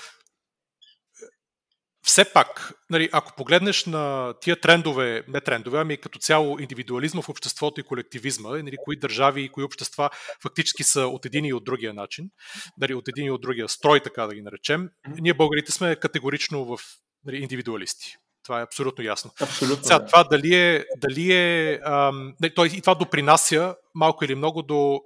все 2.02 2.32
пак, 2.32 2.72
нали, 2.90 3.08
ако 3.12 3.32
погледнеш 3.36 3.84
на 3.84 4.34
тия 4.40 4.60
трендове, 4.60 5.24
не 5.28 5.40
трендове, 5.40 5.78
ами 5.78 5.96
като 5.96 6.18
цяло 6.18 6.58
индивидуализма 6.58 7.22
в 7.22 7.28
обществото 7.28 7.80
и 7.80 7.84
колективизма, 7.84 8.48
нали, 8.48 8.76
кои 8.84 8.98
държави 8.98 9.42
и 9.42 9.48
кои 9.48 9.64
общества 9.64 10.10
фактически 10.42 10.84
са 10.84 11.00
от 11.00 11.26
един 11.26 11.44
и 11.44 11.52
от 11.52 11.64
другия 11.64 11.94
начин, 11.94 12.30
нали, 12.78 12.94
от 12.94 13.08
един 13.08 13.26
и 13.26 13.30
от 13.30 13.40
другия 13.40 13.68
строй, 13.68 14.00
така 14.00 14.26
да 14.26 14.34
ги 14.34 14.42
наречем, 14.42 14.88
ние 15.08 15.34
българите 15.34 15.72
сме 15.72 15.96
категорично 15.96 16.64
в 16.64 16.78
нали, 17.24 17.36
индивидуалисти. 17.36 18.16
Това 18.44 18.60
е 18.60 18.62
абсолютно 18.62 19.04
ясно. 19.04 19.30
Абсолютно. 19.40 19.84
Сега, 19.84 20.06
това 20.06 20.24
дали 20.24 20.54
е. 20.54 20.84
Дали 20.96 21.32
е 21.32 21.80
ам, 21.84 22.34
той, 22.54 22.68
и 22.68 22.80
това 22.80 22.94
допринася 22.94 23.76
малко 23.94 24.24
или 24.24 24.34
много 24.34 24.62
до. 24.62 25.00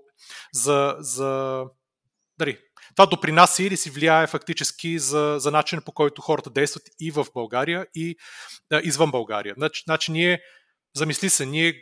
за. 0.52 0.96
за 0.98 1.62
дали, 2.38 2.58
това 2.96 3.06
допринася 3.06 3.62
или 3.62 3.76
си 3.76 3.90
влияе 3.90 4.26
фактически 4.26 4.98
за, 4.98 5.36
за 5.38 5.50
начина 5.50 5.82
по 5.82 5.92
който 5.92 6.22
хората 6.22 6.50
действат 6.50 6.82
и 7.00 7.10
в 7.10 7.26
България, 7.34 7.86
и 7.94 8.16
а, 8.72 8.80
извън 8.84 9.10
България. 9.10 9.54
Значи, 9.58 9.82
значи 9.86 10.12
ние, 10.12 10.40
замисли 10.96 11.30
се, 11.30 11.46
ние 11.46 11.74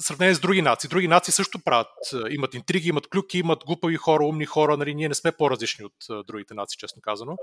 сравнение 0.00 0.34
с 0.34 0.40
други 0.40 0.62
нации. 0.62 0.88
Други 0.88 1.08
нации 1.08 1.32
също 1.32 1.58
правят, 1.58 1.88
имат 2.30 2.54
интриги, 2.54 2.88
имат 2.88 3.08
клюки, 3.08 3.38
имат 3.38 3.64
глупави 3.66 3.96
хора, 3.96 4.24
умни 4.24 4.46
хора, 4.46 4.76
нали, 4.76 4.94
ние 4.94 5.08
не 5.08 5.14
сме 5.14 5.32
по-различни 5.32 5.84
от 5.84 6.26
другите 6.26 6.54
нации, 6.54 6.78
честно 6.78 7.02
казано. 7.02 7.36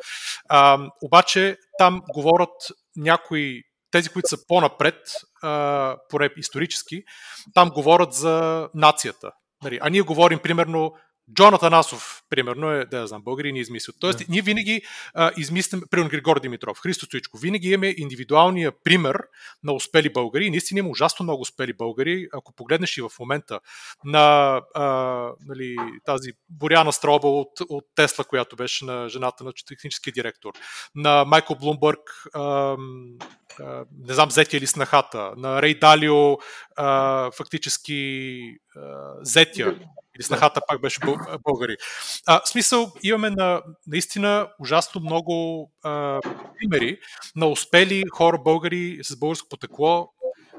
А, 0.49 0.79
обаче 1.01 1.57
там 1.77 2.01
говорят 2.13 2.55
някои 2.95 3.61
тези, 3.91 4.09
които 4.09 4.27
са 4.27 4.47
по-напред, 4.47 4.95
поне 6.09 6.29
исторически, 6.37 7.03
там 7.53 7.69
говорят 7.69 8.13
за 8.13 8.69
нацията. 8.73 9.31
Нали, 9.63 9.79
а 9.81 9.89
ние 9.89 10.01
говорим, 10.01 10.39
примерно, 10.39 10.93
Джон 11.33 11.53
Атанасов, 11.53 12.23
примерно, 12.29 12.71
е, 12.71 12.85
да 12.85 13.07
знам, 13.07 13.21
българи 13.21 13.51
ни 13.51 13.59
измислят. 13.59 13.95
Тоест, 13.99 14.19
yeah. 14.19 14.29
ние 14.29 14.41
винаги 14.41 14.81
а, 15.13 15.31
измислям, 15.37 15.81
примерно 15.91 16.09
Григор 16.09 16.39
Димитров, 16.39 16.79
Христо 16.79 17.05
Стоичко, 17.05 17.37
винаги 17.37 17.67
имаме 17.67 17.93
индивидуалния 17.97 18.71
пример 18.83 19.17
на 19.63 19.73
успели 19.73 20.13
българи. 20.13 20.45
И 20.45 20.49
наистина 20.49 20.79
има 20.79 20.89
ужасно 20.89 21.23
много 21.23 21.41
успели 21.41 21.73
българи. 21.73 22.27
Ако 22.33 22.53
погледнеш 22.53 22.97
и 22.97 23.01
в 23.01 23.11
момента 23.19 23.59
на 24.05 24.61
а, 24.75 24.85
нали, 25.45 25.75
тази 26.05 26.31
Боряна 26.49 26.93
Строба 26.93 27.27
от, 27.27 27.51
от 27.69 27.85
Тесла, 27.95 28.25
която 28.25 28.55
беше 28.55 28.85
на 28.85 29.09
жената 29.09 29.43
на 29.43 29.51
техническия 29.67 30.13
директор, 30.13 30.53
на 30.95 31.25
Майкъл 31.25 31.55
Блумбърг, 31.55 31.99
а, 32.33 32.77
а, 33.59 33.85
не 34.07 34.13
знам, 34.13 34.31
зетия 34.31 34.57
или 34.57 34.67
снахата, 34.67 35.33
на 35.37 35.61
Рей 35.61 35.79
Далио, 35.79 36.37
а, 36.75 37.31
фактически 37.31 38.41
зетия 39.21 39.75
или 40.15 40.23
снахата 40.23 40.61
пак 40.67 40.81
беше 40.81 40.99
българи. 41.43 41.77
А, 42.25 42.41
в 42.45 42.49
смисъл, 42.49 42.91
имаме 43.03 43.29
на, 43.29 43.61
наистина 43.87 44.47
ужасно 44.59 45.01
много 45.01 45.71
а, 45.83 46.19
примери 46.59 46.99
на 47.35 47.47
успели 47.47 48.03
хора 48.11 48.37
българи 48.37 48.99
с 49.03 49.15
българско 49.15 49.49
потекло, 49.49 50.09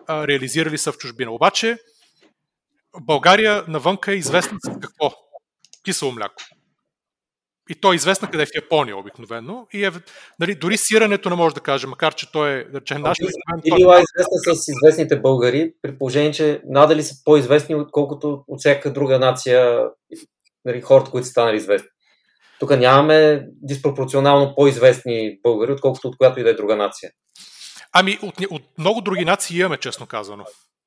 а, 0.06 0.28
реализирали 0.28 0.78
са 0.78 0.92
в 0.92 0.98
чужбина. 0.98 1.30
Обаче, 1.30 1.78
България 3.00 3.64
навънка 3.68 4.12
е 4.12 4.16
известна 4.16 4.58
с 4.60 4.80
какво? 4.80 5.12
Кисело 5.84 6.12
мляко. 6.12 6.42
И 7.70 7.74
то 7.74 7.92
е 7.92 7.96
известно 7.96 8.28
къде 8.30 8.42
е 8.42 8.46
в 8.46 8.54
Япония 8.54 8.96
обикновено. 8.96 9.66
И 9.72 9.84
е, 9.84 9.90
нали, 10.40 10.54
дори 10.54 10.76
сирането 10.76 11.30
не 11.30 11.36
може 11.36 11.54
да 11.54 11.60
каже, 11.60 11.86
макар 11.86 12.14
че 12.14 12.32
той 12.32 12.50
е, 12.50 12.64
да 12.64 12.80
речем, 12.80 13.02
наш 13.02 13.18
И 13.64 13.74
била 13.76 13.94
известна 13.94 14.54
с 14.54 14.68
известните 14.68 15.20
българи, 15.20 15.72
при 15.82 15.98
положение, 15.98 16.32
че 16.32 16.60
надали 16.64 17.02
са 17.02 17.14
по-известни, 17.24 17.74
отколкото 17.74 18.44
от 18.48 18.60
всяка 18.60 18.92
друга 18.92 19.18
нация 19.18 19.88
нали, 20.64 20.80
хората, 20.80 21.10
които 21.10 21.26
са 21.26 21.30
станали 21.30 21.56
известни. 21.56 21.88
Тук 22.60 22.78
нямаме 22.78 23.46
диспропорционално 23.62 24.54
по-известни 24.54 25.38
българи, 25.42 25.72
отколкото 25.72 26.08
от 26.08 26.16
която 26.16 26.40
и 26.40 26.42
да 26.42 26.50
е 26.50 26.54
друга 26.54 26.76
нация. 26.76 27.10
Ами, 27.92 28.18
от, 28.22 28.34
от 28.50 28.62
много 28.78 29.00
други 29.00 29.24
нации 29.24 29.60
имаме, 29.60 29.76
честно 29.76 30.06
казано. 30.06 30.44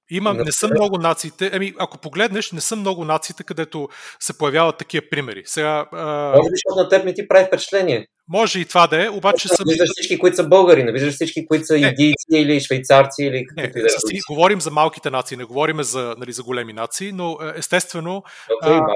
Има, 0.09 0.34
не 0.34 0.51
са 0.51 0.67
много 0.67 0.97
нациите. 0.97 1.51
Ами, 1.53 1.73
ако 1.79 1.97
погледнеш, 1.97 2.51
не 2.51 2.61
са 2.61 2.75
много 2.75 3.05
нациите, 3.05 3.43
където 3.43 3.89
се 4.19 4.38
появяват 4.38 4.77
такива 4.77 5.05
примери. 5.11 5.43
Сега, 5.45 5.85
а... 5.91 6.34
Може 6.38 6.49
би, 6.49 6.55
защото 6.55 6.84
на 6.84 6.89
теб 6.89 7.05
не 7.05 7.13
ти 7.13 7.27
прави 7.27 7.45
впечатление. 7.45 8.07
Може 8.29 8.59
и 8.59 8.65
това 8.65 8.88
да 8.88 9.05
е, 9.05 9.09
обаче 9.09 9.47
са... 9.47 9.63
Виждаш 9.67 9.89
всички, 9.91 10.19
които 10.19 10.35
са 10.35 10.47
българи, 10.47 10.84
не 10.84 10.91
виждаш 10.91 11.13
всички, 11.13 11.47
които 11.47 11.65
са 11.65 11.77
идийци 11.77 12.25
или 12.31 12.59
швейцарци 12.59 13.23
или 13.23 13.45
каквито 13.45 13.77
и 13.77 13.81
да 13.81 13.88
е. 13.88 14.19
Говорим 14.29 14.61
за 14.61 14.71
малките 14.71 15.09
нации, 15.09 15.38
не 15.38 15.43
говорим 15.43 15.84
за, 15.84 16.15
нали, 16.17 16.31
за 16.31 16.43
големи 16.43 16.73
нации, 16.73 17.11
но 17.11 17.38
естествено 17.55 18.23
okay, 18.63 18.79
а, 18.79 18.93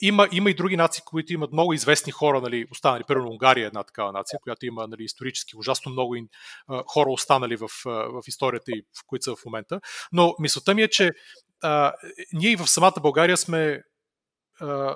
има, 0.00 0.28
има 0.32 0.50
и 0.50 0.54
други 0.54 0.76
нации, 0.76 1.02
които 1.06 1.32
имат 1.32 1.52
много 1.52 1.72
известни 1.72 2.12
хора, 2.12 2.40
нали, 2.40 2.66
останали. 2.70 3.04
Примерно 3.04 3.30
Унгария 3.30 3.64
е 3.64 3.66
една 3.66 3.84
такава 3.84 4.12
нация, 4.12 4.38
която 4.42 4.66
има 4.66 4.86
нали, 4.86 5.04
исторически 5.04 5.56
ужасно 5.56 5.92
много 5.92 6.16
а, 6.68 6.82
хора 6.86 7.10
останали 7.10 7.56
в, 7.56 7.68
в 7.84 8.22
историята 8.26 8.72
и 8.72 8.82
в 8.82 9.06
които 9.06 9.22
са 9.24 9.36
в 9.36 9.44
момента. 9.44 9.80
Но 10.12 10.34
мисълта 10.40 10.74
ми 10.74 10.82
е, 10.82 10.88
че 10.88 11.10
а, 11.62 11.92
ние 12.32 12.50
и 12.50 12.56
в 12.56 12.66
самата 12.66 12.94
България 13.02 13.36
сме 13.36 13.82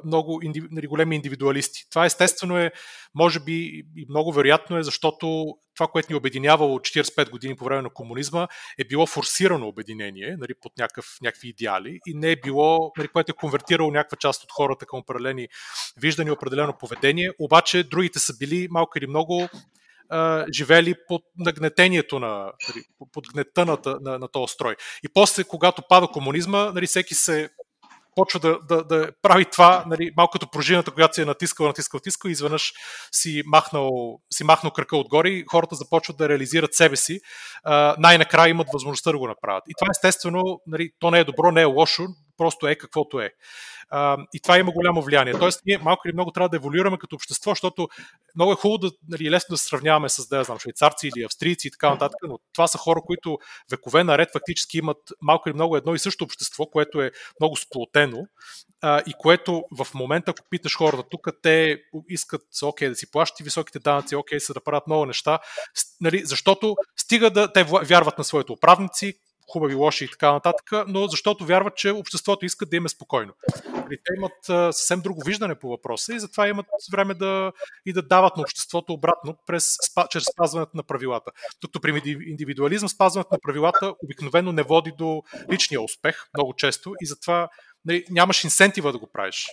много 0.05 0.41
нали, 0.71 0.87
големи 0.87 1.17
индивидуалисти. 1.17 1.91
Това 1.91 2.05
естествено 2.05 2.59
е, 2.59 2.73
може 3.15 3.41
би 3.41 3.85
и 3.97 4.07
много 4.09 4.33
вероятно 4.33 4.79
е, 4.79 4.83
защото 4.83 5.57
това, 5.77 5.87
което 5.87 6.13
ни 6.13 6.17
обединявало 6.17 6.79
45 6.79 7.31
години 7.31 7.57
по 7.57 7.65
време 7.65 7.83
на 7.83 7.91
комунизма, 7.91 8.49
е 8.79 8.85
било 8.85 9.07
форсирано 9.07 9.69
обединение 9.69 10.37
нали, 10.39 10.55
под 10.61 10.73
някакъв, 10.79 11.07
някакви 11.23 11.49
идеали 11.49 12.01
и 12.07 12.15
не 12.15 12.31
е 12.31 12.37
било, 12.37 12.93
нали, 12.99 13.09
което 13.09 13.31
е 13.31 13.41
конвертирало 13.41 13.91
някаква 13.91 14.17
част 14.17 14.45
от 14.45 14.53
хората 14.53 14.87
към 14.87 14.99
определени 14.99 15.49
виждани, 15.97 16.31
определено 16.31 16.79
поведение, 16.79 17.31
обаче 17.39 17.83
другите 17.83 18.19
са 18.19 18.37
били 18.39 18.69
малко 18.71 18.99
или 18.99 19.07
много 19.07 19.49
живели 20.53 20.95
под 21.09 21.23
нагнетението 21.39 22.19
на, 22.19 22.53
нали, 22.69 22.85
под 23.13 23.25
гнета 23.33 23.67
на, 23.67 23.79
на, 24.01 24.19
на 24.19 24.29
този 24.29 24.53
строй. 24.53 24.77
И 25.05 25.09
после, 25.15 25.45
когато 25.45 25.83
пада 25.89 26.07
комунизма, 26.07 26.73
нали, 26.75 26.87
всеки 26.87 27.15
се 27.15 27.51
почва 28.15 28.41
да, 28.41 28.59
да, 28.69 28.85
да 28.85 29.11
прави 29.23 29.45
това, 29.45 29.85
нали, 29.87 30.11
малко 30.17 30.33
като 30.33 30.51
пружината, 30.51 30.91
която 30.91 31.15
си 31.15 31.23
е 31.23 31.25
натискал, 31.25 31.67
натискал, 31.67 31.99
натискал 31.99 32.29
и 32.29 32.33
изведнъж 32.33 32.73
си 33.13 33.43
махнал, 33.47 33.91
си 34.33 34.45
махнал 34.45 34.73
кръка 34.73 34.97
отгоре 34.97 35.29
и 35.29 35.45
хората 35.51 35.75
започват 35.75 36.17
да 36.17 36.29
реализират 36.29 36.75
себе 36.75 36.97
си. 36.97 37.21
Най-накрая 37.99 38.51
имат 38.51 38.69
възможността 38.73 39.13
да 39.13 39.19
го 39.19 39.29
направят. 39.29 39.65
И 39.69 39.75
това 39.79 39.91
естествено, 39.91 40.43
нали, 40.67 40.91
то 40.99 41.11
не 41.11 41.19
е 41.19 41.25
добро, 41.25 41.51
не 41.51 41.61
е 41.61 41.65
лошо, 41.65 42.03
просто 42.43 42.69
е 42.69 42.75
каквото 42.75 43.21
е. 43.21 43.31
А, 43.91 44.17
и 44.35 44.41
това 44.41 44.59
има 44.59 44.73
голямо 44.73 45.03
влияние. 45.03 45.35
Тоест, 45.39 45.61
ние 45.67 45.79
малко 45.79 46.09
или 46.09 46.13
много 46.13 46.31
трябва 46.31 46.49
да 46.49 46.57
еволюираме 46.57 46.99
като 46.99 47.17
общество, 47.17 47.51
защото 47.51 47.89
много 48.37 48.53
е 48.53 48.55
хубаво 48.55 48.79
да, 48.79 48.91
нали, 49.09 49.31
лесно 49.31 49.53
да 49.53 49.59
сравняваме 49.59 50.09
с, 50.09 50.29
да 50.29 50.45
знам, 50.45 50.59
швейцарци 50.59 51.11
или 51.17 51.25
австрийци 51.25 51.69
и 51.69 51.71
така 51.71 51.91
нататък, 51.91 52.19
но 52.29 52.39
това 52.53 52.67
са 52.67 52.79
хора, 52.79 53.01
които 53.07 53.39
векове 53.71 54.05
наред 54.05 54.29
фактически 54.33 54.79
имат 54.79 54.99
малко 55.21 55.49
или 55.49 55.55
много 55.55 55.77
едно 55.77 55.95
и 55.95 55.99
също 55.99 56.25
общество, 56.25 56.67
което 56.67 57.03
е 57.03 57.11
много 57.41 57.57
сплотено 57.57 58.27
а, 58.81 59.03
и 59.07 59.13
което 59.19 59.65
в 59.79 59.87
момента, 59.95 60.31
ако 60.31 60.49
питаш 60.51 60.77
хората 60.77 61.03
тук, 61.11 61.29
те 61.43 61.79
искат 62.09 62.43
окей 62.63 62.89
да 62.89 62.95
си 62.95 63.11
плащат 63.11 63.41
и 63.41 63.45
високите 63.45 63.79
данъци, 63.79 64.17
окей 64.17 64.41
са 64.41 64.55
да 64.55 64.61
правят 64.61 64.87
много 64.87 65.07
неща, 65.07 65.39
нали, 66.01 66.25
защото 66.25 66.77
стига 66.97 67.31
да 67.31 67.53
те 67.53 67.65
вярват 67.65 68.19
на 68.19 68.25
своите 68.25 68.53
управници, 68.53 69.15
хубави, 69.53 69.75
лоши 69.75 70.05
и 70.05 70.09
така 70.09 70.33
нататък, 70.33 70.71
но 70.87 71.07
защото 71.07 71.45
вярват, 71.45 71.77
че 71.77 71.91
обществото 71.91 72.47
иска 72.47 72.67
да 72.67 72.77
им 72.77 72.87
е 72.87 72.89
спокойно. 72.89 73.33
Нали, 73.69 73.97
те 74.05 74.13
имат 74.17 74.75
съвсем 74.75 75.01
друго 75.01 75.23
виждане 75.27 75.55
по 75.55 75.69
въпроса 75.69 76.15
и 76.15 76.21
затова 76.21 76.49
имат 76.49 76.67
време 76.93 77.15
да 77.15 77.53
и 77.87 77.93
да 77.93 78.03
дават 78.03 78.37
на 78.37 78.43
обществото 78.43 78.93
обратно 78.93 79.37
през, 79.47 79.77
чрез 80.11 80.25
спазването 80.33 80.77
на 80.77 80.83
правилата. 80.83 81.31
Докато 81.61 81.81
при 81.81 82.03
индивидуализъм 82.27 82.89
спазването 82.89 83.35
на 83.35 83.39
правилата 83.43 83.95
обикновено 84.05 84.53
не 84.53 84.63
води 84.63 84.93
до 84.99 85.23
личния 85.51 85.81
успех 85.81 86.27
много 86.37 86.55
често 86.55 86.95
и 87.03 87.07
затова 87.07 87.49
нали, 87.85 88.05
нямаш 88.11 88.45
инсентива 88.45 88.93
да 88.93 88.99
го 88.99 89.07
правиш. 89.13 89.47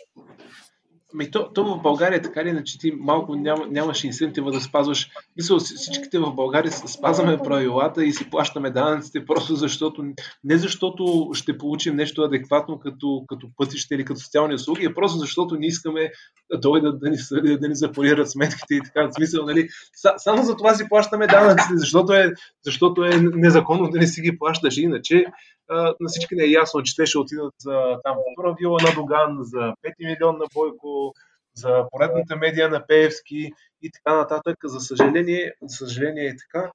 Ами 1.13 1.31
то, 1.31 1.53
то 1.53 1.63
в 1.63 1.81
България 1.81 2.21
така 2.21 2.45
ли 2.45 2.49
иначе 2.49 2.79
ти 2.79 2.91
малко 2.99 3.35
ням, 3.35 3.59
нямаш 3.71 4.03
инсентива 4.03 4.51
да 4.51 4.61
спазваш. 4.61 5.09
Мисля, 5.37 5.59
всичките 5.59 6.19
в 6.19 6.33
България 6.35 6.71
спазваме 6.71 7.37
правилата 7.37 8.05
и 8.05 8.13
си 8.13 8.29
плащаме 8.29 8.71
данъците, 8.71 9.25
просто 9.25 9.55
защото, 9.55 10.03
не 10.43 10.57
защото 10.57 11.29
ще 11.33 11.57
получим 11.57 11.95
нещо 11.95 12.21
адекватно 12.21 12.79
като, 12.79 13.23
като 13.27 13.47
пътища 13.57 13.95
или 13.95 14.05
като 14.05 14.19
социални 14.19 14.53
услуги, 14.53 14.85
а 14.85 14.93
просто 14.93 15.17
защото 15.19 15.55
не 15.55 15.67
искаме 15.67 16.11
да 16.51 16.59
дойдат 16.59 16.99
да 16.99 17.09
ни 17.09 17.17
съдят, 17.17 17.61
да 17.61 17.67
ни 17.67 17.75
запорират 17.75 18.31
сметките 18.31 18.75
и 18.75 18.81
така. 18.81 19.07
В 19.07 19.13
смисъл, 19.13 19.45
нали, 19.45 19.67
само 20.17 20.43
за 20.43 20.57
това 20.57 20.73
си 20.73 20.89
плащаме 20.89 21.27
данъците, 21.27 21.73
защото 21.75 22.13
е, 22.13 22.33
защото 22.65 23.03
е 23.03 23.09
незаконно 23.21 23.89
да 23.89 23.99
не 23.99 24.07
си 24.07 24.21
ги 24.21 24.37
плащаш. 24.37 24.77
Иначе 24.77 25.25
на 25.69 26.07
всички 26.07 26.35
не 26.35 26.43
е 26.43 26.51
ясно, 26.51 26.83
че 26.83 26.95
те 26.95 27.05
ще 27.05 27.17
отидат 27.17 27.53
за 27.59 27.99
там 28.03 28.17
втора 28.33 28.55
вила 28.59 28.77
на 28.83 28.95
Доган, 28.95 29.37
за 29.41 29.57
5 29.57 29.73
милион 29.99 30.37
на 30.37 30.45
Бойко, 30.53 31.13
за 31.53 31.85
поредната 31.91 32.35
медия 32.35 32.69
на 32.69 32.87
Пеевски 32.87 33.51
и 33.81 33.91
така 33.91 34.15
нататък. 34.15 34.57
За 34.63 34.79
съжаление, 34.79 35.53
за 35.61 35.75
съжаление 35.75 36.27
е 36.27 36.37
така. 36.37 36.71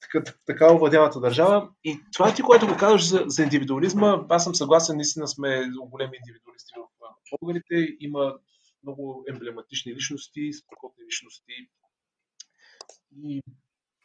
Така, 0.00 0.32
така 0.46 0.72
овладявата 0.72 1.20
държава. 1.20 1.68
И 1.84 2.00
това 2.12 2.34
ти, 2.34 2.42
което 2.42 2.66
го 2.66 2.76
казваш 2.76 3.08
за, 3.08 3.24
за 3.26 3.42
индивидуализма, 3.42 4.24
аз 4.28 4.44
съм 4.44 4.54
съгласен, 4.54 4.96
наистина 4.96 5.28
сме 5.28 5.70
големи 5.90 6.16
индивидуалисти 6.16 6.72
в 6.76 7.38
българите. 7.40 7.96
Има 8.00 8.34
много 8.82 9.24
емблематични 9.28 9.94
личности, 9.94 10.52
страхотни 10.52 11.04
личности. 11.04 11.52
И 13.22 13.42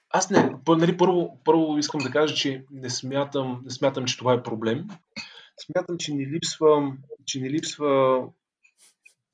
аз 0.10 0.30
не, 0.30 0.56
нали, 0.68 0.98
първо, 0.98 1.40
първо 1.46 1.78
искам 1.78 2.02
да 2.02 2.12
кажа, 2.12 2.36
че 2.36 2.66
не 2.72 2.90
смятам, 2.90 3.62
не 3.64 3.72
смятам, 3.72 4.06
че 4.06 4.18
това 4.18 4.34
е 4.34 4.44
проблем. 4.44 4.88
Смятам, 5.66 5.98
че 5.98 6.14
ни 6.14 6.28
липсва, 6.28 6.94
че 7.26 7.40
ни 7.40 7.50
липсва 7.50 8.24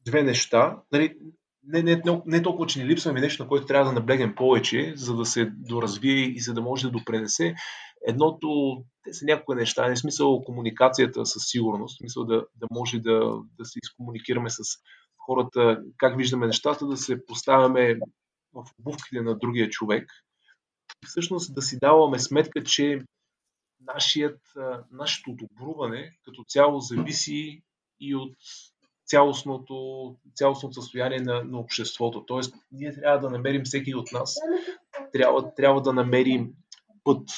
две 0.06 0.24
неща. 0.24 0.78
Нали, 0.92 1.16
не, 1.68 1.84
не, 1.84 2.02
не, 2.06 2.22
не 2.26 2.42
толкова, 2.42 2.68
че 2.68 2.80
ни 2.80 2.86
липсва, 2.86 3.12
ами 3.12 3.22
нещо, 3.22 3.44
на 3.44 3.50
което 3.50 3.66
трябва 3.66 3.86
да 3.86 4.00
наблегнем 4.00 4.36
повече, 4.36 4.94
за 4.96 5.16
да 5.16 5.26
се 5.26 5.46
доразвие 5.46 6.26
и 6.26 6.40
за 6.40 6.54
да 6.54 6.62
може 6.62 6.88
да 6.88 6.92
допренесе. 6.92 7.56
Едното, 8.08 8.78
те 9.04 9.14
са 9.14 9.26
някои 9.26 9.56
неща, 9.56 9.90
не 9.90 9.96
смисъл 9.96 10.44
комуникацията 10.44 11.26
със 11.26 11.44
сигурност, 11.46 11.98
смисъл 11.98 12.26
да, 12.26 12.36
да 12.36 12.68
може 12.72 13.00
да, 13.00 13.38
да 13.58 13.66
се 13.66 13.80
изкомуникираме 13.84 14.50
с 14.50 14.58
хората, 15.26 15.82
как 15.98 16.18
виждаме 16.18 16.48
нещата, 16.48 16.88
да 16.88 16.98
се 16.98 17.26
поставяме 17.26 17.96
в 18.54 18.66
обувките 18.80 19.22
на 19.22 19.38
другия 19.38 19.70
човек, 19.70 20.12
всъщност 21.06 21.56
да 21.56 21.62
си 21.62 21.80
даваме 21.80 22.20
сметка, 22.20 22.64
че 22.64 23.04
нашият, 23.94 24.40
нашето 24.92 25.34
добруване 25.34 26.18
като 26.24 26.44
цяло 26.48 26.80
зависи 26.80 27.64
и 28.00 28.16
от 28.16 28.38
цялостното, 29.06 30.16
цялостното 30.36 30.82
състояние 30.82 31.20
на, 31.20 31.44
на 31.44 31.60
обществото. 31.60 32.26
Тоест, 32.26 32.56
ние 32.72 32.94
трябва 32.94 33.20
да 33.20 33.30
намерим 33.30 33.64
всеки 33.64 33.96
от 33.96 34.12
нас, 34.12 34.36
трябва, 35.14 35.54
трябва 35.56 35.82
да 35.82 35.94
намерим 35.94 36.54
път 37.04 37.30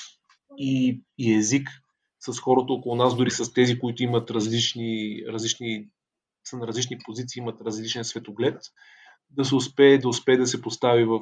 и, 0.58 1.02
и 1.18 1.34
език 1.34 1.70
с 2.20 2.40
хората 2.40 2.74
около 2.74 2.96
нас, 2.96 3.18
дори 3.18 3.32
с 3.32 3.54
тези, 3.54 3.80
които 3.80 4.04
имат 4.04 4.32
различни, 4.32 5.24
различни 5.28 5.90
са 6.44 6.58
на 6.58 6.68
различни 6.68 6.98
позиции, 7.06 7.40
имат 7.40 7.62
различен 7.62 8.04
светоглед, 8.04 8.62
да 9.30 9.46
се 9.46 9.56
успее 9.56 9.98
да 9.98 10.10
успее 10.10 10.38
да 10.38 10.48
се 10.48 10.62
постави 10.62 11.06
в, 11.06 11.20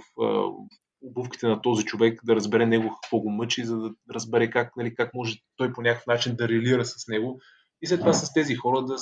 обувките 1.02 1.48
на 1.48 1.62
този 1.62 1.86
човек, 1.86 2.20
да 2.24 2.36
разбере 2.36 2.66
него 2.66 2.90
какво 2.90 3.20
го 3.20 3.30
мъчи, 3.30 3.66
за 3.66 3.78
да 3.78 3.94
разбере 4.14 4.50
как, 4.50 4.78
нали, 4.78 4.96
как 4.96 5.14
може 5.14 5.38
той 5.56 5.74
по 5.74 5.82
някакъв 5.82 6.08
начин 6.08 6.36
да 6.36 6.50
релира 6.50 6.86
с 6.86 7.08
него. 7.08 7.42
И 7.82 7.88
след 7.88 8.00
това 8.00 8.14
с 8.14 8.34
тези 8.34 8.56
хора 8.56 8.86
да, 8.86 8.96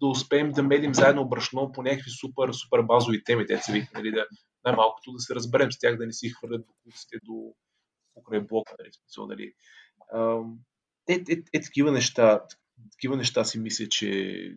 да 0.00 0.06
успеем 0.06 0.52
да 0.52 0.62
медим 0.62 0.94
заедно 0.94 1.28
брашно 1.28 1.72
по 1.72 1.82
някакви 1.82 2.10
супер, 2.10 2.52
супер 2.52 2.82
базови 2.82 3.24
теми, 3.24 3.46
те 3.46 3.60
вика, 3.72 3.90
нали, 3.94 4.10
да, 4.10 4.26
най-малкото 4.64 5.12
да 5.12 5.18
се 5.18 5.34
разберем 5.34 5.72
с 5.72 5.78
тях, 5.78 5.96
да 5.96 6.06
не 6.06 6.12
си 6.12 6.30
хвърлят 6.30 6.66
бокуците 6.66 7.16
до 7.22 7.54
покрай 8.14 8.40
блока, 8.40 8.74
нали, 8.78 8.88
смисъл, 8.92 9.26
нали. 9.26 9.52
Е, 11.08 11.14
е, 11.14 11.42
е, 11.52 11.60
такива 11.60 11.92
неща, 11.92 12.40
такива 12.92 13.16
неща 13.16 13.44
си 13.44 13.58
мисля, 13.58 13.88
че 13.88 14.50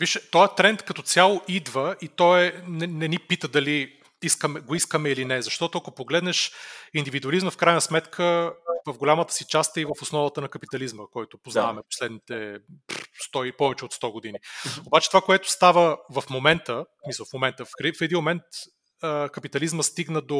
Виж, 0.00 0.18
този 0.32 0.52
тренд 0.56 0.82
като 0.82 1.02
цяло 1.02 1.40
идва 1.48 1.96
и 2.02 2.08
той 2.08 2.46
е, 2.46 2.52
не, 2.68 2.86
не 2.86 3.08
ни 3.08 3.18
пита 3.18 3.48
дали 3.48 3.99
искаме, 4.22 4.60
го 4.60 4.74
искаме 4.74 5.08
или 5.08 5.24
не. 5.24 5.42
Защото 5.42 5.78
ако 5.78 5.94
погледнеш 5.94 6.52
индивидуализма, 6.94 7.50
в 7.50 7.56
крайна 7.56 7.80
сметка, 7.80 8.54
в 8.86 8.98
голямата 8.98 9.34
си 9.34 9.44
част 9.48 9.76
е 9.76 9.80
и 9.80 9.84
в 9.84 10.02
основата 10.02 10.40
на 10.40 10.48
капитализма, 10.48 11.02
който 11.12 11.38
познаваме 11.38 11.80
да. 11.80 11.86
последните 11.90 12.58
100 13.34 13.44
и 13.44 13.56
повече 13.56 13.84
от 13.84 13.94
100 13.94 14.12
години. 14.12 14.38
Обаче 14.86 15.08
това, 15.08 15.20
което 15.20 15.50
става 15.50 15.98
в 16.10 16.24
момента, 16.30 16.86
мисля, 17.06 17.24
в 17.24 17.32
момента, 17.32 17.64
в 17.64 18.00
един 18.00 18.18
момент 18.18 18.42
капитализма 19.32 19.82
стигна 19.82 20.20
до 20.20 20.36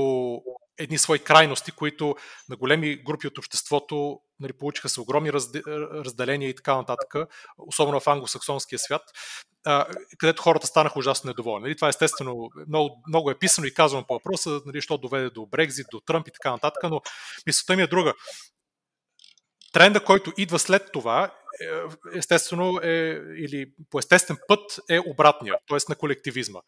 едни 0.81 0.99
свои 0.99 1.19
крайности, 1.19 1.73
които 1.73 2.17
на 2.49 2.57
големи 2.57 2.97
групи 2.97 3.27
от 3.27 3.39
обществото 3.39 4.21
нали, 4.41 4.53
получиха 4.53 4.89
се 4.89 5.01
огромни 5.01 5.33
разделения 5.33 6.49
и 6.49 6.55
така 6.55 6.77
нататък, 6.77 7.15
особено 7.59 8.01
в 8.01 8.07
англосаксонския 8.07 8.79
свят, 8.79 9.03
където 10.19 10.43
хората 10.43 10.67
станаха 10.67 10.99
ужасно 10.99 11.29
недоволни. 11.29 11.63
Нали, 11.63 11.77
това 11.77 11.89
естествено 11.89 12.51
много, 12.69 13.03
много 13.09 13.31
е 13.31 13.39
писано 13.39 13.67
и 13.67 13.75
казвам 13.75 14.05
по 14.09 14.15
въпроса, 14.15 14.61
нали, 14.67 14.81
що 14.81 14.99
доведе 14.99 15.31
до 15.31 15.47
Брекзит, 15.47 15.87
до 15.93 16.01
Тръмп 16.01 16.29
и 16.29 16.33
така 16.33 16.51
нататък, 16.51 16.83
но 16.83 17.01
мисълта 17.47 17.77
ми 17.77 17.83
е 17.83 17.87
друга. 17.87 18.15
Тренда, 19.73 20.05
който 20.05 20.33
идва 20.37 20.59
след 20.59 20.93
това, 20.93 21.35
естествено 22.15 22.81
е, 22.83 23.21
или 23.37 23.67
по 23.91 23.99
естествен 23.99 24.37
път 24.49 24.81
е 24.91 24.99
обратния, 24.99 25.55
т.е. 25.69 25.79
на 25.89 25.95
колективизма. 25.95 26.61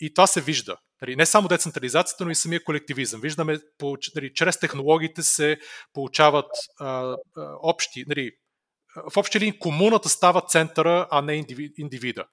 И 0.00 0.14
това 0.14 0.26
се 0.26 0.40
вижда. 0.40 0.76
Нали, 1.02 1.16
не 1.16 1.26
само 1.26 1.48
децентрализацията, 1.48 2.24
но 2.24 2.30
и 2.30 2.34
самия 2.34 2.64
колективизъм. 2.64 3.20
Виждаме, 3.20 3.58
нали, 4.14 4.34
чрез 4.34 4.58
технологиите 4.58 5.22
се 5.22 5.58
получават 5.92 6.50
общи, 7.62 8.04
нали, 8.08 8.32
в 9.12 9.16
общи 9.16 9.40
линии 9.40 9.58
комуната 9.58 10.08
става 10.08 10.40
центъра, 10.40 11.08
а 11.10 11.22
не 11.22 11.44
индивида. 11.78 12.26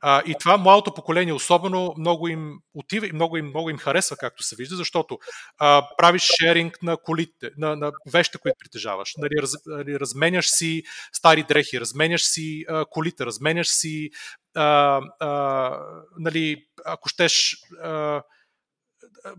А, 0.00 0.22
и 0.26 0.34
това 0.40 0.56
младото 0.56 0.94
поколение 0.94 1.32
особено 1.32 1.94
много 1.98 2.28
им 2.28 2.58
отива 2.74 3.06
и 3.06 3.12
много 3.12 3.36
им, 3.36 3.46
много 3.46 3.70
им 3.70 3.78
харесва, 3.78 4.16
както 4.16 4.42
се 4.42 4.56
вижда, 4.56 4.76
защото 4.76 5.18
а, 5.58 5.88
правиш 5.98 6.30
шеринг 6.40 6.82
на 6.82 6.96
колите, 6.96 7.50
на, 7.58 7.76
на 7.76 7.92
вещите, 8.12 8.38
които 8.38 8.56
притежаваш. 8.58 9.14
Нали, 9.18 9.42
раз, 9.42 9.52
нали, 9.66 10.00
разменяш 10.00 10.46
си 10.48 10.82
стари 11.12 11.42
дрехи, 11.42 11.80
разменяш 11.80 12.22
си 12.22 12.64
а, 12.68 12.84
колите, 12.90 13.26
разменяш 13.26 13.68
си 13.68 14.10
а, 14.54 15.00
а, 15.20 15.80
нали, 16.18 16.64
ако 16.84 17.08
щеш 17.08 17.56
а, 17.82 18.22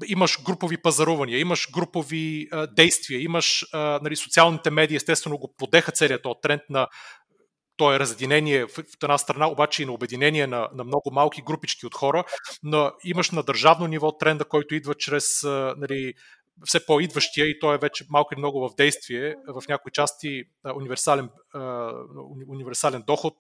имаш 0.08 0.44
групови 0.44 0.78
пазарувания, 0.78 1.40
имаш 1.40 1.72
групови 1.72 2.48
а, 2.52 2.68
действия, 2.68 3.22
имаш 3.22 3.66
а, 3.74 4.00
нали, 4.04 4.16
социалните 4.16 4.70
медии, 4.70 4.98
естествено 4.98 5.38
го 5.38 5.54
подеха 5.58 5.92
целият 5.92 6.24
този 6.24 6.40
тренд 6.42 6.62
на 6.70 6.88
то 7.78 7.94
е 7.94 8.00
разединение 8.00 8.66
в, 8.66 8.80
една 9.04 9.18
страна, 9.18 9.48
обаче 9.48 9.84
и 9.84 9.86
на 9.86 9.92
обединение 9.92 10.48
на, 10.48 10.70
на 10.74 10.84
много 10.84 11.12
малки 11.12 11.42
групички 11.42 11.86
от 11.86 11.96
хора, 11.96 12.24
но 12.64 12.92
имаш 13.04 13.32
на 13.32 13.44
държавно 13.44 13.88
ниво 13.88 14.18
тренда, 14.18 14.46
който 14.46 14.76
идва 14.76 14.96
чрез 14.96 15.44
нали, 15.78 16.14
все 16.66 16.86
по-идващия 16.86 17.46
и 17.46 17.60
той 17.60 17.76
е 17.76 17.78
вече 17.78 18.06
малко 18.10 18.34
или 18.34 18.40
много 18.40 18.70
в 18.70 18.76
действие, 18.76 19.36
в 19.48 19.64
някои 19.70 19.92
части 19.92 20.44
универсален, 20.76 21.30
универсален 22.48 23.04
доход, 23.08 23.34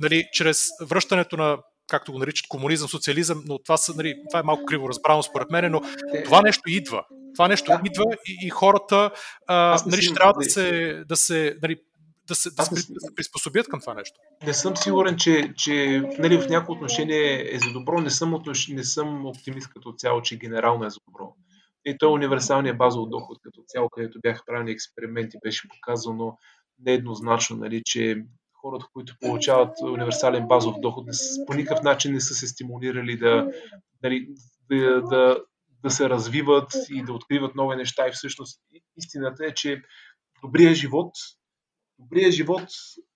нали, 0.00 0.28
чрез 0.32 0.66
връщането 0.82 1.36
на 1.36 1.58
както 1.88 2.12
го 2.12 2.18
наричат 2.18 2.48
комунизъм, 2.48 2.88
социализъм, 2.88 3.42
но 3.46 3.58
това, 3.58 3.76
са, 3.76 3.94
нали, 3.96 4.14
това 4.30 4.40
е 4.40 4.42
малко 4.42 4.64
криво 4.64 4.88
разбрано 4.88 5.22
според 5.22 5.50
мен, 5.50 5.72
но 5.72 5.80
това 6.24 6.42
нещо 6.42 6.62
идва. 6.66 7.04
Това 7.34 7.48
нещо 7.48 7.66
да. 7.72 7.80
идва 7.84 8.04
и, 8.28 8.46
и 8.46 8.50
хората 8.50 9.10
а, 9.46 9.82
нали, 9.86 10.02
ще 10.02 10.14
трябва 10.14 10.32
да 10.32 10.50
се, 10.50 10.94
да 11.08 11.16
се 11.16 11.56
нали, 11.62 11.76
да 12.28 12.34
се, 12.34 12.50
да, 12.50 12.64
се, 12.64 12.92
да 12.92 13.00
се 13.00 13.14
приспособят 13.14 13.68
към 13.68 13.80
това 13.80 13.94
нещо. 13.94 14.20
Не 14.46 14.54
съм 14.54 14.76
сигурен, 14.76 15.16
че, 15.16 15.54
че 15.56 16.02
нали, 16.18 16.38
в 16.38 16.48
някои 16.48 16.76
отношение 16.76 17.54
е 17.54 17.58
за 17.58 17.72
добро. 17.72 18.00
Не 18.00 18.10
съм, 18.10 18.34
отнош... 18.34 18.68
не 18.68 18.84
съм 18.84 19.26
оптимист 19.26 19.68
като 19.68 19.92
цяло, 19.92 20.22
че 20.22 20.38
генерално 20.38 20.84
е 20.84 20.90
за 20.90 20.98
добро. 21.08 21.34
И 21.84 21.98
то 21.98 22.06
е 22.06 22.12
универсалният 22.12 22.78
базов 22.78 23.08
доход 23.08 23.38
като 23.42 23.62
цяло, 23.66 23.88
където 23.88 24.20
бяха 24.22 24.42
правени 24.46 24.70
експерименти, 24.70 25.36
беше 25.44 25.68
показано 25.68 26.38
нееднозначно, 26.78 27.56
нали, 27.56 27.82
че 27.84 28.24
хората, 28.54 28.86
които 28.92 29.14
получават 29.20 29.70
универсален 29.82 30.46
базов 30.46 30.80
доход, 30.80 31.06
по 31.46 31.54
никакъв 31.54 31.84
начин 31.84 32.12
не 32.12 32.20
са 32.20 32.34
се 32.34 32.46
стимулирали 32.46 33.16
да, 33.16 33.50
нали, 34.02 34.28
да, 34.70 35.02
да, 35.02 35.38
да 35.82 35.90
се 35.90 36.08
развиват 36.08 36.72
и 36.90 37.02
да 37.02 37.12
откриват 37.12 37.54
нови 37.54 37.76
неща. 37.76 38.08
И 38.08 38.12
всъщност 38.12 38.60
истината 38.96 39.46
е, 39.46 39.54
че 39.54 39.82
добрият 40.42 40.74
живот, 40.74 41.10
добрият 41.98 42.32
живот 42.32 42.68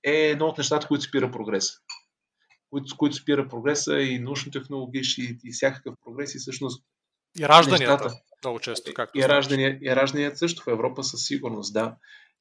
е 0.04 0.12
едно 0.12 0.46
от 0.46 0.58
нещата, 0.58 0.86
които 0.86 1.04
спира 1.04 1.30
прогреса. 1.30 1.74
Които, 2.70 2.96
които 2.96 3.16
спира 3.16 3.48
прогреса 3.48 4.00
и 4.00 4.18
научно-технологични 4.18 5.24
и, 5.24 5.38
и 5.44 5.52
всякакъв 5.52 5.94
прогрес 6.04 6.34
и 6.34 6.38
всъщност 6.38 6.84
и 7.38 7.48
ражданията, 7.48 7.92
нещата, 7.92 8.22
много 8.44 8.60
често. 8.60 8.94
Както 8.94 9.18
и, 9.18 9.22
раждания, 9.22 9.78
и 9.82 9.96
ражданията 9.96 10.36
също 10.36 10.62
в 10.62 10.70
Европа 10.70 11.04
със 11.04 11.26
сигурност, 11.26 11.72
да. 11.72 11.96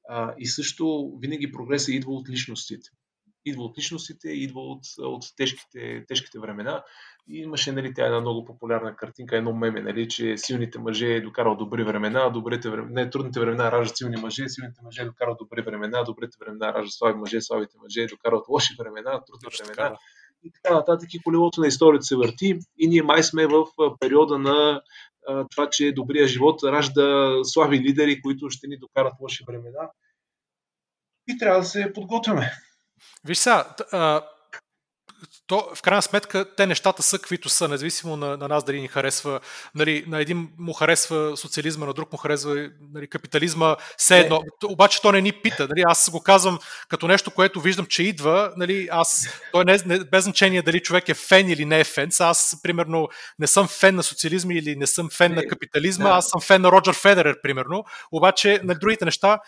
А, 0.09 0.33
и 0.37 0.47
също 0.47 1.13
винаги 1.21 1.51
прогресът 1.51 1.89
идва 1.89 2.11
от 2.11 2.29
личностите. 2.29 2.89
Идва 3.45 3.63
от 3.63 3.77
личностите, 3.77 4.29
идва 4.29 4.61
от, 4.61 4.83
от 4.99 5.23
тежките, 5.37 6.05
тежките 6.07 6.39
времена. 6.39 6.83
И 7.29 7.39
имаше 7.39 7.71
нали, 7.71 7.93
тя 7.93 8.05
една 8.05 8.21
много 8.21 8.45
популярна 8.45 8.95
картинка, 8.95 9.37
едно 9.37 9.53
меме, 9.53 9.81
нали, 9.81 10.07
че 10.07 10.37
силните 10.37 10.79
мъже 10.79 11.21
докарал 11.21 11.55
добри 11.55 11.83
времена, 11.83 12.29
добрите 12.29 12.69
времена, 12.69 13.01
не, 13.01 13.09
трудните 13.09 13.39
времена 13.39 13.71
раждат 13.71 13.97
силни 13.97 14.17
мъже, 14.21 14.49
силните 14.49 14.81
мъже 14.83 15.05
докарал 15.05 15.35
добри 15.39 15.61
времена, 15.61 16.03
добрите 16.03 16.37
времена 16.39 16.73
раждат 16.73 16.93
слаби 16.93 17.19
мъже, 17.19 17.41
слабите 17.41 17.77
мъже 17.83 18.05
докарат 18.05 18.47
лоши 18.49 18.73
времена, 18.79 19.21
трудни 19.25 19.49
времена. 19.59 19.97
И 20.43 20.51
така 20.51 20.75
нататък 20.75 21.13
и 21.13 21.21
колелото 21.23 21.61
на 21.61 21.67
историята 21.67 22.03
се 22.03 22.15
върти 22.15 22.59
и 22.77 22.87
ние 22.87 23.03
май 23.03 23.23
сме 23.23 23.47
в 23.47 23.65
периода 23.99 24.37
на 24.39 24.81
това, 25.51 25.69
че 25.69 25.91
добрия 25.91 26.27
живот 26.27 26.63
ражда 26.63 27.37
слаби 27.43 27.79
лидери, 27.79 28.21
които 28.21 28.49
ще 28.49 28.67
ни 28.67 28.77
докарат 28.77 29.13
лоши 29.21 29.43
времена. 29.47 29.91
И 31.29 31.37
трябва 31.37 31.59
да 31.59 31.65
се 31.65 31.93
подготвяме. 31.93 32.51
Visā, 33.27 33.59
t, 33.77 33.85
uh, 33.91 34.21
то 35.47 35.69
в 35.75 35.81
крайна 35.81 36.01
сметка 36.01 36.45
те 36.55 36.67
нещата 36.67 37.03
са 37.03 37.19
каквито 37.19 37.49
са, 37.49 37.67
независимо 37.67 38.17
на, 38.17 38.37
на 38.37 38.47
нас 38.47 38.63
дали 38.63 38.81
ни 38.81 38.87
харесва. 38.87 39.39
Нали, 39.75 40.03
на 40.07 40.21
един 40.21 40.49
му 40.57 40.73
харесва 40.73 41.37
социализма, 41.37 41.85
на 41.85 41.93
друг 41.93 42.11
му 42.11 42.17
харесва 42.17 42.69
нали, 42.93 43.07
капитализма, 43.07 43.75
все 43.97 44.19
едно. 44.19 44.35
Не. 44.35 44.69
Обаче 44.69 45.01
то 45.01 45.11
не 45.11 45.21
ни 45.21 45.31
пита. 45.31 45.67
Нали, 45.67 45.83
аз 45.87 46.09
го 46.09 46.21
казвам 46.21 46.59
като 46.89 47.07
нещо, 47.07 47.31
което 47.31 47.61
виждам, 47.61 47.85
че 47.85 48.03
идва. 48.03 48.53
Нали, 48.57 48.87
аз, 48.91 49.27
то 49.51 49.61
е 49.61 49.63
не, 49.63 49.79
не, 49.85 49.99
без 49.99 50.23
значение 50.23 50.61
дали 50.61 50.79
човек 50.79 51.09
е 51.09 51.13
фен 51.13 51.49
или 51.49 51.65
не 51.65 51.79
е 51.79 51.83
фен. 51.83 52.09
Аз, 52.19 52.59
примерно, 52.63 53.07
не 53.39 53.47
съм 53.47 53.67
фен 53.67 53.95
на 53.95 54.03
социализма 54.03 54.53
или 54.53 54.75
не 54.75 54.87
съм 54.87 55.09
фен 55.09 55.33
на 55.35 55.47
капитализма, 55.47 56.09
да. 56.09 56.15
аз 56.15 56.27
съм 56.29 56.41
фен 56.41 56.61
на 56.61 56.71
Роджер 56.71 56.93
Федерер, 56.93 57.41
примерно. 57.41 57.83
Обаче 58.11 58.61
на 58.63 58.75
другите 58.75 59.05
неща, 59.05 59.39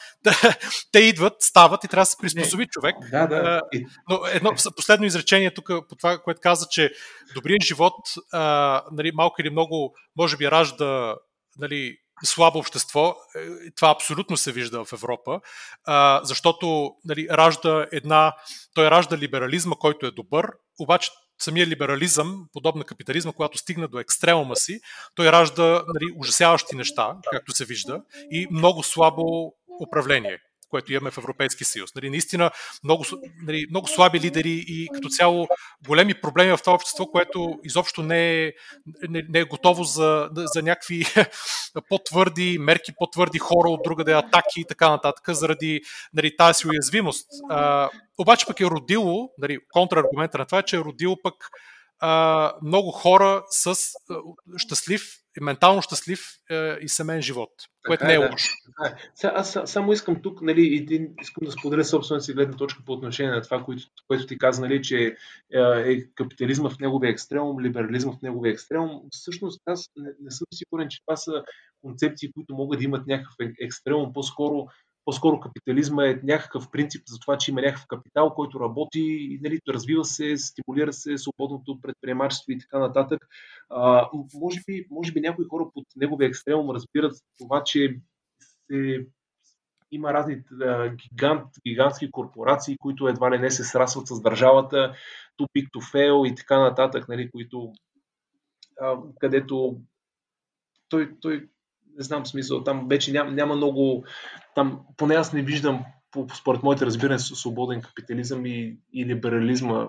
те 0.92 1.00
идват, 1.00 1.34
стават 1.40 1.84
и 1.84 1.88
трябва 1.88 2.02
да 2.02 2.06
се 2.06 2.18
приспособи 2.22 2.64
не. 2.64 2.68
човек. 2.68 2.96
Да, 3.12 3.28
да. 3.28 3.62
Но 4.10 4.22
едно 4.34 4.54
последно 4.76 5.06
изречение 5.06 5.52
тук 5.62 5.90
по 5.90 5.96
това, 5.96 6.18
което 6.18 6.42
каза, 6.42 6.68
че 6.72 6.92
добрият 7.36 7.64
живот 7.64 7.96
а, 8.32 8.84
нали, 8.92 9.12
малко 9.14 9.42
или 9.42 9.50
много 9.50 9.96
може 10.18 10.38
би 10.38 10.52
ражда 10.52 11.16
нали, 11.58 11.98
слабо 12.24 12.60
общество. 12.60 13.16
Е, 13.36 13.72
това 13.76 13.90
абсолютно 13.90 14.38
се 14.38 14.52
вижда 14.52 14.86
в 14.86 14.94
Европа, 14.94 15.42
а, 15.86 16.22
защото 16.24 16.92
нали, 17.06 17.28
ражда 17.32 17.88
една, 17.92 18.36
той 18.74 18.92
ражда 18.92 19.18
либерализма, 19.18 19.76
който 19.76 20.06
е 20.06 20.12
добър, 20.12 20.52
обаче 20.80 21.12
самия 21.42 21.68
либерализъм, 21.68 22.46
подобно 22.54 22.84
капитализма, 22.84 23.32
когато 23.32 23.58
стигна 23.58 23.88
до 23.88 24.00
екстремума 24.00 24.56
си, 24.56 24.80
той 25.16 25.32
ражда 25.32 25.84
нали, 25.88 26.14
ужасяващи 26.18 26.76
неща, 26.76 27.16
както 27.32 27.52
се 27.52 27.66
вижда, 27.66 28.02
и 28.32 28.48
много 28.52 28.84
слабо 28.84 29.54
управление 29.82 30.40
което 30.70 30.94
имаме 30.94 31.12
в 31.12 31.18
Европейски 31.18 31.64
съюз. 31.64 31.96
Нали, 31.96 32.10
наистина 32.10 32.52
много, 32.84 33.06
нали, 33.44 33.66
много 33.70 33.88
слаби 33.88 34.20
лидери 34.20 34.66
и 34.68 34.88
като 34.94 35.10
цяло 35.10 35.48
големи 35.88 36.14
проблеми 36.14 36.52
в 36.52 36.62
това 36.62 36.74
общество, 36.74 37.06
което 37.06 37.60
изобщо 37.64 38.04
не 38.04 38.44
е, 38.44 38.54
не, 39.10 39.24
не 39.30 39.40
е 39.40 39.44
готово 39.44 39.84
за, 39.84 40.30
за 40.36 40.64
някакви 40.64 41.06
по-твърди 41.90 42.58
мерки, 42.60 42.92
по-твърди 42.98 43.40
хора 43.40 43.70
от 43.70 43.82
друга 43.84 44.04
да 44.04 44.12
атаки 44.12 44.62
и 44.62 44.66
така 44.66 44.90
нататък, 44.90 45.30
заради 45.30 45.82
нали, 46.14 46.38
тази 46.38 46.68
уязвимост. 46.68 47.28
А, 47.50 47.90
обаче 48.18 48.46
пък 48.46 48.60
е 48.60 48.66
родило, 48.66 49.30
нали, 49.38 49.58
контраргумента 49.72 50.38
на 50.38 50.46
това 50.46 50.60
е, 50.60 50.64
че 50.64 50.76
е 50.76 50.80
родило 50.80 51.18
пък 51.24 51.50
а, 52.00 52.54
много 52.64 52.92
хора 52.92 53.44
с 53.50 53.68
а, 53.68 54.16
щастлив, 54.58 55.19
ментално 55.42 55.82
щастлив 55.82 56.20
а, 56.50 56.78
и 56.82 56.90
семейен 56.90 57.22
живот, 57.22 57.50
което 57.86 58.06
не 58.06 58.12
е, 58.12 58.16
е 58.16 58.18
лошо. 58.18 58.48
Да. 58.80 58.98
Сега, 59.16 59.34
аз 59.36 59.58
само 59.66 59.94
искам 59.94 60.22
тук, 60.22 60.42
нали, 60.42 60.76
един, 60.76 61.14
искам 61.22 61.46
да 61.46 61.52
споделя 61.52 61.86
собствената 61.86 62.24
си 62.24 62.34
гледна 62.34 62.58
точка 62.58 62.84
по 62.86 62.94
отношение 62.94 63.32
на 63.32 63.42
това, 63.42 63.64
което, 63.64 63.84
което 64.08 64.26
ти 64.26 64.38
каза, 64.38 64.62
нали, 64.62 64.82
че 64.82 65.16
е 65.86 66.08
капитализма 66.16 66.70
в 66.70 66.80
неговия 66.80 67.12
екстрем, 67.12 67.60
либерализма 67.62 68.12
в 68.12 68.22
неговия 68.22 68.52
екстрем. 68.52 68.90
Всъщност 69.12 69.62
аз 69.66 69.90
не, 69.96 70.10
не 70.22 70.32
съм 70.32 70.48
сигурен, 70.54 70.90
че 70.90 71.02
това 71.06 71.16
са 71.16 71.44
концепции, 71.82 72.32
които 72.32 72.56
могат 72.56 72.80
да 72.80 72.86
имат 72.86 73.08
някакъв 73.08 73.36
екстрем, 73.62 74.14
по-скоро 74.14 74.68
по-скоро 75.10 75.40
капитализма 75.40 76.08
е 76.08 76.20
някакъв 76.24 76.72
принцип 76.72 77.04
за 77.08 77.20
това, 77.20 77.38
че 77.38 77.52
има 77.52 77.62
някакъв 77.62 77.88
капитал, 77.88 78.34
който 78.34 78.60
работи, 78.60 79.40
нали, 79.44 79.60
развива 79.70 80.06
се, 80.06 80.38
стимулира 80.38 80.94
се 80.94 81.18
свободното 81.18 81.82
предприемачество 81.82 82.52
и 82.52 82.60
така 82.60 82.80
нататък. 82.80 83.28
А, 83.70 84.10
може, 84.34 84.60
би, 84.68 84.86
може 84.92 85.12
би 85.12 85.22
някои 85.22 85.46
хора 85.46 85.66
под 85.74 85.86
неговия 85.96 86.28
екстремум 86.28 86.76
разбират 86.76 87.14
това, 87.38 87.64
че 87.64 88.00
се 88.72 89.06
има 89.92 90.14
разни 90.14 90.44
а, 90.62 90.90
гигант, 90.90 91.46
гигантски 91.68 92.12
корпорации, 92.12 92.78
които 92.78 93.08
едва 93.08 93.32
ли 93.32 93.40
не 93.40 93.52
се 93.52 93.64
срасват 93.64 94.08
с 94.08 94.22
държавата, 94.22 94.94
too 95.40 95.48
big 95.58 95.70
to 95.70 95.94
fail 95.94 96.32
и 96.32 96.36
така 96.36 96.60
нататък, 96.60 97.10
нали, 97.10 97.32
които, 97.32 97.74
а, 98.82 98.98
където 99.20 99.82
той, 100.90 101.16
той 101.22 101.50
не 102.00 102.04
знам 102.04 102.26
смисъл, 102.26 102.64
там 102.64 102.88
вече 102.90 103.12
няма, 103.12 103.32
няма 103.32 103.56
много, 103.56 104.04
там 104.56 104.80
поне 104.98 105.16
аз 105.16 105.34
не 105.34 105.42
виждам, 105.42 105.86
според 106.40 106.64
моите 106.64 106.86
разбиране, 106.86 107.20
свободен 107.20 107.82
капитализъм 107.82 108.46
и, 108.46 108.78
и 108.94 109.06
либерализма. 109.06 109.88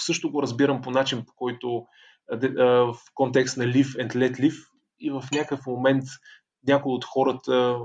Също 0.00 0.30
го 0.30 0.42
разбирам 0.42 0.82
по 0.82 0.90
начин, 0.90 1.24
по 1.26 1.32
който 1.36 1.86
в 2.58 2.96
контекст 3.14 3.56
на 3.56 3.64
live 3.64 4.06
and 4.06 4.14
let 4.14 4.40
live 4.40 4.68
и 5.00 5.10
в 5.10 5.24
някакъв 5.32 5.66
момент 5.66 6.04
някои 6.66 6.92
от 6.92 7.04
хората 7.04 7.78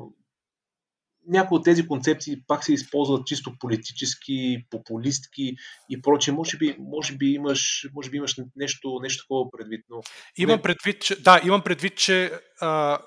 някои 1.27 1.57
от 1.57 1.63
тези 1.63 1.87
концепции 1.87 2.37
пак 2.47 2.63
се 2.63 2.73
използват 2.73 3.27
чисто 3.27 3.53
политически, 3.59 4.65
популистки 4.69 5.55
и 5.89 6.01
прочее. 6.01 6.33
Може 6.33 6.57
би, 6.57 6.75
може 6.79 7.15
би, 7.15 7.33
имаш, 7.33 7.89
може 7.93 8.09
би 8.09 8.17
имаш 8.17 8.35
нещо, 8.55 8.99
нещо 9.01 9.23
такова 9.23 9.49
предвид. 9.57 9.85
Но... 9.89 10.01
Имам 10.37 10.61
предвид, 10.61 11.01
че, 11.01 11.21
да, 11.21 11.41
имам 11.45 11.61
предвид, 11.61 11.97
че 11.97 12.31
а, 12.61 12.99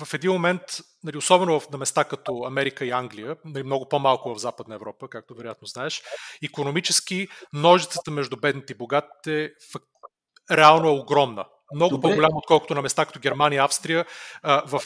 в 0.00 0.14
един 0.14 0.32
момент, 0.32 0.62
нали, 1.04 1.16
особено 1.16 1.60
в, 1.60 1.70
на 1.70 1.78
места 1.78 2.04
като 2.04 2.42
Америка 2.46 2.84
и 2.84 2.90
Англия, 2.90 3.36
нали, 3.44 3.62
много 3.62 3.88
по-малко 3.88 4.34
в 4.34 4.38
Западна 4.38 4.74
Европа, 4.74 5.08
както 5.08 5.34
вероятно 5.34 5.66
знаеш, 5.66 6.02
економически 6.44 7.28
ножицата 7.52 8.10
между 8.10 8.36
бедните 8.36 8.72
и 8.72 8.76
богатите 8.76 9.50
реално 10.50 10.88
е 10.88 11.00
огромна 11.00 11.44
много 11.74 11.96
Добре. 11.96 12.08
по-голямо, 12.08 12.36
отколкото 12.36 12.74
на 12.74 12.82
места 12.82 13.04
като 13.04 13.20
Германия, 13.20 13.64
Австрия. 13.64 14.04
В 14.44 14.82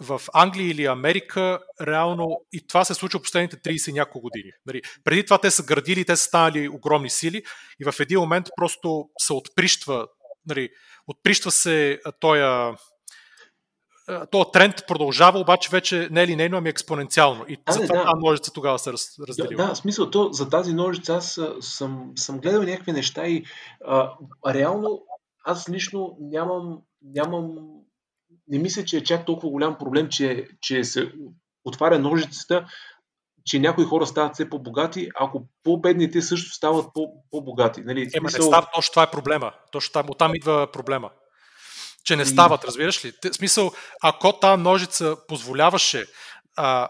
в 0.00 0.20
Англия 0.34 0.70
или 0.70 0.86
Америка, 0.86 1.58
реално 1.80 2.40
и 2.52 2.66
това 2.66 2.84
се 2.84 2.94
случва 2.94 3.22
последните 3.22 3.56
30 3.56 3.92
няколко 3.92 4.20
години. 4.20 4.50
Нали, 4.66 4.82
преди 5.04 5.24
това 5.24 5.38
те 5.38 5.50
са 5.50 5.62
градили, 5.62 6.04
те 6.04 6.16
са 6.16 6.24
станали 6.24 6.68
огромни 6.68 7.10
сили 7.10 7.42
и 7.80 7.84
в 7.84 8.00
един 8.00 8.20
момент 8.20 8.46
просто 8.56 9.08
се 9.18 9.32
отприщва, 9.32 10.06
нали, 10.46 10.70
отприщва 11.06 11.50
се 11.50 12.00
тоя 12.20 12.76
то 14.30 14.50
тренд 14.50 14.74
продължава, 14.88 15.38
обаче 15.38 15.68
вече 15.72 16.08
не 16.10 16.22
е 16.22 16.26
линейно, 16.26 16.56
ами 16.56 16.68
експоненциално. 16.68 17.44
И 17.48 17.56
а, 17.66 17.72
затова 17.72 17.96
да. 17.96 18.04
тази 18.04 18.20
ножица 18.20 18.52
тогава 18.52 18.78
се 18.78 18.92
раз, 18.92 19.18
разделила. 19.28 19.64
Да, 19.64 19.68
да, 19.68 19.74
смисъл, 19.74 20.10
то, 20.10 20.32
за 20.32 20.48
тази 20.48 20.74
ножица 20.74 21.14
аз 21.14 21.40
съм, 21.60 22.12
съм 22.16 22.40
гледал 22.40 22.62
някакви 22.62 22.92
неща 22.92 23.26
и 23.26 23.44
а, 23.86 24.12
реално 24.48 25.02
аз 25.44 25.68
лично 25.68 26.16
нямам, 26.20 26.78
нямам, 27.02 27.54
не 28.48 28.58
мисля, 28.58 28.84
че 28.84 28.96
е 28.96 29.04
чак 29.04 29.26
толкова 29.26 29.50
голям 29.50 29.78
проблем, 29.78 30.08
че, 30.08 30.48
че 30.60 30.84
се 30.84 31.12
отваря 31.64 31.98
ножицата, 31.98 32.66
че 33.44 33.58
някои 33.58 33.84
хора 33.84 34.06
стават 34.06 34.34
все 34.34 34.50
по-богати, 34.50 35.08
ако 35.20 35.42
по-бедните 35.62 36.22
също 36.22 36.50
стават 36.50 36.86
по-богати. 37.30 37.80
Нали? 37.80 38.02
Е, 38.02 38.10
смисъл... 38.10 38.44
не 38.44 38.46
става, 38.46 38.66
точно 38.74 38.92
това 38.92 39.02
е 39.02 39.10
проблема. 39.10 39.52
Точно 39.72 39.92
там, 39.92 40.06
оттам 40.10 40.34
идва 40.34 40.68
проблема. 40.72 41.10
Че 42.04 42.16
не 42.16 42.24
стават, 42.24 42.64
разбираш 42.64 43.04
ли? 43.04 43.12
В 43.32 43.34
смисъл, 43.34 43.72
ако 44.02 44.32
тази 44.32 44.62
ножица 44.62 45.16
позволяваше 45.28 46.06
а, 46.56 46.88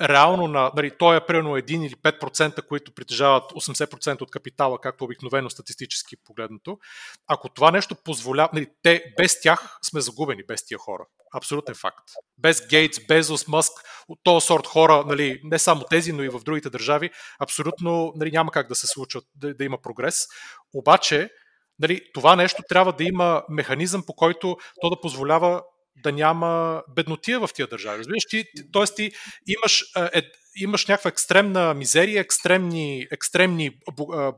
реално 0.00 0.48
на, 0.48 0.72
нали, 0.76 0.90
той 0.98 1.16
е 1.16 1.26
примерно 1.26 1.50
1 1.50 1.86
или 1.86 1.94
5%, 1.94 2.66
които 2.66 2.94
притежават 2.94 3.52
80% 3.52 4.22
от 4.22 4.30
капитала, 4.30 4.80
както 4.80 5.04
обикновено 5.04 5.50
статистически 5.50 6.16
погледнато, 6.24 6.78
ако 7.26 7.48
това 7.48 7.70
нещо 7.70 7.94
позволява, 7.94 8.48
нали, 8.52 8.66
те 8.82 9.14
без 9.16 9.40
тях 9.40 9.78
сме 9.82 10.00
загубени, 10.00 10.42
без 10.48 10.66
тия 10.66 10.78
хора. 10.78 11.06
Абсолютен 11.34 11.74
факт. 11.74 12.04
Без 12.38 12.66
Гейтс, 12.68 13.06
Безос, 13.08 13.48
Мъск, 13.48 13.72
от 14.08 14.18
този 14.22 14.46
сорт 14.46 14.66
хора, 14.66 15.04
нали, 15.06 15.40
не 15.44 15.58
само 15.58 15.84
тези, 15.90 16.12
но 16.12 16.22
и 16.22 16.28
в 16.28 16.40
другите 16.44 16.70
държави, 16.70 17.10
абсолютно 17.38 18.12
нали, 18.16 18.30
няма 18.30 18.50
как 18.50 18.68
да 18.68 18.74
се 18.74 18.86
случва 18.86 19.22
да, 19.34 19.54
да 19.54 19.64
има 19.64 19.78
прогрес. 19.82 20.26
Обаче, 20.74 21.30
нали, 21.78 22.00
това 22.14 22.36
нещо 22.36 22.62
трябва 22.68 22.92
да 22.92 23.04
има 23.04 23.42
механизъм, 23.48 24.02
по 24.06 24.14
който 24.14 24.56
то 24.80 24.90
да 24.90 25.00
позволява 25.00 25.62
да 26.02 26.12
няма 26.12 26.82
беднотия 26.94 27.40
в 27.40 27.48
тия 27.54 27.66
държави. 27.66 27.98
Разбираш, 27.98 28.24
ти, 28.30 28.44
т.е. 28.72 28.84
ти 28.84 29.12
имаш, 29.46 29.84
е, 30.14 30.22
имаш 30.56 30.86
някаква 30.86 31.08
екстремна 31.08 31.74
мизерия, 31.74 32.20
екстремни, 32.20 33.06
екстремни 33.10 33.70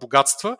богатства, 0.00 0.56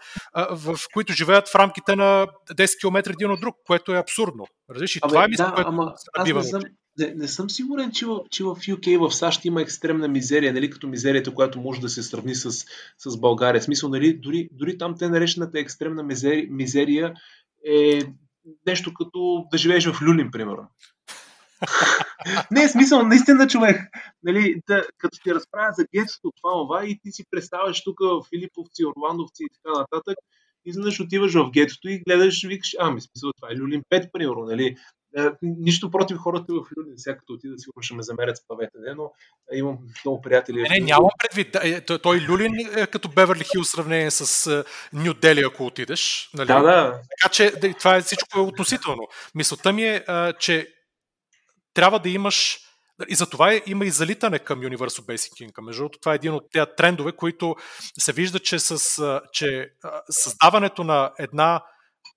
в 0.51 0.79
които 0.93 1.13
живеят 1.13 1.49
в 1.49 1.55
рамките 1.55 1.97
на 1.97 2.27
10 2.51 2.81
км 2.81 3.11
един 3.13 3.31
от 3.31 3.41
друг, 3.41 3.57
което 3.67 3.95
е 3.95 3.99
абсурдно. 3.99 4.47
Разбираш, 4.71 4.97
и 4.97 5.01
това 5.01 5.25
е 5.25 5.29
мисля, 5.29 5.45
да, 5.45 5.55
което 5.55 5.69
ама, 5.69 5.95
аз 6.15 6.33
не 6.33 6.43
съм, 6.43 6.63
не, 6.99 7.15
не 7.15 7.29
съм 7.29 7.51
сигурен, 7.51 7.93
че 7.93 8.07
в, 8.07 8.21
че 8.31 8.45
в 8.45 8.47
UK, 8.47 9.09
в 9.09 9.15
САЩ 9.15 9.45
има 9.45 9.63
екстремна 9.63 10.09
мизерия, 10.09 10.53
нали, 10.53 10.71
като 10.71 10.89
мизерията, 10.89 11.35
която 11.35 11.61
може 11.61 11.81
да 11.81 11.89
се 11.89 12.03
сравни 12.03 12.35
с, 12.35 12.51
с 12.99 13.17
България. 13.17 13.61
В 13.61 13.65
смисъл, 13.65 13.89
нали, 13.89 14.19
дори, 14.19 14.49
дори 14.53 14.79
там 14.79 14.95
те 14.99 15.09
наречената 15.09 15.59
екстремна 15.59 16.03
мизерия, 16.03 16.47
мизерия 16.51 17.15
е 17.67 18.03
нещо 18.67 18.95
като 18.95 19.45
да 19.51 19.59
живееш 19.59 19.87
в 19.87 20.03
Люлин, 20.03 20.31
примерно. 20.31 20.69
не, 22.51 22.63
е 22.63 22.69
смисъл, 22.69 23.03
наистина 23.03 23.47
човек. 23.49 23.81
Нали, 24.23 24.61
да, 24.69 24.85
като 24.99 25.19
ти 25.23 25.35
разправя 25.35 25.73
за 25.73 25.87
гетството, 25.95 26.33
това, 26.37 26.53
това 26.53 26.87
и 26.87 26.99
ти 27.03 27.13
си 27.13 27.25
представяш 27.31 27.85
тук 27.85 27.99
Филиповци, 28.29 28.85
Орландовци 28.85 29.43
и 29.45 29.49
така 29.55 29.79
нататък, 29.79 30.19
изведнъж 30.65 31.01
отиваш 31.01 31.35
в 31.35 31.51
гетото 31.51 31.89
и 31.89 32.03
гледаш, 32.07 32.45
викаш, 32.47 32.77
ами, 32.79 33.01
смисъл, 33.01 33.31
това 33.37 33.49
е 33.53 33.57
Люлин 33.57 33.83
5, 33.93 34.13
примерно, 34.13 34.45
нали? 34.45 34.77
Е, 35.17 35.31
нищо 35.43 35.91
против 35.91 36.19
хората 36.19 36.53
в 36.53 36.67
Люлин, 36.77 36.95
сега 36.97 37.17
като 37.17 37.33
отида, 37.33 37.59
сигурно 37.59 37.83
ще 37.83 37.95
ме 37.95 38.03
замерят 38.03 38.37
с 38.37 38.47
павете, 38.49 38.79
не, 38.87 38.95
но 38.95 39.13
имам 39.53 39.79
много 40.05 40.21
приятели. 40.21 40.63
Не, 40.63 40.69
не 40.69 40.81
нямам 40.81 41.11
предвид. 41.19 41.57
Е, 41.63 41.99
той 41.99 42.21
Люлин 42.29 42.53
е 42.77 42.87
като 42.87 43.09
Беверли 43.09 43.45
Хил 43.45 43.63
в 43.63 43.69
сравнение 43.69 44.11
с 44.11 44.65
Нью 44.93 45.15
Дели, 45.15 45.43
ако 45.47 45.67
отидеш. 45.67 46.31
Нали? 46.35 46.47
Да, 46.47 46.61
да. 46.63 47.01
Така 47.21 47.33
че 47.33 47.75
това 47.79 47.97
е 47.97 48.03
всичко 48.03 48.39
е 48.39 48.43
относително. 48.43 49.09
Мисълта 49.35 49.73
ми 49.73 49.85
е, 49.85 50.05
че 50.39 50.69
трябва 51.75 51.99
да 51.99 52.09
имаш 52.09 52.59
и 53.09 53.15
за 53.15 53.31
това 53.31 53.61
има 53.67 53.85
и 53.85 53.91
залитане 53.91 54.39
към 54.39 54.61
Universal 54.61 55.01
Basic 55.01 55.51
Income. 55.51 55.67
Между 55.67 55.81
другото, 55.81 55.99
това 55.99 56.13
е 56.13 56.15
един 56.15 56.35
от 56.35 56.45
тези 56.53 56.67
трендове, 56.77 57.13
които 57.13 57.57
се 57.99 58.13
вижда, 58.13 58.39
че, 58.39 58.59
с, 58.59 59.21
че 59.33 59.71
създаването 60.11 60.85
на 60.85 61.13
една, 61.19 61.63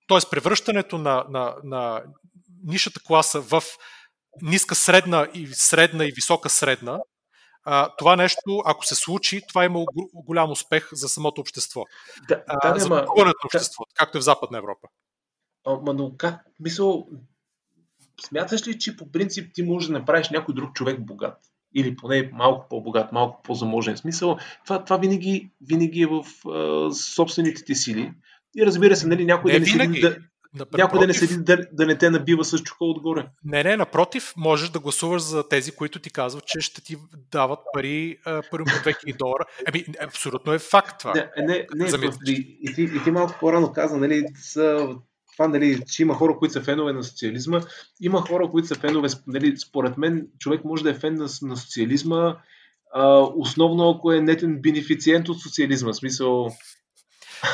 т.е. 0.08 0.30
превръщането 0.30 0.98
на, 0.98 1.24
на, 1.30 1.54
на 1.64 2.02
нишата 2.64 3.00
класа 3.06 3.40
в 3.40 3.62
ниска 4.42 4.74
средна 4.74 5.28
и 5.34 5.46
средна 5.46 6.04
и 6.04 6.12
висока 6.12 6.50
средна, 6.50 7.00
това 7.98 8.16
нещо, 8.16 8.62
ако 8.64 8.86
се 8.86 8.94
случи, 8.94 9.40
това 9.48 9.64
има 9.64 9.84
голям 10.14 10.50
успех 10.50 10.88
за 10.92 11.08
самото 11.08 11.40
общество. 11.40 11.84
Да, 12.28 12.44
да, 12.62 12.78
за 12.78 12.88
ма, 12.88 12.96
на 13.16 13.32
обществото, 13.44 13.90
както 13.94 14.18
е 14.18 14.20
в 14.20 14.24
Западна 14.24 14.58
Европа. 14.58 14.88
Ама, 15.66 15.94
но 15.94 16.16
как? 16.16 16.40
Мисъл, 16.60 17.08
смяташ 18.26 18.66
ли, 18.66 18.78
че 18.78 18.96
по 18.96 19.12
принцип 19.12 19.54
ти 19.54 19.62
можеш 19.62 19.86
да 19.86 19.98
направиш 19.98 20.30
някой 20.30 20.54
друг 20.54 20.74
човек 20.74 21.00
богат? 21.06 21.38
Или 21.74 21.96
поне 21.96 22.30
малко 22.32 22.68
по-богат, 22.68 23.12
малко 23.12 23.42
по-заможен 23.42 23.96
смисъл. 23.96 24.38
Това, 24.64 24.84
това 24.84 24.96
винаги, 24.96 25.50
винаги 25.60 26.02
е 26.02 26.06
в 26.06 26.24
а, 26.48 26.94
собствените 26.94 27.64
ти 27.64 27.74
сили. 27.74 28.12
И 28.56 28.66
разбира 28.66 28.96
се, 28.96 29.06
нали, 29.06 29.24
някой 29.24 29.52
не 29.52 29.58
да 29.58 29.64
не 29.64 29.72
винаги. 29.72 30.00
седи 30.00 30.14
да, 30.14 30.16
Напротив, 30.54 30.78
някой 30.78 30.98
да 30.98 31.06
не 31.06 31.14
седи 31.14 31.36
да, 31.36 31.66
да 31.72 31.86
не 31.86 31.98
те 31.98 32.10
набива 32.10 32.44
с 32.44 32.58
чука 32.58 32.84
отгоре. 32.84 33.26
Не, 33.44 33.64
не, 33.64 33.76
напротив, 33.76 34.32
можеш 34.36 34.68
да 34.68 34.78
гласуваш 34.78 35.22
за 35.22 35.48
тези, 35.48 35.72
които 35.72 35.98
ти 35.98 36.10
казват, 36.10 36.46
че 36.46 36.60
ще 36.60 36.84
ти 36.84 36.96
дават 37.32 37.58
пари 37.72 38.18
първо 38.24 38.64
по 38.64 38.70
2000 38.70 39.16
долара. 39.16 39.44
Еми, 39.66 39.84
абсолютно 40.02 40.52
е 40.52 40.58
факт 40.58 40.98
това. 40.98 41.12
Не, 41.12 41.30
не, 41.36 41.66
не 41.74 42.10
и, 42.26 42.58
и, 42.62 42.74
ти, 42.74 42.82
и 42.82 43.02
ти 43.04 43.10
малко 43.10 43.34
по-рано 43.40 43.72
каза, 43.72 43.96
нали, 43.96 44.24
са, 44.34 44.88
това, 45.32 45.48
нали, 45.48 45.82
че 45.86 46.02
има 46.02 46.14
хора, 46.14 46.36
които 46.38 46.52
са 46.52 46.62
фенове 46.62 46.92
на 46.92 47.04
социализма, 47.04 47.60
има 48.00 48.20
хора, 48.20 48.50
които 48.50 48.68
са 48.68 48.74
фенове, 48.74 49.08
нали, 49.26 49.56
според 49.56 49.98
мен, 49.98 50.26
човек 50.38 50.64
може 50.64 50.82
да 50.82 50.90
е 50.90 50.94
фен 50.94 51.14
на, 51.14 51.28
на 51.42 51.56
социализма, 51.56 52.36
а, 52.94 53.18
основно 53.36 53.90
ако 53.90 54.12
е 54.12 54.20
нетен 54.20 54.58
бенефициент 54.60 55.28
от 55.28 55.40
социализма, 55.40 55.92
в 55.92 55.96
смисъл, 55.96 56.50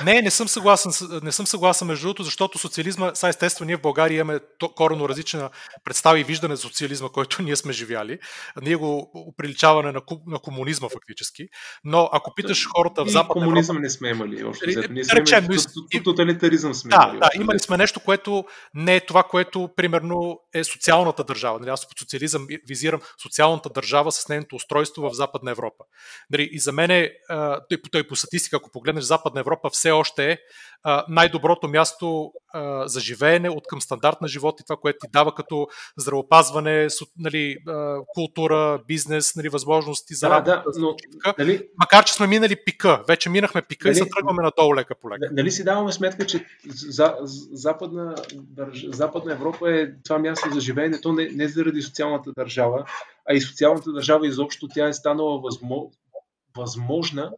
не, 0.04 0.22
не 0.22 0.30
съм 0.30 0.48
съгласен, 0.48 1.08
не 1.22 1.32
съм 1.32 1.46
съгласен 1.46 1.88
между 1.88 2.06
другото, 2.06 2.22
защото 2.22 2.58
социализма, 2.58 3.14
са 3.14 3.28
естествено, 3.28 3.66
ние 3.66 3.76
в 3.76 3.80
България 3.80 4.20
имаме 4.20 4.40
корено 4.74 5.08
различна 5.08 5.50
представа 5.84 6.20
и 6.20 6.24
виждане 6.24 6.56
за 6.56 6.62
социализма, 6.62 7.08
който 7.08 7.42
ние 7.42 7.56
сме 7.56 7.72
живяли. 7.72 8.18
Ние 8.62 8.76
го 8.76 9.12
приличаване 9.36 9.92
на, 9.92 10.00
на 10.26 10.38
комунизма 10.38 10.88
фактически. 10.88 11.48
Но 11.84 12.08
ако 12.12 12.34
питаш 12.34 12.68
хората 12.76 13.04
в 13.04 13.08
Западна 13.08 13.42
комунизъм 13.42 13.76
Европа, 13.76 13.82
не 13.82 13.90
сме 13.90 14.08
имали. 14.08 14.44
Още 14.44 14.88
ние 14.90 15.04
сме 15.04 15.20
речем, 15.20 15.44
имали, 15.44 16.04
тоталитаризъм 16.04 16.74
сме 16.74 16.90
да, 16.90 17.02
имали. 17.04 17.18
Да, 17.18 17.28
имали 17.34 17.58
сме 17.58 17.76
нещо, 17.76 18.00
което 18.00 18.44
не 18.74 18.96
е 18.96 19.00
това, 19.00 19.22
което 19.22 19.70
примерно 19.76 20.40
е 20.54 20.64
социалната 20.64 21.24
държава. 21.24 21.60
Нали, 21.60 21.70
аз 21.70 21.88
под 21.88 21.98
социализъм 21.98 22.46
визирам 22.68 23.00
социалната 23.22 23.68
държава 23.68 24.12
с 24.12 24.28
нейното 24.28 24.56
устройство 24.56 25.02
в 25.02 25.12
Западна 25.12 25.50
Европа. 25.50 25.84
Нали, 26.30 26.48
и 26.52 26.58
за 26.58 26.72
мен 26.72 26.90
е, 26.90 27.10
тъй 27.92 28.06
по 28.08 28.16
статистика, 28.16 28.56
ако 28.56 28.70
погледнеш 28.70 29.04
Западна 29.04 29.40
Европа, 29.40 29.70
все 29.77 29.90
още 29.90 30.32
е 30.32 30.39
най-доброто 31.09 31.69
място 31.69 32.32
а, 32.53 32.89
за 32.89 33.01
живеене 33.01 33.51
от 33.51 33.66
към 33.69 33.81
стандарт 33.81 34.20
на 34.20 34.28
живот 34.28 34.61
и 34.61 34.65
това, 34.65 34.77
което 34.77 34.98
ти 35.03 35.09
дава 35.12 35.35
като 35.35 35.66
здравеопазване, 35.97 36.89
нали, 37.19 37.57
а, 37.69 37.97
култура, 38.07 38.81
бизнес, 38.89 39.36
нали, 39.36 39.48
възможности 39.48 40.15
за 40.15 40.31
работа. 40.31 40.62
Да, 40.66 40.81
но, 40.81 40.97
нали, 41.39 41.69
Макар, 41.78 42.05
че 42.05 42.12
сме 42.12 42.27
минали 42.27 42.57
пика, 42.65 43.03
вече 43.09 43.31
минахме 43.31 43.62
пика 43.62 43.89
нали, 43.89 43.93
и 43.93 43.97
се 43.97 44.09
тръгваме 44.16 44.43
надолу 44.43 44.74
лека 44.74 44.94
по 45.03 45.11
лека. 45.11 45.28
Нали 45.32 45.51
си 45.51 45.65
даваме 45.65 45.93
сметка, 45.93 46.27
че 46.27 46.44
за, 46.66 47.16
западна, 47.53 48.15
западна 48.93 49.32
Европа 49.32 49.73
е 49.73 49.89
това 50.05 50.19
място 50.19 50.48
за 50.53 50.61
живеене, 50.61 51.01
то 51.01 51.12
не, 51.12 51.28
не 51.28 51.48
заради 51.48 51.82
социалната 51.82 52.32
държава, 52.36 52.85
а 53.31 53.35
и 53.35 53.40
социалната 53.40 53.93
държава 53.93 54.27
изобщо 54.27 54.69
тя 54.74 54.89
е 54.89 54.93
станала 54.93 55.40
възможна 55.40 55.90
възможна 56.57 57.32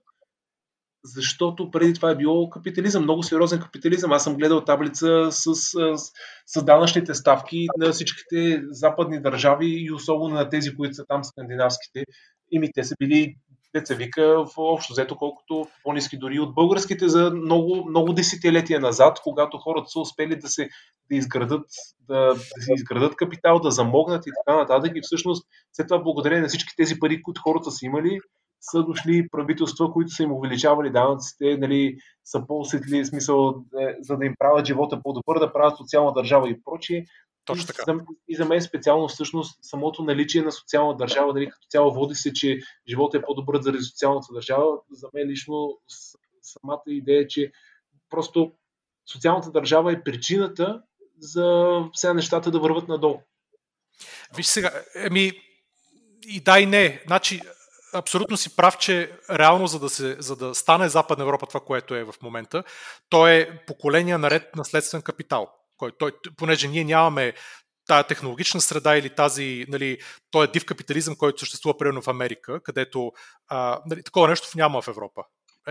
защото 1.04 1.70
преди 1.70 1.94
това 1.94 2.10
е 2.10 2.16
било 2.16 2.50
капитализъм, 2.50 3.02
много 3.02 3.22
сериозен 3.22 3.60
капитализъм. 3.60 4.12
Аз 4.12 4.24
съм 4.24 4.36
гледал 4.36 4.64
таблица 4.64 5.28
с, 5.30 5.54
с, 5.54 6.12
с 6.46 6.64
данъчните 6.64 7.14
ставки 7.14 7.66
на 7.78 7.92
всичките 7.92 8.62
западни 8.70 9.22
държави 9.22 9.66
и 9.66 9.92
особено 9.92 10.34
на 10.34 10.48
тези, 10.48 10.76
които 10.76 10.94
са 10.94 11.04
там 11.08 11.24
скандинавските. 11.24 12.04
Ими 12.50 12.72
те 12.72 12.84
са 12.84 12.94
били 12.98 13.36
деца 13.74 13.94
вика 13.94 14.44
в 14.44 14.52
общо 14.56 14.92
взето, 14.92 15.16
колкото 15.16 15.66
по-низки 15.84 16.18
дори 16.18 16.40
от 16.40 16.54
българските 16.54 17.08
за 17.08 17.30
много, 17.30 17.84
много 17.88 18.12
десетилетия 18.12 18.80
назад, 18.80 19.20
когато 19.22 19.58
хората 19.58 19.90
са 19.90 20.00
успели 20.00 20.36
да 20.36 20.48
се 20.48 20.68
да 21.10 21.16
изградат, 21.16 21.66
да, 22.08 22.34
да 22.34 22.62
се 22.62 22.72
изградат 22.74 23.16
капитал, 23.16 23.58
да 23.58 23.70
замогнат 23.70 24.26
и 24.26 24.30
така 24.44 24.56
нататък. 24.56 24.92
И 24.94 25.00
всъщност 25.02 25.46
след 25.72 25.88
това 25.88 26.02
благодарение 26.02 26.42
на 26.42 26.48
всички 26.48 26.76
тези 26.76 26.98
пари, 26.98 27.22
които 27.22 27.40
хората 27.44 27.70
са 27.70 27.86
имали, 27.86 28.20
са 28.60 28.82
дошли 28.82 29.28
правителства, 29.28 29.92
които 29.92 30.10
са 30.10 30.22
им 30.22 30.32
увеличавали 30.32 30.90
данъците, 30.90 31.56
нали, 31.56 31.98
са 32.24 32.46
по-осветли, 32.46 33.04
смисъл, 33.04 33.64
е, 33.80 33.96
за 34.00 34.16
да 34.16 34.24
им 34.24 34.34
правят 34.38 34.66
живота 34.66 35.02
по-добър, 35.02 35.38
да 35.38 35.52
правят 35.52 35.76
социална 35.76 36.12
държава 36.12 36.50
и 36.50 36.62
прочие. 36.64 37.06
Точно 37.44 37.66
така. 37.66 37.82
И 37.82 37.84
за, 37.86 38.00
и 38.28 38.36
за 38.36 38.44
мен 38.44 38.62
специално 38.62 39.08
всъщност 39.08 39.58
самото 39.62 40.02
наличие 40.02 40.42
на 40.42 40.52
социална 40.52 40.96
държава, 40.96 41.34
нали, 41.34 41.50
като 41.50 41.66
цяло 41.70 41.94
води 41.94 42.14
се, 42.14 42.32
че 42.32 42.58
живота 42.88 43.18
е 43.18 43.22
по-добър 43.22 43.60
заради 43.60 43.82
социалната 43.82 44.34
държава. 44.34 44.78
За 44.92 45.08
мен 45.14 45.28
лично 45.28 45.78
самата 46.42 46.82
идея 46.86 47.22
е, 47.22 47.26
че 47.26 47.52
просто 48.10 48.52
социалната 49.12 49.50
държава 49.50 49.92
е 49.92 50.02
причината 50.02 50.82
за 51.18 51.78
все 51.92 52.14
нещата 52.14 52.50
да 52.50 52.60
върват 52.60 52.88
надолу. 52.88 53.20
Виж 54.36 54.46
сега, 54.46 54.70
еми, 54.94 55.32
и 56.26 56.40
да 56.40 56.60
и 56.60 56.66
не. 56.66 57.02
Значи, 57.06 57.40
абсолютно 57.92 58.36
си 58.36 58.56
прав, 58.56 58.78
че 58.78 59.12
реално 59.30 59.66
за 59.66 59.78
да, 59.78 59.88
се, 59.88 60.16
за 60.18 60.36
да 60.36 60.54
стане 60.54 60.88
Западна 60.88 61.24
Европа 61.24 61.46
това, 61.46 61.60
което 61.60 61.94
е 61.94 62.04
в 62.04 62.14
момента, 62.22 62.64
то 63.08 63.26
е 63.26 63.62
поколение 63.66 64.18
наред 64.18 64.56
наследствен 64.56 65.02
капитал. 65.02 65.48
Кой, 65.76 65.92
той, 65.98 66.12
понеже 66.36 66.68
ние 66.68 66.84
нямаме 66.84 67.34
тая 67.86 68.04
технологична 68.04 68.60
среда 68.60 68.96
или 68.96 69.10
тази, 69.10 69.66
нали, 69.68 69.98
той 70.30 70.44
е 70.44 70.50
див 70.50 70.64
капитализъм, 70.64 71.16
който 71.16 71.40
съществува 71.40 71.78
примерно 71.78 72.02
в 72.02 72.08
Америка, 72.08 72.60
където 72.60 73.12
а, 73.48 73.80
нали, 73.86 74.02
такова 74.02 74.28
нещо 74.28 74.48
няма 74.56 74.82
в 74.82 74.88
Европа. 74.88 75.22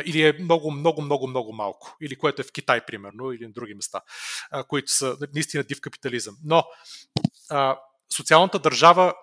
Или 0.06 0.27
е 0.27 0.34
много, 0.41 0.72
много, 0.72 1.02
много, 1.02 1.27
много 1.27 1.53
малко. 1.53 1.98
Или 2.02 2.15
което 2.15 2.41
е 2.41 2.45
в 2.45 2.52
Китай, 2.52 2.85
примерно, 2.85 3.31
или 3.31 3.45
на 3.45 3.52
други 3.52 3.73
места, 3.73 4.02
а, 4.52 4.64
които 4.64 4.91
са 4.91 5.18
наистина 5.34 5.64
див 5.64 5.81
капитализъм. 5.81 6.38
Но 6.44 6.64
а, 7.49 7.80
социалната 8.14 8.60
държава, 8.60 9.14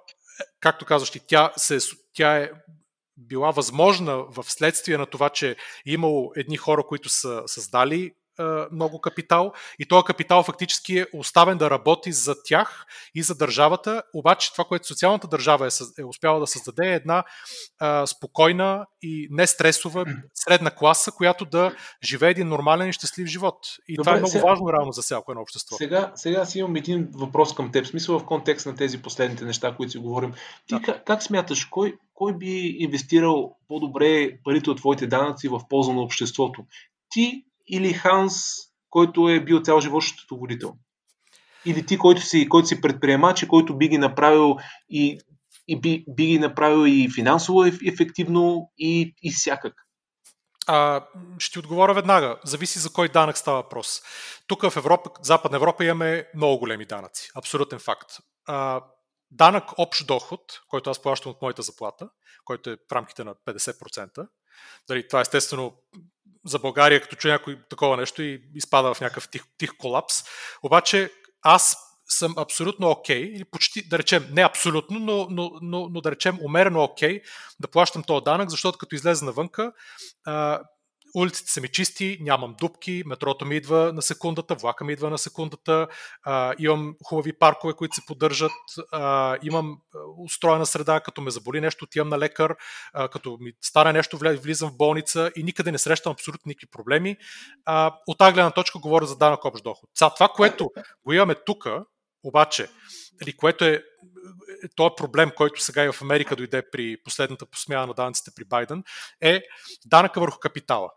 както 0.61 0.85
казваш 0.85 1.11
ти, 1.11 1.21
тя, 1.27 1.53
се, 1.57 1.79
тя 2.13 2.39
е 2.39 2.51
била 3.17 3.51
възможна 3.51 4.17
в 4.17 4.45
следствие 4.45 4.99
на 4.99 5.07
това, 5.07 5.31
че 5.31 5.51
е 5.51 5.57
имало 5.87 6.33
едни 6.37 6.57
хора, 6.57 6.83
които 6.89 7.09
са 7.09 7.43
създали 7.47 8.13
много 8.73 9.01
капитал 9.01 9.53
и 9.79 9.87
този 9.87 10.05
капитал 10.05 10.43
фактически 10.43 10.99
е 10.99 11.07
оставен 11.15 11.59
да 11.59 11.71
работи 11.71 12.13
за 12.13 12.35
тях 12.45 12.87
и 13.15 13.23
за 13.23 13.35
държавата, 13.35 14.03
обаче 14.15 14.53
това, 14.53 14.65
което 14.65 14.87
социалната 14.87 15.29
държава 15.29 15.67
е, 15.67 16.03
е 16.03 16.05
успяла 16.05 16.41
да 16.41 16.47
създаде 16.47 16.93
е 16.93 16.95
една 16.95 17.25
а, 17.79 18.07
спокойна 18.07 18.87
и 19.03 19.29
нестресова 19.31 20.05
средна 20.35 20.71
класа, 20.71 21.13
която 21.13 21.45
да 21.45 21.77
живее 22.05 22.31
един 22.31 22.49
нормален 22.49 22.89
и 22.89 22.93
щастлив 22.93 23.27
живот. 23.27 23.59
И 23.89 23.97
Добре, 23.97 24.05
това 24.05 24.17
е 24.17 24.19
много 24.19 24.31
сега, 24.31 24.45
важно 24.45 24.73
реално 24.73 24.93
за 24.93 25.03
всяко 25.03 25.33
едно 25.33 25.43
общество. 25.43 25.77
Сега, 25.77 26.13
сега 26.15 26.45
си 26.45 26.59
имам 26.59 26.77
един 26.77 27.09
въпрос 27.15 27.55
към 27.55 27.73
теб, 27.73 27.87
смисъл 27.87 28.19
в 28.19 28.25
контекст 28.25 28.67
на 28.67 28.75
тези 28.75 29.03
последните 29.03 29.45
неща, 29.45 29.75
които 29.77 29.93
си 29.93 29.99
говорим. 29.99 30.33
Ти 30.67 30.75
да. 30.75 30.81
как, 30.81 31.05
как 31.05 31.23
смяташ, 31.23 31.65
кой, 31.65 31.97
кой 32.15 32.37
би 32.37 32.77
инвестирал 32.79 33.57
по-добре 33.69 34.39
парите 34.45 34.71
от 34.71 34.79
твоите 34.79 35.07
данъци 35.07 35.49
в 35.49 35.61
полза 35.69 35.93
на 35.93 36.01
обществото? 36.01 36.65
Ти 37.09 37.45
или 37.69 37.93
Ханс, 37.93 38.35
който 38.91 39.29
е 39.29 39.41
бил 39.41 39.61
цял 39.61 39.81
живот 39.81 40.03
счетоводител? 40.05 40.75
Или 41.67 41.87
ти, 41.87 41.99
който 41.99 42.21
си, 42.21 42.49
който 42.49 42.69
си 42.69 42.81
предприемач 42.81 43.47
който 43.47 43.79
би 43.79 43.89
ги 43.89 43.99
направил 43.99 44.57
и, 44.89 45.21
и 45.69 45.81
би, 45.81 46.05
би 46.09 46.27
ги 46.27 46.39
направил 46.39 46.87
и 46.87 47.11
финансово 47.15 47.65
ефективно 47.65 48.71
и, 48.79 49.15
и 49.23 49.33
всякак? 49.33 49.75
А, 50.67 51.07
ще 51.39 51.59
отговоря 51.59 51.95
веднага. 51.95 52.37
Зависи 52.45 52.79
за 52.79 52.93
кой 52.93 53.09
данък 53.09 53.39
става 53.39 53.57
въпрос. 53.57 54.03
Тук 54.47 54.71
в 54.71 54.77
Европа, 54.77 55.11
Западна 55.23 55.57
Европа 55.57 55.85
имаме 55.85 56.27
много 56.35 56.59
големи 56.59 56.85
данъци. 56.85 57.31
Абсолютен 57.35 57.79
факт. 57.79 58.11
А, 58.47 58.81
данък 59.31 59.65
общ 59.79 60.07
доход, 60.07 60.41
който 60.69 60.91
аз 60.91 61.03
плащам 61.03 61.33
от 61.33 61.43
моята 61.43 61.63
заплата, 61.63 62.09
който 62.45 62.71
е 62.71 62.77
в 62.77 62.93
рамките 62.93 63.25
на 63.25 63.35
50%. 63.35 64.29
Дали, 64.89 65.09
това 65.09 65.21
естествено 65.21 65.73
за 66.47 66.59
България, 66.59 67.01
като 67.01 67.17
чуя 67.17 67.35
някой 67.35 67.59
такова 67.71 67.97
нещо 67.97 68.23
и 68.23 68.43
изпада 68.55 68.95
в 68.95 69.01
някакъв 69.01 69.29
тих, 69.29 69.43
тих 69.59 69.77
колапс. 69.79 70.15
Обаче 70.63 71.11
аз 71.43 71.77
съм 72.09 72.35
абсолютно 72.37 72.91
окей, 72.91 73.23
okay, 73.23 73.37
или 73.37 73.45
почти, 73.45 73.89
да 73.89 73.99
речем, 73.99 74.29
не 74.31 74.43
абсолютно, 74.43 74.99
но, 74.99 75.27
но, 75.31 75.51
но, 75.63 75.89
но 75.89 76.01
да 76.01 76.11
речем 76.11 76.39
умерено 76.43 76.83
окей 76.83 77.19
okay, 77.19 77.25
да 77.61 77.69
плащам 77.69 78.03
този 78.03 78.25
данък, 78.25 78.51
защото 78.51 78.79
като 78.79 78.95
излезе 78.95 79.25
навънка, 79.25 79.73
улиците 81.15 81.53
са 81.53 81.61
ми 81.61 81.69
чисти, 81.69 82.19
нямам 82.21 82.55
дупки, 82.61 83.03
метрото 83.07 83.45
ми 83.45 83.57
идва 83.57 83.93
на 83.93 84.03
секундата, 84.03 84.55
влака 84.55 84.85
ми 84.85 84.93
идва 84.93 85.11
на 85.11 85.19
секундата, 85.19 85.89
а, 86.23 86.55
имам 86.59 86.97
хубави 87.05 87.33
паркове, 87.33 87.73
които 87.73 87.95
се 87.95 88.07
поддържат, 88.07 88.53
а, 88.93 89.37
имам 89.43 89.79
устроена 90.19 90.67
среда, 90.67 91.01
като 91.01 91.21
ме 91.21 91.31
заболи 91.31 91.61
нещо, 91.61 91.85
отивам 91.85 92.09
на 92.09 92.19
лекар, 92.19 92.57
а, 92.93 93.09
като 93.09 93.39
ми 93.41 93.53
стане 93.61 93.93
нещо, 93.93 94.19
влизам 94.19 94.71
в 94.71 94.77
болница 94.77 95.31
и 95.37 95.43
никъде 95.43 95.73
не 95.73 95.79
срещам 95.79 96.13
абсолютно 96.13 96.49
никакви 96.49 96.67
проблеми. 96.67 97.17
А, 97.65 97.95
от 98.07 98.19
тази 98.19 98.33
гледна 98.33 98.51
точка 98.51 98.79
говоря 98.79 99.07
за 99.07 99.17
данък 99.17 99.45
общ 99.45 99.65
доход. 99.65 99.91
Сега, 99.95 100.11
това, 100.11 100.29
което 100.29 100.71
го 101.05 101.13
имаме 101.13 101.35
тук, 101.35 101.69
обаче, 102.23 102.69
или 103.23 103.37
което 103.37 103.65
е 103.65 103.83
този 104.77 104.93
е 104.93 104.97
проблем, 104.97 105.31
който 105.37 105.61
сега 105.61 105.85
и 105.85 105.93
в 105.93 106.03
Америка 106.03 106.37
дойде 106.37 106.71
при 106.71 106.97
последната 107.05 107.47
посмяна 107.47 107.87
на 107.87 107.95
данъците 107.95 108.31
при 108.37 108.45
Байден, 108.45 108.85
е 109.21 109.43
данъка 109.87 110.21
върху 110.21 110.39
капитала. 110.39 110.91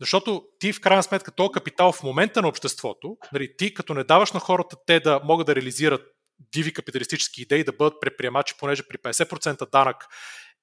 Защото 0.00 0.44
ти 0.58 0.72
в 0.72 0.80
крайна 0.80 1.02
сметка 1.02 1.30
този 1.30 1.52
капитал 1.52 1.92
в 1.92 2.02
момента 2.02 2.42
на 2.42 2.48
обществото, 2.48 3.16
нали, 3.32 3.56
ти 3.58 3.74
като 3.74 3.94
не 3.94 4.04
даваш 4.04 4.32
на 4.32 4.40
хората 4.40 4.76
те 4.86 5.00
да 5.00 5.20
могат 5.24 5.46
да 5.46 5.54
реализират 5.54 6.02
диви 6.52 6.72
капиталистически 6.72 7.42
идеи, 7.42 7.64
да 7.64 7.72
бъдат 7.72 8.00
предприемачи, 8.00 8.54
понеже 8.58 8.82
при 8.88 8.98
50% 8.98 9.70
данък 9.70 9.96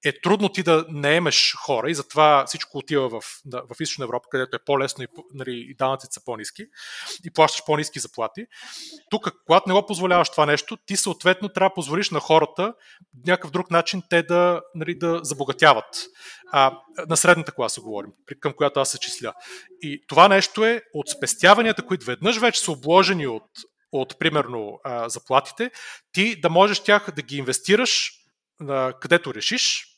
е 0.06 0.22
трудно 0.22 0.50
ти 0.50 0.64
да 0.64 0.86
наемеш 0.90 1.56
хора 1.58 1.92
и 1.92 1.96
затова 1.96 2.44
всичко 2.48 2.78
отива 2.78 3.10
в, 3.10 3.22
в 3.46 3.82
Източна 3.82 4.06
Европа, 4.06 4.28
където 4.32 4.56
е 4.56 4.64
по-лесно 4.66 5.04
и, 5.04 5.08
нали, 5.34 5.66
и 5.70 5.76
данъците 5.76 6.14
са 6.14 6.26
по-низки 6.26 6.66
и 7.26 7.34
плащаш 7.34 7.66
по-низки 7.66 8.00
заплати. 8.00 8.46
Тук, 9.10 9.32
когато 9.46 9.70
не 9.70 9.74
го 9.74 9.86
позволяваш 9.86 10.30
това 10.30 10.46
нещо, 10.46 10.78
ти 10.86 10.98
съответно 10.98 11.50
трябва 11.50 11.70
да 11.70 11.74
позволиш 11.74 12.10
на 12.10 12.20
хората 12.20 12.74
някакъв 13.26 13.52
друг 13.52 13.72
начин 13.72 14.04
те 14.10 14.24
да, 14.24 14.62
нали, 14.76 14.98
да 14.98 15.20
забогатяват. 15.24 15.86
А, 16.52 16.78
на 17.10 17.18
средната 17.18 17.52
класа 17.52 17.82
говорим, 17.82 18.12
към 18.40 18.54
която 18.54 18.80
аз 18.80 18.92
се 18.92 19.00
числя. 19.00 19.34
И 19.82 20.04
това 20.08 20.28
нещо 20.28 20.66
е 20.66 20.82
от 20.94 21.10
спестяванията, 21.10 21.86
които 21.86 22.06
веднъж 22.06 22.38
вече 22.38 22.62
са 22.62 22.72
обложени 22.72 23.28
от, 23.28 23.50
от 23.92 24.20
примерно 24.20 24.80
заплатите, 25.06 25.72
ти 26.12 26.42
да 26.42 26.50
можеш 26.50 26.80
тях 26.80 27.12
да 27.16 27.22
ги 27.22 27.38
инвестираш 27.38 28.12
където 29.00 29.34
решиш, 29.34 29.93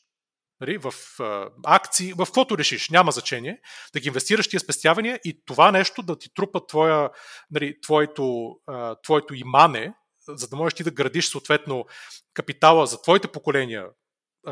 в 0.60 0.94
а, 1.20 1.48
акции, 1.66 2.12
в 2.12 2.24
каквото 2.24 2.58
решиш, 2.58 2.90
няма 2.90 3.12
значение, 3.12 3.60
да 3.92 4.00
ги 4.00 4.08
инвестираш 4.08 4.48
тия 4.48 4.60
спестявания 4.60 5.20
и 5.24 5.42
това 5.46 5.72
нещо 5.72 6.02
да 6.02 6.18
ти 6.18 6.34
трупа 6.34 6.66
твоя, 6.66 7.10
нали, 7.50 7.80
твоето, 7.80 8.56
твоето 9.02 9.34
имане, 9.34 9.94
за 10.28 10.48
да 10.48 10.56
можеш 10.56 10.74
ти 10.74 10.84
да 10.84 10.90
градиш 10.90 11.28
съответно 11.28 11.86
капитала 12.34 12.86
за 12.86 13.02
твоите 13.02 13.28
поколения, 13.28 13.86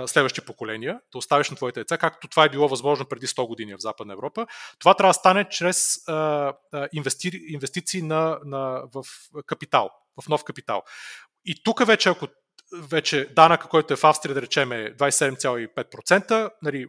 следващи 0.07 0.41
поколения, 0.41 1.01
да 1.13 1.19
оставиш 1.19 1.51
на 1.51 1.57
твоите 1.57 1.81
деца, 1.81 1.99
както 1.99 2.29
това 2.29 2.45
е 2.45 2.49
било 2.49 2.69
възможно 2.69 3.07
преди 3.07 3.27
100 3.27 3.47
години 3.47 3.75
в 3.75 3.81
Западна 3.81 4.13
Европа. 4.13 4.47
Това 4.79 4.95
трябва 4.95 5.11
да 5.11 5.15
стане 5.15 5.49
чрез 5.49 5.97
инвести, 6.93 7.31
инвестиции 7.49 8.03
на, 8.03 8.39
на, 8.45 8.83
в 8.95 9.05
капитал, 9.47 9.91
в 10.23 10.29
нов 10.29 10.45
капитал. 10.45 10.83
И 11.45 11.63
тук 11.63 11.87
вече, 11.87 12.09
ако 12.09 12.29
вече 12.73 13.29
данъка, 13.37 13.69
който 13.69 13.93
е 13.93 13.97
в 13.97 14.05
Австрия, 14.05 14.35
да 14.35 14.43
речем 14.43 14.73
е 14.73 14.95
27,5%, 14.97 16.51
нали, 16.63 16.87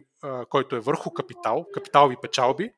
който 0.50 0.76
е 0.76 0.80
върху 0.80 1.10
капитал, 1.10 1.66
капиталови 1.74 2.16
печалби. 2.22 2.70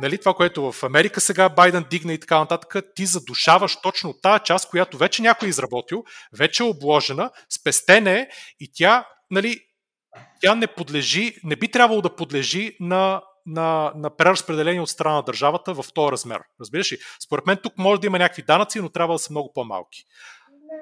Нали, 0.00 0.18
това, 0.18 0.34
което 0.34 0.72
в 0.72 0.82
Америка 0.82 1.20
сега 1.20 1.48
Байден 1.48 1.84
дигна 1.90 2.12
и 2.12 2.20
така 2.20 2.38
нататък, 2.38 2.84
ти 2.94 3.06
задушаваш 3.06 3.76
точно 3.82 4.14
тази 4.22 4.44
част, 4.44 4.70
която 4.70 4.98
вече 4.98 5.22
някой 5.22 5.48
е 5.48 5.50
изработил, 5.50 6.04
вече 6.32 6.62
е 6.62 6.66
обложена, 6.66 7.30
спестена 7.60 8.10
е 8.10 8.28
и 8.60 8.70
тя, 8.74 9.08
нали, 9.30 9.60
тя 10.40 10.54
не 10.54 10.66
подлежи, 10.66 11.36
не 11.44 11.56
би 11.56 11.70
трябвало 11.70 12.02
да 12.02 12.16
подлежи 12.16 12.76
на 12.80 13.22
на, 13.46 13.92
на 13.96 14.16
преразпределение 14.16 14.80
от 14.80 14.88
страна 14.88 15.14
на 15.14 15.22
държавата 15.22 15.74
в 15.74 15.84
този 15.94 16.12
размер. 16.12 16.40
Разбираш 16.60 16.92
ли? 16.92 16.98
Според 17.26 17.46
мен 17.46 17.58
тук 17.62 17.78
може 17.78 18.00
да 18.00 18.06
има 18.06 18.18
някакви 18.18 18.42
данъци, 18.42 18.80
но 18.80 18.88
трябва 18.88 19.14
да 19.14 19.18
са 19.18 19.32
много 19.32 19.52
по-малки. 19.52 20.04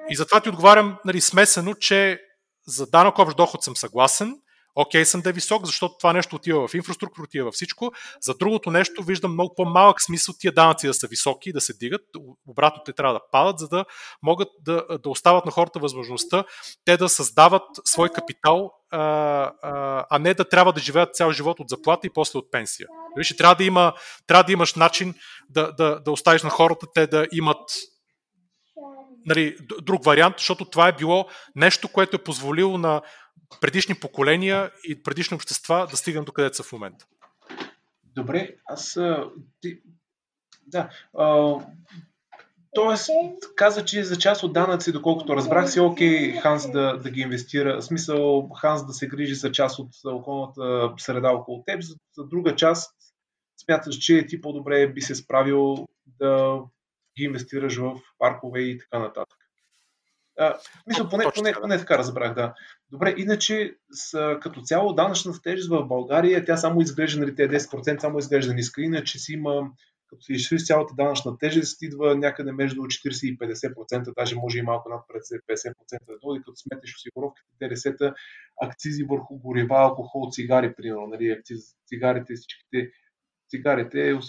И 0.09 0.15
затова 0.15 0.41
ти 0.41 0.49
отговарям 0.49 0.97
нали, 1.05 1.21
смесено, 1.21 1.73
че 1.73 2.21
за 2.67 2.87
данък 2.87 3.19
общ 3.19 3.37
доход 3.37 3.63
съм 3.63 3.75
съгласен, 3.75 4.35
окей 4.75 5.01
okay, 5.01 5.03
съм 5.03 5.21
да 5.21 5.29
е 5.29 5.33
висок, 5.33 5.65
защото 5.65 5.95
това 5.97 6.13
нещо 6.13 6.35
отива 6.35 6.67
в 6.67 6.73
инфраструктура, 6.73 7.23
отива 7.23 7.45
във 7.45 7.53
всичко. 7.53 7.91
За 8.21 8.33
другото 8.33 8.71
нещо 8.71 9.03
виждам 9.03 9.33
много 9.33 9.55
по-малък 9.55 10.01
смисъл 10.01 10.35
тия 10.39 10.53
данъци 10.53 10.87
да 10.87 10.93
са 10.93 11.07
високи, 11.07 11.53
да 11.53 11.61
се 11.61 11.73
дигат, 11.73 12.01
обратно 12.47 12.83
те 12.85 12.93
трябва 12.93 13.13
да 13.13 13.19
падат, 13.31 13.59
за 13.59 13.67
да 13.67 13.85
могат 14.23 14.47
да, 14.65 14.85
да 15.03 15.09
остават 15.09 15.45
на 15.45 15.51
хората 15.51 15.79
възможността 15.79 16.43
те 16.85 16.97
да 16.97 17.09
създават 17.09 17.63
свой 17.85 18.09
капитал, 18.09 18.71
а, 18.91 18.99
а, 19.61 20.05
а 20.09 20.19
не 20.19 20.33
да 20.33 20.49
трябва 20.49 20.73
да 20.73 20.79
живеят 20.79 21.15
цял 21.15 21.31
живот 21.31 21.59
от 21.59 21.69
заплата 21.69 22.07
и 22.07 22.13
после 22.13 22.39
от 22.39 22.51
пенсия. 22.51 22.87
Виж, 23.17 23.37
трябва 23.37 23.55
да, 23.55 23.63
има, 23.63 23.93
трябва 24.27 24.43
да 24.43 24.51
имаш 24.51 24.73
начин 24.73 25.13
да, 25.49 25.71
да, 25.71 25.99
да 25.99 26.11
оставиш 26.11 26.43
на 26.43 26.49
хората 26.49 26.87
те 26.93 27.07
да 27.07 27.27
имат 27.31 27.61
нали, 29.25 29.57
друг 29.81 30.03
вариант, 30.03 30.35
защото 30.37 30.65
това 30.65 30.87
е 30.87 30.95
било 30.95 31.25
нещо, 31.55 31.87
което 31.87 32.15
е 32.15 32.23
позволило 32.23 32.77
на 32.77 33.01
предишни 33.61 33.95
поколения 33.95 34.71
и 34.83 35.03
предишни 35.03 35.35
общества 35.35 35.87
да 35.91 35.97
стигнат 35.97 36.25
до 36.25 36.31
където 36.31 36.55
са 36.55 36.63
в 36.63 36.71
момента. 36.71 37.05
Добре, 38.15 38.55
аз. 38.65 38.99
Ти, 39.61 39.79
да. 40.67 40.89
А, 41.17 41.55
тоест, 42.73 43.09
каза, 43.55 43.85
че 43.85 44.03
за 44.03 44.17
част 44.17 44.43
от 44.43 44.53
данъци, 44.53 44.91
доколкото 44.91 45.35
разбрах 45.35 45.71
си, 45.71 45.79
окей 45.79 46.31
Ханс 46.31 46.71
да, 46.71 46.97
да 46.97 47.09
ги 47.09 47.21
инвестира, 47.21 47.77
в 47.77 47.85
смисъл 47.85 48.49
Ханс 48.49 48.85
да 48.85 48.93
се 48.93 49.07
грижи 49.07 49.35
за 49.35 49.51
част 49.51 49.79
от 49.79 49.89
околната 50.05 50.93
среда 50.97 51.31
около 51.31 51.63
теб, 51.65 51.81
за, 51.81 51.95
за 52.17 52.23
друга 52.23 52.55
част 52.55 52.95
смяташ, 53.65 53.95
че 53.95 54.27
ти 54.27 54.41
по-добре 54.41 54.87
би 54.87 55.01
се 55.01 55.15
справил 55.15 55.87
да 56.05 56.59
ги 57.17 57.23
инвестираш 57.23 57.77
в 57.77 57.95
паркове 58.17 58.61
и 58.61 58.77
така 58.77 58.99
нататък. 58.99 59.37
А, 60.39 60.57
мисля, 60.87 61.09
поне, 61.09 61.25
поне, 61.35 61.53
поне 61.61 61.77
така 61.77 61.97
разбрах, 61.97 62.33
да. 62.33 62.53
Добре, 62.91 63.13
иначе 63.17 63.75
с, 63.91 64.37
като 64.41 64.61
цяло 64.61 64.93
данъчната 64.93 65.41
тежест 65.41 65.69
в 65.69 65.85
България, 65.85 66.45
тя 66.45 66.57
само 66.57 66.81
изглежда, 66.81 67.19
нали, 67.19 67.35
тези 67.35 67.49
10% 67.49 68.01
само 68.01 68.19
изглежда 68.19 68.53
ниска, 68.53 68.81
иначе 68.81 69.19
си 69.19 69.33
има, 69.33 69.69
като 70.07 70.21
си 70.21 70.33
изшли 70.33 70.59
цялата 70.59 70.93
данъчна 70.95 71.37
тежест, 71.37 71.81
идва 71.81 72.15
някъде 72.15 72.51
между 72.51 72.81
40 72.81 73.25
и 73.25 73.37
50%, 73.37 74.13
даже 74.15 74.35
може 74.35 74.59
и 74.59 74.61
малко 74.61 74.89
над 74.89 75.01
50% 75.01 76.05
да 76.07 76.17
дойде, 76.21 76.43
като 76.45 76.55
сметеш 76.55 76.95
осигуровките, 76.95 77.47
ДДС-та, 77.61 78.13
акцизи 78.61 79.03
върху 79.03 79.37
горива, 79.37 79.75
алкохол, 79.77 80.29
цигари, 80.31 80.75
примерно, 80.75 81.07
нали, 81.07 81.31
акциз, 81.31 81.59
цигарите, 81.87 82.33
всичките 82.35 82.91
цигарите, 83.49 84.19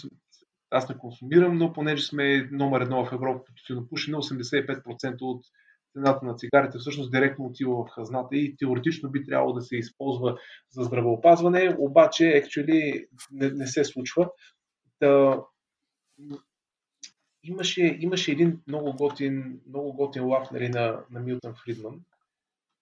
аз 0.71 0.89
не 0.89 0.97
консумирам, 0.97 1.57
но 1.57 1.73
понеже 1.73 2.05
сме 2.05 2.49
номер 2.51 2.81
едно 2.81 3.05
в 3.05 3.13
Европа 3.13 3.43
по 3.45 3.51
тютюнопушене, 3.53 4.17
85% 4.17 5.21
от 5.21 5.45
цената 5.93 6.25
на 6.25 6.35
цигарите 6.35 6.77
всъщност 6.77 7.11
директно 7.11 7.45
отива 7.45 7.85
в 7.85 7.89
хазната 7.89 8.35
и 8.35 8.55
теоретично 8.57 9.11
би 9.11 9.25
трябвало 9.25 9.53
да 9.53 9.61
се 9.61 9.77
използва 9.77 10.37
за 10.71 10.83
здравеопазване, 10.83 11.75
обаче 11.79 12.23
actually 12.23 13.07
не, 13.31 13.49
не 13.49 13.67
се 13.67 13.83
случва. 13.83 14.29
Та, 14.99 15.41
имаше, 17.43 17.97
имаше 17.99 18.31
един 18.31 18.61
много 18.67 18.95
готин, 18.95 19.61
много 19.67 19.93
готин 19.93 20.25
лав 20.25 20.51
нали, 20.51 20.69
на, 20.69 21.03
на 21.11 21.19
Милтън 21.19 21.55
Фридман, 21.63 21.99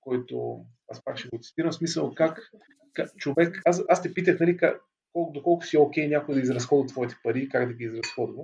който 0.02 0.66
аз 0.88 1.04
пак 1.04 1.18
ще 1.18 1.30
го 1.30 1.40
цитирам, 1.42 1.74
смисъл 1.74 2.14
как, 2.16 2.52
как 2.94 3.16
човек, 3.18 3.62
аз, 3.66 3.84
аз 3.90 4.02
те 4.02 4.14
питах 4.14 4.40
нали, 4.40 4.58
как, 4.58 4.82
колко, 5.16 5.34
доколко 5.34 5.66
си 5.66 5.78
окей 5.78 6.04
okay, 6.04 6.10
някой 6.10 6.36
да 6.36 6.42
изразходва 6.42 6.88
твоите 6.88 7.16
пари, 7.24 7.50
как 7.50 7.68
да 7.68 7.74
ги 7.74 7.84
изразходва. 7.84 8.44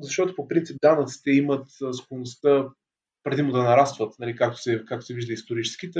Защото 0.00 0.34
по 0.34 0.48
принцип 0.48 0.76
данъците 0.82 1.30
имат 1.30 1.66
склонността 1.92 2.68
предимно 3.22 3.52
да 3.52 3.62
нарастват, 3.62 4.14
нали, 4.18 4.36
както, 4.36 4.62
се, 4.62 4.84
както 4.86 5.06
се 5.06 5.14
вижда 5.14 5.32
исторически. 5.32 5.90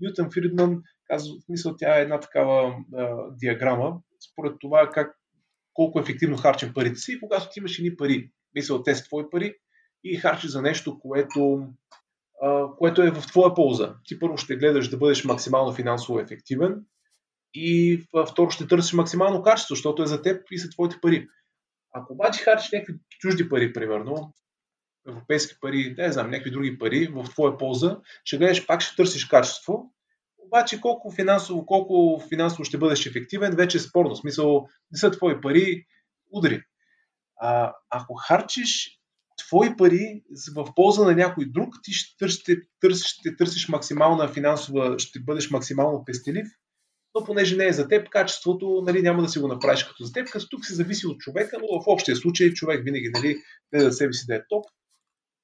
Ньютон 0.00 0.30
Фридман 0.30 0.82
казва, 1.04 1.34
в 1.40 1.44
смисъл, 1.44 1.76
тя 1.76 1.98
е 1.98 2.02
една 2.02 2.20
такава 2.20 2.74
а, 2.94 3.16
диаграма, 3.30 4.00
според 4.32 4.56
това 4.60 4.90
как, 4.92 5.16
колко 5.74 6.00
ефективно 6.00 6.36
харчим 6.36 6.74
парите 6.74 6.96
си 6.96 7.12
и 7.12 7.20
когато 7.20 7.48
ти 7.52 7.58
имаш 7.58 7.78
едни 7.78 7.96
пари, 7.96 8.30
мисъл, 8.54 8.82
те 8.82 8.94
са 8.94 9.04
твои 9.04 9.30
пари 9.30 9.54
и 10.04 10.16
харчиш 10.16 10.50
за 10.50 10.62
нещо, 10.62 10.98
което, 10.98 11.66
а, 12.42 12.66
което 12.78 13.02
е 13.02 13.10
в 13.10 13.26
твоя 13.26 13.54
полза. 13.54 13.94
Ти 14.04 14.18
първо 14.18 14.36
ще 14.36 14.56
гледаш 14.56 14.88
да 14.88 14.96
бъдеш 14.96 15.24
максимално 15.24 15.72
финансово 15.72 16.20
ефективен 16.20 16.84
и 17.54 18.02
второ 18.30 18.50
ще 18.50 18.68
търсиш 18.68 18.92
максимално 18.92 19.42
качество, 19.42 19.74
защото 19.74 20.02
е 20.02 20.06
за 20.06 20.22
теб 20.22 20.42
и 20.50 20.58
са 20.58 20.70
твоите 20.70 20.96
пари. 21.02 21.28
Ако 21.92 22.12
обаче 22.12 22.42
харчиш 22.42 22.72
някакви 22.72 22.94
чужди 23.20 23.48
пари, 23.48 23.72
примерно, 23.72 24.32
европейски 25.08 25.54
пари, 25.60 25.94
не 25.98 26.12
знам, 26.12 26.30
някакви 26.30 26.50
други 26.50 26.78
пари 26.78 27.06
в 27.06 27.24
твоя 27.24 27.58
полза, 27.58 28.00
ще 28.24 28.38
гледаш, 28.38 28.66
пак 28.66 28.80
ще 28.80 28.96
търсиш 28.96 29.24
качество, 29.24 29.92
обаче 30.38 30.80
колко 30.80 31.12
финансово, 31.12 31.66
колко 31.66 32.22
финансово 32.28 32.64
ще 32.64 32.78
бъдеш 32.78 33.06
ефективен, 33.06 33.56
вече 33.56 33.76
е 33.76 33.80
спорно. 33.80 34.14
В 34.14 34.18
смисъл, 34.18 34.68
не 34.92 34.98
са 34.98 35.10
твои 35.10 35.40
пари, 35.40 35.86
удари. 36.32 36.62
А, 37.36 37.72
ако 37.90 38.14
харчиш 38.14 39.00
твои 39.36 39.76
пари 39.76 40.22
в 40.54 40.74
полза 40.74 41.04
на 41.04 41.14
някой 41.14 41.44
друг, 41.44 41.74
ти 41.82 41.92
ще 41.92 42.16
търсиш, 42.18 42.40
ще 42.40 42.56
търсиш, 42.80 43.06
ще 43.06 43.36
търсиш 43.36 43.68
максимална 43.68 44.28
финансова, 44.28 44.98
ще 44.98 45.20
бъдеш 45.20 45.50
максимално 45.50 46.04
пестелив, 46.04 46.48
но 47.16 47.24
понеже 47.24 47.56
не 47.56 47.66
е 47.66 47.72
за 47.72 47.88
теб, 47.88 48.08
качеството 48.08 48.82
нали, 48.86 49.02
няма 49.02 49.22
да 49.22 49.28
си 49.28 49.38
го 49.38 49.48
направиш 49.48 49.84
като 49.84 50.04
за 50.04 50.12
теб, 50.12 50.28
като 50.30 50.48
тук 50.48 50.64
се 50.64 50.74
зависи 50.74 51.06
от 51.06 51.18
човека, 51.18 51.58
но 51.60 51.80
в 51.80 51.84
общия 51.86 52.16
случай 52.16 52.52
човек 52.52 52.84
винаги 52.84 53.10
нали, 53.14 53.36
не 53.72 53.80
за 53.80 53.92
себе 53.92 54.12
си 54.12 54.26
да 54.26 54.34
е 54.34 54.42
топ, 54.48 54.64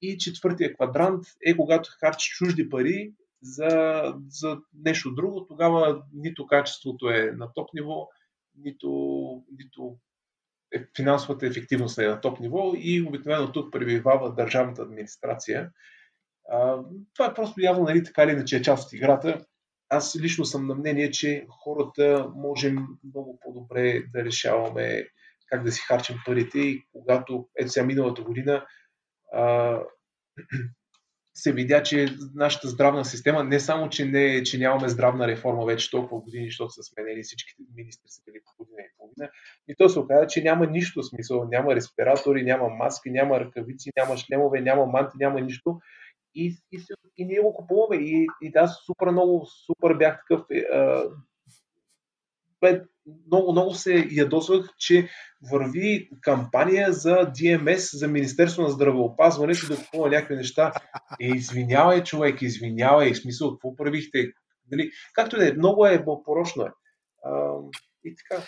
и 0.01 0.17
четвъртия 0.17 0.73
квадрант 0.73 1.23
е 1.45 1.57
когато 1.57 1.89
харчиш 1.99 2.37
чужди 2.37 2.69
пари 2.69 3.13
за, 3.41 4.03
за 4.29 4.57
нещо 4.73 5.13
друго, 5.13 5.45
тогава 5.45 6.03
нито 6.13 6.47
качеството 6.47 7.09
е 7.09 7.31
на 7.37 7.53
топ 7.53 7.69
ниво, 7.73 8.07
нито, 8.57 8.89
нито 9.59 9.97
е, 10.73 10.85
финансовата 10.95 11.47
ефективност 11.47 11.97
е 11.97 12.07
на 12.07 12.21
топ 12.21 12.39
ниво 12.39 12.73
и 12.77 13.05
обикновено 13.07 13.51
тук 13.51 13.71
пребивава 13.71 14.33
държавната 14.33 14.81
администрация. 14.81 15.71
А, 16.49 16.79
това 17.13 17.25
е 17.25 17.33
просто 17.33 17.61
явно, 17.61 17.83
нали, 17.83 18.03
така 18.03 18.23
или 18.23 18.31
иначе 18.31 18.57
е 18.57 18.61
част 18.61 18.87
от 18.87 18.93
играта. 18.93 19.45
Аз 19.95 20.21
лично 20.21 20.45
съм 20.45 20.67
на 20.67 20.75
мнение, 20.75 21.11
че 21.11 21.45
хората 21.49 22.31
можем 22.35 22.87
много 23.03 23.39
по-добре 23.43 24.03
да 24.13 24.25
решаваме 24.25 25.07
как 25.47 25.63
да 25.63 25.71
си 25.71 25.81
харчим 25.81 26.15
парите 26.25 26.59
и 26.59 26.83
когато, 26.91 27.47
ето 27.57 27.71
сега 27.71 27.85
миналата 27.85 28.21
година, 28.21 28.65
се 31.33 31.53
видя, 31.53 31.83
че 31.83 32.15
нашата 32.35 32.67
здравна 32.67 33.05
система 33.05 33.43
не 33.43 33.59
само, 33.59 33.89
че, 33.89 34.05
не, 34.05 34.43
че 34.43 34.57
нямаме 34.57 34.89
здравна 34.89 35.27
реформа 35.27 35.65
вече 35.65 35.91
толкова 35.91 36.21
години, 36.21 36.45
защото 36.45 36.69
са 36.69 36.83
сменени 36.83 37.23
всичките 37.23 37.63
министри 37.75 38.07
са 38.07 38.21
били 38.25 38.39
по 38.45 38.63
година 38.63 38.81
и 38.81 38.97
половина, 38.97 39.29
и 39.67 39.75
то 39.75 39.89
се 39.89 39.99
оказа, 39.99 40.27
че 40.27 40.43
няма 40.43 40.67
нищо 40.67 41.03
смисъл. 41.03 41.47
Няма 41.51 41.75
респиратори, 41.75 42.43
няма 42.43 42.69
маски, 42.69 43.11
няма 43.11 43.39
ръкавици, 43.39 43.91
няма 43.97 44.17
шлемове, 44.17 44.61
няма 44.61 44.85
манти, 44.85 45.17
няма 45.19 45.41
нищо. 45.41 45.79
И, 46.35 46.57
и, 46.71 46.79
и 47.17 47.25
ние 47.25 47.39
го 47.39 47.53
купуваме. 47.53 47.95
И, 47.95 48.27
и 48.41 48.51
да, 48.51 48.67
супер 48.67 49.07
много, 49.11 49.47
супер 49.65 49.93
бях 49.93 50.19
такъв. 50.27 50.45
Е, 50.51 50.63
бе, 52.61 52.81
много, 53.27 53.51
много 53.51 53.73
се 53.73 54.07
ядосвах, 54.11 54.69
че 54.77 55.09
върви 55.51 56.09
кампания 56.21 56.93
за 56.93 57.15
DMS, 57.15 57.97
за 57.97 58.07
Министерство 58.07 58.61
на 58.61 58.69
здравеопазването, 58.69 59.67
да 59.67 59.77
купува 59.77 60.09
някакви 60.09 60.35
неща. 60.35 60.73
Е, 61.21 61.27
извинявай, 61.27 62.03
човек, 62.03 62.41
извинявай, 62.41 63.13
в 63.13 63.17
смисъл, 63.17 63.51
какво 63.51 63.75
правихте? 63.75 64.31
Дали, 64.65 64.91
както 65.13 65.35
и 65.35 65.39
да 65.39 65.49
е, 65.49 65.53
много 65.53 65.85
е, 65.85 66.05
порочно 66.25 66.63
е. 66.63 66.71
А, 67.23 67.53
и 68.05 68.15
така. 68.15 68.43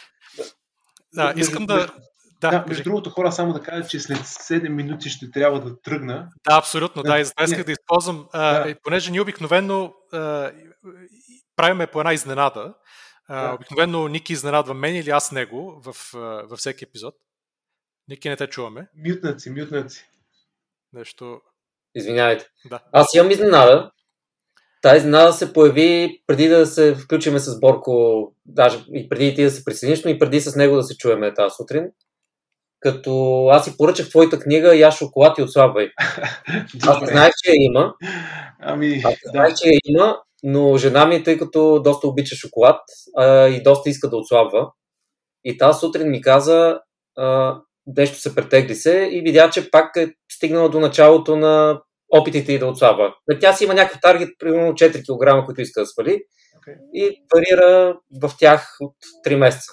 Да, 1.13 1.33
да 1.33 1.39
искам 1.39 1.65
да, 1.65 1.93
да, 2.41 2.49
да 2.49 2.65
между 2.67 2.83
другото, 2.83 3.09
хора, 3.09 3.31
само 3.31 3.53
да 3.53 3.61
кажа, 3.61 3.87
че 3.87 3.99
след 3.99 4.17
7 4.17 4.69
минути 4.69 5.09
ще 5.09 5.31
трябва 5.31 5.59
да 5.59 5.81
тръгна. 5.81 6.29
Да, 6.49 6.57
абсолютно, 6.57 7.03
да. 7.03 7.11
да 7.11 7.19
и 7.19 7.25
затова 7.25 7.43
исках 7.43 7.63
да 7.65 7.71
използвам, 7.71 8.27
да. 8.33 8.65
А, 8.67 8.75
понеже 8.83 9.11
ние 9.11 9.21
обикновено 9.21 9.93
а, 10.13 10.51
правиме 11.55 11.87
по 11.87 11.99
една 11.99 12.13
изненада, 12.13 12.73
да. 13.29 13.53
обикновено 13.55 14.07
Ники 14.07 14.33
изненадва 14.33 14.73
мен 14.73 14.95
или 14.95 15.09
аз 15.09 15.31
него 15.31 15.81
в, 15.85 15.95
във 16.49 16.59
всеки 16.59 16.83
епизод. 16.83 17.15
Ники 18.07 18.29
не 18.29 18.35
те 18.35 18.47
чуваме. 18.47 18.87
Мютнат 19.49 19.91
си. 19.91 20.05
Нещо... 20.93 21.41
Извинявайте. 21.95 22.47
Да. 22.65 22.79
Аз 22.91 23.13
имам 23.13 23.31
изненада. 23.31 23.91
Тази 24.81 24.97
изненада 24.97 25.33
се 25.33 25.53
появи 25.53 26.23
преди 26.27 26.47
да 26.47 26.65
се 26.65 26.95
включиме 26.95 27.39
с 27.39 27.59
Борко, 27.59 28.35
даже 28.45 28.85
и 28.93 29.09
преди 29.09 29.35
ти 29.35 29.43
да 29.43 29.51
се 29.51 29.65
присъединиш, 29.65 30.03
но 30.03 30.11
и 30.11 30.19
преди 30.19 30.41
с 30.41 30.55
него 30.55 30.75
да 30.75 30.83
се 30.83 30.97
чуеме 30.97 31.33
тази 31.33 31.55
сутрин. 31.55 31.91
Като 32.79 33.45
аз 33.51 33.65
си 33.65 33.77
поръчах 33.77 34.09
твоята 34.09 34.39
книга 34.39 34.75
Я 34.75 34.91
шоколад 34.91 35.37
и 35.37 35.41
отслабвай. 35.41 35.89
аз 36.87 37.01
не 37.01 37.07
знаех, 37.07 37.31
че 37.43 37.51
я 37.51 37.55
има. 37.59 37.93
Ами, 38.59 39.01
аз 39.05 39.13
не 39.25 39.31
знаех, 39.31 39.49
да. 39.49 39.55
че 39.55 39.67
я 39.67 39.79
има 39.85 40.17
но 40.47 40.77
жена 40.77 41.05
ми, 41.05 41.23
тъй 41.23 41.37
като 41.37 41.81
доста 41.83 42.07
обича 42.07 42.35
шоколад 42.35 42.81
а, 43.17 43.47
и 43.47 43.63
доста 43.63 43.89
иска 43.89 44.09
да 44.09 44.17
отслабва, 44.17 44.71
и 45.43 45.57
тази 45.57 45.79
сутрин 45.79 46.09
ми 46.09 46.21
каза, 46.21 46.79
а, 47.17 47.57
нещо 47.87 48.19
се 48.19 48.35
претегли 48.35 48.75
се 48.75 49.09
и 49.11 49.21
видя, 49.21 49.49
че 49.49 49.71
пак 49.71 49.95
е 49.95 50.13
стигнала 50.31 50.69
до 50.69 50.79
началото 50.79 51.35
на 51.35 51.81
опитите 52.13 52.53
и 52.53 52.59
да 52.59 52.67
отслабва. 52.67 53.13
Тя 53.41 53.53
си 53.53 53.63
има 53.63 53.73
някакъв 53.73 54.01
таргет, 54.01 54.29
примерно 54.39 54.73
4 54.73 55.39
кг, 55.41 55.45
които 55.45 55.61
иска 55.61 55.81
да 55.81 55.85
свали 55.85 56.21
okay. 56.57 56.77
и 56.93 57.23
варира 57.35 57.97
в 58.21 58.31
тях 58.39 58.77
от 58.79 58.95
3 59.27 59.35
месеца. 59.35 59.71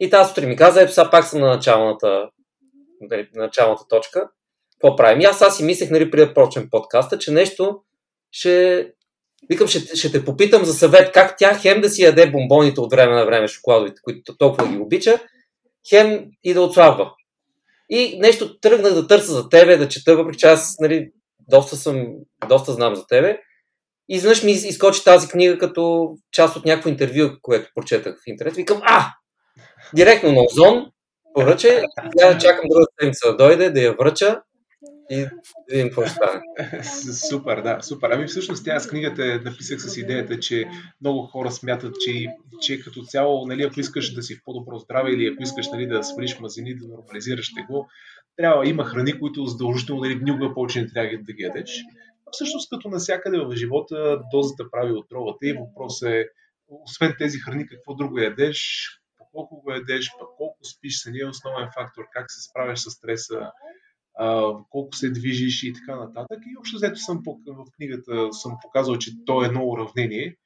И 0.00 0.10
тази 0.10 0.28
сутрин 0.28 0.48
ми 0.48 0.56
каза, 0.56 0.82
ето 0.82 0.92
сега 0.92 1.10
пак 1.10 1.24
съм 1.24 1.40
на 1.40 1.46
началната, 1.46 2.28
нали, 3.00 3.28
на 3.34 3.42
началната 3.42 3.84
точка. 3.88 4.28
Какво 4.72 4.96
правим? 4.96 5.20
И 5.20 5.24
аз, 5.24 5.42
аз 5.42 5.56
си 5.56 5.64
мислех, 5.64 5.90
нали, 5.90 6.10
преди 6.10 6.26
да 6.26 6.34
почнем 6.34 6.68
подкаста, 6.70 7.18
че 7.18 7.30
нещо 7.30 7.82
ще 8.32 8.86
Викам, 9.48 9.68
ще, 9.68 9.96
ще 9.96 10.12
те 10.12 10.24
попитам 10.24 10.64
за 10.64 10.74
съвет 10.74 11.12
как 11.12 11.34
тя 11.38 11.58
хем 11.58 11.80
да 11.80 11.90
си 11.90 12.02
яде 12.02 12.30
бомбоните 12.30 12.80
от 12.80 12.90
време 12.90 13.14
на 13.14 13.26
време, 13.26 13.48
шоколадовите, 13.48 14.02
които 14.02 14.36
толкова 14.36 14.68
ги 14.68 14.78
обича, 14.78 15.20
хем 15.88 16.24
и 16.44 16.54
да 16.54 16.62
отслабва. 16.62 17.12
И 17.88 18.18
нещо 18.18 18.60
тръгнах 18.60 18.94
да 18.94 19.06
търся 19.06 19.32
за 19.32 19.48
тебе, 19.48 19.76
да 19.76 19.88
чета, 19.88 20.16
въпреки 20.16 20.38
че 20.38 20.46
аз 20.46 20.76
нали, 20.80 21.10
доста, 21.48 21.76
съм, 21.76 22.06
доста 22.48 22.72
знам 22.72 22.94
за 22.94 23.06
тебе. 23.06 23.38
И 24.08 24.14
изведнъж 24.16 24.42
ми 24.42 24.52
изкочи 24.52 25.04
тази 25.04 25.28
книга 25.28 25.58
като 25.58 26.14
част 26.32 26.56
от 26.56 26.64
някакво 26.64 26.88
интервю, 26.88 27.30
което 27.42 27.70
прочетах 27.74 28.16
в 28.16 28.26
интернет. 28.26 28.56
Викам, 28.56 28.80
а! 28.82 29.06
Директно 29.94 30.32
на 30.32 30.42
Озон, 30.42 30.90
поръча, 31.34 31.68
я 32.20 32.38
чакам 32.38 32.64
друга 32.70 32.86
седмица 33.00 33.28
да 33.30 33.36
дойде, 33.36 33.70
да 33.70 33.80
я 33.80 33.92
връча 33.92 34.42
и 35.10 35.16
да 35.16 35.30
видим 35.70 35.86
какво 35.86 36.06
стане. 36.06 36.40
супер, 37.28 37.62
да, 37.62 37.78
супер. 37.82 38.10
Ами 38.10 38.26
всъщност 38.26 38.64
тя 38.64 38.80
с 38.80 38.88
книгата 38.88 39.40
написах 39.44 39.80
с 39.80 39.96
идеята, 39.96 40.38
че 40.38 40.64
много 41.00 41.22
хора 41.26 41.50
смятат, 41.50 41.94
че, 42.00 42.26
че 42.60 42.80
като 42.80 43.02
цяло, 43.02 43.46
нали, 43.46 43.62
ако 43.62 43.80
искаш 43.80 44.14
да 44.14 44.22
си 44.22 44.34
в 44.34 44.40
по-добро 44.44 44.78
здраве 44.78 45.12
или 45.12 45.26
ако 45.26 45.42
искаш 45.42 45.68
нали, 45.68 45.86
да 45.86 46.04
свалиш 46.04 46.38
мазини, 46.40 46.74
да 46.74 46.88
нормализираш 46.88 47.54
тегло, 47.54 47.86
трябва 48.36 48.68
има 48.68 48.84
храни, 48.84 49.18
които 49.20 49.46
задължително 49.46 50.02
нали, 50.02 50.20
никога 50.22 50.54
повече 50.54 50.80
не 50.80 50.88
трябва 50.88 51.10
да 51.22 51.32
ги 51.32 51.42
ядеш. 51.42 51.82
всъщност 52.32 52.70
като 52.70 52.88
навсякъде 52.88 53.38
в 53.38 53.56
живота 53.56 54.20
дозата 54.32 54.70
прави 54.70 54.92
отровата 54.92 55.46
и 55.46 55.52
въпрос 55.52 56.02
е, 56.02 56.26
освен 56.68 57.14
тези 57.18 57.38
храни, 57.38 57.66
какво 57.66 57.94
друго 57.94 58.18
ядеш, 58.18 58.88
колко 59.32 59.60
го 59.60 59.72
ядеш, 59.72 60.10
по 60.18 60.26
колко 60.36 60.64
спиш, 60.64 61.02
са 61.02 61.10
е 61.22 61.26
основен 61.26 61.68
фактор, 61.74 62.04
как 62.12 62.32
се 62.32 62.48
справяш 62.48 62.80
с 62.80 62.90
стреса, 62.90 63.50
колко 64.70 64.96
се 64.96 65.10
движиш 65.10 65.62
и 65.62 65.72
така 65.72 65.96
нататък. 65.96 66.38
И 66.46 66.58
общо 66.58 66.76
взето 66.76 66.96
съм 66.96 67.22
в 67.46 67.64
книгата 67.76 68.32
съм 68.32 68.56
показал, 68.62 68.96
че 68.96 69.24
то 69.26 69.42
е 69.42 69.46
едно 69.46 69.68
уравнение 69.68 70.36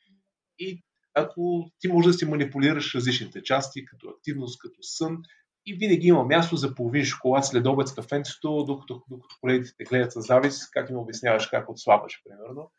и 0.58 0.82
ако 1.14 1.70
ти 1.78 1.88
можеш 1.88 2.12
да 2.12 2.18
си 2.18 2.24
манипулираш 2.24 2.94
различните 2.94 3.42
части, 3.42 3.84
като 3.84 4.08
активност, 4.08 4.58
като 4.58 4.82
сън, 4.82 5.18
и 5.66 5.74
винаги 5.74 6.06
има 6.06 6.24
място 6.24 6.56
за 6.56 6.74
половин 6.74 7.04
шоколад 7.04 7.46
след 7.46 7.66
обед 7.66 7.88
с 7.88 7.94
кафенцето, 7.94 8.64
докато, 8.64 9.02
докато 9.10 9.36
колегите 9.40 9.70
те 9.78 9.84
гледат 9.84 10.12
с 10.12 10.20
завис, 10.20 10.70
как 10.70 10.90
им 10.90 10.96
обясняваш 10.96 11.46
как 11.46 11.68
отслабваш, 11.68 12.22
примерно. 12.24 12.70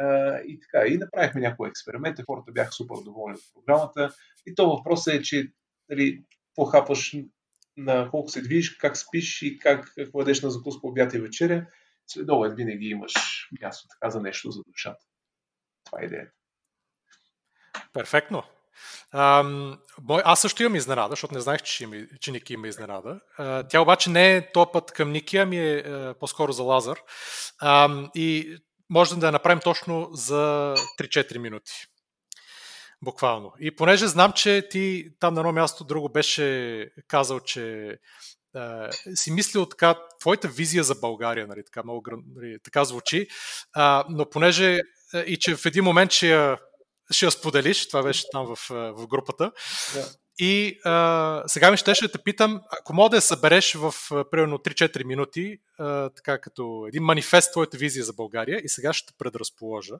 А, 0.00 0.38
и 0.46 0.60
така, 0.60 0.86
и 0.86 0.98
направихме 0.98 1.40
някои 1.40 1.68
експерименти, 1.68 2.22
хората 2.22 2.52
бяха 2.52 2.72
супер 2.72 2.94
доволни 3.04 3.34
от 3.34 3.54
програмата. 3.54 4.14
И 4.46 4.54
то 4.54 4.76
въпросът 4.76 5.14
е, 5.14 5.22
че 5.22 5.52
нали, 5.88 6.24
хапаш 6.70 7.16
на 7.76 8.10
колко 8.10 8.28
се 8.28 8.42
движиш, 8.42 8.76
как 8.76 8.96
спиш 8.96 9.42
и 9.42 9.58
как, 9.58 9.92
едеш 10.20 10.42
на 10.42 10.50
закуска, 10.50 10.86
обяд 10.86 11.14
и 11.14 11.18
вечеря. 11.18 11.66
След 12.06 12.30
обед 12.30 12.56
винаги 12.56 12.86
имаш 12.86 13.12
място 13.60 13.88
така 13.88 14.10
за 14.10 14.20
нещо 14.20 14.50
за 14.50 14.62
душата. 14.66 15.04
Това 15.84 16.02
е 16.02 16.04
идеята. 16.04 16.32
Перфектно. 17.92 18.42
А, 19.12 19.44
аз 20.08 20.40
също 20.40 20.62
имам 20.62 20.76
изненада, 20.76 21.12
защото 21.12 21.34
не 21.34 21.40
знаех, 21.40 21.62
че, 21.62 22.08
че 22.20 22.32
Ники 22.32 22.52
има 22.52 22.68
изненада. 22.68 23.20
А, 23.38 23.62
тя 23.62 23.80
обаче 23.80 24.10
не 24.10 24.36
е 24.36 24.52
то 24.52 24.72
път 24.72 24.92
към 24.92 25.12
Ники, 25.12 25.36
ами 25.36 25.58
е, 25.58 25.76
е 25.78 26.14
по-скоро 26.14 26.52
за 26.52 26.62
Лазар. 26.62 26.98
А, 27.60 28.04
и 28.14 28.58
може 28.90 29.16
да 29.16 29.26
я 29.26 29.32
направим 29.32 29.60
точно 29.60 30.08
за 30.12 30.74
3-4 31.00 31.38
минути. 31.38 31.72
Буквално. 33.02 33.52
И 33.60 33.76
понеже 33.76 34.06
знам, 34.06 34.32
че 34.32 34.68
ти 34.70 35.08
там 35.20 35.34
на 35.34 35.40
едно 35.40 35.52
място 35.52 35.84
друго 35.84 36.08
беше 36.08 36.90
казал, 37.08 37.40
че 37.40 37.96
а, 38.54 38.92
си 39.14 39.32
мислил 39.32 39.66
така, 39.66 39.94
твоята 40.20 40.48
визия 40.48 40.84
за 40.84 40.94
България, 40.94 41.46
нали, 41.46 41.64
така, 41.64 41.82
много, 41.82 42.02
нали, 42.36 42.58
така 42.62 42.84
звучи, 42.84 43.26
а, 43.72 44.04
но 44.08 44.30
понеже 44.30 44.80
и 45.26 45.36
че 45.36 45.56
в 45.56 45.66
един 45.66 45.84
момент 45.84 46.12
ще 46.12 46.30
я 46.30 46.58
ще 47.10 47.24
я 47.24 47.30
споделиш, 47.30 47.88
това 47.88 48.02
беше 48.02 48.24
там 48.32 48.54
в, 48.56 48.68
в 48.70 49.06
групата. 49.06 49.52
Да. 49.94 50.08
И 50.42 50.80
а, 50.84 51.42
сега 51.46 51.70
ми 51.70 51.76
щеше 51.76 52.06
да 52.06 52.12
те 52.12 52.18
питам, 52.18 52.60
ако 52.80 52.94
мога 52.94 53.08
да 53.08 53.16
я 53.16 53.20
събереш 53.20 53.74
в 53.74 53.94
примерно 54.30 54.58
3-4 54.58 55.04
минути, 55.04 55.58
а, 55.78 56.10
така 56.10 56.38
като 56.38 56.84
един 56.88 57.02
манифест 57.02 57.52
твоята 57.52 57.76
визия 57.76 58.04
за 58.04 58.12
България 58.12 58.60
и 58.64 58.68
сега 58.68 58.92
ще 58.92 59.06
те 59.06 59.12
предразположа. 59.18 59.94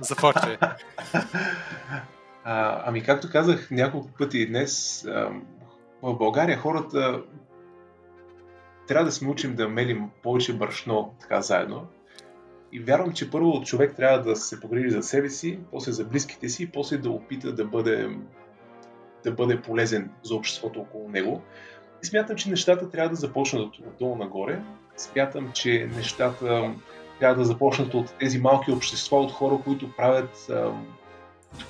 Започвай. 0.00 0.56
А, 2.44 2.82
ами 2.86 3.02
както 3.02 3.30
казах 3.30 3.70
няколко 3.70 4.10
пъти 4.18 4.46
днес, 4.46 5.04
а, 5.04 5.30
в 6.02 6.14
България 6.14 6.58
хората 6.58 7.22
трябва 8.86 9.04
да 9.04 9.12
се 9.12 9.24
научим 9.24 9.54
да 9.54 9.68
мелим 9.68 10.10
повече 10.22 10.52
брашно 10.52 11.14
така 11.20 11.40
заедно. 11.40 11.86
И 12.72 12.80
вярвам, 12.80 13.12
че 13.12 13.30
първо 13.30 13.62
човек 13.64 13.96
трябва 13.96 14.22
да 14.22 14.36
се 14.36 14.60
погрижи 14.60 14.90
за 14.90 15.02
себе 15.02 15.30
си, 15.30 15.58
после 15.70 15.92
за 15.92 16.04
близките 16.04 16.48
си, 16.48 16.70
после 16.70 16.96
да 16.96 17.10
опита 17.10 17.52
да 17.52 17.64
бъде, 17.64 18.10
да 19.24 19.32
бъде 19.32 19.60
полезен 19.60 20.10
за 20.22 20.34
обществото 20.34 20.80
около 20.80 21.08
него. 21.08 21.42
И 22.02 22.06
смятам, 22.06 22.36
че 22.36 22.50
нещата 22.50 22.90
трябва 22.90 23.10
да 23.10 23.16
започнат 23.16 23.78
отдолу 23.78 24.16
нагоре. 24.16 24.62
Смятам, 24.96 25.50
че 25.54 25.90
нещата 25.96 26.74
трябва 27.18 27.36
да 27.36 27.44
започнат 27.44 27.94
от 27.94 28.12
тези 28.18 28.38
малки 28.38 28.72
общества, 28.72 29.20
от 29.20 29.32
хора, 29.32 29.58
които 29.64 29.92
правят, 29.96 30.50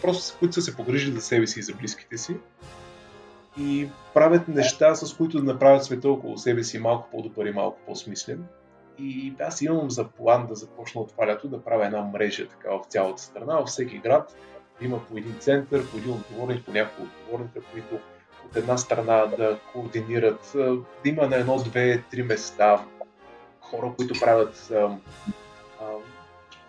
просто 0.03 0.39
които 0.39 0.55
са 0.55 0.63
се 0.63 0.77
погрижили 0.77 1.15
за 1.15 1.21
себе 1.21 1.47
си 1.47 1.61
и 1.61 1.63
за 1.63 1.75
близките 1.75 2.19
си 2.19 2.37
и 3.59 3.89
правят 4.15 4.49
неща, 4.49 4.95
с 4.95 5.15
които 5.15 5.39
да 5.39 5.53
направят 5.53 5.85
света 5.85 6.11
около 6.11 6.39
себе 6.39 6.65
си 6.65 6.79
малко 6.79 7.09
по-добър 7.11 7.47
и 7.47 7.53
малко 7.53 7.79
по-смислен. 7.87 8.45
И 9.01 9.35
аз 9.41 9.63
имам 9.63 9.91
за 9.91 10.09
план 10.09 10.47
да 10.47 10.55
започна 10.55 11.01
от 11.01 11.11
това 11.11 11.27
лято 11.27 11.49
да 11.49 11.65
правя 11.65 11.87
една 11.87 12.03
мрежа 12.03 12.49
така 12.49 12.71
в 12.71 12.85
цялата 12.89 13.23
страна, 13.23 13.57
във 13.57 13.69
всеки 13.69 13.99
град 13.99 14.37
да 14.81 14.87
има 14.87 15.07
по 15.07 15.17
един 15.17 15.37
център, 15.39 15.91
по 15.91 15.97
един 15.97 16.13
отговорник, 16.13 16.65
по 16.65 16.73
няколко 16.73 17.03
отговорника, 17.03 17.61
които 17.73 17.99
от 18.47 18.57
една 18.57 18.79
страна 18.79 19.27
да 19.27 19.59
координират, 19.73 20.53
да 21.05 21.09
има 21.09 21.27
на 21.27 21.37
едно, 21.37 21.57
две, 21.57 22.03
три 22.11 22.23
места 22.23 22.85
хора, 23.61 23.93
които 23.97 24.21
правят 24.21 24.73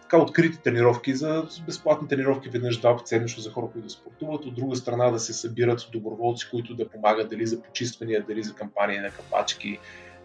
така 0.01 0.21
открити 0.21 0.57
тренировки 0.57 1.15
за 1.15 1.47
безплатни 1.65 2.07
тренировки 2.07 2.49
веднъж 2.49 2.79
два 2.79 2.97
пъти 2.97 3.09
седмично 3.09 3.43
за 3.43 3.51
хора, 3.51 3.67
които 3.73 3.89
спортуват. 3.89 4.45
От 4.45 4.55
друга 4.55 4.75
страна 4.75 5.11
да 5.11 5.19
се 5.19 5.33
събират 5.33 5.89
доброволци, 5.91 6.49
които 6.51 6.75
да 6.75 6.89
помагат 6.89 7.29
дали 7.29 7.47
за 7.47 7.61
почиствания, 7.61 8.25
дали 8.27 8.43
за 8.43 8.53
кампании 8.55 8.99
на 8.99 9.09
капачки, 9.09 9.79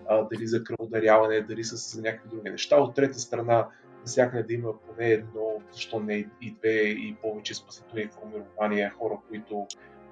а, 0.08 0.28
дали 0.32 0.46
за 0.46 0.64
кръводаряване, 0.64 1.40
дали 1.40 1.64
са 1.64 1.76
за 1.76 2.02
някакви 2.02 2.28
други 2.28 2.50
неща. 2.50 2.76
От 2.76 2.94
трета 2.94 3.18
страна, 3.18 3.68
навсякъде 4.00 4.42
да 4.42 4.54
има 4.54 4.80
поне 4.80 5.08
едно, 5.08 5.60
защо 5.72 6.00
не 6.00 6.26
и 6.40 6.54
две 6.58 6.80
и 6.82 7.16
повече 7.22 7.54
спасителни 7.54 8.06
формирования, 8.06 8.94
хора, 8.98 9.18
които 9.28 9.66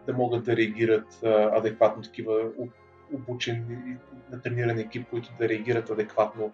да 0.07 0.13
могат 0.13 0.45
да 0.45 0.57
реагират 0.57 1.23
а, 1.25 1.59
адекватно, 1.59 2.03
такива 2.03 2.51
обучен 3.13 3.67
и 3.71 3.97
натрениран 4.35 4.79
екип, 4.79 5.09
които 5.11 5.29
да 5.39 5.49
реагират 5.49 5.91
адекватно 5.91 6.53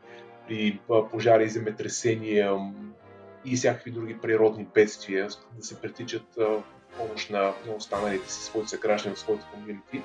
при 0.48 0.80
пожари, 1.10 1.48
земетресения 1.48 2.72
и 3.44 3.56
всякакви 3.56 3.90
други 3.90 4.18
природни 4.18 4.66
бедствия, 4.74 5.28
да 5.56 5.62
се 5.62 5.80
притичат 5.80 6.26
в 6.36 6.62
помощ 6.98 7.30
на, 7.30 7.42
на 7.66 7.74
останалите 7.76 8.32
си 8.32 8.44
своите 8.44 8.68
съграждани, 8.68 9.16
своите 9.16 9.44
комьюнити. 9.54 10.02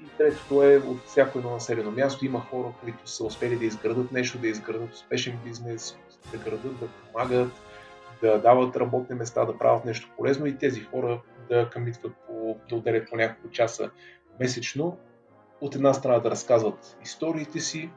И 0.00 0.08
третото 0.18 0.62
е 0.62 0.76
от 0.76 1.04
всяко 1.06 1.38
едно 1.38 1.50
населено 1.50 1.90
място 1.90 2.26
има 2.26 2.40
хора, 2.40 2.72
които 2.80 3.10
са 3.10 3.24
успели 3.24 3.56
да 3.56 3.64
изградат 3.64 4.12
нещо, 4.12 4.38
да 4.38 4.48
изградат 4.48 4.94
успешен 4.94 5.38
бизнес, 5.44 5.98
да 6.32 6.38
градат, 6.38 6.80
да 6.80 6.88
помагат, 6.88 7.52
да 8.22 8.38
дават 8.38 8.76
работни 8.76 9.16
места, 9.16 9.44
да 9.44 9.58
правят 9.58 9.84
нещо 9.84 10.10
полезно 10.16 10.46
и 10.46 10.58
тези 10.58 10.80
хора 10.80 11.22
да 11.50 11.70
къмитват 11.70 12.12
по, 12.26 12.58
да 12.68 12.76
отделят 12.76 13.10
по 13.10 13.16
няколко 13.16 13.50
часа 13.50 13.90
месечно. 14.40 14.98
От 15.60 15.74
една 15.74 15.94
страна 15.94 16.18
да 16.18 16.30
разказват 16.30 16.96
историите 17.04 17.60
си 17.60 17.90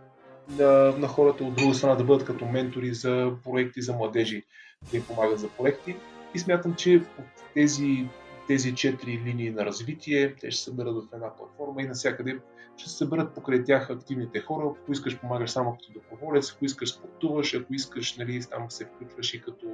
на, 0.49 0.93
на 0.97 1.07
хората, 1.07 1.43
от 1.43 1.55
друга 1.55 1.73
страна 1.73 1.95
да 1.95 2.03
бъдат 2.03 2.27
като 2.27 2.45
ментори 2.45 2.93
за 2.93 3.31
проекти 3.43 3.81
за 3.81 3.93
младежи, 3.93 4.43
да 4.91 4.97
им 4.97 5.03
помагат 5.07 5.39
за 5.39 5.49
проекти. 5.49 5.95
И 6.35 6.39
смятам, 6.39 6.75
че 6.75 6.95
от 6.95 7.43
тези 7.53 8.07
тези 8.47 8.75
четири 8.75 9.21
линии 9.25 9.51
на 9.51 9.65
развитие, 9.65 10.35
те 10.35 10.51
ще 10.51 10.59
се 10.59 10.63
съберат 10.63 10.95
в 10.95 11.13
една 11.13 11.35
платформа 11.35 11.81
и 11.81 11.87
навсякъде 11.87 12.39
ще 12.77 12.89
се 12.89 12.97
съберат 12.97 13.33
покрай 13.33 13.63
тях 13.63 13.89
активните 13.89 14.39
хора. 14.39 14.71
Ако 14.81 14.91
искаш, 14.91 15.19
помагаш 15.19 15.49
само 15.49 15.71
като 15.71 15.91
доброволец, 15.93 16.53
ако 16.55 16.65
искаш, 16.65 16.93
спортуваш, 16.93 17.53
ако 17.53 17.73
искаш, 17.73 18.17
нали, 18.17 18.41
там 18.49 18.71
се 18.71 18.85
включваш 18.85 19.33
и 19.33 19.41
като 19.41 19.67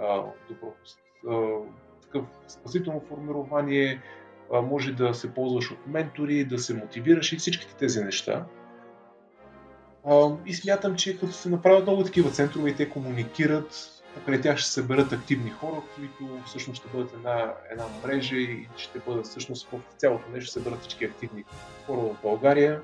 а, 0.00 0.22
добро, 0.48 0.74
а, 1.28 1.58
такъв 2.02 2.24
спасително 2.48 3.00
формирование, 3.08 4.02
а, 4.52 4.62
може 4.62 4.92
да 4.92 5.14
се 5.14 5.34
ползваш 5.34 5.70
от 5.70 5.86
ментори, 5.86 6.44
да 6.44 6.58
се 6.58 6.74
мотивираш 6.74 7.32
и 7.32 7.36
всичките 7.36 7.74
тези 7.74 8.04
неща. 8.04 8.46
А, 10.06 10.36
и 10.46 10.54
смятам, 10.54 10.96
че 10.96 11.18
като 11.18 11.32
се 11.32 11.48
направят 11.48 11.82
много 11.82 12.04
такива 12.04 12.30
центрове 12.30 12.70
и 12.70 12.74
те 12.74 12.88
комуникират, 12.88 13.97
покрай 14.18 14.40
тях 14.40 14.58
ще 14.58 14.66
се 14.66 14.72
съберат 14.72 15.12
активни 15.12 15.50
хора, 15.50 15.82
които 15.94 16.42
всъщност 16.46 16.80
ще 16.80 16.96
бъдат 16.96 17.12
една, 17.12 17.54
една 17.70 17.84
мрежа 18.04 18.36
и 18.36 18.68
ще 18.76 18.98
бъдат 18.98 19.26
всъщност 19.26 19.68
в 19.72 19.80
цялото 19.96 20.30
нещо 20.30 20.46
ще 20.46 20.52
съберат 20.52 20.80
всички 20.80 21.04
активни 21.04 21.44
хора 21.86 22.00
в 22.00 22.16
България. 22.22 22.80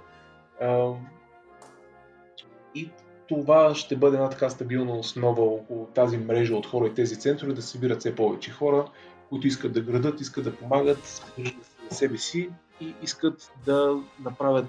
И 2.74 2.90
това 3.28 3.74
ще 3.74 3.96
бъде 3.96 4.16
една 4.16 4.30
така 4.30 4.50
стабилна 4.50 4.96
основа 4.96 5.42
около 5.42 5.86
тази 5.86 6.18
мрежа 6.18 6.56
от 6.56 6.66
хора 6.66 6.86
и 6.86 6.94
тези 6.94 7.20
центрове 7.20 7.52
да 7.52 7.62
събират 7.62 8.00
все 8.00 8.14
повече 8.14 8.50
хора, 8.50 8.88
които 9.28 9.46
искат 9.46 9.72
да 9.72 9.80
градат, 9.80 10.20
искат 10.20 10.44
да 10.44 10.56
помагат 10.56 11.32
на 11.38 11.90
себе 11.90 12.18
си 12.18 12.50
и 12.80 12.94
искат 13.02 13.52
да 13.66 14.02
направят 14.20 14.66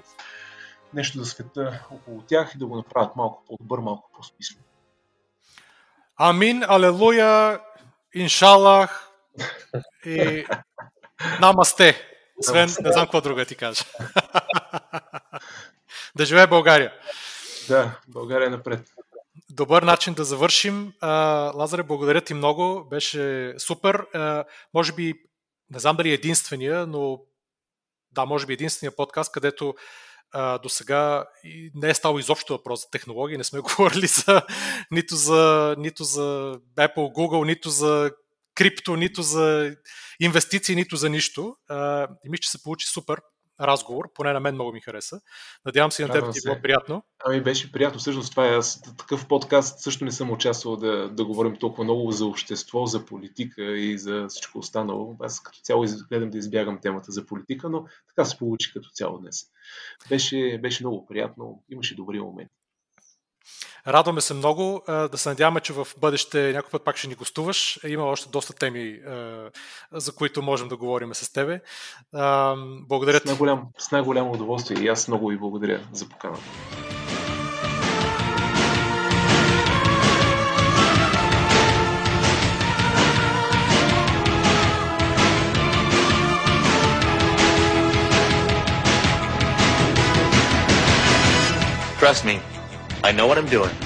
нещо 0.94 1.18
за 1.18 1.24
света 1.24 1.86
около 1.90 2.22
тях 2.22 2.52
и 2.54 2.58
да 2.58 2.66
го 2.66 2.76
направят 2.76 3.16
малко 3.16 3.42
по-добър, 3.46 3.78
малко 3.78 4.10
по-смислен. 4.16 4.65
Амин, 6.18 6.64
алелуя, 6.68 7.60
иншалах 8.14 9.10
и 10.06 10.46
намасте. 11.40 12.02
Свен, 12.40 12.68
не 12.80 12.92
знам 12.92 13.06
какво 13.06 13.20
друго 13.20 13.44
ти 13.44 13.54
кажа. 13.54 13.84
да 16.16 16.24
живее 16.24 16.46
България. 16.46 16.92
Да, 17.68 18.00
България 18.08 18.50
напред. 18.50 18.80
Добър 19.50 19.82
начин 19.82 20.14
да 20.14 20.24
завършим. 20.24 20.92
Лазаре, 21.54 21.82
благодаря 21.82 22.20
ти 22.20 22.34
много. 22.34 22.84
Беше 22.90 23.54
супер. 23.58 24.06
Може 24.74 24.92
би, 24.92 25.14
не 25.70 25.78
знам 25.78 25.96
дали 25.96 26.10
е 26.10 26.14
единствения, 26.14 26.86
но 26.86 27.20
да, 28.12 28.24
може 28.24 28.46
би 28.46 28.52
единствения 28.52 28.96
подкаст, 28.96 29.32
където 29.32 29.74
до 30.62 30.68
сега 30.68 31.24
не 31.74 31.90
е 31.90 31.94
стало 31.94 32.18
изобщо 32.18 32.52
въпрос 32.52 32.80
за 32.80 32.90
технологии, 32.90 33.36
не 33.36 33.44
сме 33.44 33.60
говорили 33.76 34.06
за, 34.06 34.42
нито, 34.90 35.16
за, 35.16 35.74
нито 35.78 36.04
за 36.04 36.58
Apple, 36.76 36.96
Google, 36.96 37.46
нито 37.46 37.70
за 37.70 38.10
крипто, 38.54 38.96
нито 38.96 39.22
за 39.22 39.76
инвестиции, 40.20 40.74
нито 40.74 40.96
за 40.96 41.10
нищо. 41.10 41.56
И 42.24 42.28
мисля, 42.28 42.40
че 42.40 42.50
се 42.50 42.62
получи 42.62 42.86
супер 42.86 43.20
разговор, 43.60 44.12
поне 44.14 44.32
на 44.32 44.40
мен 44.40 44.54
много 44.54 44.72
ми 44.72 44.80
хареса. 44.80 45.20
Надявам 45.64 45.92
се 45.92 46.02
и 46.02 46.06
на 46.06 46.12
теб 46.12 46.32
ти 46.32 46.38
е 46.38 46.42
било 46.44 46.62
приятно. 46.62 47.02
Ами 47.24 47.40
беше 47.40 47.72
приятно, 47.72 48.00
всъщност 48.00 48.30
това 48.30 48.46
е 48.46 48.56
аз 48.56 48.82
такъв 48.98 49.28
подкаст 49.28 49.80
също 49.80 50.04
не 50.04 50.12
съм 50.12 50.30
участвал 50.30 50.76
да, 50.76 51.08
да 51.08 51.24
говорим 51.24 51.56
толкова 51.56 51.84
много 51.84 52.12
за 52.12 52.26
общество, 52.26 52.86
за 52.86 53.04
политика 53.04 53.62
и 53.62 53.98
за 53.98 54.26
всичко 54.28 54.58
останало. 54.58 55.16
Аз 55.20 55.42
като 55.42 55.58
цяло 55.58 55.84
гледам 56.08 56.30
да 56.30 56.38
избягам 56.38 56.80
темата 56.80 57.12
за 57.12 57.26
политика, 57.26 57.68
но 57.68 57.84
така 58.08 58.24
се 58.24 58.38
получи 58.38 58.72
като 58.72 58.88
цяло 58.90 59.18
днес. 59.18 59.42
Беше, 60.08 60.58
беше 60.62 60.82
много 60.82 61.06
приятно, 61.06 61.64
имаше 61.70 61.96
добри 61.96 62.20
моменти. 62.20 62.54
Радваме 63.86 64.20
се 64.20 64.34
много. 64.34 64.82
Да 64.88 65.10
се 65.14 65.28
надяваме, 65.28 65.60
че 65.60 65.72
в 65.72 65.88
бъдеще 65.98 66.52
някой 66.52 66.70
път 66.70 66.84
пак 66.84 66.96
ще 66.96 67.08
ни 67.08 67.14
гостуваш. 67.14 67.80
Има 67.86 68.04
още 68.04 68.28
доста 68.28 68.52
теми, 68.52 69.00
за 69.92 70.12
които 70.12 70.42
можем 70.42 70.68
да 70.68 70.76
говорим 70.76 71.14
с 71.14 71.32
тебе. 71.32 71.60
Благодаря 72.88 73.20
ти. 73.20 73.26
С 73.28 73.30
най-голям, 73.30 73.62
с 73.78 73.90
най-голямо 73.90 74.32
удоволствие 74.32 74.78
и 74.78 74.88
аз 74.88 75.08
много 75.08 75.28
ви 75.28 75.36
благодаря 75.36 75.80
за 75.92 76.08
поканата. 76.08 76.42
Trust 92.00 92.24
me, 92.24 92.55
I 93.06 93.12
know 93.12 93.28
what 93.28 93.38
I'm 93.38 93.46
doing. 93.46 93.85